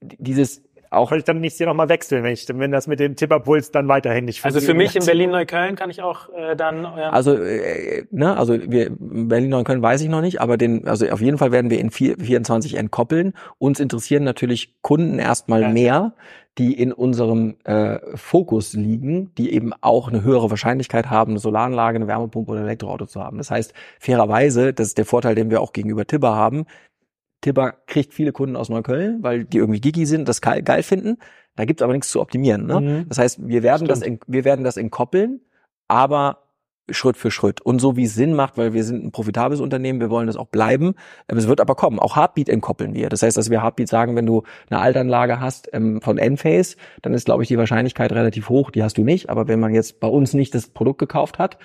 dieses 0.00 0.62
auch 0.90 1.10
weil 1.10 1.18
ich 1.18 1.24
dann 1.24 1.40
nicht 1.40 1.56
hier 1.56 1.66
nochmal 1.66 1.88
wechseln, 1.88 2.24
wenn 2.24 2.32
ich, 2.32 2.46
wenn 2.48 2.70
das 2.70 2.86
mit 2.86 3.00
dem 3.00 3.16
Tipperpuls 3.16 3.70
dann 3.70 3.88
weiterhin 3.88 4.24
nicht 4.24 4.44
Also 4.44 4.60
für 4.60 4.74
mich 4.74 4.96
in 4.96 5.04
Berlin-Neukölln 5.04 5.76
kann 5.76 5.90
ich 5.90 6.02
auch 6.02 6.28
äh, 6.30 6.56
dann 6.56 6.86
euer 6.86 7.12
Also 7.12 7.34
äh, 7.34 8.04
ne, 8.10 8.36
also 8.36 8.58
wir 8.58 8.90
Berlin-Neukölln 8.98 9.82
weiß 9.82 10.00
ich 10.00 10.08
noch 10.08 10.20
nicht, 10.20 10.40
aber 10.40 10.56
den 10.56 10.86
also 10.86 11.06
auf 11.08 11.20
jeden 11.20 11.38
Fall 11.38 11.52
werden 11.52 11.70
wir 11.70 11.78
in 11.78 11.90
4, 11.90 12.16
24 12.18 12.74
entkoppeln. 12.74 13.34
Uns 13.58 13.80
interessieren 13.80 14.24
natürlich 14.24 14.80
Kunden 14.80 15.18
erstmal 15.18 15.62
ja. 15.62 15.68
mehr, 15.68 16.12
die 16.58 16.72
in 16.72 16.92
unserem 16.92 17.56
äh, 17.64 17.98
Fokus 18.16 18.72
liegen, 18.72 19.32
die 19.36 19.52
eben 19.52 19.72
auch 19.80 20.08
eine 20.08 20.24
höhere 20.24 20.50
Wahrscheinlichkeit 20.50 21.08
haben, 21.08 21.32
eine 21.32 21.38
Solaranlage, 21.38 21.96
eine 21.96 22.08
Wärmepumpe 22.08 22.50
oder 22.50 22.60
ein 22.60 22.66
Elektroauto 22.66 23.06
zu 23.06 23.22
haben. 23.22 23.38
Das 23.38 23.50
heißt, 23.50 23.74
fairerweise, 24.00 24.72
das 24.72 24.88
ist 24.88 24.98
der 24.98 25.04
Vorteil, 25.04 25.36
den 25.36 25.50
wir 25.50 25.60
auch 25.60 25.72
gegenüber 25.72 26.04
Tibber 26.04 26.34
haben, 26.34 26.66
Tibber 27.40 27.74
kriegt 27.86 28.14
viele 28.14 28.32
Kunden 28.32 28.56
aus 28.56 28.68
Neukölln, 28.68 29.22
weil 29.22 29.44
die 29.44 29.58
irgendwie 29.58 29.80
gigi 29.80 30.06
sind, 30.06 30.28
das 30.28 30.40
geil 30.40 30.82
finden. 30.82 31.18
Da 31.56 31.64
gibt's 31.64 31.82
aber 31.82 31.92
nichts 31.92 32.10
zu 32.10 32.20
optimieren. 32.20 32.66
Ne? 32.66 32.80
Mhm. 32.80 33.08
Das 33.08 33.18
heißt, 33.18 33.46
wir 33.46 33.62
werden 33.62 33.86
Stimmt. 33.86 34.20
das, 34.20 34.20
wir 34.26 34.44
werden 34.44 34.64
das 34.64 34.76
entkoppeln, 34.76 35.40
aber 35.88 36.38
Schritt 36.90 37.16
für 37.16 37.30
Schritt. 37.30 37.60
Und 37.60 37.80
so 37.80 37.96
wie 37.96 38.04
es 38.04 38.14
Sinn 38.14 38.34
macht, 38.34 38.56
weil 38.56 38.72
wir 38.72 38.84
sind 38.84 39.04
ein 39.04 39.12
profitables 39.12 39.60
Unternehmen, 39.60 40.00
wir 40.00 40.10
wollen 40.10 40.26
das 40.26 40.36
auch 40.36 40.46
bleiben. 40.46 40.94
Ähm, 41.28 41.36
es 41.36 41.48
wird 41.48 41.60
aber 41.60 41.74
kommen. 41.74 41.98
Auch 41.98 42.16
Heartbeat 42.16 42.48
entkoppeln 42.48 42.94
wir. 42.94 43.08
Das 43.08 43.22
heißt, 43.22 43.36
dass 43.36 43.50
wir 43.50 43.62
Heartbeat 43.62 43.88
sagen, 43.88 44.16
wenn 44.16 44.26
du 44.26 44.42
eine 44.70 44.80
Altanlage 44.80 45.40
hast 45.40 45.68
ähm, 45.72 46.00
von 46.00 46.18
Enphase, 46.18 46.76
dann 47.02 47.14
ist, 47.14 47.26
glaube 47.26 47.42
ich, 47.42 47.48
die 47.48 47.58
Wahrscheinlichkeit 47.58 48.12
relativ 48.12 48.48
hoch. 48.48 48.70
Die 48.70 48.82
hast 48.82 48.96
du 48.96 49.04
nicht. 49.04 49.28
Aber 49.28 49.48
wenn 49.48 49.60
man 49.60 49.74
jetzt 49.74 50.00
bei 50.00 50.08
uns 50.08 50.34
nicht 50.34 50.54
das 50.54 50.68
Produkt 50.68 50.98
gekauft 50.98 51.38
hat, 51.38 51.58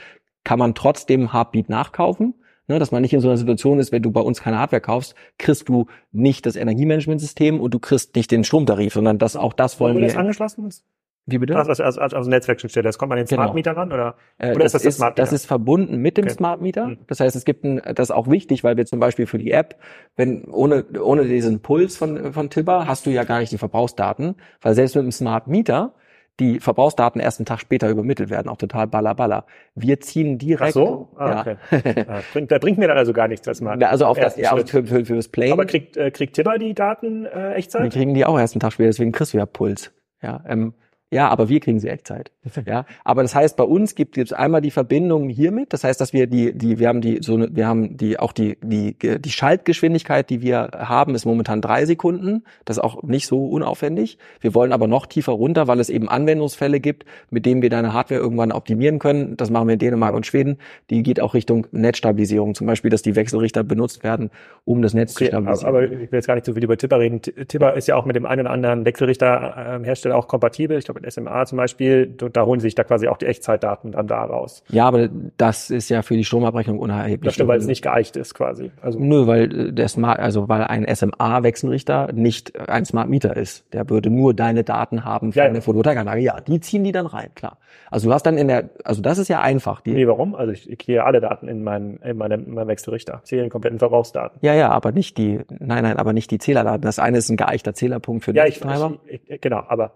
kann 0.43 0.59
man 0.59 0.75
trotzdem 0.75 1.31
Heartbeat 1.31 1.69
nachkaufen 1.69 2.35
Ne, 2.67 2.79
dass 2.79 2.91
man 2.91 3.01
nicht 3.01 3.13
in 3.13 3.19
so 3.19 3.27
einer 3.27 3.37
Situation 3.37 3.79
ist, 3.79 3.91
wenn 3.91 4.01
du 4.01 4.11
bei 4.11 4.21
uns 4.21 4.41
keine 4.41 4.57
Hardware 4.57 4.79
kaufst, 4.79 5.15
kriegst 5.37 5.67
du 5.67 5.87
nicht 6.13 6.45
das 6.45 6.55
Energiemanagementsystem 6.55 7.59
und 7.59 7.73
du 7.73 7.79
kriegst 7.79 8.15
nicht 8.15 8.31
den 8.31 8.45
Stromtarif, 8.45 8.93
sondern 8.93 9.17
das 9.17 9.35
auch 9.35 9.51
das 9.51 9.81
wollen 9.81 9.97
wir. 9.97 10.07
das 10.07 10.15
angeschlossen 10.15 10.67
ist? 10.67 10.85
Wie 11.25 11.37
bitte? 11.37 11.55
Also, 11.55 11.69
also, 11.69 12.01
also, 12.01 12.17
also 12.17 12.29
Netzwerkschnittstelle. 12.29 12.83
Das 12.83 12.97
kommt 12.97 13.09
man 13.09 13.17
den 13.17 13.27
genau. 13.27 13.43
Smart 13.43 13.55
Meter 13.55 13.77
ran 13.77 13.93
oder, 13.93 14.15
äh, 14.37 14.51
oder 14.51 14.63
das 14.63 14.73
ist 14.73 14.73
das 14.73 14.83
das 14.83 14.95
Smart 14.95 15.11
Meter? 15.13 15.21
Das 15.21 15.33
ist 15.33 15.45
verbunden 15.45 15.97
mit 15.97 16.17
dem 16.17 16.25
okay. 16.25 16.33
Smart 16.33 16.61
Meter. 16.61 16.87
Mhm. 16.87 16.97
Das 17.07 17.21
heißt, 17.21 17.35
es 17.35 17.45
gibt 17.45 17.63
ein, 17.63 17.81
das 17.95 18.09
ist 18.09 18.11
auch 18.11 18.29
wichtig, 18.29 18.63
weil 18.63 18.75
wir 18.75 18.85
zum 18.85 18.99
Beispiel 18.99 19.25
für 19.25 19.37
die 19.37 19.51
App, 19.51 19.77
wenn 20.17 20.43
ohne 20.45 20.85
ohne 21.01 21.23
diesen 21.23 21.61
Puls 21.61 21.95
von 21.95 22.33
von 22.33 22.49
Tibber 22.49 22.87
hast 22.87 23.05
du 23.05 23.09
ja 23.09 23.23
gar 23.23 23.39
nicht 23.39 23.53
die 23.53 23.57
Verbrauchsdaten, 23.57 24.35
weil 24.61 24.75
selbst 24.75 24.95
mit 24.95 25.05
dem 25.05 25.11
Smart 25.13 25.47
Meter 25.47 25.93
die 26.39 26.59
Verbrauchsdaten 26.59 27.21
erst 27.21 27.39
einen 27.39 27.45
Tag 27.45 27.59
später 27.59 27.89
übermittelt 27.89 28.29
werden, 28.29 28.49
auch 28.49 28.57
total 28.57 28.87
baller 28.87 29.13
baller. 29.13 29.45
Wir 29.75 29.99
ziehen 29.99 30.37
direkt. 30.37 30.69
Ach 30.69 30.73
so? 30.73 31.09
Ah, 31.15 31.41
okay. 31.41 31.57
ja. 31.95 32.21
bringt, 32.33 32.51
da 32.51 32.57
bringt 32.57 32.77
mir 32.79 32.87
dann 32.87 32.97
also 32.97 33.13
gar 33.13 33.27
nichts, 33.27 33.45
das 33.45 33.61
mal. 33.61 33.81
Also 33.83 34.05
auf 34.05 34.19
das, 34.19 34.35
ja, 34.37 34.55
für, 34.55 34.85
für, 34.85 35.05
für 35.05 35.15
das 35.15 35.27
Play. 35.27 35.51
Aber 35.51 35.65
kriegt, 35.65 35.95
äh, 35.95 36.09
kriegt 36.11 36.35
Tibber 36.35 36.57
die 36.57 36.73
Daten 36.73 37.25
äh, 37.25 37.53
Echtzeit? 37.53 37.83
Wir 37.83 37.89
kriegen 37.89 38.13
die 38.13 38.25
auch 38.25 38.39
erst 38.39 38.55
einen 38.55 38.61
Tag 38.61 38.73
später, 38.73 38.89
deswegen 38.89 39.11
kriegst 39.11 39.33
du 39.33 39.37
ja 39.37 39.45
Puls. 39.45 39.91
Ja, 40.21 40.43
ähm, 40.47 40.73
ja, 41.13 41.29
aber 41.29 41.47
wir 41.47 41.59
kriegen 41.59 41.79
sie 41.79 41.89
Echtzeit. 41.89 42.31
Ja, 42.65 42.85
aber 43.03 43.21
das 43.21 43.35
heißt, 43.35 43.55
bei 43.55 43.63
uns 43.63 43.95
gibt 43.95 44.17
es 44.17 44.33
einmal 44.33 44.61
die 44.61 44.71
Verbindung 44.71 45.29
hiermit. 45.29 45.71
Das 45.71 45.83
heißt, 45.83 46.01
dass 46.01 46.11
wir 46.11 46.27
die, 46.27 46.57
die, 46.57 46.79
wir 46.79 46.87
haben 46.87 47.01
die, 47.01 47.19
so, 47.21 47.35
eine, 47.35 47.55
wir 47.55 47.67
haben 47.67 47.97
die, 47.97 48.19
auch 48.19 48.31
die, 48.31 48.57
die, 48.61 48.97
die 48.99 49.29
Schaltgeschwindigkeit, 49.29 50.29
die 50.29 50.41
wir 50.41 50.71
haben, 50.75 51.13
ist 51.13 51.25
momentan 51.25 51.61
drei 51.61 51.85
Sekunden. 51.85 52.43
Das 52.65 52.77
ist 52.77 52.83
auch 52.83 53.03
nicht 53.03 53.27
so 53.27 53.45
unaufwendig. 53.45 54.17
Wir 54.41 54.55
wollen 54.55 54.73
aber 54.73 54.87
noch 54.87 55.05
tiefer 55.05 55.33
runter, 55.33 55.67
weil 55.67 55.79
es 55.79 55.89
eben 55.89 56.09
Anwendungsfälle 56.09 56.79
gibt, 56.79 57.05
mit 57.29 57.45
denen 57.45 57.61
wir 57.61 57.69
deine 57.69 57.93
Hardware 57.93 58.19
irgendwann 58.19 58.51
optimieren 58.51 58.97
können. 58.97 59.37
Das 59.37 59.51
machen 59.51 59.67
wir 59.67 59.73
in 59.73 59.79
Dänemark 59.79 60.15
und 60.15 60.25
Schweden. 60.25 60.57
Die 60.89 61.03
geht 61.03 61.19
auch 61.19 61.35
Richtung 61.35 61.67
Netzstabilisierung. 61.71 62.55
Zum 62.55 62.65
Beispiel, 62.65 62.89
dass 62.89 63.03
die 63.03 63.15
Wechselrichter 63.15 63.63
benutzt 63.63 64.03
werden, 64.03 64.31
um 64.65 64.81
das 64.81 64.93
Netz 64.93 65.15
okay, 65.15 65.25
zu 65.25 65.29
stabilisieren. 65.29 65.69
Aber 65.69 65.83
ich 65.83 65.91
will 65.91 66.07
jetzt 66.11 66.27
gar 66.27 66.35
nicht 66.35 66.45
so 66.45 66.53
viel 66.53 66.63
über 66.63 66.77
Tipper 66.77 66.99
reden. 66.99 67.21
Tipper 67.21 67.75
ist 67.75 67.87
ja 67.87 67.95
auch 67.95 68.05
mit 68.05 68.15
dem 68.15 68.25
einen 68.25 68.41
oder 68.41 68.51
anderen 68.51 68.85
Wechselrichterhersteller 68.85 70.15
auch 70.15 70.27
kompatibel. 70.27 70.77
Ich 70.77 70.85
glaube, 70.85 71.02
mit 71.03 71.13
SMA 71.13 71.45
zum 71.45 71.57
Beispiel, 71.57 72.07
da 72.07 72.45
holen 72.45 72.59
sie 72.59 72.67
sich 72.67 72.75
da 72.75 72.83
quasi 72.83 73.07
auch 73.07 73.17
die 73.17 73.25
Echtzeitdaten 73.25 73.91
dann 73.91 74.07
da 74.07 74.23
raus. 74.23 74.63
Ja, 74.69 74.87
aber 74.87 75.09
das 75.37 75.69
ist 75.69 75.89
ja 75.89 76.01
für 76.01 76.15
die 76.15 76.23
Stromabrechnung 76.23 76.79
unerheblich. 76.79 77.27
Das 77.27 77.33
stimmt, 77.35 77.49
weil 77.49 77.59
es 77.59 77.67
nicht 77.67 77.81
geeicht 77.81 78.15
ist 78.15 78.33
quasi. 78.33 78.71
Also 78.81 78.99
Nö, 78.99 79.27
weil 79.27 79.71
der 79.71 79.87
Smart, 79.87 80.19
also 80.19 80.49
weil 80.49 80.63
ein 80.63 80.85
SMA-Wechselrichter 80.93 82.11
nicht 82.13 82.57
ein 82.69 82.85
Smart 82.85 83.09
Meter 83.09 83.35
ist. 83.35 83.65
Der 83.73 83.89
würde 83.89 84.09
nur 84.09 84.33
deine 84.33 84.63
Daten 84.63 85.05
haben 85.05 85.33
für 85.33 85.39
ja, 85.39 85.45
eine 85.45 85.61
Photovoltaikanlage. 85.61 86.21
Ja, 86.21 86.39
die 86.41 86.59
ziehen 86.59 86.83
die 86.83 86.91
dann 86.91 87.05
rein, 87.05 87.29
klar. 87.35 87.57
Also 87.91 88.07
du 88.07 88.13
hast 88.13 88.23
dann 88.23 88.37
in 88.37 88.47
der, 88.47 88.69
also 88.83 89.01
das 89.01 89.17
ist 89.17 89.27
ja 89.27 89.41
einfach. 89.41 89.81
Die, 89.81 89.91
nee, 89.91 90.07
warum? 90.07 90.35
Also 90.35 90.51
ich, 90.51 90.69
ich 90.69 90.79
kriege 90.79 91.03
alle 91.03 91.21
Daten 91.21 91.47
in 91.47 91.63
meinen, 91.63 91.97
in 91.97 92.17
meinem, 92.17 92.45
in 92.45 92.53
meinem 92.53 92.67
Wechselrichter. 92.67 93.21
Ich 93.23 93.29
sehe 93.29 93.41
den 93.41 93.49
kompletten 93.49 93.79
Verbrauchsdaten. 93.79 94.39
Ja, 94.41 94.53
ja, 94.53 94.69
aber 94.71 94.91
nicht 94.91 95.17
die, 95.17 95.41
nein, 95.59 95.83
nein, 95.83 95.97
aber 95.97 96.13
nicht 96.13 96.31
die 96.31 96.37
Zählerdaten. 96.37 96.81
Das 96.81 96.99
eine 96.99 97.17
ist 97.17 97.29
ein 97.29 97.37
geeichter 97.37 97.73
Zählerpunkt 97.73 98.23
für 98.23 98.33
ja, 98.33 98.45
ich, 98.45 98.61
ich, 98.61 99.21
ich, 99.29 99.41
genau, 99.41 99.63
aber 99.67 99.91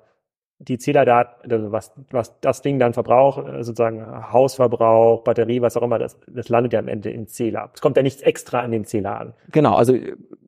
die 0.59 0.77
Zählerdaten, 0.77 1.51
also 1.51 1.71
was, 1.71 1.93
was 2.09 2.39
das 2.41 2.61
Ding 2.61 2.79
dann 2.79 2.93
verbraucht, 2.93 3.47
äh, 3.47 3.63
sozusagen 3.63 4.03
Hausverbrauch, 4.31 5.23
Batterie, 5.23 5.61
was 5.61 5.77
auch 5.77 5.83
immer, 5.83 5.99
das, 5.99 6.17
das 6.27 6.49
landet 6.49 6.73
ja 6.73 6.79
am 6.79 6.87
Ende 6.87 7.11
im 7.11 7.27
Zähler. 7.27 7.69
Es 7.73 7.81
kommt 7.81 7.97
ja 7.97 8.03
nichts 8.03 8.21
extra 8.21 8.61
an 8.61 8.71
den 8.71 8.85
Zähler 8.85 9.19
an. 9.19 9.33
Genau, 9.51 9.75
also 9.75 9.95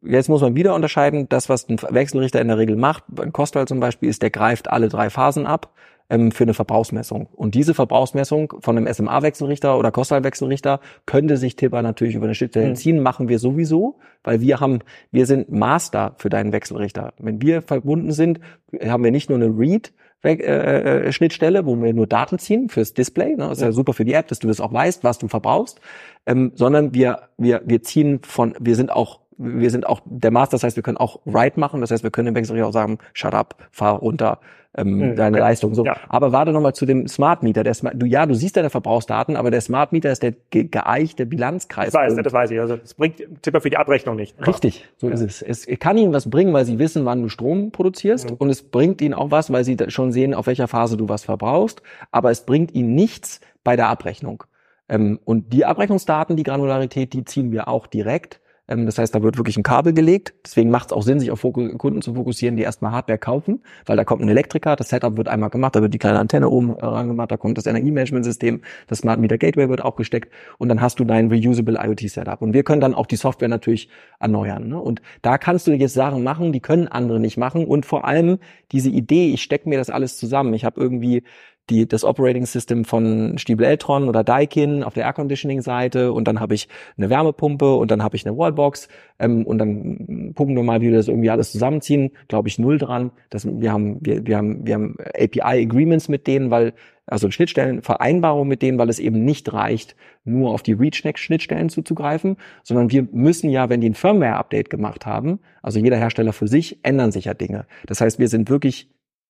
jetzt 0.01 0.29
muss 0.29 0.41
man 0.41 0.55
wieder 0.55 0.73
unterscheiden, 0.73 1.29
das, 1.29 1.49
was 1.49 1.69
ein 1.69 1.79
Wechselrichter 1.89 2.41
in 2.41 2.47
der 2.47 2.57
Regel 2.57 2.75
macht, 2.75 3.03
ein 3.19 3.33
Kostal 3.33 3.67
zum 3.67 3.79
Beispiel, 3.79 4.09
ist, 4.09 4.21
der 4.21 4.31
greift 4.31 4.69
alle 4.69 4.89
drei 4.89 5.09
Phasen 5.09 5.45
ab 5.45 5.69
ähm, 6.09 6.31
für 6.31 6.43
eine 6.43 6.53
Verbrauchsmessung. 6.53 7.27
Und 7.33 7.55
diese 7.55 7.73
Verbrauchsmessung 7.73 8.53
von 8.59 8.77
einem 8.77 8.91
SMA-Wechselrichter 8.91 9.77
oder 9.77 9.91
Kostal-Wechselrichter 9.91 10.79
könnte 11.05 11.37
sich 11.37 11.55
Tipper 11.55 11.81
natürlich 11.81 12.15
über 12.15 12.25
eine 12.25 12.35
Schnittstelle 12.35 12.69
mhm. 12.69 12.75
ziehen, 12.75 13.01
machen 13.01 13.29
wir 13.29 13.39
sowieso, 13.39 13.99
weil 14.23 14.41
wir 14.41 14.59
haben, 14.59 14.79
wir 15.11 15.25
sind 15.25 15.51
Master 15.51 16.15
für 16.17 16.29
deinen 16.29 16.51
Wechselrichter. 16.51 17.13
Wenn 17.19 17.41
wir 17.41 17.61
verbunden 17.61 18.11
sind, 18.11 18.39
haben 18.83 19.03
wir 19.03 19.11
nicht 19.11 19.29
nur 19.29 19.37
eine 19.37 19.47
Read, 19.47 19.93
äh, 20.21 20.33
äh, 20.33 21.11
Schnittstelle, 21.13 21.65
wo 21.65 21.81
wir 21.81 21.93
nur 21.93 22.05
Daten 22.05 22.39
ziehen 22.39 22.67
fürs 22.67 22.93
Display. 22.93 23.37
Ne? 23.37 23.47
Das 23.47 23.59
ist 23.59 23.61
ja 23.61 23.71
super 23.71 23.93
für 23.93 24.03
die 24.03 24.13
App, 24.13 24.27
dass 24.27 24.39
du 24.39 24.49
das 24.49 24.59
auch 24.59 24.73
weißt, 24.73 25.05
was 25.05 25.17
du 25.17 25.29
verbrauchst. 25.29 25.79
Ähm, 26.25 26.51
sondern 26.55 26.93
wir, 26.93 27.29
wir, 27.37 27.61
wir 27.65 27.81
ziehen 27.83 28.19
von, 28.23 28.53
wir 28.59 28.75
sind 28.75 28.91
auch 28.91 29.21
wir 29.41 29.71
sind 29.71 29.87
auch 29.87 30.01
der 30.03 30.31
Master, 30.31 30.55
das 30.55 30.63
heißt, 30.63 30.75
wir 30.75 30.83
können 30.83 30.97
auch 30.97 31.21
Write 31.23 31.57
machen, 31.57 31.79
das 31.79 31.91
heißt, 31.91 32.03
wir 32.03 32.11
können 32.11 32.25
dem 32.25 32.35
Wechselrichter 32.35 32.67
auch 32.67 32.73
sagen, 32.73 32.97
shut 33.13 33.33
up, 33.33 33.55
fahr 33.71 33.99
runter, 33.99 34.41
ähm, 34.77 34.97
mhm, 34.97 35.15
deine 35.15 35.37
okay. 35.37 35.47
Leistung. 35.47 35.73
So. 35.73 35.83
Ja. 35.83 35.97
Aber 36.09 36.31
warte 36.31 36.51
nochmal 36.51 36.73
zu 36.73 36.85
dem 36.85 37.07
Smart 37.07 37.41
Meter. 37.41 37.63
Der 37.63 37.73
Smart, 37.73 37.95
du, 37.97 38.05
ja, 38.05 38.25
du 38.25 38.35
siehst 38.35 38.55
deine 38.55 38.69
Verbrauchsdaten, 38.69 39.35
aber 39.35 39.49
der 39.49 39.61
Smart 39.61 39.91
Meter 39.91 40.11
ist 40.11 40.21
der 40.21 40.33
ge 40.51 40.65
geeichte 40.65 41.25
Bilanzkreis. 41.25 41.91
Das 41.91 42.01
weiß, 42.01 42.15
das 42.23 42.33
weiß 42.33 42.51
ich. 42.51 42.59
Also 42.59 42.77
es 42.83 42.93
bringt 42.93 43.17
Tipper 43.41 43.61
für 43.61 43.69
die 43.69 43.77
Abrechnung 43.77 44.15
nicht. 44.15 44.35
Richtig, 44.45 44.87
so 44.97 45.07
ja. 45.07 45.13
ist 45.13 45.21
es. 45.21 45.41
Es 45.41 45.79
kann 45.79 45.97
ihnen 45.97 46.13
was 46.13 46.29
bringen, 46.29 46.53
weil 46.53 46.65
sie 46.65 46.77
wissen, 46.77 47.05
wann 47.05 47.23
du 47.23 47.29
Strom 47.29 47.71
produzierst. 47.71 48.29
Mhm. 48.29 48.37
Und 48.37 48.49
es 48.49 48.61
bringt 48.61 49.01
ihnen 49.01 49.15
auch 49.15 49.31
was, 49.31 49.51
weil 49.51 49.63
sie 49.63 49.77
schon 49.87 50.11
sehen, 50.11 50.33
auf 50.33 50.47
welcher 50.47 50.67
Phase 50.67 50.97
du 50.97 51.09
was 51.09 51.23
verbrauchst. 51.23 51.81
Aber 52.11 52.29
es 52.29 52.45
bringt 52.45 52.73
ihnen 52.75 52.93
nichts 52.93 53.41
bei 53.63 53.75
der 53.75 53.87
Abrechnung. 53.87 54.43
Ähm, 54.87 55.19
und 55.23 55.51
die 55.51 55.65
Abrechnungsdaten, 55.65 56.35
die 56.35 56.43
Granularität, 56.43 57.13
die 57.13 57.25
ziehen 57.25 57.51
wir 57.51 57.67
auch 57.67 57.87
direkt 57.87 58.39
das 58.69 58.99
heißt, 58.99 59.15
da 59.15 59.23
wird 59.23 59.37
wirklich 59.37 59.57
ein 59.57 59.63
Kabel 59.63 59.93
gelegt. 59.93 60.33
Deswegen 60.45 60.69
macht 60.69 60.87
es 60.87 60.93
auch 60.93 61.01
Sinn, 61.01 61.19
sich 61.19 61.31
auf 61.31 61.41
Kunden 61.41 62.01
zu 62.01 62.13
fokussieren, 62.13 62.55
die 62.55 62.63
erstmal 62.63 62.91
Hardware 62.91 63.17
kaufen, 63.17 63.63
weil 63.85 63.97
da 63.97 64.03
kommt 64.03 64.21
ein 64.21 64.29
Elektriker, 64.29 64.75
das 64.75 64.89
Setup 64.89 65.17
wird 65.17 65.27
einmal 65.27 65.49
gemacht, 65.49 65.75
da 65.75 65.81
wird 65.81 65.93
die 65.93 65.97
kleine 65.97 66.19
Antenne 66.19 66.49
oben 66.49 66.71
rangemacht, 66.71 67.31
da 67.31 67.37
kommt 67.37 67.57
das 67.57 67.65
Energiemanagementsystem, 67.65 68.61
das 68.87 68.99
Smart 68.99 69.19
Meter 69.19 69.37
Gateway 69.37 69.69
wird 69.69 69.83
auch 69.83 69.95
gesteckt 69.95 70.31
und 70.59 70.69
dann 70.69 70.81
hast 70.81 70.99
du 70.99 71.03
dein 71.03 71.31
Reusable 71.31 71.79
IoT 71.81 72.01
Setup. 72.09 72.41
Und 72.41 72.53
wir 72.53 72.63
können 72.63 72.81
dann 72.81 72.93
auch 72.93 73.07
die 73.07 73.15
Software 73.15 73.47
natürlich 73.47 73.89
erneuern. 74.19 74.67
Ne? 74.67 74.79
Und 74.79 75.01
da 75.21 75.37
kannst 75.37 75.65
du 75.65 75.71
jetzt 75.71 75.93
Sachen 75.93 76.23
machen, 76.23 76.53
die 76.53 76.59
können 76.59 76.87
andere 76.87 77.19
nicht 77.19 77.37
machen. 77.37 77.65
Und 77.65 77.85
vor 77.85 78.05
allem 78.05 78.37
diese 78.71 78.89
Idee, 78.89 79.33
ich 79.33 79.41
stecke 79.41 79.67
mir 79.67 79.77
das 79.77 79.89
alles 79.89 80.17
zusammen. 80.17 80.53
Ich 80.53 80.65
habe 80.65 80.79
irgendwie 80.79 81.23
die, 81.69 81.87
das 81.87 82.03
Operating 82.03 82.45
System 82.45 82.85
von 82.85 83.37
Stiebel 83.37 83.65
Eltron 83.65 84.07
oder 84.07 84.23
Daikin 84.23 84.83
auf 84.83 84.93
der 84.93 85.05
Air 85.05 85.13
Conditioning 85.13 85.61
Seite 85.61 86.11
und 86.11 86.27
dann 86.27 86.39
habe 86.39 86.55
ich 86.55 86.67
eine 86.97 87.09
Wärmepumpe 87.09 87.75
und 87.75 87.91
dann 87.91 88.03
habe 88.03 88.15
ich 88.15 88.25
eine 88.25 88.37
Wallbox 88.37 88.87
ähm, 89.19 89.45
und 89.45 89.57
dann 89.57 90.33
gucken 90.35 90.55
wir 90.55 90.63
mal, 90.63 90.81
wie 90.81 90.89
wir 90.89 90.97
das 90.97 91.07
irgendwie 91.07 91.29
alles 91.29 91.51
zusammenziehen. 91.51 92.11
Glaube 92.27 92.47
ich 92.47 92.59
null 92.59 92.77
dran. 92.77 93.11
Das, 93.29 93.45
wir 93.45 93.71
haben 93.71 93.97
wir, 94.01 94.25
wir 94.25 94.37
haben 94.37 94.65
wir 94.65 94.75
haben 94.75 94.95
API 95.13 95.63
Agreements 95.63 96.09
mit 96.09 96.27
denen, 96.27 96.51
weil 96.51 96.73
also 97.09 97.31
Schnittstellenvereinbarungen 97.31 98.47
mit 98.47 98.61
denen, 98.61 98.77
weil 98.77 98.89
es 98.89 98.99
eben 98.99 99.25
nicht 99.25 99.51
reicht, 99.51 99.95
nur 100.25 100.51
auf 100.51 100.61
die 100.61 100.73
Reach-Schnittstellen 100.73 101.69
zuzugreifen, 101.69 102.37
sondern 102.63 102.91
wir 102.91 103.07
müssen 103.11 103.49
ja, 103.49 103.69
wenn 103.69 103.81
die 103.81 103.89
ein 103.89 103.95
Firmware-Update 103.95 104.69
gemacht 104.69 105.05
haben, 105.05 105.39
also 105.63 105.79
jeder 105.79 105.97
Hersteller 105.97 106.33
für 106.33 106.47
sich, 106.47 106.79
ändern 106.83 107.11
sich 107.11 107.25
ja 107.25 107.33
Dinge. 107.33 107.65
Das 107.87 107.99
heißt, 107.99 108.19
wir 108.19 108.27
sind 108.27 108.49
wirklich 108.49 108.89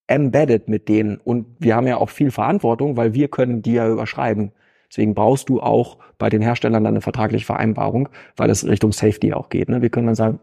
embedded 0.10 0.68
mit 0.68 0.89
denen. 0.89 1.18
Und 1.18 1.45
wir 1.60 1.76
haben 1.76 1.88
ja 1.88 1.97
auch 1.97 2.10
viel 2.10 2.32
Verantwortung, 2.32 2.97
weil 2.97 3.14
wir 3.14 3.28
können 3.28 3.62
die 3.62 3.74
ja 3.74 3.88
überschreiben. 3.88 4.51
Deswegen 4.89 5.14
brauchst 5.14 5.49
du 5.49 5.62
auch 5.62 5.99
bei 6.18 6.30
den 6.30 6.41
Herstellern 6.41 6.84
dann 6.84 6.95
eine 6.95 7.01
vertragliche 7.01 7.45
Vereinbarung, 7.45 8.10
weil 8.36 8.49
es 8.49 8.66
Richtung 8.66 8.91
Safety 8.91 9.34
auch 9.34 9.49
geht. 9.49 9.70
Ne? 9.70 9.82
Wir 9.84 9.89
können 9.89 10.07
dann 10.07 10.16
sagen, 10.16 10.39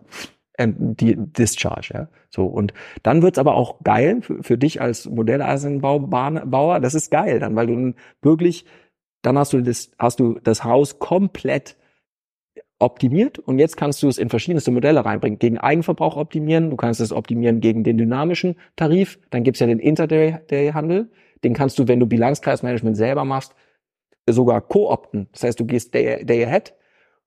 die 0.59 1.17
Discharge, 1.17 1.91
ja. 1.93 2.09
So 2.31 2.47
und 2.47 2.73
dann 3.03 3.23
wird's 3.23 3.39
aber 3.39 3.55
auch 3.57 3.83
geil 3.83 4.23
für, 4.23 4.43
für 4.43 4.57
dich 4.57 4.81
als 4.81 5.07
Modelleisenbauer. 5.07 6.81
Das 6.81 6.95
ist 6.95 7.11
geil 7.11 7.41
dann, 7.41 7.57
weil 7.57 7.67
du 7.67 7.95
wirklich, 8.23 8.65
dann 9.23 9.37
hast 9.37 9.53
du 9.53 9.61
das, 9.61 9.91
hast 9.99 10.19
du 10.21 10.39
das 10.43 10.65
Haus 10.65 10.99
komplett 10.99 11.77
optimiert 12.79 13.39
und 13.39 13.59
jetzt 13.59 13.77
kannst 13.77 14.03
du 14.03 14.09
es 14.09 14.19
in 14.19 14.29
verschiedenste 14.29 14.71
Modelle 14.71 15.05
reinbringen. 15.05 15.39
Gegen 15.39 15.59
Eigenverbrauch 15.59 16.17
optimieren, 16.17 16.71
du 16.71 16.77
kannst 16.77 17.01
es 17.01 17.13
optimieren 17.13 17.61
gegen 17.61 17.85
den 17.85 17.97
dynamischen 17.97 18.57
Tarif, 18.77 19.19
dann 19.31 19.45
gibt's 19.45 19.61
ja 19.61 19.67
den 19.67 19.79
Interday-Handel, 19.79 21.11
den 21.45 21.55
kannst 21.55 21.79
du, 21.79 21.89
wenn 21.89 22.01
du 22.01 22.07
Bilanzkreismanagement 22.07 22.97
selber 22.97 23.25
machst, 23.25 23.55
sogar 24.29 24.61
koopten. 24.61 25.29
Das 25.33 25.45
heißt, 25.45 25.61
du 25.61 25.65
gehst 25.65 25.95
day, 25.95 26.25
day 26.25 26.45
ahead, 26.45 26.75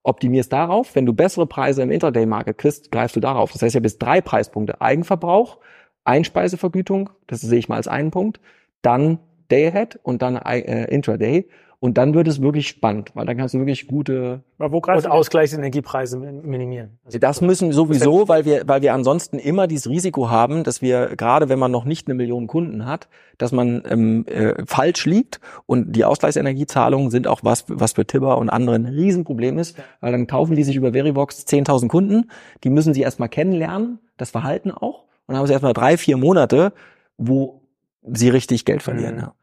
optimierst 0.04 0.54
darauf, 0.54 0.96
wenn 0.96 1.06
du 1.06 1.14
bessere 1.14 1.48
Preise 1.48 1.82
im 1.82 1.92
Intraday-Market 1.92 2.58
kriegst, 2.58 2.92
greifst 2.92 3.16
du 3.16 3.20
darauf. 3.20 3.52
Das 3.52 3.62
heißt 3.62 3.76
ja 3.76 3.82
bis 3.82 3.98
drei 3.98 4.22
Preispunkte. 4.22 4.82
Eigenverbrauch, 4.82 5.60
Einspeisevergütung, 6.04 7.10
das 7.28 7.42
sehe 7.42 7.60
ich 7.60 7.70
mal 7.70 7.76
als 7.76 7.88
einen 7.88 8.12
Punkt, 8.12 8.40
dann 8.82 9.20
Day 9.52 9.68
Ahead 9.68 10.00
und 10.04 10.22
dann 10.22 10.36
äh, 10.36 10.86
Intraday. 10.86 11.48
Und 11.82 11.98
dann 11.98 12.14
wird 12.14 12.28
es 12.28 12.42
wirklich 12.42 12.68
spannend, 12.68 13.12
weil 13.14 13.26
dann 13.26 13.38
kannst 13.38 13.54
du 13.54 13.60
wirklich 13.60 13.88
gute 13.88 14.44
Aber 14.58 14.74
wo 14.74 14.78
und 14.80 15.08
Ausgleichsenergiepreise 15.08 16.18
minimieren. 16.18 17.00
Also 17.06 17.20
das 17.20 17.40
müssen 17.40 17.72
sowieso, 17.72 18.28
weil 18.28 18.44
wir, 18.44 18.64
weil 18.68 18.82
wir 18.82 18.94
ansonsten 18.94 19.40
immer 19.40 19.66
dieses 19.66 19.90
Risiko 19.90 20.30
haben, 20.30 20.66
dass 20.66 20.82
wir 20.82 21.16
gerade, 21.16 21.48
wenn 21.48 21.58
man 21.58 21.72
noch 21.72 21.86
nicht 21.86 22.08
eine 22.08 22.16
Million 22.16 22.48
Kunden 22.48 22.86
hat, 22.86 23.08
dass 23.38 23.54
man 23.54 23.82
ähm, 23.90 24.26
äh, 24.28 24.56
falsch 24.66 25.06
liegt 25.06 25.40
und 25.68 25.96
die 25.96 26.04
Ausgleichsenergiezahlungen 26.04 27.12
sind 27.12 27.28
auch 27.28 27.40
was, 27.44 27.64
was 27.70 27.94
für 27.94 28.06
Tibber 28.06 28.40
und 28.40 28.50
andere 28.50 28.76
ein 28.76 28.86
Riesenproblem 28.86 29.58
ist, 29.58 29.78
weil 30.02 30.12
dann 30.12 30.28
kaufen 30.28 30.58
die 30.58 30.66
sich 30.66 30.76
über 30.76 30.92
Verivox 30.92 31.46
10.000 31.48 31.88
Kunden, 31.88 32.30
die 32.66 32.70
müssen 32.70 32.94
sie 32.94 33.02
erstmal 33.02 33.30
kennenlernen, 33.30 34.00
das 34.18 34.32
Verhalten 34.32 34.72
auch, 34.72 35.04
und 35.30 35.34
dann 35.34 35.38
haben 35.38 35.48
sie 35.48 35.54
erstmal 35.54 35.74
drei, 35.74 35.96
vier 35.96 36.18
Monate, 36.18 36.74
wo 37.16 37.62
sie 38.02 38.30
richtig 38.30 38.66
Geld 38.66 38.82
verlieren. 38.82 39.16
Mhm. 39.16 39.22
Ja. 39.22 39.34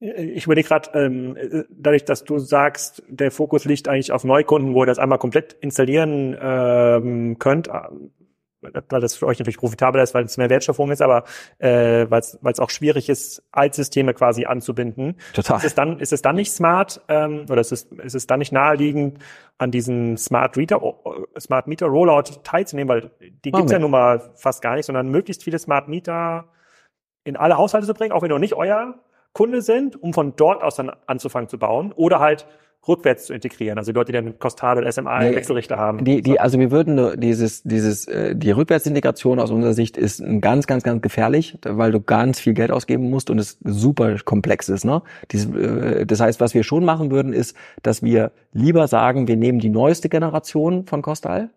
Ich 0.00 0.44
überlege 0.44 0.68
gerade, 0.68 0.90
ähm, 0.94 1.36
dadurch, 1.70 2.04
dass 2.04 2.22
du 2.22 2.38
sagst, 2.38 3.02
der 3.08 3.32
Fokus 3.32 3.64
liegt 3.64 3.88
eigentlich 3.88 4.12
auf 4.12 4.22
Neukunden, 4.22 4.74
wo 4.74 4.84
ihr 4.84 4.86
das 4.86 5.00
einmal 5.00 5.18
komplett 5.18 5.54
installieren 5.54 6.36
ähm, 6.40 7.38
könnt, 7.40 7.66
äh, 7.66 7.72
weil 8.60 9.00
das 9.00 9.16
für 9.16 9.26
euch 9.26 9.38
natürlich 9.38 9.58
profitabler 9.58 10.02
ist, 10.02 10.14
weil 10.14 10.24
es 10.24 10.36
mehr 10.36 10.50
Wertschöpfung 10.50 10.90
ist, 10.90 11.02
aber 11.02 11.24
äh, 11.58 12.06
weil 12.10 12.20
es 12.20 12.60
auch 12.60 12.70
schwierig 12.70 13.08
ist, 13.08 13.42
Altsysteme 13.52 14.14
quasi 14.14 14.46
anzubinden. 14.46 15.16
Total. 15.32 15.58
Ist 15.58 15.64
es 15.64 15.74
dann, 15.74 16.00
ist 16.00 16.12
es 16.12 16.22
dann 16.22 16.36
nicht 16.36 16.52
smart 16.52 17.00
ähm, 17.08 17.46
oder 17.48 17.60
ist 17.60 17.72
es, 17.72 17.84
ist 17.84 18.14
es 18.14 18.26
dann 18.26 18.40
nicht 18.40 18.52
naheliegend, 18.52 19.18
an 19.58 19.72
diesen 19.72 20.16
Smart 20.16 20.56
Meter, 20.56 20.80
Smart 21.38 21.66
Meter 21.66 21.86
Rollout 21.86 22.42
teilzunehmen, 22.44 22.88
weil 22.88 23.10
die 23.44 23.50
gibt's 23.50 23.72
ja 23.72 23.80
nun 23.80 23.90
mal 23.90 24.30
fast 24.36 24.62
gar 24.62 24.76
nicht, 24.76 24.86
sondern 24.86 25.08
möglichst 25.08 25.42
viele 25.42 25.58
Smart 25.58 25.88
Meter 25.88 26.48
in 27.24 27.36
alle 27.36 27.58
Haushalte 27.58 27.86
zu 27.86 27.94
bringen, 27.94 28.12
auch 28.12 28.22
wenn 28.22 28.30
noch 28.30 28.38
nicht 28.38 28.54
euer 28.54 28.94
Kunde 29.38 29.62
sind, 29.62 30.02
um 30.02 30.12
von 30.12 30.34
dort 30.34 30.64
aus 30.64 30.74
dann 30.74 30.90
anzufangen 31.06 31.48
zu 31.48 31.60
bauen 31.60 31.92
oder 31.94 32.18
halt 32.18 32.44
rückwärts 32.88 33.26
zu 33.26 33.34
integrieren. 33.34 33.78
Also 33.78 33.92
Leute, 33.92 34.10
die 34.10 34.18
dann 34.18 34.36
Costado 34.40 34.80
oder 34.80 34.90
SMA 34.90 35.16
nee, 35.20 35.36
Wechselrichter 35.36 35.76
haben. 35.76 36.04
Die, 36.04 36.22
die, 36.22 36.40
also 36.40 36.58
wir 36.58 36.72
würden 36.72 37.20
dieses, 37.20 37.62
dieses, 37.62 38.08
äh, 38.08 38.34
die 38.34 38.50
Rückwärtsintegration 38.50 39.38
aus 39.38 39.52
unserer 39.52 39.74
Sicht 39.74 39.96
ist 39.96 40.24
ganz, 40.40 40.66
ganz, 40.66 40.82
ganz 40.82 41.02
gefährlich, 41.02 41.56
weil 41.64 41.92
du 41.92 42.00
ganz 42.00 42.40
viel 42.40 42.52
Geld 42.52 42.72
ausgeben 42.72 43.10
musst 43.10 43.30
und 43.30 43.38
es 43.38 43.58
super 43.62 44.16
komplex 44.24 44.68
ist. 44.68 44.84
Ne? 44.84 45.02
Dies, 45.30 45.46
äh, 45.54 46.04
das 46.04 46.18
heißt, 46.18 46.40
was 46.40 46.54
wir 46.54 46.64
schon 46.64 46.84
machen 46.84 47.12
würden, 47.12 47.32
ist, 47.32 47.56
dass 47.84 48.02
wir 48.02 48.32
lieber 48.52 48.88
sagen, 48.88 49.28
wir 49.28 49.36
nehmen 49.36 49.60
die 49.60 49.70
neueste 49.70 50.08
Generation 50.08 50.84
von 50.86 51.00
Costal 51.00 51.50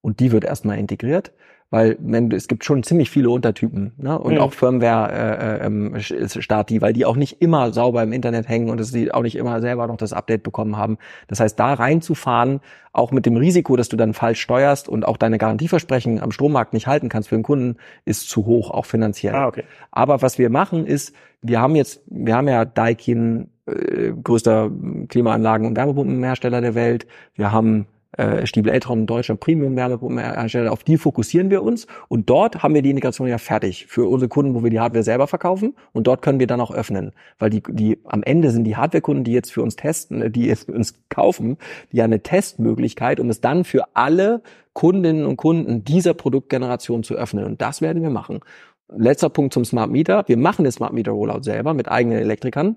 und 0.00 0.20
die 0.20 0.32
wird 0.32 0.44
erstmal 0.44 0.78
integriert 0.78 1.32
weil 1.70 1.96
wenn, 2.00 2.30
es 2.32 2.48
gibt 2.48 2.64
schon 2.64 2.82
ziemlich 2.82 3.10
viele 3.10 3.30
Untertypen 3.30 3.92
ne? 3.96 4.18
und 4.18 4.34
mhm. 4.34 4.40
auch 4.40 4.52
Firmware 4.52 5.60
äh, 5.60 5.66
ähm, 5.66 5.94
Stati, 6.00 6.82
weil 6.82 6.92
die 6.92 7.04
auch 7.04 7.16
nicht 7.16 7.40
immer 7.40 7.72
sauber 7.72 8.02
im 8.02 8.12
Internet 8.12 8.48
hängen 8.48 8.70
und 8.70 8.80
dass 8.80 8.90
die 8.90 9.12
auch 9.12 9.22
nicht 9.22 9.36
immer 9.36 9.60
selber 9.60 9.86
noch 9.86 9.96
das 9.96 10.12
Update 10.12 10.42
bekommen 10.42 10.76
haben. 10.76 10.98
Das 11.28 11.38
heißt, 11.38 11.58
da 11.58 11.74
reinzufahren, 11.74 12.60
auch 12.92 13.12
mit 13.12 13.24
dem 13.24 13.36
Risiko, 13.36 13.76
dass 13.76 13.88
du 13.88 13.96
dann 13.96 14.14
falsch 14.14 14.40
steuerst 14.40 14.88
und 14.88 15.06
auch 15.06 15.16
deine 15.16 15.38
Garantieversprechen 15.38 16.20
am 16.20 16.32
Strommarkt 16.32 16.72
nicht 16.72 16.88
halten 16.88 17.08
kannst 17.08 17.28
für 17.28 17.36
den 17.36 17.44
Kunden, 17.44 17.76
ist 18.04 18.28
zu 18.28 18.46
hoch, 18.46 18.72
auch 18.72 18.86
finanziell. 18.86 19.34
Ah, 19.34 19.46
okay. 19.46 19.62
Aber 19.92 20.22
was 20.22 20.38
wir 20.38 20.50
machen 20.50 20.86
ist, 20.86 21.14
wir 21.40 21.60
haben 21.60 21.76
jetzt, 21.76 22.02
wir 22.06 22.34
haben 22.34 22.48
ja 22.48 22.64
Daikin, 22.64 23.48
äh, 23.66 24.12
größter 24.22 24.70
Klimaanlagen- 25.08 25.66
und 25.66 25.76
Wärmepumpenhersteller 25.76 26.60
der 26.60 26.74
Welt. 26.74 27.06
Wir 27.34 27.52
haben 27.52 27.86
äh, 28.16 28.46
Stiebel 28.46 28.72
Eltron, 28.72 29.06
deutscher 29.06 29.36
Premium-Wärmepumpenhersteller, 29.36 30.72
auf 30.72 30.82
die 30.82 30.98
fokussieren 30.98 31.50
wir 31.50 31.62
uns. 31.62 31.86
Und 32.08 32.28
dort 32.28 32.62
haben 32.62 32.74
wir 32.74 32.82
die 32.82 32.90
Integration 32.90 33.28
ja 33.28 33.38
fertig 33.38 33.86
für 33.86 34.08
unsere 34.08 34.28
Kunden, 34.28 34.54
wo 34.54 34.62
wir 34.62 34.70
die 34.70 34.80
Hardware 34.80 35.04
selber 35.04 35.26
verkaufen. 35.26 35.74
Und 35.92 36.06
dort 36.06 36.22
können 36.22 36.40
wir 36.40 36.46
dann 36.46 36.60
auch 36.60 36.72
öffnen. 36.72 37.12
Weil 37.38 37.50
die, 37.50 37.62
die 37.68 37.98
am 38.04 38.22
Ende 38.22 38.50
sind 38.50 38.64
die 38.64 38.76
Hardware-Kunden, 38.76 39.24
die 39.24 39.32
jetzt 39.32 39.52
für 39.52 39.62
uns 39.62 39.76
testen, 39.76 40.22
äh, 40.22 40.30
die 40.30 40.46
jetzt 40.46 40.66
für 40.66 40.72
uns 40.72 40.94
kaufen, 41.08 41.56
ja 41.92 42.04
eine 42.04 42.22
Testmöglichkeit, 42.22 43.20
um 43.20 43.30
es 43.30 43.40
dann 43.40 43.64
für 43.64 43.84
alle 43.94 44.42
Kundinnen 44.72 45.26
und 45.26 45.36
Kunden 45.36 45.84
dieser 45.84 46.14
Produktgeneration 46.14 47.02
zu 47.02 47.14
öffnen. 47.14 47.44
Und 47.44 47.60
das 47.60 47.80
werden 47.80 48.02
wir 48.02 48.10
machen. 48.10 48.40
letzter 48.88 49.28
Punkt 49.28 49.54
zum 49.54 49.64
Smart 49.64 49.90
Meter. 49.90 50.24
Wir 50.26 50.36
machen 50.36 50.64
den 50.64 50.72
Smart 50.72 50.92
Meter 50.92 51.12
Rollout 51.12 51.42
selber 51.42 51.74
mit 51.74 51.88
eigenen 51.88 52.18
Elektrikern. 52.18 52.76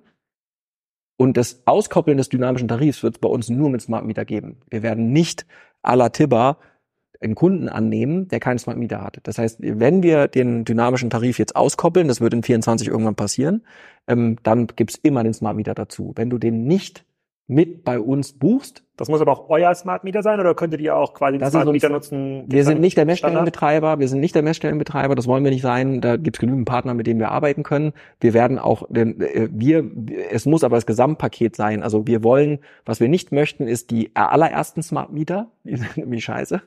Und 1.18 1.38
das 1.38 1.62
Auskoppeln 1.66 2.18
des 2.18 2.30
dynamischen 2.30 2.68
Tarifs 2.68 3.04
wird 3.04 3.16
es 3.16 3.20
bei 3.20 3.30
uns 3.30 3.50
nur 3.50 3.70
mit 3.70 3.82
Smart 3.82 4.06
Meter 4.06 4.26
geben. 4.26 4.58
Wir 4.70 4.84
werden 4.84 5.12
nicht 5.14 5.46
à 5.84 5.96
la 5.96 6.10
Tibber 6.10 6.58
einen 7.22 7.36
Kunden 7.36 7.70
annehmen, 7.70 8.28
der 8.28 8.40
keinen 8.40 8.60
Smart 8.60 8.78
Meter 8.78 9.02
hat. 9.02 9.20
Das 9.24 9.38
heißt, 9.38 9.58
wenn 9.62 10.04
wir 10.04 10.28
den 10.28 10.66
dynamischen 10.66 11.10
Tarif 11.10 11.40
jetzt 11.40 11.56
auskoppeln, 11.56 12.08
das 12.08 12.22
wird 12.22 12.34
in 12.34 12.44
24 12.44 12.88
irgendwann 12.88 13.16
passieren, 13.16 13.64
ähm, 14.08 14.38
dann 14.44 14.68
gibt's 14.68 15.00
immer 15.02 15.24
den 15.24 15.34
Smart 15.34 15.56
Meter 15.56 15.74
dazu. 15.74 16.12
Wenn 16.16 16.30
du 16.30 16.38
den 16.38 16.66
nicht 16.66 17.06
mit 17.48 17.84
bei 17.84 18.00
uns 18.00 18.34
buchst, 18.34 18.84
das 18.98 19.10
muss 19.10 19.22
aber 19.22 19.32
auch 19.32 19.50
euer 19.50 19.74
Smart 19.74 20.04
Meter 20.04 20.22
sein 20.22 20.40
oder 20.40 20.54
könntet 20.54 20.82
ihr 20.82 20.96
auch 20.96 21.14
quasi 21.14 21.38
Das 21.38 21.52
Smart 21.52 21.72
Meter 21.72 21.90
nutzen? 21.90 22.46
wir 22.48 22.64
sind 22.64 22.80
nicht 22.80 22.98
der? 22.98 23.06
Messstellenbetreiber, 23.06 24.00
wir 24.00 24.08
sind 24.08 24.20
nicht 24.20 24.36
der 24.36 24.44
Messstellenbetreiber, 24.44 25.16
das 25.16 25.28
wollen 25.28 25.44
wir 25.44 25.52
nicht 25.52 25.62
sein. 25.62 26.02
Da 26.02 26.18
gibt's 26.18 26.40
genügend 26.40 26.66
Partner, 26.66 26.94
mit 26.94 27.08
denen 27.08 27.20
wir 27.20 27.32
arbeiten 27.32 27.64
können. 27.64 27.94
Wir 28.20 28.34
werden 28.34 28.60
auch, 28.60 28.84
denn 28.90 29.20
äh, 29.22 29.50
wir, 29.52 29.84
es 30.32 30.46
muss 30.46 30.64
aber 30.64 30.76
das 30.78 30.86
Gesamtpaket 30.86 31.56
sein. 31.56 31.84
Also 31.84 32.08
wir 32.08 32.24
wollen, 32.24 32.60
was 32.86 33.00
wir 33.00 33.10
nicht 33.10 33.32
möchten, 33.32 33.68
ist 33.68 33.92
die 33.92 34.12
allerersten 34.16 34.84
Smart 34.84 35.12
Meter, 35.12 35.48
die 35.64 35.78
sind 35.78 35.98
nämlich 35.98 36.24
scheiße. 36.24 36.62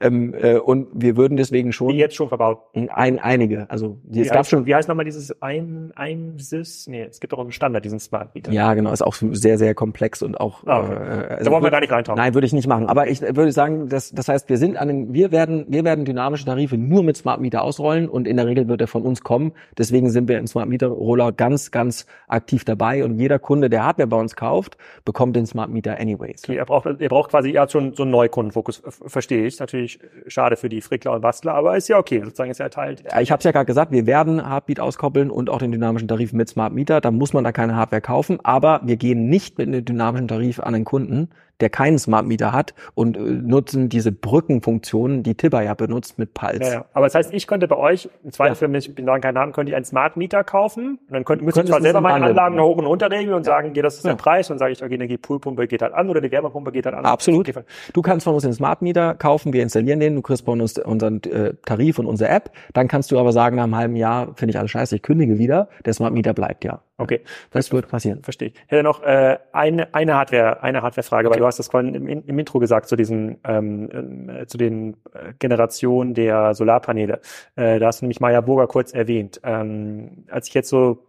Ähm, 0.00 0.34
äh, 0.34 0.58
und 0.58 0.88
wir 0.94 1.16
würden 1.16 1.36
deswegen 1.36 1.68
Die 1.70 1.72
schon 1.72 1.90
jetzt 1.90 2.14
schon 2.14 2.28
verbaut. 2.28 2.60
ein, 2.74 3.18
einige, 3.18 3.68
also 3.70 3.98
Wie 4.04 4.20
es 4.20 4.28
gab 4.28 4.38
heißt, 4.38 4.50
schon 4.50 4.66
wie 4.66 4.74
heißt 4.74 4.88
nochmal 4.88 5.04
dieses 5.04 5.42
ein, 5.42 5.92
ein 5.96 6.34
Sys? 6.38 6.86
Nee, 6.86 7.02
es 7.02 7.20
gibt 7.20 7.32
doch 7.32 7.38
einen 7.38 7.52
Standard, 7.52 7.84
diesen 7.84 8.00
Smart 8.00 8.34
Meter. 8.34 8.52
Ja, 8.52 8.74
genau, 8.74 8.92
ist 8.92 9.02
auch 9.02 9.14
sehr, 9.14 9.58
sehr 9.58 9.74
komplex 9.74 10.22
und 10.22 10.40
auch. 10.40 10.64
Ah, 10.66 10.80
okay. 10.80 10.92
äh, 10.92 11.34
also 11.36 11.50
wir 11.66 11.70
gar 11.70 11.80
nicht 11.80 11.92
reintauchen. 11.92 12.16
Nein, 12.18 12.34
würde 12.34 12.46
ich 12.46 12.52
nicht 12.52 12.66
machen. 12.66 12.88
Aber 12.88 13.08
ich 13.08 13.20
würde 13.20 13.52
sagen, 13.52 13.88
das, 13.88 14.10
das 14.12 14.28
heißt, 14.28 14.48
wir 14.48 14.58
sind 14.58 14.76
an 14.76 14.88
den, 14.88 15.12
wir 15.12 15.32
werden, 15.32 15.66
wir 15.68 15.84
werden 15.84 16.04
dynamische 16.04 16.44
Tarife 16.44 16.76
nur 16.76 17.02
mit 17.02 17.16
Smart 17.16 17.40
Meter 17.40 17.62
ausrollen 17.62 18.08
und 18.08 18.26
in 18.26 18.36
der 18.36 18.46
Regel 18.46 18.68
wird 18.68 18.80
er 18.80 18.86
von 18.86 19.02
uns 19.02 19.22
kommen. 19.22 19.52
Deswegen 19.78 20.10
sind 20.10 20.28
wir 20.28 20.38
im 20.38 20.46
Smart 20.46 20.68
Meter 20.68 20.88
Rollout 20.88 21.32
ganz, 21.36 21.70
ganz 21.70 22.06
aktiv 22.28 22.64
dabei 22.64 23.04
und 23.04 23.18
jeder 23.18 23.38
Kunde, 23.38 23.68
der 23.70 23.84
Hardware 23.84 24.06
bei 24.08 24.16
uns 24.16 24.36
kauft, 24.36 24.76
bekommt 25.04 25.36
den 25.36 25.46
Smart 25.46 25.70
Meter 25.70 25.98
anyways. 26.00 26.44
Okay, 26.44 26.56
ihr 26.56 26.64
braucht, 26.64 26.86
ihr 27.00 27.08
braucht 27.08 27.30
quasi, 27.30 27.50
ihr 27.50 27.60
habt 27.60 27.72
schon 27.72 27.94
so 27.94 28.02
einen 28.02 28.12
Neukundenfokus, 28.12 28.82
f- 28.86 29.00
verstehe 29.06 29.46
ich. 29.46 29.58
Natürlich 29.60 29.98
schade 30.26 30.56
für 30.56 30.68
die 30.68 30.80
Frickler 30.80 31.12
und 31.12 31.20
Bastler, 31.20 31.54
aber 31.54 31.76
ist 31.76 31.88
ja 31.88 31.98
okay, 31.98 32.20
sozusagen 32.24 32.50
ist 32.50 32.58
ja 32.58 32.68
Teil. 32.68 32.96
Ja, 33.10 33.20
Ich 33.20 33.30
habe 33.30 33.38
es 33.38 33.44
ja 33.44 33.52
gerade 33.52 33.66
gesagt, 33.66 33.92
wir 33.92 34.06
werden 34.06 34.46
Heartbeat 34.46 34.80
auskoppeln 34.80 35.30
und 35.30 35.50
auch 35.50 35.58
den 35.58 35.72
dynamischen 35.72 36.08
Tarif 36.08 36.32
mit 36.32 36.48
Smart 36.48 36.72
Meter. 36.72 37.00
Da 37.00 37.10
muss 37.10 37.32
man 37.32 37.44
da 37.44 37.52
keine 37.52 37.76
Hardware 37.76 38.00
kaufen, 38.00 38.38
aber 38.42 38.80
wir 38.84 38.96
gehen 38.96 39.28
nicht 39.28 39.58
mit 39.58 39.68
einem 39.68 39.84
dynamischen 39.84 40.28
Tarif 40.28 40.60
an 40.60 40.72
den 40.74 40.84
Kunden, 40.84 41.28
der 41.60 41.70
keinen 41.70 41.98
Smart 41.98 42.26
Meter 42.26 42.52
hat 42.52 42.74
und 42.94 43.16
äh, 43.16 43.20
nutzen 43.20 43.88
diese 43.88 44.12
Brückenfunktionen, 44.12 45.22
die 45.22 45.34
Tibber 45.34 45.62
ja 45.62 45.74
benutzt 45.74 46.18
mit 46.18 46.34
Pulse. 46.34 46.62
Ja, 46.62 46.72
ja. 46.72 46.84
Aber 46.92 47.06
das 47.06 47.14
heißt, 47.14 47.32
ich 47.32 47.46
könnte 47.46 47.68
bei 47.68 47.76
euch, 47.76 48.08
im 48.24 48.32
zweiten 48.32 48.72
Ja. 48.72 48.78
Ich 48.78 48.94
bin 48.94 49.06
keinen 49.06 49.34
Namen, 49.34 49.52
könnte 49.52 49.70
ich 49.70 49.76
einen 49.76 49.84
Smart 49.84 50.16
Meter 50.16 50.44
kaufen 50.44 50.98
und 51.08 51.12
dann 51.12 51.24
könnt, 51.24 51.42
müsste 51.42 51.62
ich 51.62 51.66
zwar 51.66 51.80
selber 51.80 52.00
meine 52.00 52.26
Anlagen 52.26 52.60
hoch 52.60 52.76
und 52.76 52.86
runter 52.86 53.10
regeln 53.10 53.34
und 53.34 53.44
sagen, 53.44 53.70
okay, 53.70 53.82
das 53.82 53.96
ist 53.96 54.04
der. 54.04 54.16
Preis 54.16 54.50
und 54.50 54.58
sage 54.58 54.72
ich, 54.72 54.82
okay, 54.82 54.96
die 54.96 55.18
Poolpumpe 55.18 55.66
geht 55.66 55.82
halt 55.82 55.94
an 55.94 56.10
oder 56.10 56.20
die 56.20 56.30
Wärmepumpe 56.30 56.72
geht 56.72 56.86
halt 56.86 56.94
an. 56.96 57.04
Absolut. 57.04 57.52
Du 57.92 58.02
kannst 58.02 58.24
von 58.24 58.34
uns 58.34 58.42
den 58.42 58.52
Smart 58.52 58.82
Meter 58.82 59.14
kaufen, 59.14 59.52
wir 59.52 59.62
installieren 59.62 60.00
den, 60.00 60.16
du 60.16 60.22
kriegst 60.22 60.44
von 60.44 60.60
uns 60.60 60.78
unseren 60.78 61.22
äh, 61.24 61.54
Tarif 61.64 61.98
und 61.98 62.06
unsere 62.06 62.30
App. 62.30 62.50
Dann 62.72 62.88
kannst 62.88 63.10
du 63.10 63.18
aber 63.18 63.32
sagen, 63.32 63.56
nach 63.56 63.64
einem 63.64 63.76
halben 63.76 63.96
Jahr 63.96 64.34
finde 64.34 64.50
ich 64.50 64.58
alles 64.58 64.70
scheiße, 64.70 64.96
ich 64.96 65.02
kündige 65.02 65.38
wieder. 65.38 65.68
Der 65.84 65.92
Smart 65.92 66.12
Meter 66.12 66.34
bleibt 66.34 66.64
ja. 66.64 66.80
Okay. 66.98 67.20
Das 67.50 67.72
wird 67.72 67.88
passieren. 67.88 68.22
Verstehe 68.22 68.48
ich. 68.48 68.54
Ich 68.54 68.70
hätte 68.70 68.82
noch 68.82 69.02
äh, 69.02 69.38
eine, 69.52 69.94
eine 69.94 70.14
Hardware, 70.14 70.62
eine 70.62 70.82
Hardware-Frage, 70.82 71.30
weil 71.30 71.38
du 71.38 71.46
hast 71.46 71.58
das 71.58 71.68
vorhin 71.68 71.94
im, 71.94 72.08
im 72.08 72.38
Intro 72.38 72.58
gesagt 72.58 72.88
zu 72.88 72.96
diesen, 72.96 73.38
ähm, 73.44 74.28
äh, 74.28 74.46
zu 74.46 74.58
den 74.58 74.94
äh, 75.12 75.32
Generationen 75.38 76.14
der 76.14 76.54
Solarpaneele. 76.54 77.20
Äh, 77.56 77.78
da 77.78 77.86
hast 77.86 78.00
du 78.00 78.04
nämlich 78.04 78.20
Maya 78.20 78.40
Burger 78.40 78.66
kurz 78.66 78.92
erwähnt. 78.92 79.40
Ähm, 79.44 80.24
als 80.30 80.48
ich 80.48 80.54
jetzt 80.54 80.68
so 80.68 81.06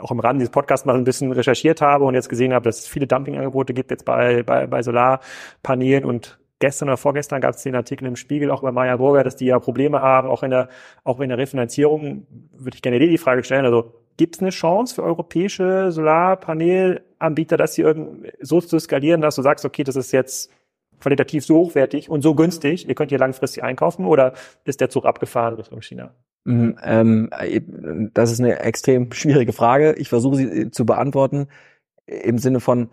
auch 0.00 0.10
im 0.10 0.20
Rahmen 0.20 0.38
dieses 0.38 0.50
Podcasts 0.50 0.86
mal 0.86 0.94
ein 0.94 1.04
bisschen 1.04 1.32
recherchiert 1.32 1.80
habe 1.80 2.04
und 2.04 2.14
jetzt 2.14 2.28
gesehen 2.28 2.52
habe, 2.52 2.64
dass 2.64 2.80
es 2.80 2.86
viele 2.86 3.06
Dumpingangebote 3.06 3.74
gibt 3.74 3.90
jetzt 3.90 4.04
bei, 4.04 4.42
bei, 4.42 4.66
bei 4.66 4.82
Solarpanelen 4.82 6.04
und 6.04 6.38
gestern 6.58 6.88
oder 6.88 6.96
vorgestern 6.96 7.40
gab 7.40 7.54
es 7.54 7.62
den 7.62 7.74
Artikel 7.74 8.06
im 8.06 8.16
Spiegel 8.16 8.50
auch 8.50 8.62
über 8.62 8.72
Maya 8.72 8.96
Burger, 8.96 9.24
dass 9.24 9.36
die 9.36 9.46
ja 9.46 9.58
Probleme 9.58 10.00
haben, 10.00 10.28
auch 10.28 10.42
in 10.42 10.50
der, 10.50 10.68
auch 11.04 11.20
in 11.20 11.28
der 11.28 11.38
Refinanzierung, 11.38 12.26
würde 12.52 12.76
ich 12.76 12.82
gerne 12.82 12.98
dir 12.98 13.08
die 13.08 13.18
Frage 13.18 13.44
stellen, 13.44 13.64
also 13.64 14.05
gibt 14.16 14.36
es 14.36 14.42
eine 14.42 14.50
Chance 14.50 14.94
für 14.94 15.02
europäische 15.02 15.92
Solarpanelanbieter, 15.92 17.56
das 17.56 17.74
hier 17.74 17.94
so 18.40 18.60
zu 18.60 18.78
skalieren, 18.78 19.20
dass 19.20 19.36
du 19.36 19.42
sagst, 19.42 19.64
okay, 19.64 19.84
das 19.84 19.96
ist 19.96 20.12
jetzt 20.12 20.50
qualitativ 21.00 21.44
so 21.44 21.56
hochwertig 21.56 22.08
und 22.08 22.22
so 22.22 22.34
günstig, 22.34 22.88
ihr 22.88 22.94
könnt 22.94 23.10
hier 23.10 23.18
langfristig 23.18 23.62
einkaufen 23.62 24.06
oder 24.06 24.32
ist 24.64 24.80
der 24.80 24.88
Zug 24.88 25.04
abgefahren 25.04 25.54
Richtung 25.54 25.82
China? 25.82 26.14
Mm, 26.44 26.70
Ähm, 26.82 27.28
äh, 27.38 27.60
das 28.14 28.32
ist 28.32 28.40
eine 28.40 28.60
extrem 28.60 29.12
schwierige 29.12 29.52
Frage. 29.52 29.94
Ich 29.98 30.08
versuche 30.08 30.36
sie 30.36 30.44
äh, 30.44 30.70
zu 30.70 30.86
beantworten 30.86 31.48
im 32.06 32.38
Sinne 32.38 32.60
von 32.60 32.88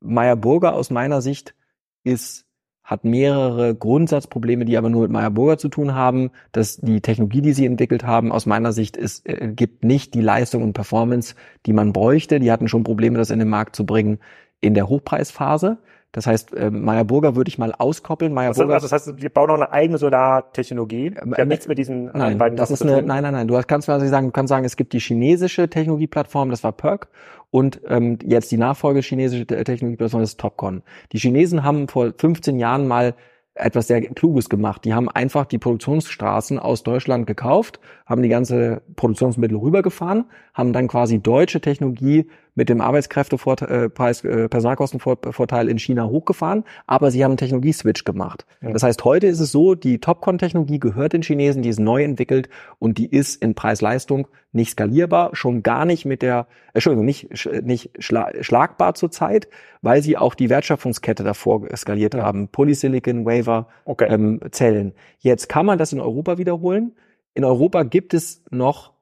Meyer 0.00 0.36
Burger 0.36 0.74
aus 0.74 0.90
meiner 0.90 1.22
Sicht 1.22 1.54
ist 2.02 2.43
hat 2.84 3.04
mehrere 3.04 3.74
Grundsatzprobleme, 3.74 4.66
die 4.66 4.76
aber 4.76 4.90
nur 4.90 5.02
mit 5.02 5.10
Meyer 5.10 5.30
Burger 5.30 5.56
zu 5.56 5.68
tun 5.68 5.94
haben. 5.94 6.30
Dass 6.52 6.76
die 6.76 7.00
Technologie, 7.00 7.40
die 7.40 7.54
sie 7.54 7.64
entwickelt 7.64 8.04
haben, 8.04 8.30
aus 8.30 8.44
meiner 8.44 8.72
Sicht 8.72 8.96
ist, 8.96 9.26
äh, 9.26 9.48
gibt 9.48 9.84
nicht 9.84 10.14
die 10.14 10.20
Leistung 10.20 10.62
und 10.62 10.74
Performance, 10.74 11.34
die 11.64 11.72
man 11.72 11.94
bräuchte. 11.94 12.38
Die 12.40 12.52
hatten 12.52 12.68
schon 12.68 12.84
Probleme, 12.84 13.16
das 13.16 13.30
in 13.30 13.38
den 13.38 13.48
Markt 13.48 13.74
zu 13.74 13.86
bringen 13.86 14.18
in 14.60 14.74
der 14.74 14.88
Hochpreisphase. 14.88 15.78
Das 16.14 16.26
heißt, 16.28 16.54
äh, 16.54 16.70
Meyer 16.70 17.04
Burger 17.04 17.34
würde 17.34 17.48
ich 17.48 17.58
mal 17.58 17.74
auskoppeln. 17.76 18.32
Meyer 18.32 18.48
Also, 18.48 18.62
Burger 18.62 18.74
also 18.74 18.84
das 18.88 18.92
heißt, 18.92 19.20
wir 19.20 19.30
bauen 19.30 19.48
noch 19.48 19.56
eine 19.56 19.72
eigene 19.72 19.98
Solartechnologie. 19.98 21.10
Die 21.10 21.16
Ähm, 21.16 21.34
hat 21.36 21.48
nichts 21.48 21.66
mit 21.68 21.76
diesen 21.78 22.06
Nein, 22.14 22.38
beiden 22.38 22.56
das 22.56 22.70
ist 22.70 22.82
eine, 22.82 23.02
nein, 23.02 23.22
nein, 23.24 23.32
nein. 23.32 23.48
Du 23.48 23.60
kannst 23.66 23.86
quasi 23.86 24.08
sagen, 24.08 24.26
du 24.28 24.32
kannst 24.32 24.48
sagen, 24.50 24.64
es 24.64 24.76
gibt 24.76 24.92
die 24.92 25.00
chinesische 25.00 25.68
Technologieplattform, 25.68 26.50
das 26.50 26.62
war 26.62 26.72
PERC, 26.72 27.08
und 27.50 27.80
ähm, 27.88 28.18
jetzt 28.24 28.52
die 28.52 28.56
Nachfolge 28.56 29.00
chinesische 29.00 29.46
Te- 29.46 29.62
Technologieplattform 29.64 30.20
das 30.20 30.30
ist 30.30 30.40
Topcon. 30.40 30.82
Die 31.12 31.18
Chinesen 31.18 31.64
haben 31.64 31.88
vor 31.88 32.12
15 32.16 32.58
Jahren 32.58 32.86
mal 32.86 33.14
etwas 33.56 33.86
sehr 33.86 34.00
Kluges 34.00 34.48
gemacht. 34.48 34.84
Die 34.84 34.94
haben 34.94 35.08
einfach 35.08 35.46
die 35.46 35.58
Produktionsstraßen 35.58 36.58
aus 36.58 36.82
Deutschland 36.82 37.26
gekauft, 37.26 37.78
haben 38.06 38.22
die 38.22 38.28
ganze 38.28 38.82
Produktionsmittel 38.96 39.56
rübergefahren, 39.56 40.24
haben 40.54 40.72
dann 40.72 40.88
quasi 40.88 41.20
deutsche 41.20 41.60
Technologie 41.60 42.28
mit 42.54 42.68
dem 42.68 42.80
Arbeitskräftepreis, 42.80 44.24
äh, 44.24 44.48
Personalkostenvorteil 44.48 45.68
in 45.68 45.78
China 45.78 46.06
hochgefahren, 46.06 46.64
aber 46.86 47.10
sie 47.10 47.24
haben 47.24 47.32
einen 47.32 47.36
Technologieswitch 47.38 48.04
gemacht. 48.04 48.46
Ja. 48.60 48.70
Das 48.70 48.82
heißt, 48.82 49.04
heute 49.04 49.26
ist 49.26 49.40
es 49.40 49.50
so, 49.52 49.74
die 49.74 49.98
Topcon-Technologie 49.98 50.78
gehört 50.78 51.12
den 51.12 51.22
Chinesen, 51.22 51.62
die 51.62 51.68
ist 51.68 51.80
neu 51.80 52.02
entwickelt 52.04 52.48
und 52.78 52.98
die 52.98 53.06
ist 53.06 53.42
in 53.42 53.54
Preis-Leistung 53.54 54.28
nicht 54.52 54.70
skalierbar, 54.70 55.30
schon 55.34 55.62
gar 55.64 55.84
nicht 55.84 56.04
mit 56.04 56.22
der, 56.22 56.46
äh, 56.68 56.74
Entschuldigung, 56.74 57.04
nicht, 57.04 57.32
sch- 57.32 57.62
nicht 57.62 57.90
schla 57.98 58.30
schlagbar 58.40 58.94
zurzeit, 58.94 59.48
weil 59.82 60.00
sie 60.02 60.16
auch 60.16 60.34
die 60.34 60.48
Wertschöpfungskette 60.48 61.24
davor 61.24 61.66
skaliert 61.76 62.14
haben. 62.14 62.48
Polysilicon, 62.48 63.26
Waver, 63.26 63.66
Okay. 63.84 64.06
ähm, 64.08 64.40
Zellen. 64.52 64.92
Jetzt 65.18 65.48
kann 65.48 65.66
man 65.66 65.78
das 65.78 65.92
in 65.92 66.00
Europa 66.00 66.38
wiederholen. 66.38 66.92
In 67.34 67.44
Europa 67.44 67.82
gibt 67.82 68.14
es 68.14 68.44
noch 68.50 68.93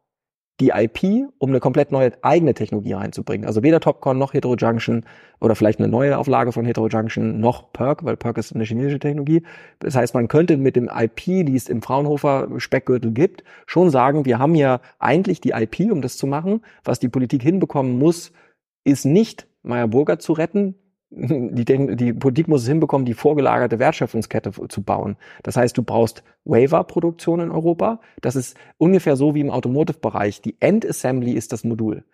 die 0.63 0.71
IP, 0.71 1.29
um 1.39 1.51
eine 1.51 1.59
komplett 1.59 1.91
neue 1.91 2.13
eigene 2.23 2.55
Technologie 2.55 2.93
reinzubringen. 2.93 3.47
Also 3.47 3.65
weder 3.65 3.81
Topcon 3.81 4.17
noch 4.17 4.33
Heterojunction 4.33 5.05
oder 5.41 5.57
vielleicht 5.57 5.81
eine 5.81 5.89
neue 5.89 6.17
Auflage 6.17 6.53
von 6.53 6.65
Heterojunction 6.65 7.41
noch 7.41 7.73
PERC, 7.73 8.05
weil 8.05 8.17
PERC 8.17 8.39
ist 8.39 8.55
eine 8.55 8.63
chinesische 8.63 9.01
Technologie. 9.01 9.43
Das 9.81 9.97
heißt, 9.97 10.15
man 10.15 10.29
könnte 10.29 10.57
mit 10.57 10.77
dem 10.77 10.89
IP, 10.89 11.17
die 11.25 11.57
es 11.57 11.69
im 11.69 11.83
Fraunhofer 11.83 12.49
Speckgürtel 12.59 13.11
gibt, 13.11 13.43
schon 13.67 13.91
sagen, 13.91 14.25
wir 14.25 14.39
haben 14.39 14.55
ja 14.55 14.81
eigentlich 15.01 15.41
die 15.41 15.51
IP, 15.51 15.91
um 15.91 16.01
das 16.01 16.17
zu 16.17 16.29
machen. 16.29 16.61
Was 16.85 17.01
die 17.01 17.09
Politik 17.09 17.43
hinbekommen 17.43 17.99
muss, 17.99 18.33
ist 18.85 19.05
nicht 19.05 19.49
Meyer 19.65 19.89
Burger 19.89 20.21
zu 20.21 20.33
retten. 20.33 20.77
Die, 21.15 21.65
Techn- 21.65 21.95
die 21.97 22.15
Politik 22.15 22.49
muss 22.49 22.63
es 22.63 22.69
hinbekommen, 22.69 23.05
die 23.05 23.13
vorgelagerte 23.13 23.79
Wertschöpfungskette 23.79 24.51
zu 24.69 24.83
bauen. 24.83 25.17
Das 25.43 25.57
heißt, 25.59 25.77
du 25.77 25.83
brauchst 25.83 26.23
Waiver-Produktion 26.47 27.41
in 27.41 27.51
Europa. 27.51 28.01
Das 28.23 28.35
ist 28.35 28.57
ungefähr 28.79 29.17
so 29.17 29.35
wie 29.35 29.41
im 29.41 29.51
Automotive-Bereich. 29.51 30.41
Die 30.41 30.57
Endassembly 30.61 31.33
ist 31.33 31.53
das 31.53 31.65
Modul. 31.65 32.05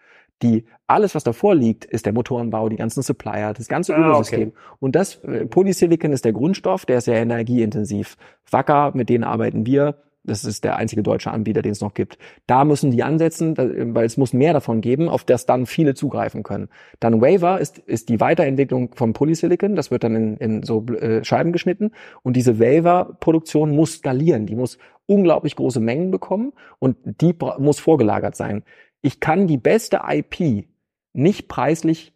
Die, 0.42 0.64
alles, 0.88 1.14
was 1.14 1.22
davor 1.24 1.54
liegt, 1.54 1.84
ist 1.84 2.06
der 2.06 2.12
Motorenbau, 2.12 2.68
die 2.68 2.76
ganzen 2.76 3.02
Supplier, 3.02 3.52
das 3.54 3.68
ganze 3.68 3.94
Ah, 3.94 4.00
Ökosystem. 4.10 4.52
Und 4.80 4.94
das, 4.96 5.16
äh, 5.24 5.46
Polysilicon 5.46 6.12
ist 6.12 6.24
der 6.24 6.32
Grundstoff, 6.32 6.84
der 6.86 6.98
ist 6.98 7.04
sehr 7.04 7.20
energieintensiv. 7.20 8.16
Wacker, 8.50 8.92
mit 8.94 9.08
denen 9.08 9.24
arbeiten 9.24 9.64
wir. 9.66 9.96
Das 10.24 10.44
ist 10.44 10.64
der 10.64 10.76
einzige 10.76 11.02
deutsche 11.02 11.30
Anbieter, 11.30 11.62
den 11.62 11.72
es 11.72 11.80
noch 11.80 11.94
gibt. 11.94 12.18
Da 12.46 12.64
müssen 12.64 12.90
die 12.90 13.02
ansetzen, 13.02 13.56
weil 13.56 14.04
es 14.04 14.16
muss 14.16 14.32
mehr 14.32 14.52
davon 14.52 14.80
geben, 14.80 15.08
auf 15.08 15.24
das 15.24 15.46
dann 15.46 15.64
viele 15.64 15.94
zugreifen 15.94 16.42
können. 16.42 16.68
Dann 17.00 17.20
Waver 17.20 17.60
ist, 17.60 17.78
ist 17.78 18.08
die 18.08 18.20
Weiterentwicklung 18.20 18.94
von 18.94 19.12
Polysilicon. 19.12 19.74
Das 19.74 19.90
wird 19.90 20.04
dann 20.04 20.14
in, 20.14 20.36
in 20.36 20.62
so 20.62 20.84
äh, 20.86 21.24
Scheiben 21.24 21.52
geschnitten. 21.52 21.92
Und 22.22 22.36
diese 22.36 22.60
Waver-Produktion 22.60 23.74
muss 23.74 23.94
skalieren. 23.94 24.46
Die 24.46 24.56
muss 24.56 24.78
unglaublich 25.06 25.56
große 25.56 25.80
Mengen 25.80 26.10
bekommen 26.10 26.52
und 26.78 26.96
die 27.04 27.34
muss 27.58 27.80
vorgelagert 27.80 28.36
sein. 28.36 28.62
Ich 29.00 29.20
kann 29.20 29.46
die 29.46 29.56
beste 29.56 30.02
IP 30.06 30.66
nicht 31.14 31.48
preislich 31.48 32.12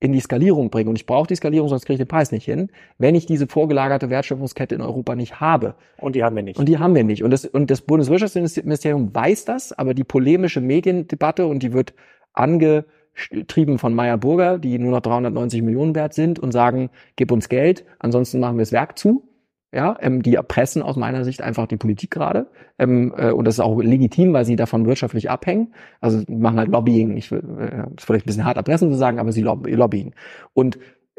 in 0.00 0.12
die 0.12 0.20
Skalierung 0.20 0.70
bringen. 0.70 0.88
Und 0.88 0.96
ich 0.96 1.06
brauche 1.06 1.26
die 1.26 1.36
Skalierung, 1.36 1.68
sonst 1.68 1.84
kriege 1.84 1.94
ich 1.94 2.00
den 2.00 2.08
Preis 2.08 2.32
nicht 2.32 2.46
hin, 2.46 2.70
wenn 2.98 3.14
ich 3.14 3.26
diese 3.26 3.46
vorgelagerte 3.46 4.08
Wertschöpfungskette 4.08 4.74
in 4.74 4.80
Europa 4.80 5.14
nicht 5.14 5.40
habe. 5.40 5.74
Und 5.98 6.16
die 6.16 6.24
haben 6.24 6.34
wir 6.34 6.42
nicht. 6.42 6.58
Und 6.58 6.68
die 6.68 6.78
haben 6.78 6.94
wir 6.94 7.04
nicht. 7.04 7.22
Und 7.22 7.30
das, 7.30 7.44
und 7.44 7.70
das 7.70 7.82
Bundeswirtschaftsministerium 7.82 9.14
weiß 9.14 9.44
das, 9.44 9.72
aber 9.72 9.92
die 9.92 10.04
polemische 10.04 10.62
Mediendebatte, 10.62 11.46
und 11.46 11.62
die 11.62 11.74
wird 11.74 11.92
angetrieben 12.32 13.78
von 13.78 13.94
Meyer 13.94 14.16
Burger, 14.16 14.58
die 14.58 14.78
nur 14.78 14.92
noch 14.92 15.00
390 15.00 15.62
Millionen 15.62 15.94
wert 15.94 16.14
sind 16.14 16.38
und 16.38 16.52
sagen, 16.52 16.88
gib 17.16 17.30
uns 17.30 17.50
Geld, 17.50 17.84
ansonsten 17.98 18.40
machen 18.40 18.56
wir 18.56 18.62
das 18.62 18.72
Werk 18.72 18.98
zu. 18.98 19.29
Ja, 19.72 19.96
ähm, 20.00 20.22
die 20.22 20.34
erpressen 20.34 20.82
aus 20.82 20.96
meiner 20.96 21.24
Sicht 21.24 21.42
einfach 21.42 21.68
die 21.68 21.76
Politik 21.76 22.10
gerade. 22.10 22.48
Ähm, 22.78 23.14
äh, 23.16 23.30
und 23.30 23.44
das 23.44 23.54
ist 23.54 23.60
auch 23.60 23.80
legitim, 23.80 24.32
weil 24.32 24.44
sie 24.44 24.56
davon 24.56 24.84
wirtschaftlich 24.84 25.30
abhängen. 25.30 25.74
Also 26.00 26.22
machen 26.28 26.58
halt 26.58 26.70
Lobbying. 26.70 27.16
Ich 27.16 27.30
will, 27.30 27.42
äh, 27.60 27.94
ist 27.96 28.04
vielleicht 28.04 28.24
ein 28.24 28.26
bisschen 28.26 28.44
hart 28.44 28.56
erpressen 28.56 28.90
zu 28.90 28.98
sagen, 28.98 29.20
aber 29.20 29.30
sie 29.30 29.42
lobby 29.42 29.70
Lobbying. 29.72 30.14
Und 30.54 30.78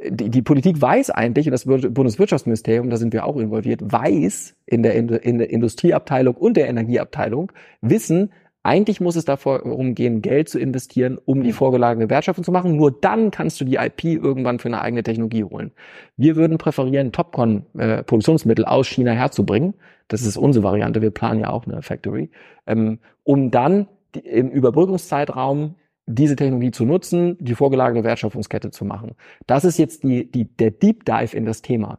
die, 0.09 0.29
die 0.29 0.41
Politik 0.41 0.81
weiß 0.81 1.11
eigentlich, 1.11 1.47
und 1.47 1.51
das 1.51 1.65
Bundeswirtschaftsministerium, 1.65 2.89
da 2.89 2.97
sind 2.97 3.13
wir 3.13 3.25
auch 3.25 3.37
involviert, 3.37 3.81
weiß 3.83 4.55
in 4.65 4.83
der, 4.83 4.95
in 4.95 5.37
der 5.37 5.49
Industrieabteilung 5.49 6.35
und 6.35 6.57
der 6.57 6.67
Energieabteilung, 6.67 7.51
wissen, 7.81 8.31
eigentlich 8.63 9.01
muss 9.01 9.15
es 9.15 9.25
darum 9.25 9.95
gehen, 9.95 10.21
Geld 10.21 10.47
zu 10.47 10.59
investieren, 10.59 11.17
um 11.23 11.41
die 11.41 11.49
mhm. 11.49 11.53
vorgelagerte 11.53 12.09
Wertschöpfung 12.09 12.43
zu 12.43 12.51
machen. 12.51 12.75
Nur 12.75 12.91
dann 12.91 13.31
kannst 13.31 13.59
du 13.59 13.65
die 13.65 13.75
IP 13.75 14.03
irgendwann 14.03 14.59
für 14.59 14.67
eine 14.67 14.81
eigene 14.81 15.03
Technologie 15.03 15.43
holen. 15.43 15.71
Wir 16.15 16.35
würden 16.35 16.57
präferieren, 16.57 17.11
Topcon-Produktionsmittel 17.11 18.65
äh, 18.65 18.67
aus 18.67 18.87
China 18.87 19.11
herzubringen. 19.11 19.73
Das 20.09 20.21
ist 20.21 20.37
unsere 20.37 20.63
Variante. 20.63 21.01
Wir 21.01 21.11
planen 21.11 21.39
ja 21.39 21.49
auch 21.49 21.65
eine 21.65 21.81
Factory, 21.81 22.29
ähm, 22.67 22.99
um 23.23 23.49
dann 23.49 23.87
im 24.23 24.49
Überbrückungszeitraum 24.49 25.75
diese 26.11 26.35
Technologie 26.35 26.71
zu 26.71 26.85
nutzen, 26.85 27.37
die 27.39 27.55
vorgelagerte 27.55 28.03
Wertschöpfungskette 28.03 28.71
zu 28.71 28.85
machen. 28.85 29.15
Das 29.47 29.63
ist 29.65 29.77
jetzt 29.77 30.03
die, 30.03 30.29
die, 30.29 30.45
der 30.45 30.71
Deep 30.71 31.05
Dive 31.05 31.35
in 31.35 31.45
das 31.45 31.61
Thema. 31.61 31.97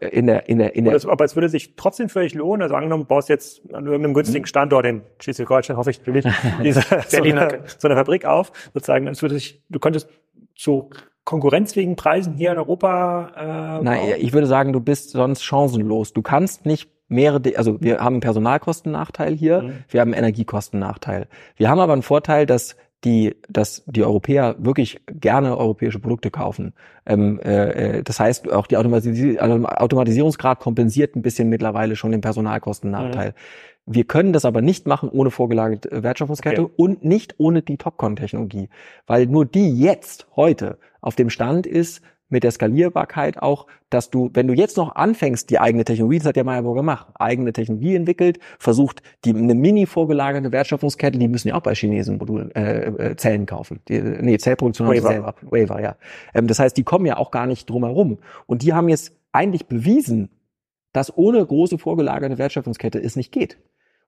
In 0.00 0.26
der, 0.26 0.48
in 0.48 0.58
der, 0.58 0.74
in 0.74 0.84
der 0.84 1.00
aber 1.08 1.24
es 1.24 1.36
würde 1.36 1.48
sich 1.48 1.76
trotzdem 1.76 2.08
völlig 2.08 2.34
lohnen. 2.34 2.62
Also 2.62 2.74
angenommen, 2.74 3.04
du 3.04 3.08
baust 3.08 3.28
jetzt 3.28 3.62
an 3.72 3.86
irgendeinem 3.86 4.14
günstigen 4.14 4.46
Standort 4.46 4.84
in 4.84 5.02
Schleswig-Holstein, 5.20 5.76
hoffe 5.76 5.90
ich, 5.90 6.00
diese, 6.62 6.82
so, 7.08 7.22
eine, 7.22 7.60
so 7.78 7.88
eine 7.88 7.96
Fabrik 7.96 8.24
auf, 8.24 8.52
sozusagen. 8.74 9.06
Es 9.06 9.22
würde 9.22 9.36
sich, 9.36 9.62
du 9.68 9.78
könntest 9.78 10.08
zu 10.56 10.90
konkurrenzfähigen 11.24 11.96
Preisen 11.96 12.34
hier 12.34 12.52
in 12.52 12.58
Europa. 12.58 13.78
Äh, 13.78 13.84
Nein, 13.84 14.00
ich 14.18 14.32
würde 14.32 14.48
sagen, 14.48 14.72
du 14.72 14.80
bist 14.80 15.10
sonst 15.10 15.44
chancenlos. 15.44 16.12
Du 16.12 16.22
kannst 16.22 16.66
nicht 16.66 16.90
mehrere, 17.10 17.56
also 17.56 17.80
wir 17.80 17.98
haben 17.98 18.14
einen 18.14 18.20
Personalkostennachteil 18.20 19.34
hier, 19.34 19.62
mhm. 19.62 19.72
wir 19.88 20.00
haben 20.00 20.08
einen 20.08 20.24
Energiekostennachteil. 20.24 21.26
Wir 21.56 21.68
haben 21.68 21.80
aber 21.80 21.92
einen 21.92 22.02
Vorteil, 22.02 22.46
dass 22.46 22.76
die, 23.04 23.36
dass 23.48 23.82
die 23.86 24.04
Europäer 24.04 24.56
wirklich 24.58 25.00
gerne 25.06 25.56
europäische 25.56 25.98
Produkte 25.98 26.30
kaufen. 26.30 26.74
Ähm, 27.06 27.40
äh, 27.40 27.98
äh 27.98 28.02
das 28.02 28.20
heißt, 28.20 28.52
auch 28.52 28.66
die 28.66 28.76
Automatis 28.76 29.38
Automatisierungsgrad 29.38 30.60
kompensiert 30.60 31.16
ein 31.16 31.22
bisschen 31.22 31.48
mittlerweile 31.48 31.96
schon 31.96 32.12
den 32.12 32.20
Personalkostennachteil. 32.20 33.30
Mhm. 33.30 33.34
Wir 33.86 34.04
können 34.04 34.32
das 34.32 34.44
aber 34.44 34.60
nicht 34.60 34.86
machen 34.86 35.08
ohne 35.08 35.30
vorgelagerte 35.30 36.02
Wertschöpfungskette 36.02 36.64
okay. 36.64 36.72
und 36.76 37.04
nicht 37.04 37.34
ohne 37.38 37.62
die 37.62 37.76
Topcon-Technologie, 37.76 38.68
weil 39.06 39.26
nur 39.26 39.46
die 39.46 39.80
jetzt 39.80 40.26
heute 40.36 40.78
auf 41.00 41.16
dem 41.16 41.30
Stand 41.30 41.66
ist, 41.66 42.02
mit 42.30 42.44
der 42.44 42.50
Skalierbarkeit 42.50 43.42
auch, 43.42 43.66
dass 43.90 44.10
du, 44.10 44.30
wenn 44.32 44.46
du 44.46 44.54
jetzt 44.54 44.76
noch 44.76 44.94
anfängst, 44.94 45.50
die 45.50 45.58
eigene 45.58 45.84
Technologie, 45.84 46.18
das 46.18 46.28
hat 46.28 46.36
ja 46.36 46.44
Meyerburg 46.44 46.76
gemacht, 46.76 47.08
eigene 47.18 47.52
Technologie 47.52 47.96
entwickelt, 47.96 48.38
versucht, 48.58 49.02
die 49.24 49.30
eine 49.30 49.54
mini 49.54 49.86
vorgelagerte 49.86 50.52
Wertschöpfungskette, 50.52 51.18
die 51.18 51.28
müssen 51.28 51.48
ja 51.48 51.56
auch 51.56 51.62
bei 51.62 51.74
Chinesen 51.74 52.18
Modulen, 52.18 52.54
äh, 52.54 52.86
äh, 52.86 53.16
Zellen 53.16 53.46
kaufen. 53.46 53.80
Die, 53.88 54.00
nee, 54.00 54.38
Zellproduktion 54.38 54.88
haben 54.88 54.96
sie 54.96 55.02
selber. 55.02 55.34
Waver, 55.42 55.82
ja. 55.82 55.96
Ähm, 56.32 56.46
das 56.46 56.58
heißt, 56.58 56.76
die 56.76 56.84
kommen 56.84 57.06
ja 57.06 57.16
auch 57.16 57.30
gar 57.30 57.46
nicht 57.46 57.68
drum 57.68 57.84
herum. 57.84 58.18
Und 58.46 58.62
die 58.62 58.72
haben 58.72 58.88
jetzt 58.88 59.12
eigentlich 59.32 59.66
bewiesen, 59.66 60.30
dass 60.92 61.16
ohne 61.16 61.44
große 61.44 61.78
vorgelagerte 61.78 62.38
Wertschöpfungskette 62.38 62.98
es 62.98 63.16
nicht 63.16 63.32
geht. 63.32 63.58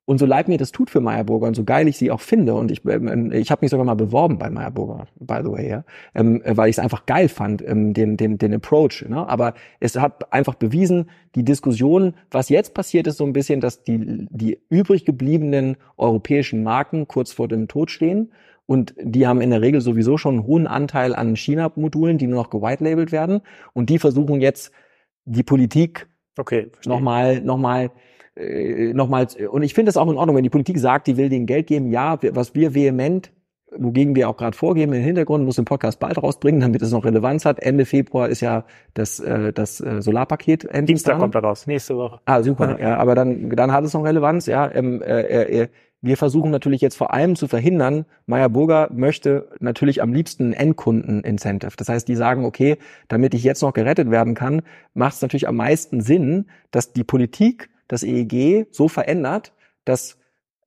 Und 0.04 0.18
so 0.18 0.26
leid 0.26 0.48
mir 0.48 0.58
das 0.58 0.72
tut 0.72 0.90
für 0.90 1.00
Meyerburger 1.00 1.46
und 1.46 1.54
so 1.54 1.62
geil 1.62 1.86
ich 1.86 1.96
sie 1.96 2.10
auch 2.10 2.20
finde, 2.20 2.54
und 2.54 2.72
ich, 2.72 2.84
ähm, 2.86 3.30
ich 3.32 3.50
habe 3.52 3.64
mich 3.64 3.70
sogar 3.70 3.86
mal 3.86 3.94
beworben 3.94 4.36
bei 4.36 4.50
Meyerburger, 4.50 5.06
by 5.20 5.40
the 5.44 5.50
way, 5.50 5.68
ja, 5.68 5.84
ähm, 6.14 6.42
weil 6.44 6.70
ich 6.70 6.76
es 6.76 6.80
einfach 6.80 7.06
geil 7.06 7.28
fand, 7.28 7.62
ähm, 7.66 7.94
den, 7.94 8.16
den, 8.16 8.36
den 8.36 8.52
Approach. 8.52 9.04
Ne? 9.08 9.28
Aber 9.28 9.54
es 9.78 9.96
hat 9.96 10.32
einfach 10.32 10.54
bewiesen, 10.56 11.08
die 11.36 11.44
Diskussion, 11.44 12.14
was 12.32 12.48
jetzt 12.48 12.74
passiert, 12.74 13.06
ist 13.06 13.18
so 13.18 13.24
ein 13.24 13.32
bisschen, 13.32 13.60
dass 13.60 13.84
die, 13.84 14.26
die 14.30 14.58
übrig 14.70 15.04
gebliebenen 15.04 15.76
europäischen 15.96 16.64
Marken 16.64 17.06
kurz 17.06 17.32
vor 17.32 17.46
dem 17.46 17.68
Tod 17.68 17.90
stehen. 17.90 18.32
Und 18.66 18.94
die 19.00 19.26
haben 19.26 19.40
in 19.40 19.50
der 19.50 19.60
Regel 19.60 19.80
sowieso 19.80 20.16
schon 20.18 20.36
einen 20.36 20.46
hohen 20.46 20.66
Anteil 20.66 21.14
an 21.14 21.36
China-Modulen, 21.36 22.18
die 22.18 22.26
nur 22.26 22.42
noch 22.42 22.50
gewitelabelt 22.50 23.12
werden. 23.12 23.40
Und 23.72 23.88
die 23.88 23.98
versuchen 23.98 24.40
jetzt 24.40 24.72
die 25.24 25.42
Politik 25.42 26.08
okay, 26.38 26.70
nochmal, 26.86 27.40
nochmal 27.40 27.90
äh, 28.36 28.92
nochmals, 28.92 29.36
und 29.36 29.62
ich 29.62 29.74
finde 29.74 29.90
es 29.90 29.96
auch 29.96 30.10
in 30.10 30.16
Ordnung, 30.16 30.36
wenn 30.36 30.44
die 30.44 30.50
Politik 30.50 30.78
sagt, 30.78 31.06
die 31.06 31.16
will 31.16 31.28
denen 31.28 31.46
Geld 31.46 31.66
geben, 31.66 31.90
ja, 31.90 32.18
was 32.32 32.54
wir 32.54 32.74
vehement 32.74 33.32
wogegen 33.76 34.14
wir 34.14 34.28
auch 34.28 34.36
gerade 34.36 34.56
vorgeben 34.56 34.92
im 34.92 35.02
Hintergrund, 35.02 35.44
muss 35.44 35.56
den 35.56 35.64
Podcast 35.64 35.98
bald 35.98 36.22
rausbringen, 36.22 36.60
damit 36.60 36.82
es 36.82 36.90
noch 36.90 37.04
Relevanz 37.04 37.44
hat. 37.44 37.60
Ende 37.60 37.84
Februar 37.84 38.28
ist 38.28 38.40
ja 38.40 38.64
das, 38.94 39.20
äh, 39.20 39.52
das 39.52 39.80
äh, 39.80 40.02
Solarpaket 40.02 40.64
endlich 40.64 40.96
Dienstag 40.96 41.18
kommt 41.18 41.34
da 41.34 41.40
raus, 41.40 41.66
nächste 41.66 41.96
Woche. 41.96 42.20
Ah, 42.24 42.42
super. 42.42 42.78
ja, 42.80 42.96
aber 42.96 43.14
dann, 43.14 43.50
dann 43.50 43.72
hat 43.72 43.84
es 43.84 43.94
noch 43.94 44.04
Relevanz. 44.04 44.46
Ja, 44.46 44.70
ähm, 44.72 45.02
äh, 45.02 45.62
äh, 45.62 45.68
wir 46.04 46.16
versuchen 46.16 46.50
natürlich 46.50 46.80
jetzt 46.80 46.96
vor 46.96 47.14
allem 47.14 47.36
zu 47.36 47.46
verhindern, 47.46 48.06
Meyer 48.26 48.48
Burger 48.48 48.90
möchte 48.92 49.48
natürlich 49.60 50.02
am 50.02 50.12
liebsten 50.12 50.52
Endkunden-Incentive. 50.52 51.72
Das 51.76 51.88
heißt, 51.88 52.08
die 52.08 52.16
sagen, 52.16 52.44
okay, 52.44 52.76
damit 53.06 53.34
ich 53.34 53.44
jetzt 53.44 53.62
noch 53.62 53.72
gerettet 53.72 54.10
werden 54.10 54.34
kann, 54.34 54.62
macht 54.94 55.14
es 55.14 55.22
natürlich 55.22 55.46
am 55.46 55.56
meisten 55.56 56.00
Sinn, 56.00 56.46
dass 56.72 56.92
die 56.92 57.04
Politik 57.04 57.70
das 57.92 58.02
EEG 58.02 58.68
so 58.70 58.88
verändert, 58.88 59.52
dass 59.84 60.16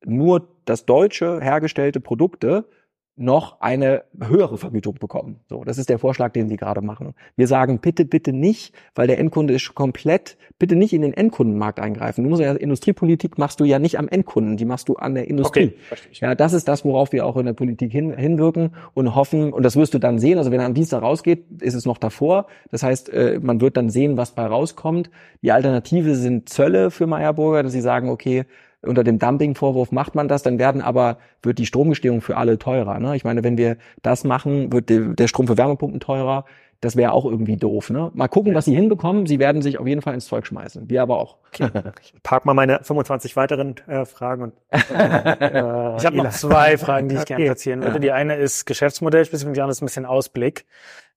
nur 0.04 0.48
das 0.66 0.86
deutsche 0.86 1.42
hergestellte 1.42 2.00
Produkte 2.00 2.70
noch 3.18 3.62
eine 3.62 4.04
höhere 4.22 4.58
Vergütung 4.58 4.96
bekommen. 4.96 5.40
So, 5.48 5.64
das 5.64 5.78
ist 5.78 5.88
der 5.88 6.00
Vorschlag, 6.00 6.34
den 6.34 6.50
Sie 6.50 6.58
gerade 6.58 6.82
machen. 6.82 7.14
Wir 7.38 7.48
sagen 7.48 7.80
bitte, 7.80 8.04
bitte 8.04 8.34
nicht, 8.34 8.76
weil 8.94 9.08
der 9.08 9.20
Endkunde 9.20 9.54
ist 9.54 9.74
komplett, 9.74 10.38
bitte 10.60 10.76
nicht 10.76 10.92
in 10.92 11.02
den 11.02 11.14
Endkundenmarkt 11.14 11.80
eingreifen. 11.80 12.24
Du 12.24 12.30
musst 12.30 12.42
ja 12.42 12.52
Industriepolitik 12.54 13.38
machst 13.38 13.62
du 13.62 13.64
ja 13.64 13.80
nicht 13.80 13.98
am 14.00 14.10
Endkunden, 14.10 14.58
die 14.58 14.66
machst 14.66 14.90
du 14.90 14.96
an 14.96 15.16
der 15.16 15.30
Industrie. 15.30 15.68
Okay, 15.68 15.78
verstehe 15.88 16.12
ich. 16.12 16.20
Ja, 16.20 16.36
das 16.36 16.52
ist 16.52 16.68
das, 16.68 16.84
worauf 16.84 17.14
wir 17.14 17.26
auch 17.26 17.38
in 17.38 17.46
der 17.46 17.54
Politik 17.54 17.92
hin, 17.92 18.16
hinwirken 18.18 18.72
und 18.94 19.16
hoffen. 19.16 19.54
Und 19.54 19.64
das 19.64 19.78
wirst 19.78 19.94
du 19.94 20.00
dann 20.00 20.20
sehen. 20.20 20.38
Also 20.38 20.52
wenn 20.52 20.60
er 20.60 20.66
am 20.66 20.74
Dienstag 20.74 21.02
rausgeht, 21.02 21.62
ist 21.62 21.74
es 21.74 21.86
noch 21.86 21.98
davor. 21.98 22.48
Das 22.72 22.84
heißt, 22.84 23.10
äh, 23.10 23.40
man 23.42 23.62
wird 23.62 23.78
dann 23.78 23.90
sehen, 23.90 24.18
was 24.18 24.32
bei 24.32 24.46
rauskommt. 24.46 25.10
Die 25.42 25.54
Alternative 25.54 26.16
sind 26.16 26.50
Zölle 26.50 26.92
für 26.92 27.08
Meyerburger, 27.08 27.64
dass 27.64 27.72
sie 27.72 27.82
sagen, 27.82 28.10
okay, 28.10 28.46
unter 28.88 29.04
dem 29.04 29.20
Dumping-Vorwurf 29.20 29.92
macht 29.92 30.16
man 30.16 30.28
das, 30.28 30.44
dann 30.44 30.60
werden 30.60 30.82
aber, 30.82 31.18
wird 31.42 31.60
die 31.60 31.66
Stromgestehung 31.66 32.22
für 32.22 32.38
alle 32.38 32.58
teurer. 32.58 33.00
Ne? 33.00 33.16
Ich 33.16 33.24
meine, 33.24 33.44
wenn 33.44 33.58
wir 33.58 33.78
das 34.02 34.24
machen, 34.24 34.72
wird 34.72 34.90
der 34.90 35.28
Strom 35.28 35.48
für 35.48 35.58
Wärmepumpen 35.58 36.00
teurer. 36.00 36.46
Das 36.82 36.96
wäre 36.96 37.14
auch 37.14 37.26
irgendwie 37.26 37.58
doof. 37.58 37.90
Ne? 37.90 38.12
Mal 38.14 38.28
gucken, 38.28 38.54
was 38.54 38.66
sie 38.66 38.76
hinbekommen. 38.76 39.26
Sie 39.26 39.40
werden 39.40 39.62
sich 39.62 39.80
auf 39.80 39.88
jeden 39.88 40.02
Fall 40.02 40.14
ins 40.14 40.28
Zeug 40.28 40.46
schmeißen. 40.46 40.90
Wir 40.90 41.02
aber 41.02 41.18
auch. 41.18 41.38
Okay. 41.48 41.70
Ich 42.02 42.14
park 42.22 42.46
mal 42.46 42.54
meine 42.54 42.80
25 42.84 43.36
weiteren 43.36 43.76
äh, 43.88 44.06
Fragen. 44.06 44.44
Und, 44.44 44.54
äh, 44.70 45.96
ich 45.98 46.06
habe 46.06 46.18
noch 46.18 46.30
zwei 46.30 46.78
Fragen, 46.78 47.10
die 47.10 47.16
ich 47.16 47.26
gerne 47.26 47.46
platzieren 47.46 47.82
würde. 47.82 47.96
Ja. 47.96 48.00
Die 48.00 48.12
eine 48.12 48.36
ist 48.36 48.66
Geschäftsmodell, 48.66 49.26
die 49.26 49.46
andere 49.48 49.70
ist 49.70 49.82
ein 49.82 49.86
bisschen 49.86 50.06
Ausblick. 50.06 50.66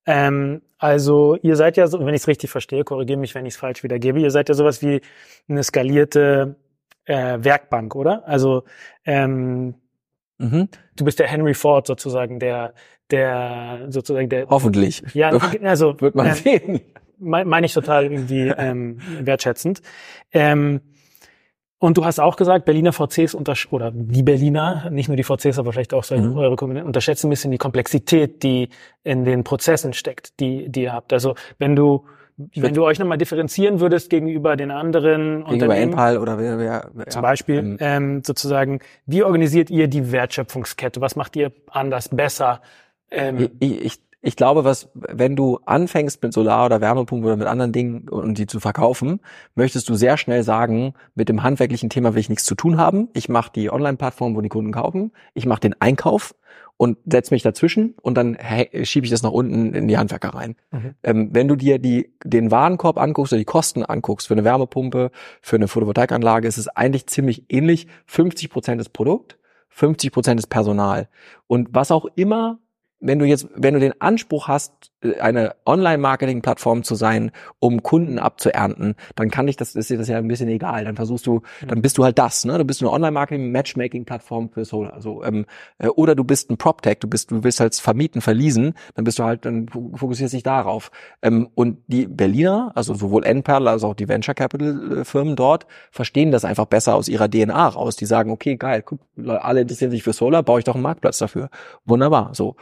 Ähm, 0.07 0.63
also 0.79 1.37
ihr 1.43 1.55
seid 1.57 1.77
ja, 1.77 1.87
so, 1.87 2.01
wenn 2.01 2.15
ich 2.15 2.23
es 2.23 2.29
richtig 2.29 2.51
verstehe, 2.51 2.83
korrigiere 2.83 3.19
mich, 3.19 3.35
wenn 3.35 3.45
ich 3.45 3.55
es 3.55 3.61
falsch 3.61 3.83
wiedergebe, 3.83 4.21
ihr 4.21 4.31
seid 4.31 4.49
ja 4.49 4.55
sowas 4.55 4.81
wie 4.81 5.03
eine 5.49 5.63
skalierte 5.63 6.57
äh, 7.09 7.43
Werkbank, 7.43 7.95
oder? 7.95 8.27
Also 8.27 8.65
ähm, 9.05 9.75
mhm. 10.39 10.69
du 10.97 11.05
bist 11.05 11.19
der 11.19 11.27
Henry 11.27 11.55
Ford 11.55 11.87
sozusagen, 11.87 12.39
der, 12.39 12.75
der 13.11 13.87
sozusagen 13.89 14.29
der. 14.29 14.49
Hoffentlich. 14.49 15.03
Ja, 15.15 15.31
also 15.63 16.01
wird 16.01 16.15
man 16.15 16.27
äh, 16.29 16.35
sehen. 16.35 16.81
Meine 17.19 17.49
mein 17.49 17.65
ich 17.65 17.73
total 17.73 18.05
irgendwie 18.05 18.49
ähm, 18.57 18.99
wertschätzend. 19.21 19.83
Ähm, 20.33 20.81
und 21.81 21.97
du 21.97 22.05
hast 22.05 22.19
auch 22.19 22.35
gesagt, 22.35 22.65
Berliner 22.65 22.93
VCs 22.93 23.35
untersch 23.35 23.69
oder 23.71 23.93
die 23.93 24.25
Berliner, 24.25 24.91
nicht 24.91 25.09
nur 25.09 25.17
die 25.17 25.23
VCs, 25.23 25.61
aber 25.61 25.73
vielleicht 25.73 25.95
auch 25.95 26.03
so 26.03 26.17
mhm. 26.17 26.37
eure 26.37 26.57
Kommunen, 26.57 26.85
unterschätzen 26.85 27.29
ein 27.29 27.31
bisschen 27.31 27.53
die 27.53 27.59
Komplexität, 27.59 28.43
die 28.43 28.69
in 29.05 29.25
den 29.25 29.45
Prozessen 29.45 29.93
steckt, 29.93 30.41
die, 30.41 30.69
die 30.69 30.83
ihr 30.83 30.93
habt. 30.93 31.13
Also 31.13 31.37
wenn 31.59 31.77
du 31.77 32.05
wenn 32.55 32.75
du 32.75 32.85
euch 32.85 32.99
nochmal 32.99 33.19
differenzieren 33.19 33.81
würdest 33.81 34.11
gegenüber 34.11 34.57
den 34.57 34.71
anderen 34.71 35.45
gegenüber 35.45 35.77
Enpal 35.77 36.19
oder 36.19 36.39
wer, 36.39 36.59
wer, 36.59 36.91
wer 36.95 37.07
zum 37.09 37.23
Beispiel 37.23 37.59
ähm, 37.59 37.77
ähm, 37.81 38.23
sozusagen, 38.25 38.79
wie 39.07 39.25
organisiert 39.25 39.71
ihr 39.71 39.89
die 39.89 40.13
Wertschöpfungskette? 40.13 41.01
Was 41.01 41.17
macht 41.17 41.35
ihr 41.35 41.53
anders, 41.67 42.09
besser? 42.11 42.63
Ähm, 43.11 43.51
ich, 43.59 43.85
ich, 43.85 44.01
ich 44.21 44.37
glaube, 44.37 44.65
was, 44.65 44.89
wenn 44.95 45.35
du 45.35 45.59
anfängst 45.65 46.23
mit 46.23 46.33
Solar- 46.33 46.67
oder 46.67 46.81
Wärmepumpen 46.81 47.27
oder 47.27 47.37
mit 47.37 47.49
anderen 47.49 47.73
Dingen 47.73 48.09
und 48.09 48.39
die 48.39 48.47
zu 48.47 48.61
verkaufen, 48.61 49.21
möchtest 49.57 49.89
du 49.89 49.95
sehr 49.95 50.17
schnell 50.17 50.45
sagen, 50.45 50.95
mit 51.15 51.29
dem 51.29 51.43
handwerklichen 51.43 51.91
Thema 51.91 52.15
will 52.15 52.21
ich 52.21 52.29
nichts 52.29 52.45
zu 52.45 52.55
tun 52.55 52.79
haben. 52.79 53.09
Ich 53.15 53.29
mache 53.29 53.51
die 53.53 53.71
Online-Plattform, 53.71 54.37
wo 54.37 54.41
die 54.41 54.49
Kunden 54.49 54.73
kaufen. 54.73 55.13
Ich 55.35 55.47
mache 55.47 55.61
den 55.61 55.81
Einkauf 55.81 56.35
und 56.79 56.97
setze 57.05 57.35
mich 57.35 57.43
dazwischen 57.43 57.95
und 58.01 58.15
dann 58.15 58.39
schiebe 58.85 59.05
ich 59.05 59.11
das 59.11 59.23
nach 59.23 59.33
unten 59.33 59.75
in 59.75 59.89
die 59.89 59.99
Handwerker 59.99 60.31
rein. 60.31 60.55
Mhm. 60.71 60.95
Ähm, 61.03 61.29
wenn 61.33 61.49
du 61.49 61.57
dir 61.57 61.79
die, 61.79 62.15
den 62.25 62.51
Warenkorb 62.51 62.99
anguckst 62.99 63.33
oder 63.33 63.39
die 63.39 63.45
Kosten 63.45 63.85
anguckst 63.85 64.29
für 64.29 64.35
eine 64.35 64.45
Wärmepumpe, 64.45 65.11
für 65.43 65.57
eine 65.57 65.69
Photovoltaikanlage, 65.69 66.49
ist 66.49 66.57
es 66.57 66.69
eigentlich 66.69 67.09
ziemlich 67.09 67.45
ähnlich. 67.49 67.89
50 68.07 68.49
Prozent 68.49 68.81
ist 68.81 68.91
Produkt, 68.91 69.39
50 69.71 70.13
Prozent 70.13 70.41
ist 70.41 70.47
Personal. 70.47 71.09
Und 71.49 71.69
was 71.73 71.91
auch 71.91 72.07
immer 72.15 72.61
wenn 73.01 73.19
du 73.19 73.25
jetzt, 73.25 73.49
wenn 73.55 73.75
du 73.75 73.81
den 73.81 74.01
Anspruch 74.01 74.49
hast, 74.49 74.93
eine 75.21 75.55
Online-Marketing-Plattform 75.65 76.83
zu 76.83 76.95
sein, 76.95 77.31
um 77.61 77.83
Kunden 77.83 78.19
abzuernten, 78.19 78.97
dann 79.15 79.31
kann 79.31 79.47
ich 79.47 79.57
das, 79.57 79.77
ist 79.77 79.91
dir 79.91 79.99
das 79.99 80.09
ja 80.09 80.19
ein 80.19 80.27
bisschen 80.27 80.49
egal. 80.49 80.85
Dann 80.85 80.97
versuchst 80.97 81.27
du, 81.27 81.43
dann 81.67 81.83
bist 81.83 81.99
du 81.99 82.05
halt 82.05 82.19
das, 82.19 82.45
ne? 82.45 82.59
Du 82.59 82.65
bist 82.65 82.83
eine 82.83 82.91
Online-Marketing-Matchmaking-Plattform 82.91 84.51
für 84.51 84.65
Solar. 84.65 84.95
Also, 84.95 85.23
ähm, 85.23 85.47
äh, 85.79 85.89
oder 85.89 86.15
du 86.15 86.25
bist 86.25 86.51
ein 86.51 86.57
PropTech, 86.57 86.99
du 86.99 87.09
bist, 87.09 87.31
du 87.31 87.45
willst 87.45 87.61
halt 87.61 87.75
vermieten, 87.77 88.21
verliesen, 88.21 88.75
dann 88.95 89.05
bist 89.05 89.19
du 89.19 89.25
halt, 89.25 89.45
dann 89.45 89.69
fokussierst 89.69 90.35
dich 90.35 90.43
darauf. 90.43 90.91
Ähm, 91.23 91.49
und 91.55 91.79
die 91.87 92.07
Berliner, 92.07 92.73
also 92.75 92.95
sowohl 92.95 93.25
NPAL 93.25 93.69
als 93.69 93.85
auch 93.85 93.95
die 93.95 94.09
Venture 94.09 94.35
Capital-Firmen 94.35 95.37
dort, 95.37 95.67
verstehen 95.93 96.33
das 96.33 96.45
einfach 96.45 96.67
besser 96.67 96.97
aus 96.97 97.09
ihrer 97.09 97.29
DNA 97.29 97.69
raus. 97.69 97.97
Die 97.97 98.07
sagen, 98.07 98.31
okay, 98.33 98.57
geil, 98.57 98.83
guck, 98.85 99.01
alle 99.27 99.61
interessieren 99.61 99.93
sich 99.93 100.03
für 100.03 100.13
Solar, 100.13 100.43
baue 100.43 100.59
ich 100.59 100.65
doch 100.65 100.75
einen 100.75 100.83
Marktplatz 100.83 101.19
dafür. 101.19 101.51
Wunderbar. 101.85 102.31
So 102.35 102.57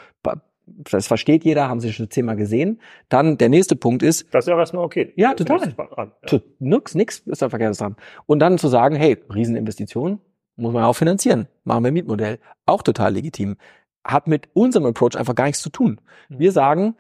das 0.67 1.07
versteht 1.07 1.45
jeder, 1.45 1.69
haben 1.69 1.81
sie 1.81 1.93
schon 1.93 2.11
zehnmal 2.11 2.37
gesehen. 2.37 2.81
Dann 3.09 3.39
der 3.39 3.49
nächste 3.49 3.77
Punkt 3.77 4.03
ist. 4.03 4.27
Das 4.33 4.45
ist 4.45 4.49
ja 4.49 4.59
erstmal 4.59 4.85
okay. 4.85 5.13
Ja, 5.17 5.35
total. 5.35 5.75
Ja. 5.79 6.41
Nix, 6.59 6.95
nix 6.95 7.21
ist 7.21 7.43
da 7.43 7.49
verkehrt 7.49 7.81
dran. 7.81 7.97
Und 8.27 8.41
dann 8.41 8.59
zu 8.59 8.69
sagen, 8.69 8.97
hey, 8.97 9.17
Rieseninvestition, 9.33 10.21
muss 10.57 10.73
man 10.73 10.85
auch 10.85 10.95
finanzieren. 10.95 11.49
Machen 11.65 11.85
wir 11.85 11.89
ein 11.89 11.95
Mietmodell. 11.95 12.39
Auch 12.65 12.83
total 12.83 13.15
legitim. 13.15 13.57
Hat 14.05 14.27
mit 14.27 14.49
unserem 14.55 14.87
Approach 14.87 15.17
einfach 15.17 15.35
gar 15.35 15.47
nichts 15.47 15.63
zu 15.63 15.71
tun. 15.71 16.01
Mhm. 16.29 16.39
Wir 16.39 16.53
sagen, 16.53 16.97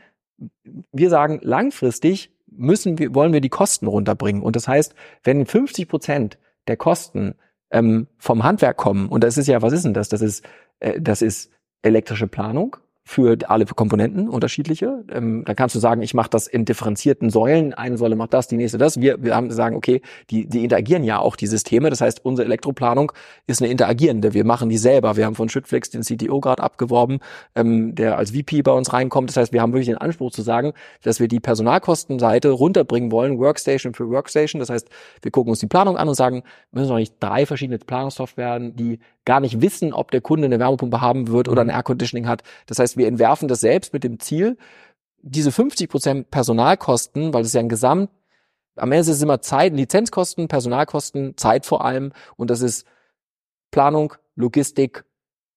wir 0.93 1.10
sagen, 1.10 1.40
langfristig 1.43 2.30
müssen 2.47 2.98
wir, 2.98 3.14
wollen 3.14 3.32
wir 3.32 3.40
die 3.40 3.48
Kosten 3.48 3.86
runterbringen. 3.86 4.43
Und 4.43 4.56
das 4.56 4.68
heißt, 4.68 4.94
wenn 5.24 5.47
50 5.47 5.88
Prozent 5.88 6.38
der 6.68 6.76
Kosten 6.76 7.34
ähm, 7.70 8.06
vom 8.18 8.44
Handwerk 8.44 8.76
kommen, 8.76 9.09
und 9.09 9.24
das 9.24 9.38
ist 9.38 9.48
ja, 9.48 9.62
was 9.62 9.72
ist 9.72 9.84
denn 9.84 9.94
das? 9.94 10.09
Das 10.09 10.20
ist, 10.20 10.44
äh, 10.80 11.01
das 11.01 11.22
ist 11.22 11.51
elektrische 11.82 12.26
Planung, 12.26 12.76
für 13.09 13.39
alle 13.49 13.65
Komponenten 13.66 14.28
unterschiedliche. 14.28 15.05
Ähm, 15.12 15.45
da 15.47 15.55
kannst 15.55 15.77
du 15.77 15.78
sagen, 15.78 16.03
ich 16.03 16.12
mache 16.12 16.28
das 16.28 16.49
in 16.49 16.65
differenzierten 16.65 17.31
Säulen. 17.31 17.73
Eine 17.73 17.97
Säule 17.99 18.16
macht 18.16 18.35
das, 18.35 18.49
die 18.49 18.57
nächste 18.57 18.78
das. 18.78 19.01
Wir, 19.01 19.23
wir 19.23 19.37
haben 19.37 19.49
sagen, 19.53 19.77
okay, 19.77 20.03
die, 20.28 20.49
die 20.49 20.65
interagieren 20.65 21.05
ja 21.05 21.20
auch 21.20 21.37
die 21.37 21.47
Systeme. 21.47 21.89
Das 21.89 22.01
heißt, 22.01 22.24
unsere 22.24 22.47
Elektroplanung 22.47 23.12
ist 23.47 23.62
eine 23.62 23.70
interagierende. 23.70 24.35
Wir 24.35 24.45
machen 24.45 24.69
die 24.69 24.77
selber. 24.77 25.16
Wir 25.16 25.24
haben 25.24 25.37
von 25.37 25.49
Schüttflex 25.49 25.91
den 25.91 26.03
CTO 26.03 26.41
gerade 26.41 26.61
abgeworben, 26.61 27.20
ähm, 27.55 27.95
der 27.95 28.19
als 28.19 28.33
VP 28.33 28.62
bei 28.62 28.73
uns 28.73 28.93
reinkommt. 28.93 29.31
Das 29.31 29.37
heißt, 29.37 29.53
wir 29.53 29.62
haben 29.62 29.73
wirklich 29.73 29.87
den 29.87 29.99
Anspruch 29.99 30.33
zu 30.33 30.43
sagen, 30.43 30.73
dass 31.05 31.20
wir 31.20 31.28
die 31.28 31.39
Personalkostenseite 31.39 32.51
runterbringen 32.51 33.12
wollen, 33.12 33.39
Workstation 33.39 33.95
für 33.95 34.11
Workstation. 34.11 34.59
Das 34.59 34.69
heißt, 34.69 34.89
wir 35.23 35.31
gucken 35.31 35.51
uns 35.51 35.61
die 35.61 35.69
Planung 35.69 35.97
an 35.97 36.09
und 36.09 36.16
sagen, 36.16 36.43
müssen 36.73 36.91
wir 36.91 36.97
nicht 36.97 37.15
drei 37.20 37.47
verschiedene 37.47 37.78
Planungssoftware, 37.78 38.59
die 38.59 38.99
gar 39.27 39.40
nicht 39.40 39.61
wissen, 39.61 39.93
ob 39.93 40.11
der 40.11 40.23
Kunde 40.23 40.47
eine 40.47 40.59
Wärmepumpe 40.59 41.03
haben 41.03 41.28
wird 41.28 41.48
oder 41.48 41.61
ein 41.61 41.69
Air 41.69 41.82
Conditioning 41.82 42.27
hat. 42.27 42.43
Das 42.65 42.78
heißt, 42.78 42.97
wir 42.97 43.09
entwerfen 43.09 43.48
das 43.48 43.61
selbst 43.61 43.93
mit 43.93 44.05
dem 44.05 44.19
Ziel, 44.19 44.57
diese 45.20 45.53
50 45.53 45.90
Prozent 45.90 46.31
Personalkosten, 46.31 47.35
weil 47.35 47.43
das 47.43 47.53
ja 47.53 47.61
ein 47.61 47.69
Gesamt, 47.69 48.09
am 48.77 48.93
Ende 48.93 49.01
ist 49.01 49.09
es 49.09 49.23
immer 49.23 49.40
Zeit, 49.40 49.74
Lizenzkosten, 49.74 50.48
Personalkosten, 50.48 51.36
Zeit 51.36 51.66
vor 51.66 51.85
allem 51.85 52.12
und 52.36 52.51
das 52.51 52.61
ist 52.61 52.86
Planung, 53.70 54.15
Logistik, 54.36 55.05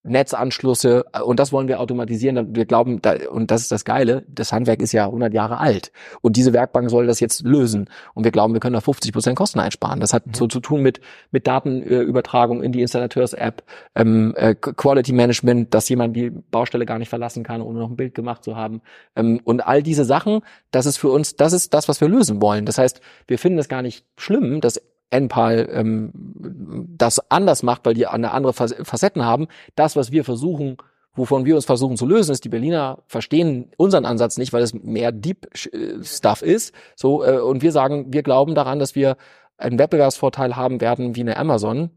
Netzanschlüsse 0.10 1.06
äh, 1.14 1.22
und 1.22 1.40
das 1.40 1.52
wollen 1.52 1.68
wir 1.68 1.80
automatisieren. 1.80 2.56
Wir 2.56 2.65
glauben, 2.65 3.02
da, 3.02 3.15
und 3.30 3.52
das 3.52 3.61
ist 3.61 3.72
das 3.72 3.86
Geile, 3.86 4.23
das 4.27 4.52
Handwerk 4.52 4.81
ist 4.81 4.91
ja 4.91 5.06
100 5.06 5.34
Jahre 5.34 5.60
alt 5.60 5.91
und 6.22 6.38
diese 6.38 6.53
Werkbank 6.53 6.90
soll 6.90 7.07
das 7.07 7.19
jetzt 7.19 7.44
lösen 7.44 7.90
und 8.14 8.23
wir 8.23 8.31
glauben, 8.31 8.53
wir 8.53 8.60
können 8.60 8.73
da 8.73 8.81
50 8.81 9.14
Prozent 9.14 9.38
Kosten 9.38 9.60
einsparen. 9.60 9.99
Das 9.99 10.14
hat 10.14 10.27
mhm. 10.27 10.34
so 10.34 10.48
zu 10.48 10.60
tun 10.60 10.81
mit 10.81 11.02
mit 11.31 11.48
Datenübertragung 11.48 12.64
in 12.64 12.72
die 12.72 12.81
Installateurs-App, 12.81 13.64
ähm, 13.95 14.34
äh, 14.36 14.56
Quality 14.56 15.14
Management, 15.14 15.73
dass 15.73 15.90
jemand 15.90 16.15
die 16.15 16.30
Baustelle 16.30 16.86
gar 16.86 16.99
nicht 16.99 17.10
verlassen 17.10 17.44
kann, 17.44 17.61
ohne 17.61 17.80
noch 17.80 17.90
ein 17.90 17.95
Bild 17.95 18.15
gemacht 18.15 18.44
zu 18.44 18.56
haben 18.56 18.81
ähm, 19.15 19.40
und 19.44 19.65
all 19.65 19.84
diese 19.84 20.06
Sachen. 20.06 20.41
Das 20.72 20.86
ist 20.86 20.98
für 20.98 21.10
uns, 21.10 21.36
das 21.36 21.53
ist 21.53 21.73
das, 21.73 21.88
was 21.88 22.02
wir 22.02 22.07
lösen 22.07 22.41
wollen. 22.41 22.65
Das 22.65 22.77
heißt, 22.77 23.02
wir 23.27 23.40
finden 23.40 23.60
es 23.60 23.69
gar 23.69 23.81
nicht 23.81 24.06
schlimm, 24.18 24.61
dass 24.61 24.81
NPAL 25.11 25.69
ähm, 25.72 26.11
das 26.98 27.19
anders 27.31 27.64
macht, 27.64 27.86
weil 27.86 27.94
die 27.94 28.07
eine 28.07 28.31
andere 28.31 28.53
Facetten 28.53 29.26
haben. 29.26 29.48
Das, 29.76 29.95
was 29.95 30.11
wir 30.11 30.23
versuchen, 30.23 30.77
wovon 31.15 31.45
wir 31.45 31.56
uns 31.56 31.65
versuchen 31.65 31.98
zu 31.98 32.06
lösen, 32.06 32.31
ist, 32.31 32.44
die 32.45 32.49
Berliner 32.49 32.99
verstehen 33.07 33.72
unseren 33.77 34.06
Ansatz 34.06 34.38
nicht, 34.38 34.53
weil 34.53 34.64
es 34.64 34.73
mehr 34.73 35.11
Deep 35.11 35.48
äh, 35.73 36.03
Stuff 36.03 36.41
ist. 36.41 36.73
So 36.95 37.23
äh, 37.23 37.40
und 37.40 37.61
wir 37.61 37.72
sagen, 37.72 38.14
wir 38.14 38.23
glauben 38.23 38.56
daran, 38.56 38.80
dass 38.80 38.95
wir 38.95 39.18
einen 39.57 39.80
Wettbewerbsvorteil 39.80 40.56
haben 40.56 40.81
werden 40.81 41.15
wie 41.15 41.22
eine 41.22 41.38
Amazon, 41.38 41.90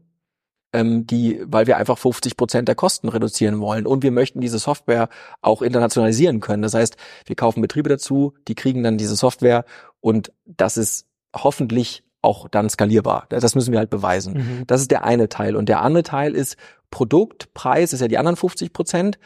ähm, 0.73 1.07
die, 1.07 1.41
weil 1.45 1.67
wir 1.67 1.77
einfach 1.77 1.97
50 1.97 2.35
Prozent 2.35 2.67
der 2.67 2.75
Kosten 2.75 3.07
reduzieren 3.07 3.59
wollen 3.59 3.85
und 3.85 4.03
wir 4.03 4.11
möchten 4.11 4.41
diese 4.41 4.59
Software 4.59 5.07
auch 5.41 5.61
internationalisieren 5.61 6.39
können. 6.39 6.63
Das 6.63 6.73
heißt, 6.73 6.97
wir 7.25 7.35
kaufen 7.35 7.61
Betriebe 7.61 7.89
dazu, 7.89 8.33
die 8.47 8.55
kriegen 8.55 8.83
dann 8.83 8.97
diese 8.97 9.15
Software 9.15 9.65
und 10.01 10.33
das 10.45 10.77
ist 10.77 11.07
hoffentlich 11.35 12.03
auch 12.23 12.47
dann 12.47 12.69
skalierbar. 12.69 13.25
Das 13.29 13.53
müssen 13.53 13.71
wir 13.71 13.79
halt 13.79 13.89
beweisen. 13.89 14.33
Mhm. 14.33 14.67
Das 14.67 14.81
ist 14.81 14.91
der 14.91 15.03
eine 15.03 15.29
Teil. 15.29 15.55
Und 15.55 15.69
der 15.69 15.81
andere 15.81 16.03
Teil 16.03 16.35
ist 16.35 16.57
Produkt, 16.89 17.53
Preis, 17.53 17.93
ist 17.93 18.01
ja 18.01 18.07
die 18.07 18.17
anderen 18.17 18.35
50 18.35 18.73
Prozent. 18.73 19.19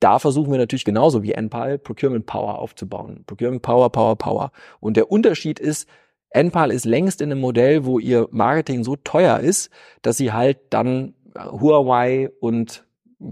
Da 0.00 0.18
versuchen 0.18 0.50
wir 0.50 0.58
natürlich 0.58 0.84
genauso 0.84 1.22
wie 1.22 1.32
NPAL 1.32 1.78
Procurement 1.78 2.26
Power 2.26 2.58
aufzubauen. 2.58 3.24
Procurement 3.26 3.62
Power, 3.62 3.90
Power, 3.90 4.16
Power. 4.16 4.52
Und 4.80 4.96
der 4.96 5.10
Unterschied 5.10 5.58
ist, 5.58 5.88
NPAL 6.30 6.70
ist 6.70 6.84
längst 6.84 7.20
in 7.20 7.30
einem 7.30 7.40
Modell, 7.40 7.84
wo 7.84 7.98
ihr 7.98 8.28
Marketing 8.30 8.84
so 8.84 8.96
teuer 8.96 9.40
ist, 9.40 9.70
dass 10.02 10.16
sie 10.16 10.32
halt 10.32 10.58
dann 10.70 11.14
Huawei 11.36 12.30
und 12.40 12.84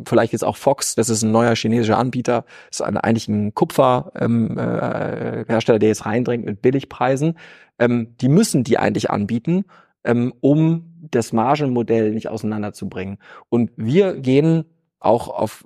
vielleicht 0.04 0.32
jetzt 0.32 0.44
auch 0.44 0.56
Fox, 0.56 0.94
das 0.94 1.08
ist 1.08 1.22
ein 1.22 1.30
neuer 1.30 1.56
chinesischer 1.56 1.98
Anbieter, 1.98 2.44
ist 2.70 2.82
ein, 2.82 2.96
eigentlich 2.96 3.28
ein 3.28 3.54
Kupferhersteller, 3.54 4.12
ähm, 4.20 4.58
äh, 4.58 5.78
der 5.78 5.88
jetzt 5.88 6.06
reindrängt 6.06 6.44
mit 6.44 6.60
Billigpreisen. 6.60 7.38
Ähm, 7.78 8.16
die 8.20 8.28
müssen 8.28 8.64
die 8.64 8.78
eigentlich 8.78 9.10
anbieten, 9.10 9.64
ähm, 10.04 10.32
um 10.40 10.94
das 11.10 11.32
Margenmodell 11.32 12.12
nicht 12.12 12.28
auseinanderzubringen. 12.28 13.18
Und 13.48 13.70
wir 13.76 14.14
gehen 14.20 14.64
auch 15.00 15.28
auf, 15.28 15.64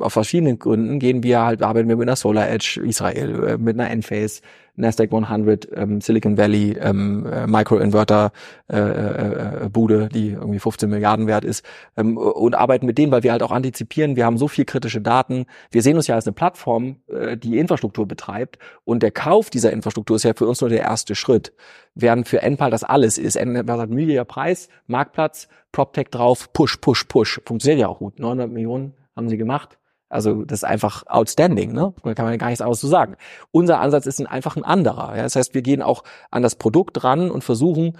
auf 0.00 0.12
verschiedenen 0.12 0.58
Gründen 0.58 0.98
gehen 0.98 1.22
wir 1.22 1.42
halt, 1.42 1.62
arbeiten 1.62 1.88
wir 1.88 1.96
mit 1.96 2.08
einer 2.08 2.16
Solar 2.16 2.48
Edge 2.48 2.80
Israel, 2.84 3.44
äh, 3.44 3.58
mit 3.58 3.78
einer 3.78 3.90
Enphase, 3.90 4.42
Nasdaq 4.76 5.12
100, 5.12 5.68
ähm, 5.74 6.00
Silicon 6.00 6.38
Valley, 6.38 6.76
ähm, 6.80 7.26
äh, 7.26 7.46
Microinverter 7.46 8.32
äh, 8.70 8.78
äh, 8.78 9.64
äh, 9.64 9.68
Bude, 9.68 10.08
die 10.08 10.30
irgendwie 10.30 10.58
15 10.58 10.88
Milliarden 10.88 11.26
wert 11.26 11.44
ist 11.44 11.64
ähm, 11.96 12.16
und 12.16 12.54
arbeiten 12.54 12.86
mit 12.86 12.96
denen, 12.96 13.12
weil 13.12 13.22
wir 13.22 13.32
halt 13.32 13.42
auch 13.42 13.52
antizipieren, 13.52 14.16
wir 14.16 14.24
haben 14.24 14.38
so 14.38 14.48
viel 14.48 14.64
kritische 14.64 15.00
Daten. 15.00 15.46
Wir 15.70 15.82
sehen 15.82 15.96
uns 15.96 16.06
ja 16.06 16.14
als 16.14 16.26
eine 16.26 16.32
Plattform, 16.32 16.96
äh, 17.08 17.36
die 17.36 17.58
Infrastruktur 17.58 18.06
betreibt 18.06 18.58
und 18.84 19.02
der 19.02 19.10
Kauf 19.10 19.50
dieser 19.50 19.72
Infrastruktur 19.72 20.16
ist 20.16 20.22
ja 20.22 20.32
für 20.34 20.46
uns 20.46 20.60
nur 20.60 20.70
der 20.70 20.80
erste 20.80 21.14
Schritt. 21.14 21.52
Während 21.94 22.26
für 22.26 22.40
Enpal 22.40 22.70
das 22.70 22.84
alles 22.84 23.18
ist, 23.18 23.36
Enpal 23.36 23.76
sagt 23.76 23.90
milliarder 23.90 24.24
Preis, 24.24 24.68
Marktplatz, 24.86 25.48
PropTech 25.72 26.08
drauf, 26.08 26.50
Push, 26.52 26.78
Push, 26.78 27.04
Push. 27.04 27.40
Funktioniert 27.44 27.80
ja 27.80 27.88
auch 27.88 27.98
gut. 27.98 28.18
900 28.18 28.50
Millionen 28.50 28.94
haben 29.14 29.28
sie 29.28 29.36
gemacht. 29.36 29.78
Also 30.12 30.44
das 30.44 30.60
ist 30.60 30.64
einfach 30.64 31.04
outstanding, 31.06 31.72
ne? 31.72 31.94
Da 32.02 32.14
kann 32.14 32.26
man 32.26 32.36
gar 32.38 32.48
nichts 32.48 32.60
anderes 32.60 32.80
zu 32.80 32.86
sagen. 32.86 33.16
Unser 33.50 33.80
Ansatz 33.80 34.06
ist 34.06 34.20
ein, 34.20 34.26
einfach 34.26 34.56
ein 34.56 34.64
anderer. 34.64 35.16
Ja? 35.16 35.22
Das 35.22 35.36
heißt, 35.36 35.54
wir 35.54 35.62
gehen 35.62 35.82
auch 35.82 36.04
an 36.30 36.42
das 36.42 36.56
Produkt 36.56 37.02
ran 37.02 37.30
und 37.30 37.42
versuchen 37.42 37.96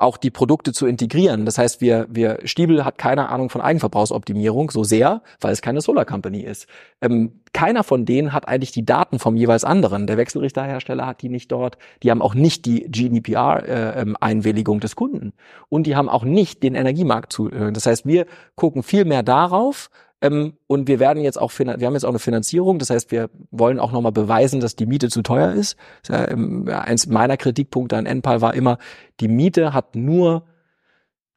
auch 0.00 0.16
die 0.16 0.30
Produkte 0.30 0.72
zu 0.72 0.86
integrieren. 0.86 1.44
Das 1.44 1.58
heißt, 1.58 1.80
wir, 1.80 2.06
wir 2.08 2.38
Stiebel 2.44 2.84
hat 2.84 2.98
keine 2.98 3.28
Ahnung 3.30 3.50
von 3.50 3.60
Eigenverbrauchsoptimierung 3.60 4.70
so 4.70 4.84
sehr, 4.84 5.22
weil 5.40 5.52
es 5.52 5.60
keine 5.60 5.80
Solar 5.80 6.04
Company 6.04 6.42
ist. 6.42 6.68
Ähm, 7.00 7.40
keiner 7.52 7.82
von 7.82 8.04
denen 8.04 8.32
hat 8.32 8.46
eigentlich 8.46 8.70
die 8.70 8.84
Daten 8.84 9.18
vom 9.18 9.36
jeweils 9.36 9.64
anderen. 9.64 10.06
Der 10.06 10.16
Wechselrichterhersteller 10.16 11.04
hat 11.04 11.22
die 11.22 11.28
nicht 11.28 11.50
dort. 11.50 11.78
Die 12.04 12.12
haben 12.12 12.22
auch 12.22 12.34
nicht 12.34 12.64
die 12.64 12.88
GDPR-Einwilligung 12.88 14.76
äh, 14.76 14.78
ähm, 14.78 14.80
des 14.80 14.94
Kunden. 14.94 15.32
Und 15.68 15.88
die 15.88 15.96
haben 15.96 16.08
auch 16.08 16.22
nicht 16.22 16.62
den 16.62 16.76
Energiemarkt 16.76 17.32
zu. 17.32 17.48
Das 17.48 17.86
heißt, 17.86 18.06
wir 18.06 18.26
gucken 18.54 18.84
viel 18.84 19.04
mehr 19.04 19.24
darauf, 19.24 19.90
ähm, 20.20 20.54
und 20.66 20.88
wir 20.88 20.98
werden 20.98 21.22
jetzt 21.22 21.40
auch, 21.40 21.52
wir 21.56 21.66
haben 21.68 21.94
jetzt 21.94 22.04
auch 22.04 22.10
eine 22.10 22.18
Finanzierung. 22.18 22.78
Das 22.78 22.90
heißt, 22.90 23.10
wir 23.12 23.30
wollen 23.50 23.78
auch 23.78 23.92
nochmal 23.92 24.12
beweisen, 24.12 24.60
dass 24.60 24.74
die 24.74 24.86
Miete 24.86 25.08
zu 25.08 25.22
teuer 25.22 25.52
ist. 25.52 25.76
Ja, 26.08 26.28
ähm, 26.28 26.68
eins 26.68 27.06
meiner 27.06 27.36
Kritikpunkte 27.36 27.96
an 27.96 28.06
Enpal 28.06 28.40
war 28.40 28.54
immer, 28.54 28.78
die 29.20 29.28
Miete 29.28 29.72
hat 29.72 29.94
nur 29.94 30.44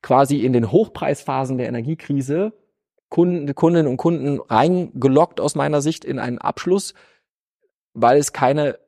quasi 0.02 0.38
in 0.38 0.54
den 0.54 0.72
Hochpreisphasen 0.72 1.58
der 1.58 1.68
Energiekrise 1.68 2.54
Kunden, 3.10 3.54
Kundinnen 3.54 3.88
und 3.88 3.98
Kunden 3.98 4.40
reingelockt 4.40 5.42
aus 5.42 5.54
meiner 5.54 5.82
Sicht 5.82 6.06
in 6.06 6.18
einen 6.18 6.38
Abschluss, 6.38 6.94
weil 7.94 8.18
es 8.18 8.32
keine 8.32 8.80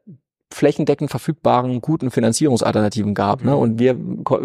flächendeckend 0.54 1.10
verfügbaren 1.10 1.82
guten 1.82 2.12
Finanzierungsalternativen 2.12 3.14
gab. 3.14 3.44
Ne? 3.44 3.52
Mhm. 3.52 3.58
Und 3.58 3.80
wir 3.80 3.98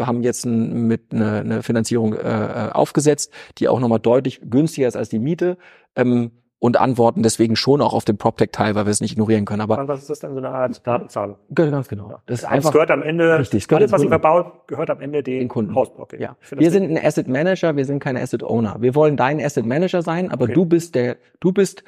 haben 0.07 0.23
jetzt 0.23 0.45
ein, 0.47 0.87
mit 0.87 1.13
eine, 1.13 1.41
eine 1.41 1.63
Finanzierung 1.63 2.15
äh, 2.15 2.71
aufgesetzt, 2.73 3.33
die 3.59 3.69
auch 3.69 3.81
nochmal 3.81 4.01
deutlich 4.01 4.41
günstiger 4.49 4.89
ist 4.89 4.97
als 4.97 5.09
die 5.09 5.19
Miete. 5.19 5.57
Ähm, 5.97 6.31
und 6.61 6.77
antworten 6.81 7.23
deswegen 7.23 7.55
schon 7.55 7.81
auch 7.81 7.95
auf 7.95 8.05
den 8.05 8.19
PropTech-Teil, 8.19 8.75
weil 8.75 8.85
wir 8.85 8.91
es 8.91 9.01
nicht 9.01 9.13
ignorieren 9.13 9.45
können. 9.45 9.61
Aber 9.61 9.87
Was 9.87 10.01
ist 10.01 10.11
das 10.11 10.19
denn, 10.19 10.33
so 10.33 10.39
eine 10.39 10.49
Art 10.49 10.85
Datenzahlung? 10.85 11.37
ganz 11.55 11.87
genau. 11.87 12.21
Das 12.27 12.41
ist 12.41 12.45
Also 12.45 12.47
es 12.47 12.53
einfach 12.53 12.73
gehört 12.73 12.91
am 12.91 13.03
Ende, 13.03 13.39
Richtig, 13.39 13.65
es 13.65 13.73
alles, 13.73 13.93
was 13.93 14.03
ihr 14.03 14.09
verbaut, 14.09 14.67
gehört 14.67 14.91
am 14.91 15.01
Ende 15.01 15.23
den, 15.23 15.39
Den 15.39 15.49
Kunden. 15.49 15.73
Haus. 15.77 15.93
Okay. 15.97 16.21
Ja, 16.21 16.37
wir 16.51 16.73
sind 16.73 16.91
ein 16.91 16.99
Asset 17.01 17.29
Manager, 17.29 17.77
wir 17.77 17.85
sind 17.85 18.01
keine 18.01 18.21
Asset 18.21 18.43
Owner. 18.43 18.75
Wir 18.81 18.97
wollen 18.97 19.17
dein 19.17 19.41
Asset 19.41 19.67
Manager 19.67 20.03
sein, 20.03 20.33
aber 20.33 20.45
Okay. 20.47 20.55
du 20.55 20.65
bist 20.65 20.97
der, 20.97 21.17
du 21.39 21.53
bist, 21.53 21.85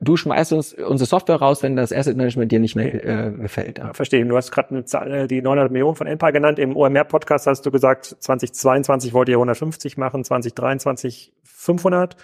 du 0.00 0.16
schmeißt 0.16 0.52
uns 0.52 0.72
unsere 0.72 1.06
Software 1.06 1.36
raus, 1.36 1.62
wenn 1.62 1.76
das 1.76 1.92
Asset 1.92 2.16
Management 2.16 2.50
dir 2.50 2.58
nicht 2.58 2.74
mehr 2.74 3.04
äh, 3.04 3.30
gefällt. 3.32 3.78
Ja. 3.78 3.88
Ja, 3.88 3.94
verstehe. 3.94 4.24
Du 4.24 4.36
hast 4.36 4.50
gerade 4.50 4.70
eine 4.70 4.84
Zahl, 4.84 5.12
äh, 5.12 5.26
die 5.28 5.42
900 5.42 5.70
Millionen 5.70 5.94
von 5.94 6.06
Empire 6.06 6.32
genannt. 6.32 6.58
Im 6.58 6.76
OMR-Podcast 6.76 7.46
hast 7.46 7.64
du 7.66 7.70
gesagt, 7.70 8.16
2022 8.18 9.12
wollt 9.12 9.28
ihr 9.28 9.36
150 9.36 9.96
machen, 9.96 10.24
2023 10.24 11.32
500 11.44 12.16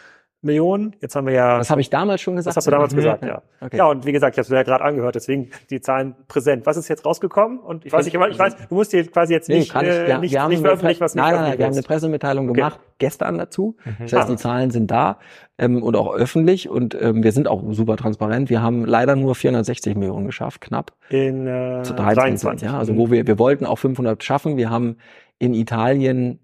Millionen. 0.42 0.94
Jetzt 1.00 1.16
haben 1.16 1.26
wir 1.26 1.34
ja, 1.34 1.58
Das 1.58 1.70
habe 1.70 1.80
ich 1.80 1.90
damals 1.90 2.20
schon 2.20 2.36
gesagt. 2.36 2.52
das 2.52 2.56
hast 2.58 2.66
du 2.66 2.70
damals 2.70 2.92
Mhm. 2.92 2.96
gesagt, 2.98 3.24
ja. 3.24 3.42
Okay. 3.60 3.78
Ja, 3.78 3.86
und 3.86 4.06
wie 4.06 4.12
gesagt, 4.12 4.34
ich 4.34 4.38
habe 4.38 4.42
es 4.44 4.48
ja 4.50 4.62
gerade 4.62 4.84
angehört, 4.84 5.14
deswegen 5.14 5.50
die 5.70 5.80
Zahlen 5.80 6.14
präsent. 6.28 6.66
Was 6.66 6.76
ist 6.76 6.88
jetzt 6.88 7.04
rausgekommen? 7.04 7.58
Und 7.58 7.84
ich 7.86 7.92
weiß 7.92 8.04
nicht, 8.04 8.14
ich 8.14 8.38
weiß, 8.38 8.68
du 8.68 8.74
musst 8.74 8.92
dir 8.92 9.04
quasi 9.10 9.32
jetzt 9.32 9.48
Nee, 9.48 9.58
nicht, 9.60 9.72
kann 9.72 9.84
ich, 9.86 9.90
äh, 9.92 10.06
wir, 10.06 10.18
nicht, 10.18 10.32
wir 10.32 10.42
haben 10.42 10.50
nicht 10.50 10.60
veröffentlichen, 10.60 11.00
was 11.00 11.14
nicht 11.14 11.24
nein, 11.24 11.34
nein, 11.34 11.42
nein, 11.50 11.58
wir 11.58 11.64
haben 11.66 11.72
eine 11.72 11.82
Pressemitteilung 11.82 12.50
Okay. 12.50 12.56
gemacht 12.60 12.80
gestern 12.98 13.38
dazu. 13.38 13.76
Das 13.98 14.12
heißt, 14.12 14.28
Ah. 14.28 14.30
die 14.30 14.36
Zahlen 14.36 14.70
sind 14.70 14.90
da 14.90 15.18
ähm, 15.58 15.82
und 15.82 15.96
auch 15.96 16.14
öffentlich 16.14 16.68
und 16.68 16.96
ähm, 17.00 17.22
wir 17.24 17.32
sind 17.32 17.48
auch 17.48 17.62
super 17.72 17.96
transparent. 17.96 18.48
Wir 18.50 18.62
haben 18.62 18.84
leider 18.84 19.16
nur 19.16 19.34
460 19.34 19.96
Millionen 19.96 20.26
geschafft, 20.26 20.60
knapp. 20.60 20.92
In 21.08 21.46
äh, 21.46 21.82
zu 21.82 21.94
23, 21.94 22.42
23. 22.42 22.68
ja, 22.68 22.78
also 22.78 22.96
wo 22.96 23.10
wir, 23.10 23.26
wir 23.26 23.38
wollten 23.38 23.66
auch 23.66 23.76
500 23.78 24.22
schaffen. 24.22 24.56
Wir 24.56 24.70
haben 24.70 24.98
in 25.38 25.54
Italien 25.54 26.38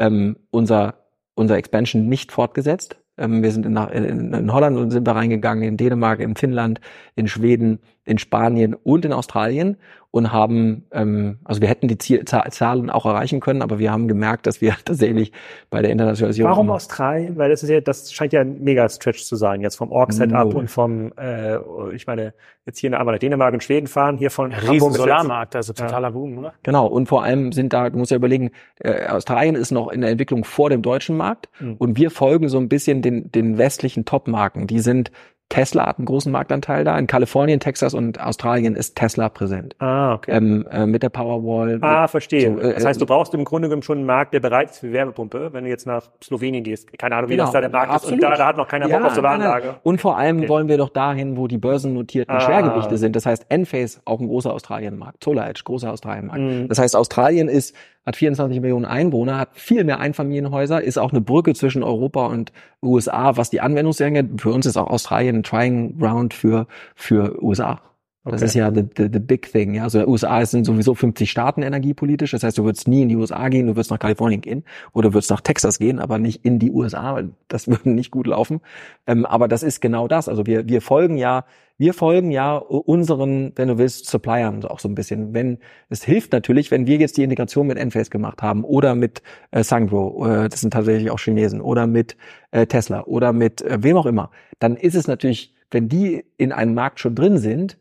ähm, 0.00 0.36
unser, 0.50 0.94
unser 1.34 1.56
Expansion 1.56 2.08
nicht 2.08 2.32
fortgesetzt. 2.32 2.98
Ähm, 3.18 3.42
wir 3.42 3.50
sind 3.50 3.66
in, 3.66 3.76
in, 3.76 4.32
in 4.32 4.52
Holland 4.52 4.76
und 4.78 4.90
sind 4.90 5.06
da 5.06 5.12
reingegangen, 5.12 5.64
in 5.64 5.76
Dänemark, 5.76 6.20
in 6.20 6.36
Finnland, 6.36 6.80
in 7.16 7.28
Schweden, 7.28 7.80
in 8.04 8.18
Spanien 8.18 8.74
und 8.74 9.04
in 9.04 9.12
Australien 9.12 9.76
und 10.10 10.32
haben, 10.32 10.86
ähm, 10.90 11.38
also 11.44 11.60
wir 11.60 11.68
hätten 11.68 11.86
die 11.86 11.98
Ziel, 11.98 12.24
Za- 12.24 12.48
Zahlen 12.50 12.88
auch 12.88 13.04
erreichen 13.04 13.40
können, 13.40 13.60
aber 13.60 13.78
wir 13.78 13.92
haben 13.92 14.08
gemerkt, 14.08 14.46
dass 14.46 14.60
wir 14.62 14.74
tatsächlich 14.84 15.32
bei 15.68 15.82
der 15.82 15.90
Internationalisierung 15.90 16.50
Warum 16.50 16.70
Australien? 16.70 17.36
Weil 17.36 17.50
das 17.50 17.62
ist 17.62 17.68
ja, 17.68 17.80
das 17.82 18.10
scheint 18.12 18.32
ja 18.32 18.40
ein 18.40 18.62
Mega-Stretch 18.62 19.22
zu 19.24 19.36
sein, 19.36 19.60
jetzt 19.60 19.76
vom 19.76 19.92
Org-Setup 19.92 20.54
und 20.54 20.70
vom, 20.70 21.12
äh, 21.18 21.58
ich 21.94 22.06
meine, 22.06 22.32
jetzt 22.64 22.78
hier 22.78 22.98
einmal 22.98 23.14
nach 23.14 23.18
Dänemark 23.20 23.52
und 23.52 23.62
Schweden 23.62 23.86
fahren, 23.86 24.16
hier 24.16 24.30
von 24.30 24.52
Riesen 24.52 24.72
bis 24.72 24.82
jetzt- 24.82 24.96
Solarmarkt, 24.96 25.54
also 25.56 25.72
totaler 25.74 26.10
Boom, 26.10 26.38
oder? 26.38 26.54
Genau, 26.62 26.86
und 26.86 27.06
vor 27.06 27.22
allem 27.22 27.52
sind 27.52 27.72
da, 27.74 27.90
du 27.90 27.98
musst 27.98 28.10
ja 28.10 28.16
überlegen, 28.16 28.50
äh, 28.80 29.06
Australien 29.08 29.54
ist 29.56 29.70
noch 29.72 29.88
in 29.90 30.00
der 30.00 30.10
Entwicklung 30.10 30.44
vor 30.44 30.70
dem 30.70 30.80
deutschen 30.82 31.16
Markt 31.18 31.48
Mhm. 31.60 31.74
und 31.78 31.96
wir 31.98 32.10
folgen 32.10 32.48
so 32.48 32.58
ein 32.58 32.68
bisschen 32.70 33.02
den, 33.02 33.30
den 33.30 33.58
westlichen 33.58 34.04
Top-Marken. 34.06 34.66
Die 34.66 34.80
sind, 34.80 35.10
Tesla 35.50 35.86
hat 35.86 35.98
einen 35.98 36.04
großen 36.04 36.30
Marktanteil 36.30 36.84
da. 36.84 36.98
In 36.98 37.06
Kalifornien, 37.06 37.58
Texas 37.58 37.94
und 37.94 38.20
Australien 38.20 38.74
ist 38.76 38.96
Tesla 38.96 39.30
präsent. 39.30 39.74
Ah, 39.78 40.12
okay. 40.14 40.32
Ähm, 40.32 40.66
äh, 40.70 40.84
mit 40.84 41.02
der 41.02 41.08
Powerwall. 41.08 41.78
Ah, 41.80 42.06
verstehe. 42.06 42.52
So, 42.54 42.60
äh, 42.60 42.74
das 42.74 42.84
heißt, 42.84 43.00
du 43.00 43.06
brauchst 43.06 43.32
im 43.32 43.44
Grunde 43.44 43.68
genommen 43.68 43.82
schon 43.82 43.98
einen 43.98 44.06
Markt, 44.06 44.34
der 44.34 44.40
bereit 44.40 44.70
ist 44.72 44.80
für 44.80 44.92
Wärmepumpe, 44.92 45.54
wenn 45.54 45.64
du 45.64 45.70
jetzt 45.70 45.86
nach 45.86 46.02
Slowenien 46.22 46.64
gehst. 46.64 46.96
Keine 46.98 47.16
Ahnung, 47.16 47.30
wie 47.30 47.34
Genau, 47.34 47.44
das 47.44 47.52
da 47.52 47.60
der 47.62 47.70
Markt 47.70 47.86
ist. 47.94 48.04
Und 48.04 48.12
absolut. 48.14 48.22
da, 48.24 48.36
da 48.36 48.46
hat 48.48 48.56
noch 48.58 48.68
keiner 48.68 48.88
Bock 48.88 49.00
Ja, 49.00 49.06
auf 49.06 49.14
Solaranlage. 49.14 49.64
nein, 49.64 49.72
nein. 49.72 49.80
Und 49.84 50.00
vor 50.02 50.18
allem 50.18 50.38
Okay. 50.40 50.48
wollen 50.50 50.68
wir 50.68 50.76
doch 50.76 50.90
dahin, 50.90 51.38
wo 51.38 51.46
die 51.46 51.58
börsennotierten 51.58 52.36
Ah. 52.36 52.40
Schwergewichte 52.40 52.98
sind. 52.98 53.16
Das 53.16 53.24
heißt, 53.24 53.46
Enphase 53.48 54.00
auch 54.04 54.20
ein 54.20 54.28
großer 54.28 54.52
Australienmarkt. 54.52 55.24
SolarEdge, 55.24 55.62
großer 55.64 55.90
Australienmarkt. 55.92 56.40
Mhm. 56.42 56.68
Das 56.68 56.78
heißt, 56.78 56.94
Australien 56.94 57.48
ist, 57.48 57.74
hat 58.08 58.16
24 58.16 58.62
Millionen 58.62 58.86
Einwohner, 58.86 59.38
hat 59.38 59.50
viel 59.52 59.84
mehr 59.84 60.00
Einfamilienhäuser, 60.00 60.82
ist 60.82 60.96
auch 60.96 61.12
eine 61.12 61.20
Brücke 61.20 61.52
zwischen 61.52 61.82
Europa 61.82 62.26
und 62.26 62.52
USA, 62.82 63.36
was 63.36 63.50
die 63.50 63.60
Anwendung 63.60 63.94
angeht. 64.00 64.40
Für 64.40 64.50
uns 64.50 64.64
ist 64.64 64.78
auch 64.78 64.88
Australien 64.88 65.36
ein 65.36 65.42
Trying 65.42 65.98
Ground 65.98 66.32
für, 66.32 66.66
für 66.94 67.42
USA. 67.42 67.82
Das 68.24 68.42
Okay. 68.42 68.44
ist 68.46 68.54
ja 68.54 68.70
the, 68.70 68.84
the, 68.96 69.08
the 69.12 69.20
big 69.20 69.50
thing. 69.50 69.74
Ja, 69.74 69.84
also 69.84 70.06
USA 70.06 70.44
sind 70.44 70.64
sowieso 70.64 70.94
50 70.94 71.30
Staaten 71.30 71.62
energiepolitisch. 71.62 72.32
Das 72.32 72.42
heißt, 72.42 72.58
du 72.58 72.64
würdest 72.64 72.86
nie 72.86 73.02
in 73.02 73.08
die 73.08 73.16
USA 73.16 73.48
gehen, 73.48 73.66
du 73.66 73.76
würdest 73.76 73.90
nach 73.90 73.98
Kalifornien 73.98 74.40
gehen 74.40 74.64
oder 74.92 75.08
du 75.08 75.14
würdest 75.14 75.30
nach 75.30 75.40
Texas 75.40 75.78
gehen, 75.78 75.98
aber 75.98 76.18
nicht 76.18 76.44
in 76.44 76.58
die 76.58 76.70
USA. 76.70 77.22
Das 77.48 77.68
würde 77.68 77.90
nicht 77.90 78.10
gut 78.10 78.26
laufen. 78.26 78.60
Ähm, 79.06 79.24
aber 79.24 79.48
das 79.48 79.62
ist 79.62 79.80
genau 79.80 80.08
das. 80.08 80.28
Also 80.28 80.46
wir, 80.46 80.68
wir 80.68 80.82
folgen 80.82 81.16
ja, 81.16 81.44
wir 81.78 81.94
folgen 81.94 82.32
ja 82.32 82.56
unseren, 82.56 83.52
wenn 83.54 83.68
du 83.68 83.78
willst, 83.78 84.06
Suppliern 84.06 84.64
auch 84.64 84.80
so 84.80 84.88
ein 84.88 84.96
bisschen. 84.96 85.32
Wenn 85.32 85.58
es 85.88 86.02
hilft 86.04 86.32
natürlich, 86.32 86.70
wenn 86.72 86.86
wir 86.88 86.96
jetzt 86.98 87.16
die 87.16 87.22
Integration 87.22 87.68
mit 87.68 87.78
Enphase 87.78 88.10
gemacht 88.10 88.42
haben 88.42 88.64
oder 88.64 88.96
mit 88.96 89.22
äh, 89.52 89.62
Sangro, 89.62 90.26
äh, 90.26 90.48
das 90.48 90.60
sind 90.60 90.72
tatsächlich 90.72 91.10
auch 91.10 91.20
Chinesen, 91.20 91.60
oder 91.60 91.86
mit 91.86 92.16
äh, 92.50 92.66
Tesla 92.66 93.04
oder 93.04 93.32
mit 93.32 93.62
äh, 93.62 93.78
wem 93.80 93.96
auch 93.96 94.06
immer, 94.06 94.30
dann 94.58 94.76
ist 94.76 94.96
es 94.96 95.06
natürlich, 95.06 95.54
wenn 95.70 95.88
die 95.88 96.24
in 96.36 96.50
einem 96.52 96.74
Markt 96.74 96.98
schon 96.98 97.14
drin 97.14 97.38
sind, 97.38 97.78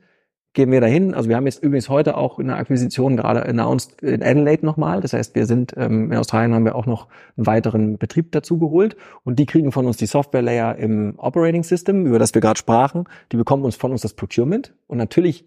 gehen 0.58 0.72
wir 0.72 0.82
dahin. 0.82 1.14
Also 1.14 1.30
wir 1.30 1.36
haben 1.36 1.46
jetzt 1.46 1.62
übrigens 1.64 1.88
heute 1.88 2.18
auch 2.18 2.40
eine 2.40 2.56
Akquisition 2.56 3.16
gerade 3.16 3.46
announced 3.46 4.02
in 4.02 4.24
Adelaide 4.24 4.66
nochmal. 4.66 5.02
Das 5.02 5.14
heißt, 5.14 5.36
wir 5.36 5.46
sind 5.46 5.76
ähm, 5.78 6.12
in 6.12 6.18
Australien 6.18 6.56
haben 6.56 6.66
wir 6.66 6.74
auch 6.76 6.88
noch 6.88 7.08
einen 7.38 7.46
weiteren 7.46 7.98
Betrieb 8.00 8.32
dazu 8.32 8.58
geholt 8.58 8.98
und 9.24 9.38
die 9.38 9.46
kriegen 9.46 9.72
von 9.72 9.86
uns 9.86 9.98
die 9.98 10.08
Software 10.08 10.42
Layer 10.42 10.76
im 10.78 11.14
Operating 11.18 11.62
System, 11.64 12.08
über 12.08 12.18
das 12.18 12.34
wir 12.34 12.42
gerade 12.42 12.58
sprachen. 12.58 13.04
Die 13.32 13.38
bekommen 13.38 13.64
uns 13.66 13.76
von 13.76 13.92
uns 13.92 14.02
das 14.02 14.16
Procurement 14.16 14.74
und 14.88 14.98
natürlich 14.98 15.46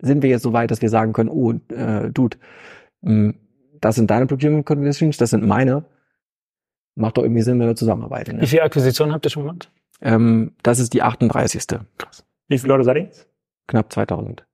sind 0.00 0.22
wir 0.22 0.30
jetzt 0.30 0.42
so 0.42 0.52
weit, 0.52 0.70
dass 0.70 0.80
wir 0.80 0.90
sagen 0.90 1.12
können, 1.12 1.28
oh, 1.28 1.54
äh, 1.74 2.10
Dude, 2.10 2.36
mh, 3.00 3.34
das 3.80 3.96
sind 3.96 4.12
deine 4.12 4.26
Procurement 4.26 4.64
Conditions, 4.64 5.16
das 5.16 5.30
sind 5.30 5.44
meine. 5.44 5.84
Macht 6.94 7.16
doch 7.18 7.24
irgendwie 7.24 7.42
Sinn, 7.42 7.58
wenn 7.58 7.66
wir 7.66 7.74
zusammenarbeiten. 7.74 8.36
Wie 8.36 8.42
Ne? 8.42 8.46
viele 8.46 8.62
Akquisitionen 8.62 9.12
habt 9.12 9.26
ihr 9.26 9.30
schon 9.30 9.42
gemacht? 9.42 9.72
Ähm, 10.00 10.52
das 10.62 10.78
ist 10.78 10.94
die 10.94 11.02
38. 11.02 11.80
Wie 12.46 12.58
viele 12.58 12.74
Leute 12.74 12.84
seid 12.84 12.96
ihr? 12.98 13.10
Knapp 13.66 13.92
2000. 13.92 14.44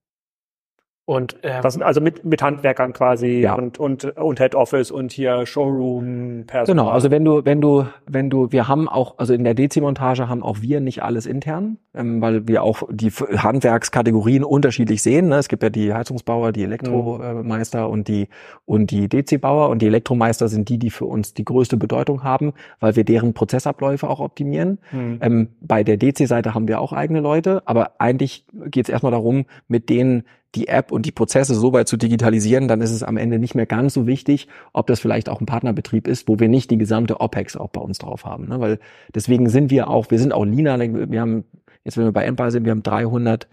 Und 1.09 1.43
äh, 1.43 1.63
Das 1.63 1.73
sind 1.73 1.83
also 1.83 2.03
mit, 2.03 2.27
mit 2.27 2.43
Handwerkern 2.43 2.93
quasi 2.93 3.41
Ja. 3.41 3.55
und, 3.55 3.81
und, 3.81 4.05
und 4.19 4.41
Head 4.41 4.55
Office 4.55 4.91
und 4.91 5.11
hier 5.11 5.47
Showroom, 5.47 6.45
Personal. 6.47 6.85
Genau, 6.85 6.95
also 6.95 7.11
wenn 7.11 7.25
du, 7.25 7.47
wenn 7.47 7.63
du, 7.63 7.87
wenn 8.07 8.29
du, 8.29 8.53
wir 8.53 8.69
haben 8.69 8.91
auch, 8.91 9.15
also 9.17 9.33
in 9.33 9.43
der 9.43 9.55
DC-Montage 9.55 10.29
haben 10.29 10.43
auch 10.43 10.61
wir 10.61 10.81
nicht 10.81 11.03
alles 11.03 11.25
intern, 11.25 11.79
ähm, 11.95 12.21
weil 12.21 12.47
wir 12.47 12.63
auch 12.63 12.83
die 12.91 13.11
Handwerkskategorien 13.11 14.45
unterschiedlich 14.45 15.01
sehen. 15.03 15.29
Ne? 15.29 15.37
Es 15.37 15.49
gibt 15.49 15.63
ja 15.63 15.71
die 15.71 15.95
Heizungsbauer, 15.95 16.53
die 16.53 16.65
Elektromeister 16.65 17.89
und 17.89 18.07
die 18.09 18.29
und 18.67 18.91
die 18.91 19.09
DC-Bauer 19.09 19.71
und 19.71 19.81
die 19.81 19.87
Elektromeister 19.87 20.49
sind 20.49 20.69
die, 20.69 20.77
die 20.79 20.91
für 20.91 21.07
uns 21.07 21.33
die 21.33 21.47
größte 21.47 21.79
Bedeutung 21.79 22.23
haben, 22.23 22.53
weil 22.81 22.97
wir 22.97 23.05
deren 23.05 23.33
Prozessabläufe 23.33 24.11
auch 24.11 24.21
optimieren. 24.21 24.77
Hm. 24.91 25.21
Ähm, 25.23 25.49
bei 25.63 25.85
der 25.85 25.97
DC-Seite 25.97 26.53
haben 26.53 26.69
wir 26.69 26.83
auch 26.83 26.93
eigene 26.93 27.21
Leute, 27.21 27.63
aber 27.65 27.93
eigentlich 27.99 28.45
geht 28.67 28.85
es 28.85 28.91
erstmal 28.91 29.13
darum, 29.13 29.47
mit 29.69 29.89
denen 29.89 30.25
die 30.55 30.69
App 30.69 30.93
und 30.93 31.05
die 31.05 31.13
Prozesse 31.13 31.55
so 31.55 31.73
weit 31.73 31.89
zu 31.89 31.97
digitalisieren, 31.97 32.69
dann 32.69 32.81
ist 32.81 32.91
es 32.91 33.03
am 33.03 33.17
Ende 33.17 33.39
nicht 33.39 33.55
mehr 33.55 33.67
ganz 33.67 33.95
so 33.95 34.07
wichtig, 34.07 34.49
ob 34.73 34.87
das 34.87 35.01
vielleicht 35.01 35.29
auch 35.29 35.41
ein 35.41 35.47
Partnerbetrieb 35.47 36.09
ist, 36.09 36.29
wo 36.29 36.39
wir 36.39 36.49
nicht 36.49 36.71
die 36.71 36.79
gesamte 36.79 37.21
OPEX 37.21 37.57
auch 37.57 37.69
bei 37.69 37.81
uns 37.81 37.99
drauf 37.99 38.25
haben. 38.25 38.49
Ne? 38.49 38.61
Weil 38.61 38.79
deswegen 39.15 39.49
sind 39.49 39.71
wir 39.71 39.89
auch, 39.89 40.11
wir 40.11 40.19
sind 40.19 40.33
auch 40.33 40.45
leaner. 40.45 40.79
Wir 40.79 41.21
haben, 41.21 41.45
jetzt 41.85 41.97
wenn 41.99 42.05
wir 42.05 42.13
bei 42.13 42.25
Empire 42.25 42.51
sind, 42.51 42.65
wir 42.65 42.71
haben 42.71 42.83
300 42.83 43.49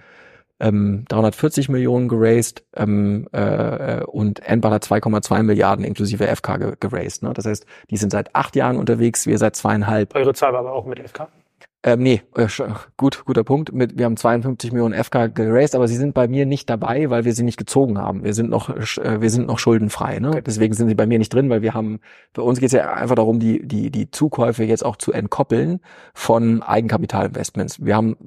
ähm, 0.59 1.03
340 1.09 1.67
Millionen 1.67 2.07
geraced 2.07 2.63
ähm, 2.75 3.27
äh, 3.33 4.03
und 4.03 4.47
Empire 4.47 4.75
hat 4.75 4.85
2,2 4.85 5.43
Milliarden 5.43 5.83
inklusive 5.83 6.33
FK 6.33 6.57
ge 6.57 6.73
geraced. 6.79 7.23
Ne? 7.23 7.33
Das 7.33 7.45
heißt, 7.45 7.65
die 7.89 7.97
sind 7.97 8.11
seit 8.11 8.33
acht 8.35 8.55
Jahren 8.55 8.77
unterwegs, 8.77 9.27
wir 9.27 9.37
seit 9.37 9.57
zweieinhalb. 9.57 10.15
eure 10.15 10.33
Zahl 10.33 10.53
war 10.53 10.61
aber 10.61 10.71
auch 10.71 10.85
mit 10.85 10.99
FK. 10.99 11.27
Ähm, 11.85 12.01
nee, 12.01 12.23
äh, 12.33 12.47
gut, 12.97 13.25
guter 13.25 13.43
Punkt. 13.43 13.71
Mit, 13.71 13.95
wir 13.95 14.05
haben 14.05 14.17
52 14.17 14.71
Millionen 14.71 14.95
FK 14.95 15.27
geraced, 15.27 15.75
aber 15.75 15.87
sie 15.87 15.97
sind 15.97 16.15
bei 16.15 16.27
mir 16.27 16.47
nicht 16.47 16.67
dabei, 16.67 17.11
weil 17.11 17.25
wir 17.25 17.33
sie 17.33 17.43
nicht 17.43 17.57
gezogen 17.57 17.99
haben. 17.99 18.23
Wir 18.23 18.33
sind 18.33 18.49
noch, 18.49 18.71
äh, 18.71 19.21
wir 19.21 19.29
sind 19.29 19.45
noch 19.45 19.59
schuldenfrei. 19.59 20.17
Ne? 20.17 20.41
Deswegen 20.43 20.73
sind 20.73 20.87
sie 20.87 20.95
bei 20.95 21.05
mir 21.05 21.19
nicht 21.19 21.31
drin, 21.31 21.47
weil 21.51 21.61
wir 21.61 21.75
haben, 21.75 21.99
bei 22.33 22.41
uns 22.41 22.59
geht 22.59 22.67
es 22.67 22.71
ja 22.71 22.91
einfach 22.91 23.13
darum, 23.13 23.39
die, 23.39 23.67
die, 23.67 23.91
die 23.91 24.09
Zukäufe 24.09 24.63
jetzt 24.63 24.83
auch 24.83 24.95
zu 24.95 25.11
entkoppeln 25.11 25.79
von 26.15 26.63
Eigenkapitalinvestments. 26.63 27.85
Wir 27.85 27.95
haben 27.95 28.17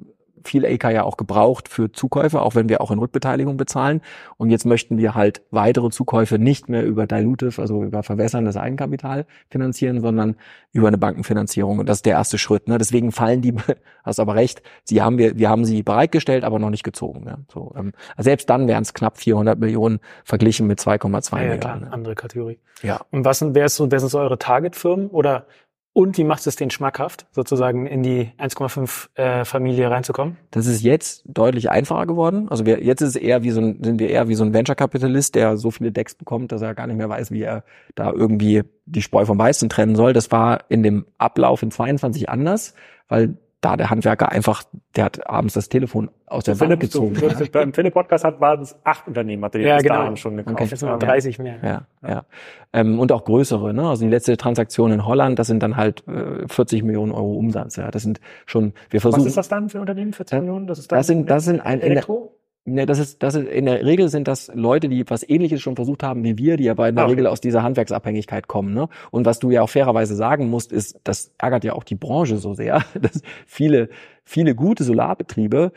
viel 0.43 0.65
AK 0.65 0.91
ja 0.91 1.03
auch 1.03 1.17
gebraucht 1.17 1.67
für 1.67 1.91
Zukäufe, 1.91 2.41
auch 2.41 2.55
wenn 2.55 2.69
wir 2.69 2.81
auch 2.81 2.91
in 2.91 2.99
Rückbeteiligung 2.99 3.57
bezahlen. 3.57 4.01
Und 4.37 4.49
jetzt 4.49 4.65
möchten 4.65 4.97
wir 4.97 5.15
halt 5.15 5.41
weitere 5.51 5.89
Zukäufe 5.89 6.39
nicht 6.39 6.69
mehr 6.69 6.85
über 6.85 7.07
Dilutive, 7.07 7.61
also 7.61 7.83
über 7.83 8.03
verwässerndes 8.03 8.57
Eigenkapital 8.57 9.25
finanzieren, 9.49 10.01
sondern 10.01 10.35
über 10.71 10.87
eine 10.87 10.97
Bankenfinanzierung. 10.97 11.79
Und 11.79 11.89
das 11.89 11.99
ist 11.99 12.05
der 12.05 12.13
erste 12.13 12.37
Schritt. 12.37 12.67
Ne? 12.67 12.77
Deswegen 12.77 13.11
fallen 13.11 13.41
die, 13.41 13.53
hast 14.03 14.19
aber 14.19 14.35
recht, 14.35 14.61
sie 14.83 15.01
haben 15.01 15.17
wir, 15.17 15.37
wir 15.37 15.49
haben 15.49 15.65
sie 15.65 15.83
bereitgestellt, 15.83 16.43
aber 16.43 16.59
noch 16.59 16.69
nicht 16.69 16.83
gezogen. 16.83 17.25
Ja? 17.25 17.37
So, 17.51 17.73
ähm, 17.77 17.93
selbst 18.17 18.49
dann 18.49 18.67
wären 18.67 18.83
es 18.83 18.93
knapp 18.93 19.17
400 19.17 19.59
Millionen 19.59 19.99
verglichen 20.23 20.67
mit 20.67 20.79
2,2 20.79 21.35
Ja, 21.35 21.37
ja, 21.37 21.43
Milliarden. 21.43 21.59
klar, 21.59 21.79
ne? 21.79 21.93
andere 21.93 22.15
Kategorie. 22.15 22.59
Ja. 22.81 23.01
Und 23.11 23.25
was 23.25 23.39
sind, 23.39 23.55
wer, 23.55 23.65
ist 23.65 23.75
so, 23.75 23.91
wer 23.91 23.99
sind 23.99 24.09
so 24.09 24.19
eure 24.19 24.37
Targetfirmen 24.37 25.07
oder 25.09 25.45
und 25.93 26.17
wie 26.17 26.23
macht 26.23 26.45
es 26.45 26.55
den 26.55 26.69
schmackhaft, 26.69 27.25
sozusagen 27.31 27.87
in 27.87 28.03
die 28.03 28.31
1,5 28.37 29.09
äh, 29.15 29.43
Familie 29.43 29.89
reinzukommen? 29.89 30.37
Das 30.51 30.67
ist 30.67 30.83
jetzt 30.83 31.23
deutlich 31.25 31.71
einfacher 31.71 32.05
geworden. 32.05 32.47
Also 32.49 32.65
wir, 32.65 32.83
jetzt 32.83 33.01
ist 33.01 33.09
es 33.09 33.15
eher 33.15 33.43
wie 33.43 33.49
so 33.49 33.59
ein, 33.59 33.83
sind 33.83 33.99
wir 33.99 34.09
eher 34.09 34.27
wie 34.27 34.35
so 34.35 34.43
ein 34.43 34.53
Venture-Kapitalist, 34.53 35.35
der 35.35 35.57
so 35.57 35.71
viele 35.71 35.91
Decks 35.91 36.15
bekommt, 36.15 36.51
dass 36.51 36.61
er 36.61 36.75
gar 36.75 36.87
nicht 36.87 36.97
mehr 36.97 37.09
weiß, 37.09 37.31
wie 37.31 37.41
er 37.41 37.63
da 37.95 38.11
irgendwie 38.11 38.63
die 38.85 39.01
Spreu 39.01 39.25
vom 39.25 39.39
Weizen 39.39 39.67
trennen 39.67 39.95
soll. 39.95 40.13
Das 40.13 40.31
war 40.31 40.65
in 40.69 40.83
dem 40.83 41.05
Ablauf 41.17 41.63
in 41.63 41.71
22 41.71 42.29
anders, 42.29 42.75
weil 43.07 43.37
da 43.61 43.75
der 43.75 43.89
Handwerker 43.89 44.31
einfach, 44.31 44.63
der 44.95 45.05
hat 45.05 45.27
abends 45.29 45.53
das 45.53 45.67
Telefon 45.67 46.09
aus 46.27 46.45
der 46.45 46.59
Wand 46.59 46.79
gezogen. 46.79 47.13
Du, 47.15 47.27
du, 47.27 47.45
beim 47.51 47.73
Philipp-Podcast 47.73 48.23
hat, 48.23 48.39
waren 48.39 48.61
es 48.61 48.77
acht 48.85 49.07
Unternehmen, 49.07 49.43
hatte 49.43 49.59
Ja, 49.59 49.75
bis 49.75 49.83
genau. 49.83 49.95
dahin 49.99 50.17
schon 50.17 50.37
gekauft. 50.37 50.55
Okay. 50.55 50.69
Jetzt 50.69 50.79
sind 50.79 50.89
wir 50.89 50.97
30 50.97 51.39
mehr. 51.39 51.57
Ja, 51.61 51.81
ja. 52.07 52.25
Ähm, 52.71 52.99
und 52.99 53.11
auch 53.11 53.25
größere, 53.25 53.73
ne? 53.73 53.89
Also 53.89 54.05
die 54.05 54.09
letzte 54.11 54.37
Transaktion 54.37 54.91
in 54.91 55.05
Holland, 55.05 55.39
das 55.39 55.47
sind 55.47 55.61
dann 55.61 55.75
halt 55.75 56.07
äh, 56.07 56.47
40 56.47 56.83
Millionen 56.83 57.11
Euro 57.11 57.33
Umsatz. 57.33 57.75
Ja, 57.75 57.91
das 57.91 58.03
sind 58.03 58.21
schon. 58.45 58.73
Wir 58.89 59.01
versuchen. 59.01 59.21
Was 59.21 59.27
ist 59.27 59.37
das 59.37 59.49
dann 59.49 59.67
für 59.69 59.79
ein 59.79 59.81
Unternehmen? 59.81 60.13
40 60.13 60.35
Ja. 60.35 60.41
Millionen? 60.41 60.67
Das 60.67 60.79
ist 60.79 60.91
dann 60.91 60.99
Das 60.99 61.07
sind, 61.07 61.29
das 61.29 61.43
sind 61.45 61.59
ein, 61.59 61.81
Elektro? 61.81 62.35
Ne, 62.65 62.85
das 62.85 62.99
ist, 62.99 63.23
das 63.23 63.35
ist, 63.35 63.47
in 63.47 63.65
der 63.65 63.85
Regel 63.85 64.09
sind 64.09 64.27
das 64.27 64.51
Leute, 64.53 64.89
die 64.89 65.09
was 65.09 65.27
Ähnliches 65.27 65.61
schon 65.61 65.75
versucht 65.75 66.03
haben 66.03 66.23
wie 66.23 66.37
wir, 66.37 66.57
die 66.57 66.69
aber 66.69 66.89
in 66.89 66.95
der 66.95 67.03
Ah, 67.03 67.07
okay. 67.07 67.15
Regel 67.15 67.27
aus 67.27 67.41
dieser 67.41 67.63
Handwerksabhängigkeit 67.63 68.47
kommen. 68.47 68.73
Ne? 68.73 68.89
Und 69.11 69.25
was 69.25 69.39
du 69.39 69.51
ja 69.51 69.61
auch 69.61 69.69
fairerweise 69.69 70.15
sagen 70.15 70.49
musst, 70.49 70.71
ist, 70.71 70.99
das 71.03 71.33
ärgert 71.37 71.63
ja 71.63 71.73
auch 71.73 71.83
die 71.83 71.95
Branche 71.95 72.37
so 72.37 72.53
sehr, 72.53 72.83
dass 73.01 73.21
viele, 73.45 73.89
viele 74.23 74.55
gute 74.55 74.83
Solarbetriebe, 74.83 75.71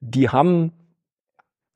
die 0.00 0.28
haben 0.28 0.72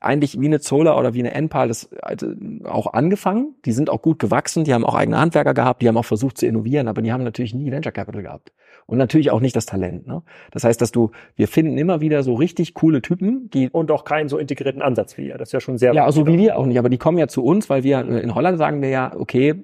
eigentlich 0.00 0.40
wie 0.40 0.46
eine 0.46 0.60
Zola 0.60 0.98
oder 0.98 1.12
wie 1.12 1.20
eine 1.20 1.32
Enpal 1.34 1.68
das 1.68 1.92
also 2.00 2.28
auch 2.64 2.92
angefangen. 2.94 3.54
Die 3.66 3.72
sind 3.72 3.90
auch 3.90 4.00
gut 4.00 4.18
gewachsen, 4.18 4.64
die 4.64 4.72
haben 4.72 4.84
auch 4.84 4.94
eigene 4.94 5.18
Handwerker 5.18 5.52
gehabt, 5.52 5.82
die 5.82 5.88
haben 5.88 5.96
auch 5.98 6.06
versucht 6.06 6.38
zu 6.38 6.46
innovieren, 6.46 6.88
aber 6.88 7.02
die 7.02 7.12
haben 7.12 7.22
natürlich 7.22 7.54
nie 7.54 7.70
Venture 7.70 7.92
Capital 7.92 8.22
gehabt. 8.22 8.52
Und 8.90 8.98
natürlich 8.98 9.30
auch 9.30 9.38
nicht 9.38 9.54
das 9.54 9.66
Talent. 9.66 10.08
Ne? 10.08 10.20
Das 10.50 10.64
heißt, 10.64 10.80
dass 10.80 10.90
du, 10.90 11.12
wir 11.36 11.46
finden 11.46 11.78
immer 11.78 12.00
wieder 12.00 12.24
so 12.24 12.34
richtig 12.34 12.74
coole 12.74 13.00
Typen, 13.00 13.48
die 13.50 13.70
Und 13.70 13.92
auch 13.92 14.02
keinen 14.02 14.28
so 14.28 14.36
integrierten 14.36 14.82
Ansatz 14.82 15.16
wie 15.16 15.28
ihr. 15.28 15.38
Das 15.38 15.50
ist 15.50 15.52
ja 15.52 15.60
schon 15.60 15.78
sehr 15.78 15.94
ja, 15.94 16.10
so 16.10 16.26
wie 16.26 16.36
wir 16.36 16.58
auch 16.58 16.66
nicht, 16.66 16.76
aber 16.76 16.88
die 16.88 16.98
kommen 16.98 17.16
ja 17.16 17.28
zu 17.28 17.44
uns, 17.44 17.70
weil 17.70 17.84
wir 17.84 18.00
äh, 18.00 18.18
in 18.18 18.34
Holland 18.34 18.58
sagen 18.58 18.82
wir 18.82 18.88
ja, 18.88 19.12
okay, 19.16 19.62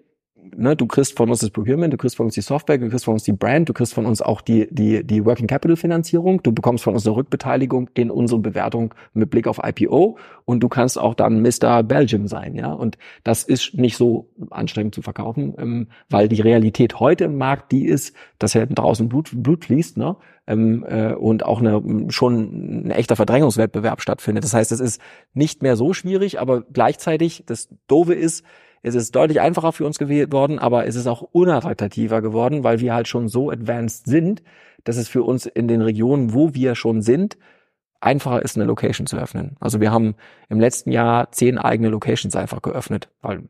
ne, 0.57 0.77
du 0.77 0.87
kriegst 0.87 1.17
von 1.17 1.31
uns 1.31 1.41
das 1.41 1.51
Procurement, 1.51 1.93
du 1.93 1.97
kriegst 1.97 2.17
von 2.17 2.27
uns 2.27 2.35
die 2.35 2.41
Software, 2.41 2.79
du 2.79 2.89
kriegst 2.89 3.05
von 3.05 3.15
uns 3.15 3.25
die 3.25 3.33
Brand, 3.33 3.69
du 3.69 3.73
kriegst 3.73 3.95
von 3.95 4.07
uns 4.07 4.21
auch 4.21 4.41
die, 4.41 4.69
die, 4.71 5.05
die 5.05 5.25
Working 5.25 5.47
Capital 5.47 5.77
Finanzierung, 5.77 6.43
du 6.43 6.53
bekommst 6.53 6.85
von 6.85 6.95
uns 6.95 7.07
eine 7.07 7.17
Rückbeteiligung 7.17 7.91
in 7.95 8.11
unsere 8.11 8.41
Bewertung 8.41 8.95
mit 9.15 9.31
Blick 9.31 9.47
auf 9.47 9.61
IPO 9.65 10.19
und 10.45 10.61
du 10.61 10.69
kannst 10.69 10.99
auch 10.99 11.15
dann 11.15 11.43
Mr. 11.43 11.83
Belgium 11.83 12.29
sein, 12.29 12.55
ja. 12.55 12.73
Und 12.73 12.99
das 13.25 13.45
ist 13.45 13.75
nicht 13.75 13.97
so 13.97 14.29
anstrengend 14.51 14.95
zu 14.95 15.03
verkaufen, 15.03 15.55
ähm, 15.59 15.89
weil 16.09 16.29
die 16.29 16.41
Realität 16.41 17.01
heute 17.01 17.25
im 17.25 17.39
Markt 17.39 17.73
die 17.73 17.87
ist, 17.87 18.15
dass 18.39 18.55
ja 18.55 18.67
draußen 18.67 19.09
Blut, 19.09 19.31
Blut 19.33 19.65
fließt, 19.65 19.97
ne? 19.97 20.17
ähm, 20.47 20.85
äh, 20.89 21.13
und 21.13 21.45
auch 21.45 21.61
eine, 21.61 21.83
schon 22.11 22.87
ein 22.87 22.91
echter 22.91 23.17
Verdrängungswettbewerb 23.17 24.01
stattfindet. 24.01 24.45
Das 24.45 24.55
heißt, 24.55 24.73
es 24.73 24.81
ist 24.81 25.01
nicht 25.35 25.63
mehr 25.63 25.77
so 25.77 25.93
schwierig, 25.93 26.41
aber 26.41 26.63
gleichzeitig 26.63 27.45
das 27.47 27.69
Doofe 27.89 28.15
ist, 28.15 28.45
es 28.87 28.95
ist 28.95 29.17
deutlich 29.17 29.41
einfacher 29.41 29.73
für 29.73 29.85
uns 29.85 29.99
geworden, 29.99 30.61
aber 30.61 30.87
es 30.87 30.95
ist 30.95 31.09
auch 31.09 31.23
unattraktiver 31.33 32.23
geworden, 32.23 32.63
weil 32.63 32.79
wir 32.79 32.95
halt 32.95 33.09
schon 33.09 33.27
so 33.27 33.51
advanced 33.51 34.07
sind, 34.07 34.45
dass 34.85 34.97
es 34.97 35.09
für 35.09 35.25
uns 35.25 35.47
in 35.47 35.67
den 35.67 35.83
Regionen, 35.83 36.33
wo 36.33 36.55
wir 36.55 36.77
schon 36.77 37.03
sind, 37.03 37.37
einfacher 38.01 38.43
ist, 38.43 38.57
eine 38.57 38.65
Location 38.65 39.09
zu 39.09 39.17
öffnen. 39.17 39.57
Also 39.59 39.81
wir 39.81 39.91
haben 39.91 40.15
im 40.49 40.61
letzten 40.61 40.93
Jahr 40.93 41.33
zehn 41.33 41.59
eigene 41.59 41.89
Locations 41.89 42.37
einfach 42.37 42.63
geöffnet, 42.63 43.09
weil 43.23 43.43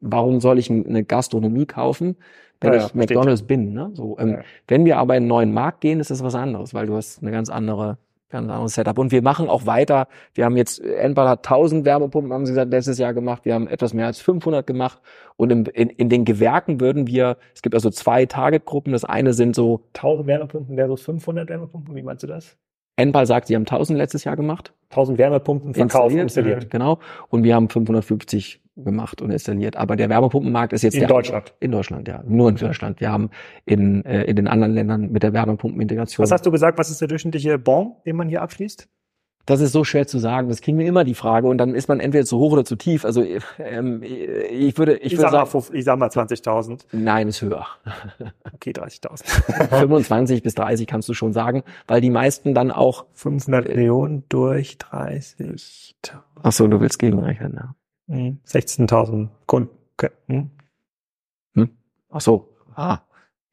warum 0.00 0.40
soll 0.40 0.56
ich 0.56 0.70
eine 0.70 1.02
Gastronomie 1.02 1.66
kaufen, 1.66 2.14
wenn 2.60 2.72
Ja, 2.72 2.78
ja, 2.78 2.86
ich 2.86 2.94
McDonald's 2.94 3.42
bin? 3.42 3.72
Ne? 3.72 3.90
So, 3.94 4.16
ähm, 4.20 4.28
Ja. 4.28 4.42
Wenn 4.68 4.84
wir 4.84 4.98
aber 4.98 5.16
in 5.16 5.24
einen 5.24 5.28
neuen 5.28 5.52
Markt 5.52 5.80
gehen, 5.80 5.98
ist 5.98 6.12
das 6.12 6.22
was 6.22 6.36
anderes, 6.36 6.74
weil 6.74 6.86
du 6.86 6.94
hast 6.94 7.22
eine 7.22 7.32
ganz 7.32 7.50
andere 7.50 7.98
ganz 8.28 8.50
anderes 8.50 8.74
Setup. 8.74 8.98
Und 8.98 9.12
wir 9.12 9.22
machen 9.22 9.48
auch 9.48 9.66
weiter. 9.66 10.08
Wir 10.34 10.44
haben 10.44 10.56
jetzt, 10.56 10.80
Enpal 10.80 11.28
hat 11.28 11.46
1000 11.46 11.84
Wärmepumpen, 11.84 12.32
haben 12.32 12.46
sie 12.46 12.52
gesagt, 12.52 12.70
letztes 12.70 12.98
Jahr 12.98 13.14
gemacht. 13.14 13.44
Wir 13.44 13.54
haben 13.54 13.68
etwas 13.68 13.94
mehr 13.94 14.06
als 14.06 14.20
500 14.20 14.66
gemacht. 14.66 15.00
Und 15.36 15.50
in, 15.50 15.66
in, 15.66 15.90
in 15.90 16.08
den 16.08 16.24
Gewerken 16.24 16.80
würden 16.80 17.06
wir, 17.06 17.36
es 17.54 17.62
gibt 17.62 17.74
also 17.74 17.90
zwei 17.90 18.26
Targetgruppen. 18.26 18.92
Das 18.92 19.04
eine 19.04 19.32
sind 19.32 19.54
so, 19.54 19.84
1000 19.94 20.26
Wärmepumpen 20.26 20.76
versus 20.76 21.02
500 21.02 21.48
Wärmepumpen. 21.48 21.94
Wie 21.94 22.02
meinst 22.02 22.22
du 22.22 22.26
das? 22.26 22.56
Enpal 22.96 23.26
sagt, 23.26 23.46
sie 23.48 23.54
haben 23.54 23.62
1000 23.62 23.98
letztes 23.98 24.24
Jahr 24.24 24.36
gemacht. 24.36 24.72
1000 24.90 25.18
Wärmepumpen 25.18 25.74
verkauft, 25.74 26.14
installiert. 26.14 26.64
äh, 26.64 26.68
Genau. 26.68 26.98
Und 27.28 27.44
wir 27.44 27.54
haben 27.54 27.68
550 27.68 28.62
gemacht 28.76 29.22
und 29.22 29.30
installiert. 29.30 29.76
Aber 29.76 29.96
der 29.96 30.08
Wärmepumpenmarkt 30.08 30.72
ist 30.72 30.82
jetzt 30.82 30.96
In 30.96 31.06
Deutschland. 31.06 31.54
In 31.60 31.72
Deutschland, 31.72 32.08
ja. 32.08 32.22
Nur 32.26 32.48
in 32.50 32.56
Deutschland. 32.56 33.00
Wir 33.00 33.10
haben 33.10 33.30
in, 33.64 34.04
äh, 34.04 34.24
in 34.24 34.36
den 34.36 34.48
anderen 34.48 34.74
Ländern 34.74 35.10
mit 35.12 35.22
der 35.22 35.32
Wärmepumpenintegration. 35.32 36.22
Was 36.22 36.30
hast 36.32 36.44
du 36.46 36.50
gesagt, 36.50 36.78
was 36.78 36.90
ist 36.90 37.00
der 37.00 37.08
durchschnittliche 37.08 37.58
Bon, 37.58 37.96
den 38.04 38.16
man 38.16 38.28
hier 38.28 38.42
abschließt? 38.42 38.88
Das 39.46 39.60
ist 39.60 39.72
so 39.72 39.84
schwer 39.84 40.06
zu 40.06 40.18
sagen. 40.18 40.48
Das 40.48 40.60
kriegen 40.60 40.78
wir 40.78 40.86
immer 40.86 41.04
die 41.04 41.14
Frage 41.14 41.46
und 41.46 41.58
dann 41.58 41.74
ist 41.74 41.88
man 41.88 42.00
entweder 42.00 42.24
zu 42.24 42.38
hoch 42.38 42.52
oder 42.52 42.64
zu 42.64 42.74
tief. 42.76 43.04
Also 43.04 43.24
ähm, 43.58 44.02
ich 44.02 44.76
würde, 44.76 44.96
ich, 44.96 45.12
Ich, 45.12 45.18
würde 45.18 45.22
sag, 45.22 45.32
mal, 45.32 45.46
sagen, 45.46 45.62
5 45.62 45.74
ich 45.74 45.84
sag 45.84 45.98
mal 45.98 46.08
20.000. 46.08 46.84
nein, 46.92 47.28
ist 47.28 47.42
höher. 47.42 47.66
Okay, 48.54 48.72
30.000. 48.72 49.68
25 49.78 50.42
bis 50.42 50.54
30 50.56 50.86
kannst 50.86 51.08
du 51.08 51.14
schon 51.14 51.32
sagen, 51.32 51.62
weil 51.86 52.00
die 52.00 52.10
meisten 52.10 52.54
dann 52.54 52.70
auch. 52.72 53.06
500 53.14 53.68
Millionen 53.68 54.24
durch 54.28 54.78
30. 54.78 55.94
Ach 56.42 56.52
so, 56.52 56.66
du 56.66 56.80
willst 56.80 56.98
gegenrechnen. 56.98 57.54
Ja. 57.56 57.74
Hm, 58.08 58.38
16.000 58.46 59.28
Kunden. 59.46 59.70
Okay. 59.96 60.10
Hm. 60.26 60.50
Ach 62.10 62.20
so. 62.20 62.48
Ah. 62.74 62.98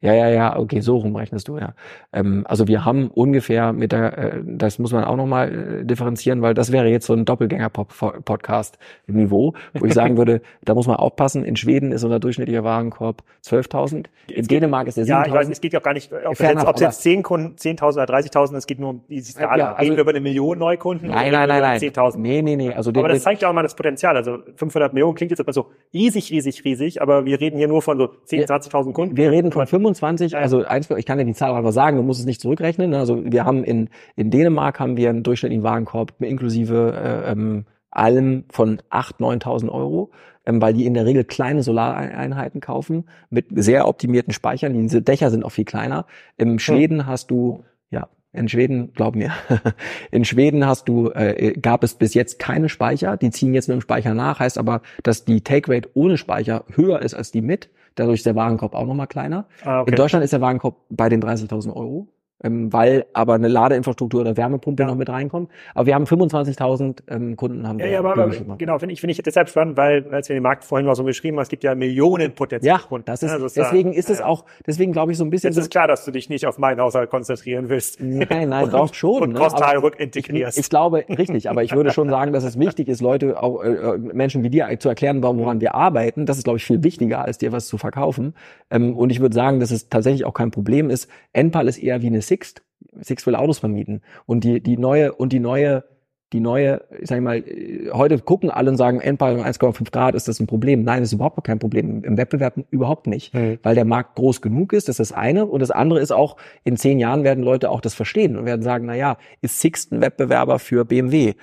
Ja, 0.04 0.12
ja, 0.12 0.28
ja, 0.28 0.58
okay, 0.58 0.80
so 0.80 0.98
rumrechnest 0.98 1.48
du, 1.48 1.56
ja. 1.56 1.72
Ähm, 2.12 2.44
also 2.46 2.68
wir 2.68 2.84
haben 2.84 3.08
ungefähr 3.08 3.72
mit 3.72 3.90
der, 3.92 4.18
äh, 4.18 4.42
das 4.44 4.78
muss 4.78 4.92
man 4.92 5.02
auch 5.04 5.16
nochmal 5.16 5.80
äh, 5.80 5.84
differenzieren, 5.86 6.42
weil 6.42 6.52
das 6.52 6.72
wäre 6.72 6.88
jetzt 6.88 7.06
so 7.06 7.14
ein 7.14 7.24
Doppelgänger-Podcast-Niveau, 7.24 9.54
wo 9.74 9.84
ich 9.86 9.94
sagen 9.94 10.16
würde, 10.18 10.40
da 10.64 10.74
muss 10.74 10.86
man 10.86 10.96
aufpassen, 10.96 11.44
in 11.44 11.56
Schweden 11.56 11.92
ist 11.92 12.04
unser 12.04 12.20
durchschnittlicher 12.20 12.64
Warenkorb 12.64 13.22
12.000, 13.44 14.06
in 14.28 14.46
Dänemark 14.46 14.86
ist 14.88 14.96
der 14.96 15.04
Ja, 15.06 15.24
ich 15.26 15.32
weiß, 15.32 15.46
7.000. 15.48 15.52
es 15.52 15.60
geht 15.60 15.72
ja 15.72 15.78
auch 15.80 15.84
gar 15.84 15.94
nicht, 15.94 16.12
ob 16.12 16.32
es 16.32 16.38
jetzt, 16.38 16.50
enough, 16.50 16.68
ob 16.68 16.74
es 16.76 16.80
jetzt 16.82 17.02
10 17.02 17.22
Kunden, 17.22 17.56
10.000 17.56 17.92
oder 17.94 18.04
30.000, 18.04 18.56
es 18.56 18.66
geht 18.66 18.78
nur 18.80 18.90
um 18.90 19.00
die 19.08 19.20
Skala. 19.20 19.56
Ja, 19.56 19.72
also- 19.72 19.82
Reden 19.84 19.96
wir 19.96 20.02
über 20.02 20.10
eine 20.10 20.20
Million 20.20 20.58
Neukunden? 20.58 21.08
Nein, 21.08 21.32
nein, 21.32 21.48
nein, 21.48 21.60
nein. 21.62 21.80
10.000. 21.80 22.18
Nee, 22.18 22.42
nee, 22.42 22.56
nee, 22.56 22.72
also 22.72 22.90
Aber 22.90 23.08
das 23.08 23.22
zeigt 23.22 23.42
ja 23.42 23.48
auch 23.48 23.52
mal 23.54 23.62
das 23.62 23.74
Potenzial. 23.74 24.16
Also 24.16 24.38
500 24.56 24.92
Millionen 24.92 25.14
klingt 25.14 25.30
jetzt 25.30 25.40
immer 25.40 25.52
so 25.52 25.66
riesig, 25.92 26.30
riesig, 26.30 26.64
riesig, 26.64 27.02
aber 27.02 27.24
wir 27.24 27.40
reden 27.40 27.58
hier 27.58 27.68
nur 27.68 27.82
von 27.82 27.98
so 27.98 28.08
10, 28.24 28.40
Ja. 28.40 28.46
20.000 28.46 28.92
Kunden. 28.92 29.16
Wir 29.16 29.30
reden 29.30 29.52
von 29.52 29.66
25, 29.66 29.93
also 30.02 30.64
eins, 30.64 30.90
ich 30.90 31.06
kann 31.06 31.18
dir 31.18 31.24
die 31.24 31.34
Zahl 31.34 31.50
auch 31.50 31.56
einfach 31.56 31.72
sagen, 31.72 31.96
du 31.96 32.02
musst 32.02 32.20
es 32.20 32.26
nicht 32.26 32.40
zurückrechnen. 32.40 32.90
ne? 32.90 32.98
Also 32.98 33.22
wir 33.24 33.44
haben 33.44 33.64
in, 33.64 33.88
in 34.16 34.30
Dänemark 34.30 34.80
haben 34.80 34.96
wir 34.96 35.10
einen 35.10 35.22
durchschnittlichen 35.22 35.62
Warenkorb 35.62 36.14
inklusive 36.20 37.24
äh, 37.26 37.32
ähm, 37.32 37.66
allem 37.90 38.44
von 38.50 38.78
8.000, 38.90 39.42
9.000 39.42 39.68
Euro, 39.70 40.10
ähm, 40.44 40.60
weil 40.60 40.74
die 40.74 40.84
in 40.84 40.94
der 40.94 41.06
Regel 41.06 41.24
kleine 41.24 41.62
Solareinheiten 41.62 42.60
kaufen 42.60 43.04
mit 43.30 43.46
sehr 43.50 43.88
optimierten 43.88 44.32
Speichern. 44.32 44.74
Diese 44.74 45.02
Dächer 45.02 45.30
sind 45.30 45.44
auch 45.44 45.52
viel 45.52 45.64
kleiner. 45.64 46.06
Im 46.36 46.58
Schweden 46.58 47.06
hast 47.06 47.30
du, 47.30 47.64
ja, 47.90 48.08
in 48.32 48.48
Schweden, 48.48 48.92
glaub 48.92 49.14
mir, 49.14 49.32
in 50.10 50.24
Schweden 50.24 50.66
hast 50.66 50.88
du, 50.88 51.10
äh, 51.10 51.52
gab 51.52 51.84
es 51.84 51.94
bis 51.94 52.14
jetzt 52.14 52.38
keine 52.38 52.68
Speicher. 52.68 53.16
Die 53.16 53.30
ziehen 53.30 53.54
jetzt 53.54 53.68
mit 53.68 53.76
dem 53.76 53.80
Speicher 53.80 54.14
nach, 54.14 54.40
heißt 54.40 54.58
aber, 54.58 54.82
dass 55.02 55.24
die 55.24 55.42
Take 55.42 55.72
Rate 55.72 55.88
ohne 55.94 56.18
Speicher 56.18 56.64
höher 56.74 57.00
ist 57.00 57.14
als 57.14 57.30
die 57.30 57.42
mit. 57.42 57.70
Dadurch 57.94 58.20
ist 58.20 58.26
der 58.26 58.34
Warenkorb 58.34 58.74
auch 58.74 58.86
nochmal 58.86 59.06
kleiner. 59.06 59.46
Ah, 59.64 59.80
okay. 59.80 59.90
In 59.90 59.96
Deutschland 59.96 60.24
ist 60.24 60.32
der 60.32 60.40
Warenkorb 60.40 60.76
bei 60.90 61.08
den 61.08 61.22
30.000 61.22 61.74
Euro, 61.74 62.08
ähm, 62.42 62.72
weil 62.72 63.06
aber 63.12 63.34
eine 63.34 63.48
Ladeinfrastruktur 63.48 64.20
oder 64.22 64.36
Wärmepumpe 64.36 64.82
Ja. 64.82 64.88
noch 64.88 64.96
mit 64.96 65.08
reinkommt. 65.08 65.50
Aber 65.74 65.86
wir 65.86 65.94
haben 65.94 66.04
25.000 66.04 67.02
ähm, 67.08 67.36
Kunden 67.36 67.66
haben 67.66 67.78
Ja, 67.78 67.84
wir 67.86 67.92
ja, 67.92 67.98
aber, 68.00 68.12
aber 68.12 68.56
genau, 68.58 68.78
finde 68.78 68.92
ich, 68.92 69.00
finde 69.00 69.12
ich 69.12 69.22
deshalb 69.22 69.48
spannend, 69.48 69.76
weil, 69.76 70.06
als 70.12 70.28
wir 70.28 70.34
den 70.36 70.42
Markt 70.42 70.64
vorhin 70.64 70.86
mal 70.86 70.94
so 70.94 71.04
beschrieben 71.04 71.36
haben, 71.36 71.42
es 71.42 71.48
gibt 71.48 71.64
ja 71.64 71.74
Millionen 71.74 72.34
potenzielle 72.34 72.76
Ja, 72.78 72.82
Kunden. 72.86 73.06
das 73.06 73.22
ist, 73.22 73.30
Also 73.30 73.46
es 73.46 73.54
deswegen 73.54 73.92
da- 73.92 73.98
ist 73.98 74.10
es 74.10 74.20
auch, 74.20 74.44
deswegen 74.66 74.92
glaube 74.92 75.12
ich 75.12 75.18
so 75.18 75.24
ein 75.24 75.30
bisschen 75.30 75.52
so, 75.52 75.60
ist 75.60 75.70
klar, 75.70 75.86
dass 75.86 76.04
du 76.04 76.10
dich 76.10 76.28
nicht 76.28 76.46
auf 76.46 76.58
meinen 76.58 76.80
Haushalt 76.80 77.10
konzentrieren 77.10 77.68
willst. 77.68 78.00
Nein, 78.00 78.48
nein, 78.48 78.68
doch 78.70 78.92
schon. 78.94 79.22
Und 79.22 79.32
ne? 79.32 79.38
Kostal 79.38 79.76
Aber 79.76 79.84
rückintegrierst. 79.86 80.58
Ich, 80.58 80.64
ich 80.64 80.70
glaube, 80.70 81.04
richtig, 81.08 81.48
aber 81.50 81.62
ich 81.62 81.74
würde 81.74 81.92
schon 81.92 82.08
sagen, 82.10 82.32
dass 82.32 82.44
es 82.44 82.58
wichtig 82.58 82.88
ist, 82.88 83.00
Leute, 83.00 83.42
auch, 83.42 83.62
äh, 83.62 83.68
äh, 83.68 83.98
Menschen 83.98 84.42
wie 84.42 84.50
dir 84.50 84.68
zu 84.78 84.88
erklären, 84.88 85.22
woran 85.22 85.60
wir 85.60 85.74
arbeiten. 85.74 86.26
Das 86.26 86.36
ist, 86.38 86.44
glaube 86.44 86.56
ich, 86.58 86.64
viel 86.64 86.82
wichtiger, 86.82 87.24
als 87.24 87.38
dir 87.38 87.52
was 87.52 87.66
zu 87.68 87.78
verkaufen. 87.78 88.34
Ähm, 88.70 88.96
und 88.96 89.10
ich 89.10 89.20
würde 89.20 89.34
sagen, 89.34 89.60
dass 89.60 89.70
es 89.70 89.88
tatsächlich 89.88 90.24
auch 90.24 90.34
kein 90.34 90.50
Problem 90.50 90.90
ist. 90.90 91.08
Enpal 91.32 91.68
ist 91.68 91.78
eher 91.78 92.02
wie 92.02 92.06
eine 92.08 92.22
Sixt. 92.26 92.62
Sixt 93.00 93.26
will 93.26 93.34
Autos 93.34 93.58
vermieten. 93.58 94.02
Und 94.26 94.44
die, 94.44 94.60
die 94.60 94.76
neue, 94.76 95.12
und 95.12 95.32
die 95.32 95.40
neue, 95.40 95.84
die 96.32 96.40
neue, 96.40 96.82
ich 97.00 97.08
sag 97.08 97.20
mal, 97.20 97.38
äh, 97.38 97.90
heute 97.92 98.18
gucken 98.18 98.50
alle 98.50 98.70
und 98.70 98.76
sagen, 98.76 98.98
um 98.98 99.04
1,5 99.04 99.90
Grad, 99.92 100.14
ist 100.14 100.26
das 100.26 100.40
ein 100.40 100.46
Problem? 100.46 100.82
Nein, 100.82 101.00
das 101.00 101.10
ist 101.10 101.14
überhaupt 101.14 101.42
kein 101.44 101.58
Problem. 101.58 102.02
Im 102.02 102.16
Wettbewerb 102.16 102.54
überhaupt 102.70 103.06
nicht. 103.06 103.34
Mhm. 103.34 103.58
Weil 103.62 103.74
der 103.74 103.84
Markt 103.84 104.16
groß 104.16 104.42
genug 104.42 104.72
ist, 104.72 104.88
das 104.88 104.98
ist 104.98 105.10
das 105.10 105.16
eine. 105.16 105.46
Und 105.46 105.60
das 105.60 105.70
andere 105.70 106.00
ist 106.00 106.12
auch, 106.12 106.36
in 106.64 106.76
zehn 106.76 106.98
Jahren 106.98 107.24
werden 107.24 107.44
Leute 107.44 107.70
auch 107.70 107.80
das 107.80 107.94
verstehen 107.94 108.36
und 108.36 108.46
werden 108.46 108.62
sagen, 108.62 108.86
na 108.86 108.94
ja, 108.94 109.16
ist 109.42 109.60
Sixt 109.60 109.92
ein 109.92 110.00
Wettbewerber 110.00 110.58
für 110.58 110.84
BMW? 110.84 111.34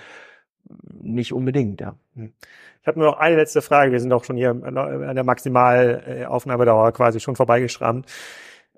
Nicht 1.02 1.34
unbedingt, 1.34 1.82
ja. 1.82 1.96
Ich 2.16 2.88
habe 2.88 3.00
nur 3.00 3.12
noch 3.12 3.20
eine 3.20 3.36
letzte 3.36 3.62
Frage. 3.62 3.92
Wir 3.92 4.00
sind 4.00 4.12
auch 4.12 4.24
schon 4.24 4.38
hier 4.38 4.50
an 4.50 5.16
der 5.16 5.24
Maximalaufnahmedauer 5.24 6.92
quasi 6.94 7.20
schon 7.20 7.36
vorbeigeschrammt. 7.36 8.08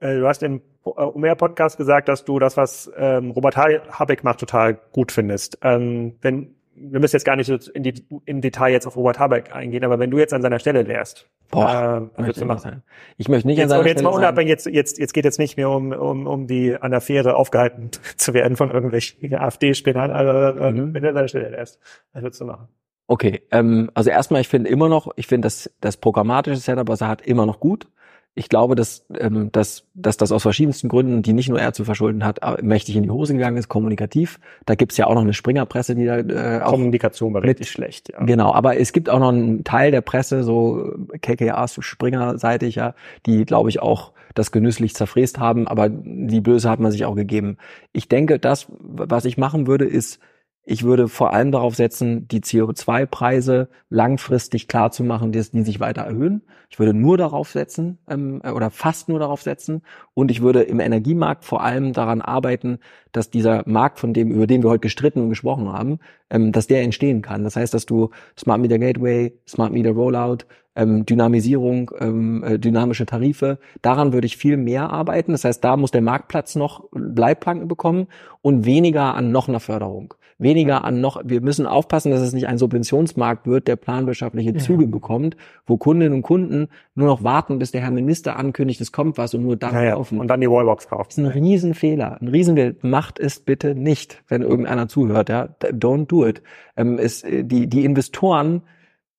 Äh, 0.04 0.20
Du 0.20 0.28
hast 0.28 0.44
im 0.44 0.62
Umher-Podcast 0.84 1.78
gesagt, 1.78 2.10
dass 2.10 2.26
du 2.26 2.40
das, 2.40 2.58
was 2.58 2.92
ähm, 2.98 3.32
Robert 3.32 3.56
Ha- 3.58 3.82
Habeck 3.92 4.24
macht, 4.24 4.40
total 4.40 4.78
gut 4.92 5.12
findest. 5.12 5.58
Ähm, 5.62 6.16
wenn 6.22 6.56
wir 6.76 7.00
müssen 7.00 7.16
jetzt 7.16 7.24
gar 7.24 7.36
nicht 7.36 7.46
so 7.46 7.56
in, 7.74 7.84
die, 7.84 8.04
in 8.26 8.42
Detail 8.42 8.72
jetzt 8.72 8.88
auf 8.88 8.98
Robert 8.98 9.20
Habeck 9.20 9.56
eingehen, 9.56 9.84
aber 9.84 10.00
wenn 10.00 10.10
du 10.10 10.18
jetzt 10.18 10.34
an 10.34 10.42
seiner 10.42 10.58
Stelle 10.58 10.88
wärst, 10.88 11.30
Boah, 11.52 12.10
ähm, 12.18 12.26
möchte 12.26 12.44
machen. 12.46 12.60
sein. 12.62 12.84
ich 13.18 13.30
möchte 13.30 13.48
nicht 13.48 13.58
Jetzt, 13.60 13.66
an 13.66 13.70
seiner 13.78 13.86
jetzt 13.88 14.02
mal 14.02 14.10
Stelle 14.10 14.14
sagen, 14.16 14.26
unabhängig, 14.26 14.50
jetzt, 14.50 14.66
jetzt, 14.66 14.98
jetzt 14.98 15.14
geht 15.14 15.24
jetzt 15.24 15.38
nicht 15.38 15.56
mehr 15.56 15.70
um, 15.70 15.92
um, 15.92 16.26
um 16.26 16.48
die 16.48 16.76
an 16.76 16.90
der 16.90 17.00
Fähre 17.00 17.36
aufgehalten 17.36 17.92
zu 18.18 18.34
werden 18.34 18.58
von 18.58 18.72
irgendwelchen 18.72 19.36
AfD-Spinnern, 19.36 20.10
also 20.10 20.60
äh, 20.60 20.72
Mhm. 20.72 20.96
wenn 20.96 21.04
er 21.04 21.14
seine 21.14 21.28
Stelle 21.30 21.50
lässt. 21.50 21.80
Was 22.14 22.24
würdest 22.24 22.42
du 22.42 22.46
machen? 22.46 22.68
Okay, 23.06 23.44
ähm, 23.52 23.92
also 23.94 24.10
erstmal, 24.10 24.42
ich 24.42 24.48
finde 24.48 24.70
immer 24.72 24.90
noch, 24.90 25.12
ich 25.16 25.28
finde 25.28 25.46
das, 25.46 25.70
das 25.80 25.98
programmatische 25.98 26.58
Setup, 26.58 26.88
was 26.88 27.02
er 27.02 27.08
hat, 27.08 27.22
immer 27.22 27.46
noch 27.46 27.60
gut. 27.60 27.88
Ich 28.36 28.50
glaube, 28.50 28.76
dass, 28.76 29.06
ähm, 29.20 29.52
dass, 29.52 29.86
dass 29.94 30.18
das 30.18 30.32
aus 30.32 30.42
verschiedensten 30.42 30.90
Gründen, 30.90 31.22
die 31.22 31.34
nicht 31.34 31.50
nur 31.50 31.60
er 31.60 31.74
zu 31.74 31.86
verschulden 31.86 32.26
hat, 32.26 32.40
äh, 32.42 32.62
mächtig 32.64 32.96
in 32.96 33.04
die 33.04 33.12
Hose 33.12 33.34
gegangen 33.34 33.58
ist, 33.58 33.70
kommunikativ. 33.70 34.40
Da 34.66 34.74
gibt's 34.74 34.98
ja 34.98 35.06
auch 35.06 35.14
noch 35.14 35.22
eine 35.22 35.34
Springerpresse, 35.34 35.94
die 35.94 36.06
da 36.06 36.18
äh, 36.18 36.62
auch 36.62 36.72
Kommunikation 36.72 37.34
war 37.34 37.44
richtig 37.44 37.70
schlecht, 37.70 38.10
ja. 38.12 38.24
Genau, 38.24 38.52
aber 38.54 38.80
es 38.80 38.92
gibt 38.92 39.10
auch 39.10 39.20
noch 39.20 39.30
einen 39.30 39.64
Teil 39.64 39.92
der 39.92 40.02
Presse, 40.02 40.44
so 40.44 40.96
KKAs 41.22 41.78
Springer-seitig, 41.80 42.76
ja, 42.76 42.96
die, 43.28 43.46
glaube 43.46 43.70
ich, 43.70 43.82
auch 43.82 44.14
das 44.34 44.52
genüsslich 44.52 44.96
zerfräst 44.96 45.38
haben, 45.38 45.68
aber 45.68 45.90
die 45.90 46.42
Böse 46.42 46.70
hat 46.70 46.80
man 46.80 46.92
sich 46.92 47.06
auch 47.06 47.16
gegeben. 47.16 47.58
Ich 47.92 48.10
denke, 48.10 48.40
das, 48.40 48.68
was 48.80 49.26
ich 49.26 49.38
machen 49.38 49.68
würde, 49.68 49.86
ist, 49.86 50.20
ich 50.66 50.84
würde 50.84 51.10
vor 51.10 51.34
allem 51.34 51.52
darauf 51.52 51.76
setzen, 51.76 52.28
die 52.30 52.40
CO2-Preise 52.40 53.68
langfristig 53.90 54.70
klar 54.70 54.92
zu 54.92 55.04
machen, 55.04 55.34
dass 55.34 55.52
die 55.52 55.64
sich 55.64 55.82
weiter 55.82 56.04
erhöhen. 56.04 56.42
Ich 56.70 56.80
würde 56.80 56.94
nur 56.94 57.18
darauf 57.18 57.50
setzen 57.50 57.98
ähm, 58.10 58.42
oder 58.42 58.70
fast 58.70 59.10
nur 59.10 59.20
darauf 59.20 59.42
setzen 59.42 59.82
und 60.14 60.32
ich 60.32 60.42
würde 60.42 60.64
im 60.64 60.80
Energiemarkt 60.80 61.44
vor 61.44 61.64
allem 61.64 61.92
daran 61.92 62.22
arbeiten, 62.22 62.80
dass 63.12 63.30
dieser 63.30 63.64
Markt, 63.68 64.00
von 64.00 64.14
dem 64.14 64.32
über 64.32 64.48
den 64.48 64.64
wir 64.64 64.70
heute 64.70 64.80
gestritten 64.80 65.22
und 65.22 65.30
gesprochen 65.30 65.72
haben, 65.72 66.00
ähm, 66.30 66.54
dass 66.54 66.68
der 66.68 66.82
entstehen 66.82 67.22
kann. 67.22 67.44
Das 67.44 67.58
heißt, 67.58 67.74
dass 67.74 67.86
du 67.86 68.10
Smart 68.40 68.62
Meter 68.62 68.80
Gateway, 68.80 69.38
Smart 69.46 69.74
Meter 69.74 69.92
Rollout, 69.92 70.46
ähm, 70.76 71.06
Dynamisierung, 71.06 71.92
ähm, 72.00 72.44
äh, 72.44 72.58
dynamische 72.58 73.06
Tarife, 73.06 73.60
daran 73.82 74.14
würde 74.14 74.26
ich 74.26 74.38
viel 74.38 74.58
mehr 74.58 74.90
arbeiten. 74.90 75.34
Das 75.34 75.44
heißt, 75.44 75.64
da 75.64 75.78
muss 75.78 75.92
der 75.92 76.02
Marktplatz 76.02 76.56
noch 76.56 76.86
Leitplanken 76.94 77.68
bekommen 77.68 78.08
und 78.42 78.66
weniger 78.66 79.14
an 79.14 79.32
noch 79.32 79.48
einer 79.50 79.60
Förderung. 79.60 80.14
Weniger 80.44 80.84
an 80.84 81.02
noch, 81.02 81.22
wir 81.26 81.42
müssen 81.42 81.66
aufpassen, 81.66 82.12
dass 82.12 82.22
es 82.22 82.34
nicht 82.34 82.48
ein 82.48 82.58
Subventionsmarkt 82.60 83.48
wird, 83.48 83.68
der 83.68 83.76
planwirtschaftliche 83.76 84.54
Züge 84.56 84.86
bekommt, 84.86 85.36
wo 85.66 85.78
Kundinnen 85.78 86.14
und 86.14 86.22
Kunden 86.22 86.68
nur 86.94 87.08
noch 87.08 87.24
warten, 87.24 87.58
bis 87.58 87.72
der 87.72 87.82
Herr 87.82 87.92
Minister 87.92 88.36
ankündigt, 88.38 88.80
es 88.82 88.92
kommt 88.92 89.18
was 89.18 89.34
und 89.34 89.44
nur 89.44 89.56
dann 89.56 89.74
Ja, 89.74 89.84
ja. 89.84 89.94
kaufen. 89.96 90.20
Und 90.20 90.28
dann 90.28 90.42
die 90.42 90.50
Wallbox 90.50 90.84
Das 90.86 90.90
kaufen. 90.92 91.10
ist 91.10 91.18
ein 91.18 91.26
Riesenfehler. 91.26 92.22
Ein 92.22 92.28
Riesenfehler. 92.28 92.76
Macht 92.82 93.20
es 93.20 93.40
bitte 93.40 93.74
nicht, 93.74 94.22
wenn 94.28 94.42
irgendeiner 94.44 94.88
zuhört. 94.88 95.30
Ja, 95.30 95.50
don't 95.62 96.06
do 96.08 96.26
it. 96.28 96.44
Ähm, 96.78 97.00
es, 97.00 97.24
äh, 97.24 97.44
die, 97.44 97.68
die 97.68 97.86
Investoren, 97.86 98.62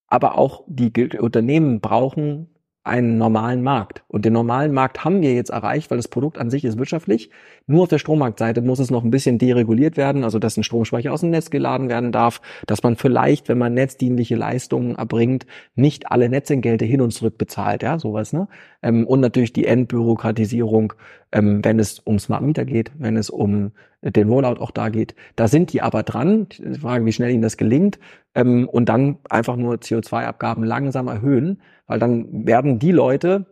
aber 0.06 0.38
auch 0.38 0.62
die 0.68 0.92
Unternehmen 1.18 1.80
brauchen 1.80 2.53
einen 2.84 3.16
normalen 3.16 3.62
Markt. 3.62 4.04
Und 4.08 4.26
den 4.26 4.34
normalen 4.34 4.72
Markt 4.72 5.04
haben 5.04 5.22
wir 5.22 5.34
jetzt 5.34 5.48
erreicht, 5.48 5.90
weil 5.90 5.96
das 5.96 6.08
Produkt 6.08 6.36
an 6.36 6.50
sich 6.50 6.64
ist 6.66 6.78
wirtschaftlich. 6.78 7.30
Nur 7.66 7.84
auf 7.84 7.88
der 7.88 7.98
Strommarktseite 7.98 8.60
muss 8.60 8.78
es 8.78 8.90
noch 8.90 9.02
ein 9.02 9.10
bisschen 9.10 9.38
dereguliert 9.38 9.96
werden, 9.96 10.22
also 10.22 10.38
dass 10.38 10.58
ein 10.58 10.64
Stromspeicher 10.64 11.10
aus 11.10 11.22
dem 11.22 11.30
Netz 11.30 11.48
geladen 11.48 11.88
werden 11.88 12.12
darf, 12.12 12.42
dass 12.66 12.82
man 12.82 12.96
vielleicht, 12.96 13.48
wenn 13.48 13.56
man 13.56 13.72
netzdienliche 13.72 14.36
Leistungen 14.36 14.96
erbringt, 14.96 15.46
nicht 15.74 16.12
alle 16.12 16.28
Netzentgelte 16.28 16.84
hin 16.84 17.00
und 17.00 17.12
zurück 17.12 17.38
bezahlt, 17.38 17.82
ja, 17.82 17.98
sowas, 17.98 18.34
ne? 18.34 18.48
Ähm, 18.82 19.06
und 19.06 19.20
natürlich 19.20 19.54
die 19.54 19.64
Entbürokratisierung, 19.64 20.92
ähm, 21.34 21.64
wenn 21.64 21.78
es 21.80 21.98
um 21.98 22.18
Smart 22.18 22.42
Meter 22.42 22.64
geht, 22.64 22.92
wenn 22.96 23.16
es 23.16 23.28
um 23.28 23.72
den 24.00 24.28
Rollout 24.28 24.60
auch 24.60 24.70
da 24.70 24.88
geht. 24.88 25.14
Da 25.36 25.48
sind 25.48 25.72
die 25.72 25.82
aber 25.82 26.04
dran. 26.04 26.46
Die 26.58 26.78
Frage, 26.78 27.04
wie 27.04 27.12
schnell 27.12 27.32
ihnen 27.32 27.42
das 27.42 27.56
gelingt. 27.56 27.98
Ähm, 28.34 28.68
und 28.68 28.88
dann 28.88 29.18
einfach 29.28 29.56
nur 29.56 29.74
CO2-Abgaben 29.74 30.62
langsam 30.62 31.08
erhöhen, 31.08 31.60
weil 31.86 31.98
dann 31.98 32.46
werden 32.46 32.78
die 32.78 32.92
Leute, 32.92 33.46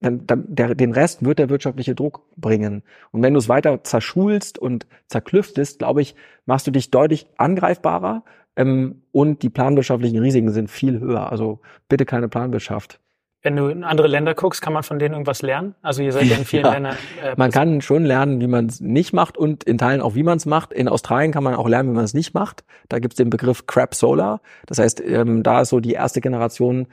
dann, 0.00 0.26
dann, 0.26 0.44
der, 0.48 0.74
den 0.74 0.92
Rest 0.92 1.24
wird 1.24 1.38
der 1.38 1.48
wirtschaftliche 1.48 1.94
Druck 1.94 2.22
bringen. 2.36 2.82
Und 3.12 3.22
wenn 3.22 3.34
du 3.34 3.38
es 3.38 3.48
weiter 3.48 3.84
zerschulst 3.84 4.58
und 4.58 4.86
zerklüftest, 5.06 5.78
glaube 5.78 6.02
ich, 6.02 6.16
machst 6.44 6.66
du 6.66 6.72
dich 6.72 6.90
deutlich 6.90 7.26
angreifbarer 7.36 8.24
ähm, 8.56 9.02
und 9.12 9.42
die 9.42 9.50
planwirtschaftlichen 9.50 10.18
Risiken 10.18 10.50
sind 10.50 10.70
viel 10.70 10.98
höher. 10.98 11.30
Also 11.30 11.60
bitte 11.88 12.04
keine 12.04 12.28
Planwirtschaft. 12.28 13.00
Wenn 13.42 13.54
du 13.54 13.68
in 13.68 13.84
andere 13.84 14.08
Länder 14.08 14.34
guckst, 14.34 14.60
kann 14.60 14.72
man 14.72 14.82
von 14.82 14.98
denen 14.98 15.14
irgendwas 15.14 15.42
lernen? 15.42 15.74
Also 15.82 16.02
ihr 16.02 16.12
seid 16.12 16.24
ja 16.24 16.36
in 16.36 16.44
vielen 16.46 16.64
Ja. 16.64 16.72
Ländern. 16.72 16.96
Äh, 17.22 17.34
Man 17.36 17.50
kann 17.50 17.80
schon 17.80 18.04
lernen, 18.04 18.40
wie 18.40 18.46
man 18.48 18.66
es 18.66 18.80
nicht 18.80 19.12
macht 19.12 19.38
und 19.38 19.62
in 19.64 19.78
Teilen 19.78 20.00
auch, 20.00 20.14
wie 20.14 20.22
man 20.24 20.38
es 20.38 20.46
macht. 20.46 20.72
In 20.72 20.88
Australien 20.88 21.32
kann 21.32 21.44
man 21.44 21.54
auch 21.54 21.68
lernen, 21.68 21.90
wie 21.90 21.94
man 21.96 22.04
es 22.04 22.14
nicht 22.14 22.34
macht. 22.34 22.64
Da 22.88 22.98
gibt 22.98 23.14
es 23.14 23.16
den 23.16 23.30
Begriff 23.30 23.66
Crap 23.66 23.94
Solar. 23.94 24.40
Das 24.66 24.78
heißt, 24.78 25.00
ähm, 25.06 25.42
da 25.42 25.60
ist 25.60 25.68
so 25.68 25.80
die 25.80 25.92
erste 25.92 26.20
Generation 26.20 26.88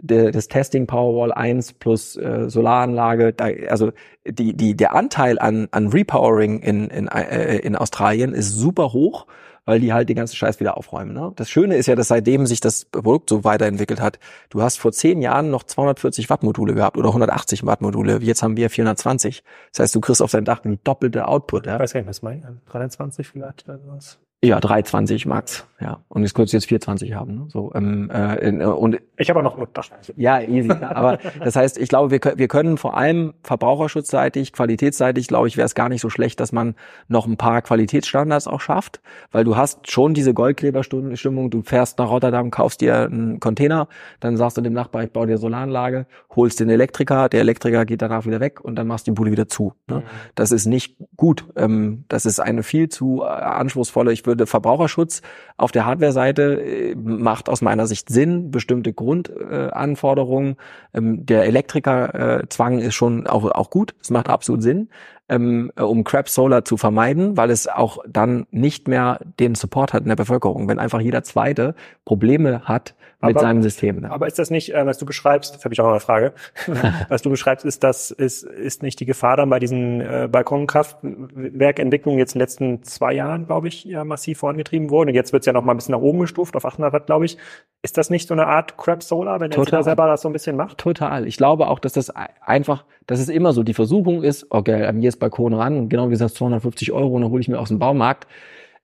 de, 0.00 0.30
des 0.30 0.48
Testing 0.48 0.86
Powerwall 0.86 1.32
1 1.32 1.74
plus 1.74 2.16
äh, 2.16 2.48
Solaranlage. 2.48 3.32
Da, 3.32 3.48
also 3.68 3.92
die, 4.26 4.56
die, 4.56 4.76
der 4.76 4.94
Anteil 4.94 5.38
an, 5.38 5.68
an 5.72 5.88
Repowering 5.88 6.60
in, 6.60 6.88
in, 6.88 7.08
äh, 7.08 7.58
in 7.58 7.76
Australien 7.76 8.32
ist 8.32 8.54
super 8.54 8.92
hoch 8.92 9.26
weil 9.68 9.80
die 9.80 9.92
halt 9.92 10.08
den 10.08 10.16
ganzen 10.16 10.34
Scheiß 10.34 10.60
wieder 10.60 10.78
aufräumen. 10.78 11.12
Ne? 11.12 11.30
Das 11.36 11.50
Schöne 11.50 11.76
ist 11.76 11.88
ja, 11.88 11.94
dass 11.94 12.08
seitdem 12.08 12.46
sich 12.46 12.60
das 12.60 12.86
Produkt 12.86 13.28
so 13.28 13.44
weiterentwickelt 13.44 14.00
hat, 14.00 14.18
du 14.48 14.62
hast 14.62 14.78
vor 14.78 14.92
zehn 14.92 15.20
Jahren 15.20 15.50
noch 15.50 15.62
240 15.62 16.30
Watt 16.30 16.42
Module 16.42 16.72
gehabt 16.72 16.96
oder 16.96 17.08
180 17.08 17.66
Watt 17.66 17.82
Module, 17.82 18.18
jetzt 18.22 18.42
haben 18.42 18.56
wir 18.56 18.70
420. 18.70 19.44
Das 19.72 19.80
heißt, 19.80 19.94
du 19.94 20.00
kriegst 20.00 20.22
auf 20.22 20.30
dein 20.30 20.46
Dach 20.46 20.60
die 20.60 20.78
doppelte 20.82 21.28
Output. 21.28 21.66
Ich 21.66 21.72
Ja, 21.72 21.78
weiß 21.78 21.92
gar 21.92 22.00
nicht, 22.00 22.08
was 22.08 22.22
mein 22.22 22.62
23 22.70 23.28
vielleicht 23.28 23.68
oder 23.68 23.78
sowas. 23.78 24.18
Ja 24.42 24.60
320 24.60 25.26
Max. 25.26 25.66
Ja, 25.80 26.00
und 26.08 26.22
jetzt 26.22 26.34
könntest 26.34 26.52
du 26.54 26.56
jetzt 26.56 26.66
420 26.66 27.14
haben. 27.14 27.34
Ne? 27.36 27.44
So 27.48 27.72
ähm, 27.74 28.10
äh, 28.12 28.48
äh, 28.48 28.64
und 28.64 28.98
Ich 29.16 29.30
habe 29.30 29.38
auch 29.38 29.56
noch 29.56 29.64
Dach. 29.72 29.88
ja, 30.16 30.40
easy. 30.40 30.70
Aber 30.72 31.18
das 31.38 31.54
heißt, 31.54 31.78
ich 31.78 31.88
glaube, 31.88 32.10
wir, 32.10 32.18
können- 32.18 32.36
wir 32.38 32.48
können 32.48 32.78
vor 32.78 32.96
allem 32.96 33.34
verbraucherschutzseitig, 33.44 34.52
qualitätsseitig, 34.52 35.28
glaube 35.28 35.46
ich, 35.46 35.56
wäre 35.56 35.66
es 35.66 35.76
gar 35.76 35.88
nicht 35.88 36.00
so 36.00 36.10
schlecht, 36.10 36.40
dass 36.40 36.50
man 36.50 36.74
noch 37.06 37.26
ein 37.28 37.36
paar 37.36 37.62
Qualitätsstandards 37.62 38.48
auch 38.48 38.60
schafft, 38.60 39.00
weil 39.30 39.44
du 39.44 39.56
hast 39.56 39.88
schon 39.90 40.14
diese 40.14 40.34
Goldgräberstimmung, 40.34 41.50
du 41.50 41.62
fährst 41.62 41.98
nach 41.98 42.10
Rotterdam, 42.10 42.50
kaufst 42.50 42.80
dir 42.80 43.04
einen 43.04 43.38
Container, 43.38 43.86
dann 44.18 44.36
sagst 44.36 44.56
du 44.56 44.60
dem 44.62 44.72
Nachbar, 44.72 45.04
ich 45.04 45.12
baue 45.12 45.28
dir 45.28 45.38
Solaranlage, 45.38 46.06
holst 46.34 46.58
den 46.58 46.70
Elektriker, 46.70 47.28
der 47.28 47.40
Elektriker 47.40 47.84
geht 47.86 48.02
danach 48.02 48.26
wieder 48.26 48.40
weg 48.40 48.60
und 48.60 48.74
dann 48.76 48.88
machst 48.88 49.06
du 49.06 49.12
die 49.12 49.14
Bude 49.14 49.30
wieder 49.30 49.46
zu. 49.48 49.74
Ne? 49.88 50.02
Das 50.34 50.50
ist 50.50 50.66
nicht 50.66 50.96
gut. 51.16 51.46
Ähm, 51.54 52.04
das 52.08 52.26
ist 52.26 52.40
eine 52.40 52.64
viel 52.64 52.88
zu 52.88 53.22
äh, 53.22 53.26
anspruchsvolle, 53.26 54.12
ich 54.12 54.26
würde 54.28 54.46
Verbraucherschutz 54.46 55.22
auf 55.56 55.72
der 55.72 55.84
Hardware-Seite 55.84 56.62
äh, 56.62 56.94
macht 56.94 57.48
aus 57.48 57.62
meiner 57.62 57.88
Sicht 57.88 58.08
Sinn, 58.08 58.52
bestimmte 58.52 58.92
Grundanforderungen. 58.92 59.68
Äh, 59.68 59.72
Anforderungen. 59.72 60.56
ähm, 60.94 61.26
der 61.26 61.44
Elektrikerzwang 61.44 62.78
ist 62.78 62.94
schon 62.94 63.26
auch, 63.26 63.44
auch 63.50 63.70
gut, 63.70 63.94
es 64.00 64.10
macht 64.10 64.28
absolut 64.28 64.62
Sinn, 64.62 64.88
ähm, 65.28 65.70
äh, 65.76 65.82
um 65.82 66.04
Crap 66.04 66.28
Solar 66.28 66.64
zu 66.64 66.76
vermeiden, 66.76 67.36
weil 67.36 67.50
es 67.50 67.68
auch 67.68 67.98
dann 68.08 68.46
nicht 68.50 68.88
mehr 68.88 69.20
den 69.38 69.54
Support 69.54 69.92
hat 69.92 70.02
in 70.02 70.08
der 70.08 70.16
Bevölkerung, 70.16 70.68
wenn 70.68 70.78
einfach 70.78 71.00
jeder 71.00 71.22
Zweite 71.22 71.74
Probleme 72.04 72.62
hat 72.64 72.94
mit 73.20 73.30
Aber- 73.36 73.40
seinem 73.40 73.62
System. 73.62 74.00
Ne? 74.00 74.10
Aber 74.12 74.26
ist 74.28 74.38
das 74.38 74.48
nicht, 74.50 74.72
äh, 74.72 74.86
was 74.86 74.96
du 74.98 75.04
beschreibst, 75.04 75.54
das 75.54 75.64
habe 75.64 75.74
ich 75.74 75.80
auch 75.80 75.84
noch 75.86 75.90
eine 75.90 76.00
Frage, 76.00 76.32
was 77.08 77.22
du 77.22 77.30
beschreibst, 77.30 77.64
ist 77.66 77.82
das, 77.82 78.10
ist, 78.12 78.44
ist 78.44 78.82
nicht 78.84 79.00
die 79.00 79.06
Gefahr 79.06 79.36
dann 79.36 79.50
bei 79.50 79.58
diesen 79.58 80.00
äh, 80.00 80.28
Balkonkraftwerkentwicklungen 80.30 82.18
jetzt 82.18 82.34
in 82.34 82.38
den 82.38 82.42
letzten 82.42 82.82
zwei 82.84 83.12
Jahren, 83.14 83.46
glaube 83.46 83.68
ich, 83.68 83.84
ja 83.84 84.04
massiv 84.04 84.38
vorangetrieben 84.38 84.90
worden. 84.90 85.08
Und 85.10 85.14
jetzt 85.14 85.32
wird 85.32 85.42
es 85.42 85.46
ja 85.46 85.52
noch 85.52 85.62
mal 85.64 85.72
ein 85.72 85.76
bisschen 85.78 85.92
nach 85.94 86.00
oben 86.00 86.20
gestuft, 86.20 86.56
auf 86.56 86.64
800 86.64 86.92
Watt, 86.92 87.06
glaube 87.06 87.24
ich. 87.24 87.38
Ist 87.82 87.96
das 87.98 88.10
nicht 88.10 88.28
so 88.28 88.34
eine 88.34 88.46
Art 88.46 88.76
Crap 88.76 89.02
Solar, 89.02 89.40
wenn 89.40 89.50
der 89.50 89.82
selber 89.82 90.06
das 90.06 90.22
so 90.22 90.28
ein 90.28 90.32
bisschen 90.32 90.56
macht? 90.56 90.78
Total. 90.78 91.26
Ich 91.26 91.36
glaube 91.36 91.68
auch, 91.68 91.78
dass 91.78 91.92
das 91.92 92.14
ei- 92.14 92.28
einfach, 92.44 92.84
dass 93.08 93.20
es 93.20 93.30
immer 93.30 93.54
so 93.54 93.62
die 93.62 93.74
Versuchung 93.74 94.22
ist, 94.22 94.46
okay, 94.50 94.84
an 94.84 95.00
jedes 95.00 95.16
Balkon 95.16 95.54
ran, 95.54 95.88
genau 95.88 96.06
wie 96.08 96.12
gesagt 96.12 96.34
250 96.34 96.92
Euro, 96.92 97.16
und 97.16 97.22
dann 97.22 97.30
hole 97.30 97.40
ich 97.40 97.48
mir 97.48 97.58
aus 97.58 97.68
dem 97.68 97.78
Baumarkt. 97.78 98.28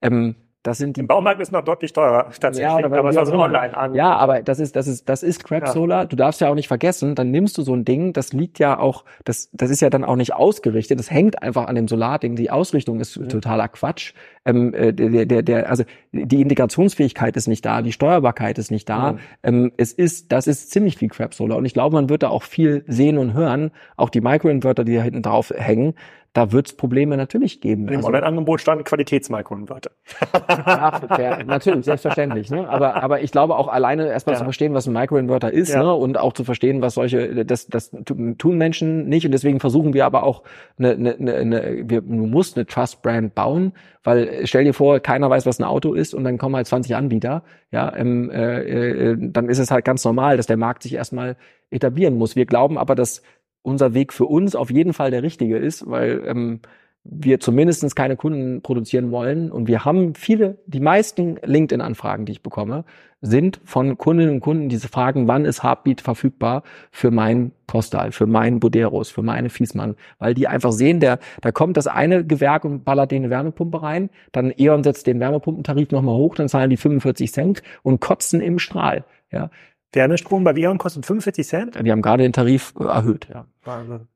Ähm, 0.01 0.35
das 0.65 0.79
sind 0.79 0.97
die 0.97 1.01
Im 1.01 1.07
Baumarkt 1.07 1.41
ist 1.41 1.53
noch 1.53 1.63
deutlich 1.63 1.93
teurer, 1.93 2.31
tatsächlich. 2.41 2.63
Ja, 2.63 2.89
bei 2.89 2.99
aber 2.99 3.11
es 3.11 3.17
also 3.19 3.35
online 3.35 3.77
an. 3.77 3.95
Ja, 3.95 4.17
aber 4.17 4.43
das 4.43 4.59
ist, 4.59 4.75
das 4.75 4.87
ist, 4.89 5.09
das 5.09 5.23
ist 5.23 5.45
Crap 5.45 5.65
Ja. 5.67 5.73
Solar. 5.73 6.07
Du 6.07 6.17
darfst 6.17 6.41
ja 6.41 6.49
auch 6.51 6.55
nicht 6.55 6.69
vergessen, 6.69 7.15
dann 7.15 7.31
nimmst 7.31 7.57
du 7.59 7.63
so 7.63 7.75
ein 7.75 7.85
Ding, 7.85 8.15
das 8.15 8.33
liegt 8.33 8.59
ja 8.59 8.79
auch, 8.79 9.05
das, 9.25 9.51
das 9.53 9.71
ist 9.71 9.81
ja 9.83 9.91
dann 9.91 10.05
auch 10.05 10.17
nicht 10.17 10.35
ausgerichtet, 10.35 10.99
das 10.99 11.11
hängt 11.11 11.43
einfach 11.43 11.67
an 11.67 11.75
dem 11.75 11.87
Solarding. 11.87 12.35
Die 12.35 12.51
Ausrichtung 12.51 12.99
ist 12.99 13.19
Mhm. 13.19 13.29
totaler 13.29 13.69
Quatsch. 13.69 14.15
Ähm, 14.47 14.73
äh, 14.75 14.93
der, 14.93 15.27
der, 15.27 15.43
der, 15.43 15.69
also 15.71 15.85
die 16.13 16.41
Integrationsfähigkeit 16.41 17.37
ist 17.37 17.47
nicht 17.47 17.65
da, 17.65 17.83
die 17.83 17.93
Steuerbarkeit 17.93 18.59
ist 18.59 18.71
nicht 18.71 18.89
da. 18.89 19.13
Mhm. 19.13 19.19
Ähm, 19.43 19.73
es 19.77 19.93
ist, 19.93 20.33
das 20.33 20.47
ist 20.47 20.71
ziemlich 20.71 20.97
viel 20.97 21.09
Crap 21.11 21.35
Solar. 21.35 21.59
Und 21.59 21.67
ich 21.67 21.75
glaube, 21.75 21.95
man 21.95 22.09
wird 22.09 22.23
da 22.23 22.31
auch 22.31 22.43
viel 22.43 22.85
sehen 22.87 23.19
und 23.19 23.35
hören. 23.35 23.71
Auch 23.99 24.09
die 24.09 24.23
Microinverter, 24.23 24.85
die 24.85 24.95
da 24.97 25.03
hinten 25.03 25.23
drauf 25.23 25.53
hängen, 25.55 25.95
da 26.35 26.53
wird 26.53 26.67
es 26.67 26.77
Probleme 26.77 27.17
natürlich 27.17 27.61
geben. 27.63 27.89
Im 27.89 27.97
Also- 27.97 28.09
Online-Angebot 28.09 28.61
stand 28.61 28.85
Qualitätsmikroinverter. 28.85 29.93
Ach, 30.33 31.01
fair. 31.17 31.45
natürlich, 31.45 31.85
selbstverständlich. 31.85 32.51
Ne? 32.51 32.69
Aber, 32.69 33.03
aber 33.03 33.23
ich 33.23 33.31
glaube 33.33 33.57
auch 33.57 33.69
alleine 33.69 34.09
erstmal 34.09 34.35
Ja. 34.35 34.39
zu 34.39 34.45
verstehen, 34.45 34.75
was 34.75 34.87
ein 34.87 34.93
Microinverter 34.93 35.53
ist 35.53 35.73
Ja. 35.73 35.83
ne? 35.83 35.95
und 35.95 36.19
auch 36.19 36.33
zu 36.33 36.45
verstehen, 36.45 36.83
was 36.83 36.95
solche, 36.95 37.45
das, 37.45 37.69
das 37.69 37.91
tu- 38.05 38.35
tun 38.35 38.59
Menschen 38.59 39.09
nicht 39.09 39.25
und 39.25 39.33
deswegen 39.33 39.61
versuchen 39.61 39.95
wir 39.95 40.05
aber 40.07 40.25
auch, 40.25 40.43
eine, 40.79 40.91
eine, 40.93 41.15
eine, 41.17 41.35
eine, 41.35 41.89
wir, 41.89 42.01
du 42.03 42.27
musst 42.27 42.57
eine 42.57 42.67
Trust-Brand 42.67 43.35
bauen, 43.35 43.73
weil 44.03 44.27
äh, 44.29 44.47
stell 44.47 44.65
dir 44.65 44.75
vor, 44.75 44.99
keiner 45.01 45.31
weiß, 45.31 45.47
was 45.47 45.61
ein 45.61 45.65
Auto 45.65 45.95
ist 45.95 46.15
und 46.15 46.25
dann 46.25 46.37
kommen 46.37 46.57
halt 46.57 46.67
20 46.67 46.97
Anbieter, 46.97 47.45
ja, 47.71 47.95
ähm, 47.97 48.31
äh, 48.31 49.13
äh, 49.13 49.17
dann 49.19 49.49
ist 49.49 49.59
es 49.61 49.71
halt 49.71 49.85
ganz 49.85 50.05
normal, 50.05 50.37
dass 50.37 50.47
der 50.47 50.57
Markt 50.57 50.83
sich 50.83 50.95
erstmal 50.95 51.37
etablieren 51.71 52.17
muss. 52.19 52.37
Wir 52.37 52.47
glauben 52.47 52.77
aber, 52.77 52.95
dass 52.95 53.23
unser 53.65 53.95
Weg 53.95 54.13
für 54.13 54.27
uns 54.27 54.55
auf 54.55 54.71
jeden 54.71 54.93
Fall 54.93 55.11
der 55.11 55.23
richtige 55.23 55.57
ist, 55.57 55.89
weil 55.89 56.23
ähm, 56.27 56.61
wir 57.05 57.39
zumindestens 57.39 57.95
keine 57.95 58.17
Kunden 58.17 58.63
produzieren 58.63 59.11
wollen. 59.11 59.51
Und 59.51 59.69
wir 59.69 59.85
haben 59.85 60.15
viele, 60.15 60.59
die 60.67 60.81
meisten 60.81 61.37
LinkedIn-Anfragen, 61.43 62.25
die 62.25 62.33
ich 62.33 62.43
bekomme, 62.43 62.85
sind 63.21 63.61
von 63.65 63.97
Kundinnen 63.99 64.35
und 64.35 64.41
Kunden, 64.41 64.69
die 64.69 64.79
fragen, 64.79 65.29
wann 65.29 65.45
ist 65.45 65.63
Heartbeat 65.63 66.01
verfügbar 66.01 66.63
für 66.91 67.11
mein 67.11 67.53
Postal, 67.67 68.13
für 68.13 68.27
meinen 68.27 68.61
Boderos, 68.61 69.11
für 69.11 69.23
meine 69.23 69.49
Fiesmann, 69.49 69.97
weil 70.19 70.35
die 70.35 70.47
einfach 70.47 70.73
sehen, 70.73 71.01
der, 71.01 71.19
da 71.41 71.51
kommt 71.51 71.79
das 71.79 71.87
eine 71.87 72.25
Gewerk 72.25 72.65
und 72.65 72.85
ballert 72.85 73.11
denen 73.11 73.27
eine 73.27 73.31
Wärmepumpe 73.31 73.83
rein, 73.83 74.11
dann 74.33 74.53
E.ON 74.57 74.85
setzt 74.85 75.07
den 75.07 75.21
Wärmepumpentarif 75.21 75.91
nochmal 75.91 76.17
hoch, 76.17 76.35
dann 76.35 76.49
zahlen 76.49 76.69
die 76.69 76.77
45 76.77 77.33
Cent 77.33 77.63
und 77.83 78.01
kotzen 78.01 78.43
im 78.43 78.59
Strahl, 78.59 79.05
ja. 79.31 79.51
Wärmestrom 79.95 80.45
bei 80.45 80.55
E.ON 80.55 80.79
kostet 80.79 81.07
45 81.07 81.47
Cent? 81.47 81.75
Die 81.81 81.91
haben 81.91 82.03
gerade 82.03 82.23
den 82.23 82.33
Tarif 82.33 82.75
erhöht, 82.79 83.29
ja. 83.33 83.47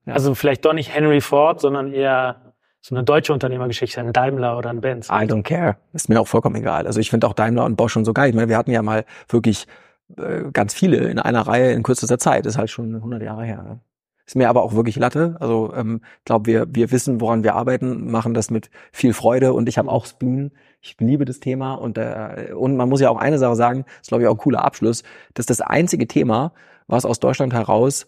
Also 0.06 0.34
vielleicht 0.34 0.64
doch 0.64 0.72
nicht 0.72 0.94
Henry 0.94 1.20
Ford, 1.20 1.60
sondern 1.60 1.92
eher 1.92 2.54
so 2.80 2.94
eine 2.94 3.04
deutsche 3.04 3.32
Unternehmergeschichte, 3.32 4.00
ein 4.00 4.12
Daimler 4.12 4.56
oder 4.56 4.70
ein 4.70 4.80
Benz. 4.80 5.08
I 5.08 5.24
don't 5.24 5.42
care. 5.42 5.76
Ist 5.92 6.08
mir 6.08 6.20
auch 6.20 6.28
vollkommen 6.28 6.56
egal. 6.56 6.86
Also 6.86 7.00
ich 7.00 7.10
finde 7.10 7.26
auch 7.26 7.32
Daimler 7.32 7.64
und 7.64 7.76
Bosch 7.76 7.92
schon 7.92 8.04
so 8.04 8.12
geil. 8.12 8.30
Ich 8.30 8.34
meine, 8.34 8.48
wir 8.48 8.56
hatten 8.56 8.70
ja 8.70 8.82
mal 8.82 9.04
wirklich 9.28 9.66
äh, 10.16 10.44
ganz 10.52 10.74
viele 10.74 11.08
in 11.08 11.18
einer 11.18 11.42
Reihe 11.42 11.72
in 11.72 11.82
kürzester 11.82 12.18
Zeit. 12.18 12.46
ist 12.46 12.58
halt 12.58 12.70
schon 12.70 12.94
100 12.94 13.22
Jahre 13.22 13.44
her. 13.44 13.62
Ne? 13.62 13.80
Ist 14.26 14.36
mir 14.36 14.48
aber 14.48 14.62
auch 14.62 14.74
wirklich 14.74 14.96
Latte. 14.96 15.36
Also 15.40 15.72
ähm, 15.74 16.02
glaube 16.24 16.46
wir 16.46 16.66
wir 16.70 16.90
wissen, 16.92 17.20
woran 17.20 17.42
wir 17.42 17.54
arbeiten, 17.54 18.10
machen 18.10 18.34
das 18.34 18.50
mit 18.50 18.70
viel 18.92 19.12
Freude 19.12 19.52
und 19.52 19.68
ich 19.68 19.78
habe 19.78 19.90
auch 19.90 20.06
Spleen. 20.06 20.52
Ich 20.80 20.96
liebe 21.00 21.24
das 21.24 21.40
Thema 21.40 21.74
und 21.74 21.98
äh, 21.98 22.52
und 22.54 22.76
man 22.76 22.88
muss 22.88 23.00
ja 23.00 23.10
auch 23.10 23.18
eine 23.18 23.38
Sache 23.38 23.56
sagen, 23.56 23.84
ist 24.00 24.08
glaube 24.08 24.22
ich 24.22 24.28
auch 24.28 24.34
ein 24.34 24.38
cooler 24.38 24.64
Abschluss. 24.64 25.02
Das 25.34 25.44
ist 25.44 25.50
das 25.50 25.60
einzige 25.60 26.06
Thema, 26.06 26.52
was 26.86 27.04
aus 27.04 27.20
Deutschland 27.20 27.52
heraus 27.52 28.06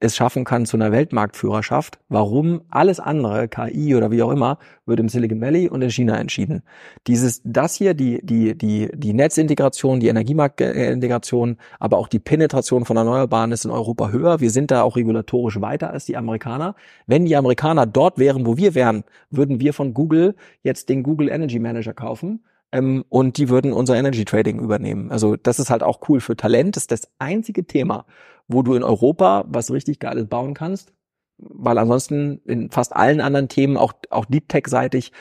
es 0.00 0.14
schaffen 0.14 0.44
kann 0.44 0.66
zu 0.66 0.76
einer 0.76 0.92
Weltmarktführerschaft. 0.92 1.98
Warum 2.08 2.62
alles 2.70 3.00
andere, 3.00 3.48
KI 3.48 3.94
oder 3.94 4.10
wie 4.10 4.22
auch 4.22 4.30
immer, 4.30 4.58
wird 4.84 5.00
im 5.00 5.08
Silicon 5.08 5.40
Valley 5.40 5.68
und 5.68 5.82
in 5.82 5.90
China 5.90 6.16
entschieden. 6.18 6.62
Dieses, 7.06 7.40
das 7.44 7.74
hier, 7.76 7.94
die, 7.94 8.24
die, 8.24 8.56
die, 8.56 8.90
die 8.94 9.12
Netzintegration, 9.14 10.00
die 10.00 10.08
Energiemarktintegration, 10.08 11.56
aber 11.80 11.98
auch 11.98 12.08
die 12.08 12.18
Penetration 12.18 12.84
von 12.84 12.96
Erneuerbaren 12.96 13.52
ist 13.52 13.64
in 13.64 13.70
Europa 13.70 14.10
höher. 14.10 14.40
Wir 14.40 14.50
sind 14.50 14.70
da 14.70 14.82
auch 14.82 14.96
regulatorisch 14.96 15.60
weiter 15.60 15.90
als 15.90 16.04
die 16.04 16.16
Amerikaner. 16.16 16.74
Wenn 17.06 17.24
die 17.24 17.36
Amerikaner 17.36 17.86
dort 17.86 18.18
wären, 18.18 18.46
wo 18.46 18.56
wir 18.56 18.74
wären, 18.74 19.04
würden 19.30 19.60
wir 19.60 19.72
von 19.72 19.94
Google 19.94 20.34
jetzt 20.62 20.88
den 20.88 21.02
Google 21.02 21.28
Energy 21.28 21.58
Manager 21.58 21.94
kaufen 21.94 22.40
ähm, 22.72 23.04
und 23.08 23.38
die 23.38 23.48
würden 23.48 23.72
unser 23.72 23.96
Energy 23.96 24.24
Trading 24.24 24.58
übernehmen. 24.60 25.10
Also 25.10 25.36
das 25.36 25.58
ist 25.58 25.70
halt 25.70 25.82
auch 25.82 26.00
cool 26.08 26.20
für 26.20 26.36
Talent. 26.36 26.76
Das 26.76 26.84
ist 26.84 26.92
das 26.92 27.08
einzige 27.18 27.66
Thema, 27.66 28.06
wo 28.48 28.62
du 28.62 28.74
in 28.74 28.82
Europa 28.82 29.44
was 29.48 29.70
richtig 29.70 30.00
Geiles 30.00 30.26
bauen 30.26 30.54
kannst, 30.54 30.92
weil 31.38 31.78
ansonsten 31.78 32.40
in 32.44 32.70
fast 32.70 32.94
allen 32.94 33.20
anderen 33.20 33.48
Themen, 33.48 33.76
auch, 33.76 33.92
auch 34.10 34.24
Deep 34.26 34.48
Tech-seitig, 34.48 35.12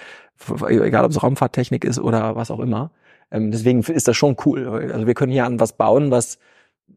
egal 0.67 1.05
ob 1.05 1.11
es 1.11 1.23
Raumfahrttechnik 1.23 1.85
ist 1.85 1.99
oder 1.99 2.35
was 2.35 2.51
auch 2.51 2.59
immer, 2.59 2.91
ähm, 3.31 3.51
deswegen 3.51 3.81
ist 3.81 4.07
das 4.07 4.17
schon 4.17 4.35
cool. 4.45 4.67
Also 4.67 5.07
wir 5.07 5.13
können 5.13 5.31
hier 5.31 5.45
an 5.45 5.59
was 5.59 5.73
bauen, 5.73 6.11
was 6.11 6.39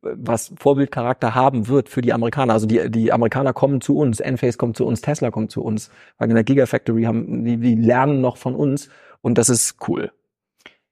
was 0.01 0.53
Vorbildcharakter 0.59 1.35
haben 1.35 1.69
wird 1.69 1.89
für 1.89 2.03
die 2.03 2.13
Amerikaner. 2.13 2.53
Also 2.53 2.67
die, 2.67 2.91
die 2.91 3.13
Amerikaner 3.13 3.53
kommen 3.53 3.81
zu 3.81 3.97
uns, 3.97 4.21
Enphase 4.21 4.59
kommt 4.59 4.77
zu 4.77 4.87
uns, 4.87 5.01
Tesla 5.01 5.31
kommt 5.31 5.51
zu 5.51 5.63
uns, 5.63 5.91
weil 6.19 6.29
in 6.29 6.35
der 6.35 6.45
Gigafactory 6.45 7.05
haben, 7.05 7.45
die, 7.45 7.57
die 7.57 7.75
lernen 7.75 8.21
noch 8.21 8.37
von 8.37 8.55
uns 8.55 8.91
und 9.23 9.39
das 9.39 9.49
ist 9.49 9.77
cool. 9.89 10.13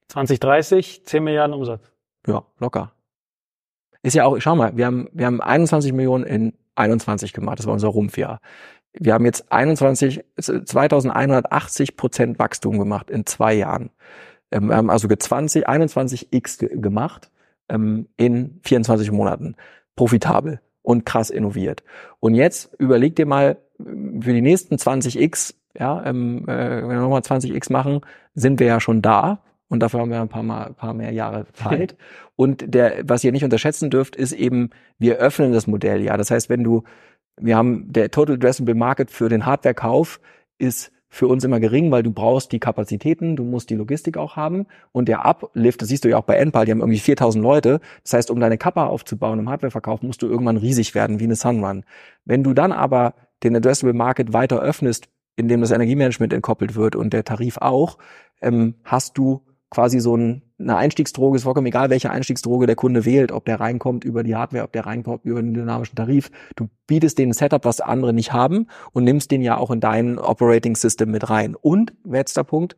2030, 0.08 1.04
10 1.04 1.24
Milliarden 1.24 1.54
Umsatz. 1.54 1.90
Ja, 2.26 2.44
locker. 2.58 2.92
Ist 4.02 4.14
ja 4.14 4.24
auch, 4.24 4.38
schau 4.40 4.54
mal, 4.56 4.76
wir 4.76 4.86
haben, 4.86 5.08
wir 5.12 5.26
haben 5.26 5.40
21 5.40 5.92
Millionen 5.92 6.24
in 6.24 6.52
21 6.76 7.32
gemacht, 7.32 7.58
das 7.58 7.66
war 7.66 7.72
unser 7.72 7.88
Rumpfjahr. 7.88 8.40
Wir 8.92 9.14
haben 9.14 9.24
jetzt 9.24 9.50
21, 9.52 10.24
2180 10.38 11.96
Prozent 11.96 12.38
Wachstum 12.38 12.78
gemacht 12.78 13.10
in 13.10 13.26
zwei 13.26 13.54
Jahren. 13.54 13.90
Ähm, 14.50 14.68
wir 14.68 14.76
haben 14.76 14.90
also 14.90 15.08
20, 15.08 15.68
21 15.68 16.28
x 16.30 16.58
gemacht 16.58 17.30
ähm, 17.68 18.08
in 18.16 18.60
24 18.62 19.10
Monaten. 19.10 19.56
Profitabel 19.96 20.60
und 20.82 21.04
krass 21.04 21.30
innoviert. 21.30 21.82
Und 22.20 22.34
jetzt 22.34 22.74
überleg 22.78 23.16
dir 23.16 23.26
mal, 23.26 23.58
für 23.78 24.32
die 24.32 24.40
nächsten 24.40 24.78
20 24.78 25.20
x, 25.20 25.54
ja, 25.78 26.02
ähm, 26.04 26.44
äh, 26.48 26.82
wenn 26.82 26.88
wir 26.88 26.96
nochmal 27.00 27.24
20 27.24 27.54
x 27.54 27.68
machen, 27.70 28.00
sind 28.34 28.60
wir 28.60 28.66
ja 28.66 28.80
schon 28.80 29.02
da 29.02 29.42
und 29.68 29.80
dafür 29.80 30.00
haben 30.00 30.10
wir 30.10 30.20
ein 30.20 30.28
paar, 30.28 30.42
mal, 30.42 30.72
paar 30.74 30.94
mehr 30.94 31.12
Jahre 31.12 31.46
Zeit. 31.52 31.96
und 32.36 32.74
der, 32.74 33.02
was 33.04 33.24
ihr 33.24 33.32
nicht 33.32 33.44
unterschätzen 33.44 33.90
dürft, 33.90 34.16
ist 34.16 34.32
eben, 34.32 34.70
wir 34.98 35.16
öffnen 35.16 35.52
das 35.52 35.66
Modell 35.66 36.02
ja. 36.02 36.16
Das 36.16 36.30
heißt, 36.30 36.48
wenn 36.48 36.64
du, 36.64 36.84
wir 37.38 37.56
haben 37.56 37.92
der 37.92 38.10
Total 38.10 38.36
Addressable 38.36 38.74
Market 38.74 39.10
für 39.10 39.28
den 39.28 39.46
Hardwarekauf 39.46 40.20
ist 40.58 40.92
für 41.08 41.28
uns 41.28 41.44
immer 41.44 41.60
gering, 41.60 41.90
weil 41.90 42.02
du 42.02 42.10
brauchst 42.10 42.52
die 42.52 42.58
Kapazitäten, 42.58 43.36
du 43.36 43.44
musst 43.44 43.70
die 43.70 43.74
Logistik 43.74 44.16
auch 44.16 44.36
haben 44.36 44.66
und 44.92 45.08
der 45.08 45.24
Uplift, 45.24 45.80
das 45.80 45.88
siehst 45.88 46.04
du 46.04 46.10
ja 46.10 46.18
auch 46.18 46.24
bei 46.24 46.36
Enpal, 46.36 46.66
die 46.66 46.72
haben 46.72 46.80
irgendwie 46.80 46.98
4000 46.98 47.42
Leute. 47.42 47.80
Das 48.02 48.12
heißt, 48.12 48.30
um 48.30 48.40
deine 48.40 48.58
Kappa 48.58 48.86
aufzubauen 48.86 49.38
im 49.38 49.48
Hardwareverkauf, 49.48 50.02
musst 50.02 50.22
du 50.22 50.26
irgendwann 50.26 50.56
riesig 50.56 50.94
werden, 50.94 51.20
wie 51.20 51.24
eine 51.24 51.36
Sunrun. 51.36 51.84
Wenn 52.24 52.42
du 52.42 52.52
dann 52.54 52.72
aber 52.72 53.14
den 53.42 53.56
Addressable 53.56 53.94
Market 53.94 54.32
weiter 54.32 54.60
öffnest, 54.60 55.08
indem 55.36 55.60
das 55.60 55.70
Energiemanagement 55.70 56.32
entkoppelt 56.32 56.74
wird 56.74 56.96
und 56.96 57.12
der 57.12 57.24
Tarif 57.24 57.58
auch, 57.58 57.98
ähm, 58.40 58.74
hast 58.84 59.16
du 59.16 59.45
quasi 59.70 60.00
so 60.00 60.16
ein, 60.16 60.42
eine 60.58 60.76
Einstiegsdroge, 60.76 61.36
ist 61.36 61.42
vollkommen 61.42 61.66
egal, 61.66 61.90
welche 61.90 62.10
Einstiegsdroge 62.10 62.66
der 62.66 62.76
Kunde 62.76 63.04
wählt, 63.04 63.32
ob 63.32 63.44
der 63.44 63.60
reinkommt 63.60 64.04
über 64.04 64.22
die 64.22 64.36
Hardware, 64.36 64.64
ob 64.64 64.72
der 64.72 64.86
reinkommt 64.86 65.24
über 65.24 65.42
den 65.42 65.54
dynamischen 65.54 65.96
Tarif. 65.96 66.30
Du 66.54 66.68
bietest 66.86 67.18
denen 67.18 67.30
ein 67.30 67.34
Setup, 67.34 67.64
was 67.64 67.80
andere 67.80 68.12
nicht 68.12 68.32
haben 68.32 68.68
und 68.92 69.04
nimmst 69.04 69.30
den 69.30 69.42
ja 69.42 69.56
auch 69.56 69.70
in 69.70 69.80
dein 69.80 70.18
Operating 70.18 70.76
System 70.76 71.10
mit 71.10 71.28
rein. 71.28 71.54
Und, 71.54 71.94
letzter 72.04 72.44
Punkt, 72.44 72.76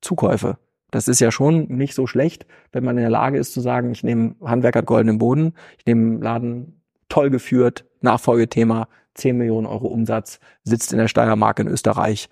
Zukäufe. 0.00 0.58
Das 0.90 1.06
ist 1.06 1.20
ja 1.20 1.30
schon 1.30 1.68
nicht 1.68 1.94
so 1.94 2.06
schlecht, 2.06 2.46
wenn 2.72 2.84
man 2.84 2.96
in 2.96 3.02
der 3.02 3.10
Lage 3.10 3.38
ist 3.38 3.52
zu 3.52 3.60
sagen, 3.60 3.92
ich 3.92 4.02
nehme 4.02 4.34
Handwerker 4.42 4.82
goldenen 4.82 5.18
Boden, 5.18 5.54
ich 5.78 5.86
nehme 5.86 6.22
Laden 6.22 6.82
toll 7.08 7.30
geführt, 7.30 7.84
Nachfolgethema, 8.00 8.88
10 9.14 9.36
Millionen 9.36 9.66
Euro 9.66 9.88
Umsatz, 9.88 10.40
sitzt 10.64 10.92
in 10.92 10.98
der 10.98 11.08
Steiermark 11.08 11.58
in 11.60 11.68
Österreich, 11.68 12.28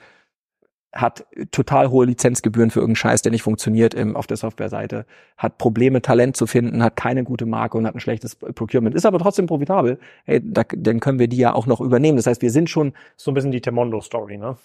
hat 0.93 1.27
total 1.51 1.91
hohe 1.91 2.07
Lizenzgebühren 2.07 2.71
für 2.71 2.81
irgendeinen 2.81 2.97
Scheiß, 2.97 3.23
der 3.23 3.33
nicht 3.33 3.43
funktioniert 3.43 3.95
im, 3.95 4.17
auf 4.17 4.27
der 4.27 4.39
Softwareseite, 4.39 5.05
hat 5.37 5.59
Probleme, 5.59 6.01
Talent 6.01 6.37
zu 6.37 6.47
finden, 6.47 6.83
hat 6.83 6.97
keine 6.97 7.25
gute 7.25 7.47
Marke 7.47 7.77
und 7.77 7.87
hat 7.87 7.95
ein 7.95 8.01
schlechtes 8.01 8.37
Procurement, 8.37 8.95
ist 8.95 9.05
aber 9.05 9.19
trotzdem 9.19 9.47
profitabel. 9.47 9.99
Hey, 10.25 10.41
da, 10.43 10.63
dann 10.65 11.01
können 11.01 11.19
wir 11.19 11.29
die 11.29 11.37
ja 11.37 11.55
auch 11.55 11.67
noch 11.67 11.81
übernehmen. 11.81 12.17
Das 12.17 12.27
heißt, 12.27 12.41
wir 12.41 12.51
sind 12.51 12.71
schon 12.71 12.95
so 13.17 13.31
ein 13.31 13.35
bisschen 13.35 13.51
die 13.51 13.61
Temondo-Story, 13.61 14.39
ne? 14.39 14.57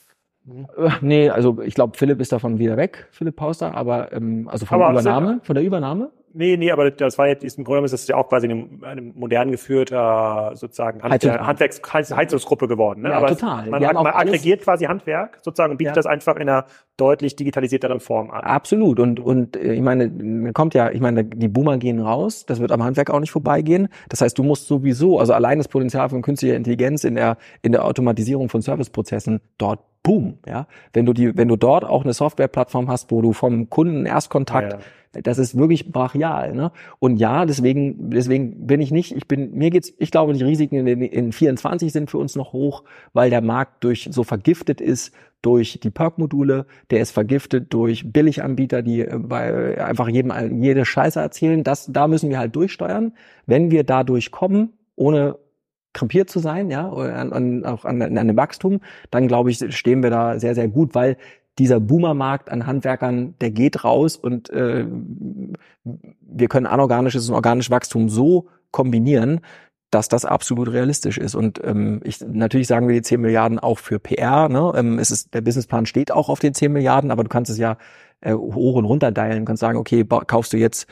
Äh, 0.77 0.89
nee, 1.01 1.29
also 1.29 1.61
ich 1.61 1.73
glaube, 1.73 1.97
Philipp 1.97 2.19
ist 2.19 2.31
davon 2.31 2.59
wieder 2.59 2.77
weg, 2.77 3.07
Philipp 3.11 3.35
Pauster, 3.35 3.75
aber 3.75 4.11
ähm, 4.13 4.47
also 4.49 4.65
von 4.65 4.81
aber 4.81 4.93
der 4.93 5.01
Übernahme, 5.01 5.39
von 5.43 5.55
der 5.55 5.63
Übernahme. 5.63 6.11
Nee, 6.35 6.57
nee, 6.57 6.71
aber 6.71 6.89
das 6.89 7.17
war 7.19 7.27
jetzt, 7.27 7.43
im 7.43 7.63
Grunde 7.63 7.77
genommen 7.77 7.85
ist 7.85 7.91
das 7.91 8.07
ja 8.07 8.15
auch 8.15 8.27
quasi 8.27 8.49
eine, 8.49 8.67
eine 8.81 9.01
modern 9.01 9.51
geführte 9.51 10.51
sozusagen 10.55 11.03
Hand, 11.03 11.23
Handwerks 11.23 11.81
Heizungsgruppe 11.93 12.67
geworden. 12.67 13.03
Ne? 13.03 13.09
Ja, 13.09 13.17
aber 13.17 13.27
total. 13.27 13.69
Man, 13.69 13.81
man 13.81 14.07
aggregiert 14.07 14.61
quasi 14.61 14.85
Handwerk 14.85 15.37
sozusagen 15.43 15.71
und 15.71 15.77
bietet 15.77 15.91
ja. 15.91 15.95
das 15.95 16.05
einfach 16.07 16.35
in 16.37 16.49
einer 16.49 16.65
deutlich 16.97 17.35
digitalisierteren 17.35 17.99
Form 17.99 18.31
an. 18.31 18.41
Absolut. 18.41 18.99
Und, 18.99 19.19
und 19.19 19.55
äh, 19.55 19.73
ich 19.73 19.81
meine, 19.81 20.53
kommt 20.53 20.73
ja, 20.73 20.89
ich 20.89 21.01
meine, 21.01 21.23
die 21.23 21.47
Boomer 21.47 21.77
gehen 21.77 21.99
raus, 21.99 22.45
das 22.47 22.59
wird 22.59 22.71
am 22.71 22.83
Handwerk 22.83 23.11
auch 23.11 23.19
nicht 23.19 23.31
vorbeigehen. 23.31 23.87
Das 24.09 24.21
heißt, 24.21 24.37
du 24.37 24.43
musst 24.43 24.67
sowieso, 24.67 25.19
also 25.19 25.33
allein 25.33 25.59
das 25.59 25.67
Potenzial 25.67 26.09
von 26.09 26.23
künstlicher 26.23 26.55
Intelligenz 26.55 27.03
in 27.03 27.15
der, 27.15 27.37
in 27.61 27.71
der 27.73 27.85
Automatisierung 27.85 28.49
von 28.49 28.61
Serviceprozessen 28.61 29.39
dort 29.59 29.81
boom, 30.03 30.37
ja. 30.45 30.67
Wenn 30.91 31.05
du 31.05 31.13
die, 31.13 31.35
wenn 31.35 31.47
du 31.47 31.55
dort 31.55 31.85
auch 31.85 32.03
eine 32.03 32.13
Softwareplattform 32.13 32.89
hast, 32.89 33.09
wo 33.09 33.21
du 33.21 33.33
vom 33.33 33.69
Kunden 33.69 34.05
Erstkontakt, 34.05 34.73
ja, 34.73 34.79
ja. 34.79 34.85
Das 35.21 35.37
ist 35.37 35.57
wirklich 35.57 35.91
brachial, 35.91 36.53
ne? 36.53 36.71
Und 36.99 37.17
ja, 37.17 37.45
deswegen, 37.45 38.09
deswegen 38.09 38.65
bin 38.65 38.81
ich 38.81 38.91
nicht, 38.91 39.15
ich 39.15 39.27
bin, 39.27 39.53
mir 39.53 39.69
geht's, 39.69 39.93
ich 39.97 40.11
glaube, 40.11 40.33
die 40.33 40.43
Risiken 40.43 40.87
in, 40.87 41.01
in 41.01 41.31
24 41.31 41.93
sind 41.93 42.09
für 42.09 42.17
uns 42.17 42.35
noch 42.35 42.53
hoch, 42.53 42.83
weil 43.13 43.29
der 43.29 43.41
Markt 43.41 43.83
durch 43.83 44.09
so 44.11 44.23
vergiftet 44.23 44.81
ist 44.81 45.13
durch 45.43 45.79
die 45.83 45.91
Perk-Module, 45.91 46.65
der 46.89 47.01
ist 47.01 47.11
vergiftet 47.11 47.71
durch 47.73 48.11
Billiganbieter, 48.11 48.81
die 48.81 49.05
bei 49.13 49.49
äh, 49.49 49.79
einfach 49.79 50.07
jedem 50.07 50.63
jede 50.63 50.85
Scheiße 50.85 51.19
erzählen. 51.19 51.63
Das, 51.63 51.91
da 51.91 52.07
müssen 52.07 52.29
wir 52.29 52.39
halt 52.39 52.55
durchsteuern. 52.55 53.13
Wenn 53.45 53.69
wir 53.69 53.83
dadurch 53.83 54.31
kommen, 54.31 54.73
ohne 54.95 55.37
krepiert 55.91 56.29
zu 56.29 56.39
sein, 56.39 56.71
ja, 56.71 56.89
an, 56.89 57.33
an, 57.33 57.65
auch 57.65 57.85
an, 57.85 58.01
an 58.01 58.27
dem 58.27 58.37
Wachstum, 58.37 58.79
dann 59.11 59.27
glaube 59.27 59.51
ich, 59.51 59.63
stehen 59.75 60.01
wir 60.01 60.09
da 60.09 60.39
sehr, 60.39 60.55
sehr 60.55 60.67
gut, 60.67 60.95
weil 60.95 61.17
dieser 61.59 61.79
Boomermarkt 61.79 62.49
an 62.49 62.65
Handwerkern, 62.65 63.35
der 63.39 63.51
geht 63.51 63.83
raus 63.83 64.15
und 64.15 64.49
äh, 64.49 64.85
wir 65.83 66.47
können 66.47 66.65
anorganisches 66.65 67.29
und 67.29 67.35
organisches 67.35 67.71
Wachstum 67.71 68.09
so 68.09 68.47
kombinieren, 68.71 69.41
dass 69.93 70.09
das 70.09 70.25
absolut 70.25 70.71
realistisch 70.71 71.17
ist. 71.17 71.35
Und 71.35 71.61
ähm, 71.63 72.01
ich, 72.03 72.19
natürlich 72.21 72.67
sagen 72.67 72.87
wir 72.87 72.95
die 72.95 73.03
10 73.03 73.21
Milliarden 73.21 73.59
auch 73.59 73.77
für 73.77 73.99
PR. 73.99 74.49
Ne? 74.49 74.71
Ähm, 74.75 74.97
es 74.97 75.11
ist, 75.11 75.33
der 75.33 75.41
Businessplan 75.41 75.85
steht 75.85 76.11
auch 76.11 76.29
auf 76.29 76.39
den 76.39 76.53
10 76.55 76.71
Milliarden, 76.71 77.11
aber 77.11 77.23
du 77.23 77.29
kannst 77.29 77.51
es 77.51 77.59
ja 77.59 77.77
äh, 78.21 78.33
hoch 78.33 78.75
und 78.75 78.85
runter 78.85 79.11
dialen. 79.11 79.39
Du 79.39 79.45
kannst 79.45 79.61
sagen, 79.61 79.77
okay, 79.77 80.03
kaufst 80.25 80.53
du 80.53 80.57
jetzt, 80.57 80.87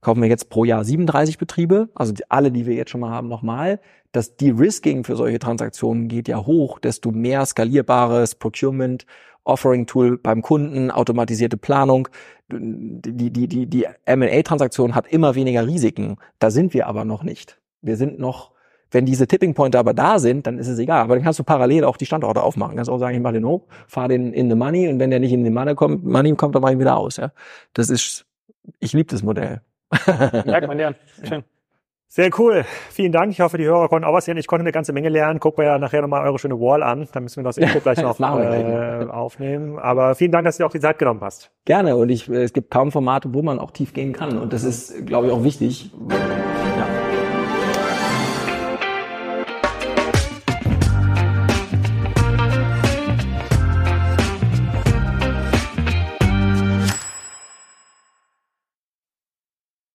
kaufen 0.00 0.22
wir 0.22 0.28
jetzt 0.28 0.48
pro 0.48 0.64
Jahr 0.64 0.84
37 0.84 1.36
Betriebe, 1.36 1.90
also 1.94 2.12
die, 2.12 2.30
alle, 2.30 2.50
die 2.50 2.64
wir 2.64 2.74
jetzt 2.74 2.90
schon 2.90 3.00
mal 3.00 3.10
haben, 3.10 3.28
nochmal. 3.28 3.80
Das 4.12 4.36
De-Risking 4.36 5.04
für 5.04 5.16
solche 5.16 5.38
Transaktionen 5.38 6.08
geht 6.08 6.28
ja 6.28 6.46
hoch, 6.46 6.78
desto 6.78 7.10
mehr 7.10 7.44
skalierbares 7.44 8.36
Procurement, 8.36 9.04
Offering-Tool 9.48 10.18
beim 10.18 10.42
Kunden, 10.42 10.90
automatisierte 10.90 11.56
Planung. 11.56 12.08
Die, 12.50 13.30
die, 13.30 13.48
die, 13.48 13.66
die 13.66 13.86
M&A-Transaktion 14.04 14.94
hat 14.94 15.06
immer 15.06 15.34
weniger 15.34 15.66
Risiken. 15.66 16.16
Da 16.38 16.50
sind 16.50 16.74
wir 16.74 16.86
aber 16.86 17.04
noch 17.04 17.22
nicht. 17.22 17.58
Wir 17.82 17.96
sind 17.96 18.18
noch, 18.18 18.52
wenn 18.90 19.06
diese 19.06 19.26
Tipping 19.26 19.54
Pointer 19.54 19.78
aber 19.78 19.94
da 19.94 20.18
sind, 20.18 20.46
dann 20.46 20.58
ist 20.58 20.68
es 20.68 20.78
egal. 20.78 21.02
Aber 21.02 21.14
dann 21.14 21.24
kannst 21.24 21.38
du 21.38 21.44
parallel 21.44 21.84
auch 21.84 21.96
die 21.96 22.06
Standorte 22.06 22.42
aufmachen. 22.42 22.76
Kannst 22.76 22.90
auch 22.90 22.98
sagen, 22.98 23.16
ich 23.16 23.22
mache 23.22 23.34
den 23.34 23.46
hoch, 23.46 23.66
fahr 23.86 24.08
den 24.08 24.32
in 24.32 24.48
the 24.48 24.56
money 24.56 24.88
und 24.88 24.98
wenn 24.98 25.10
der 25.10 25.20
nicht 25.20 25.32
in 25.32 25.44
the 25.44 25.50
money 25.50 25.74
kommt, 25.74 26.04
money 26.04 26.34
kommt, 26.34 26.54
dann 26.54 26.62
mache 26.62 26.72
ich 26.72 26.76
ihn 26.76 26.80
wieder 26.80 26.96
aus. 26.96 27.16
Ja, 27.16 27.32
das 27.74 27.90
ist, 27.90 28.26
ich 28.78 28.92
liebe 28.92 29.10
das 29.10 29.22
Modell. 29.22 29.60
Merkt 30.44 30.68
man 30.68 30.78
ja. 30.78 30.92
Schön. 31.22 31.44
Sehr 32.10 32.30
cool. 32.38 32.64
Vielen 32.90 33.12
Dank. 33.12 33.32
Ich 33.32 33.40
hoffe, 33.40 33.58
die 33.58 33.66
Hörer 33.66 33.88
konnten 33.88 34.06
auch 34.06 34.14
was 34.14 34.24
sehen. 34.24 34.38
Ich 34.38 34.46
konnte 34.46 34.62
eine 34.62 34.72
ganze 34.72 34.94
Menge 34.94 35.10
lernen. 35.10 35.40
Gucken 35.40 35.62
wir 35.62 35.72
ja 35.72 35.78
nachher 35.78 36.00
nochmal 36.00 36.24
eure 36.24 36.38
schöne 36.38 36.58
Wall 36.58 36.82
an. 36.82 37.06
Dann 37.12 37.24
müssen 37.24 37.36
wir 37.36 37.44
das 37.44 37.58
Info 37.58 37.80
gleich 37.82 38.00
noch 38.00 38.18
äh, 38.18 39.04
aufnehmen. 39.10 39.78
Aber 39.78 40.14
vielen 40.14 40.32
Dank, 40.32 40.46
dass 40.46 40.56
du 40.56 40.62
dir 40.62 40.66
auch 40.66 40.72
die 40.72 40.80
Zeit 40.80 40.98
genommen 40.98 41.20
hast. 41.20 41.50
Gerne. 41.66 41.96
Und 41.96 42.08
ich, 42.08 42.26
es 42.30 42.54
gibt 42.54 42.70
kaum 42.70 42.92
Formate, 42.92 43.34
wo 43.34 43.42
man 43.42 43.58
auch 43.58 43.72
tief 43.72 43.92
gehen 43.92 44.14
kann. 44.14 44.38
Und 44.38 44.54
das 44.54 44.64
ist, 44.64 45.06
glaube 45.06 45.26
ich, 45.26 45.32
auch 45.34 45.44
wichtig. 45.44 45.92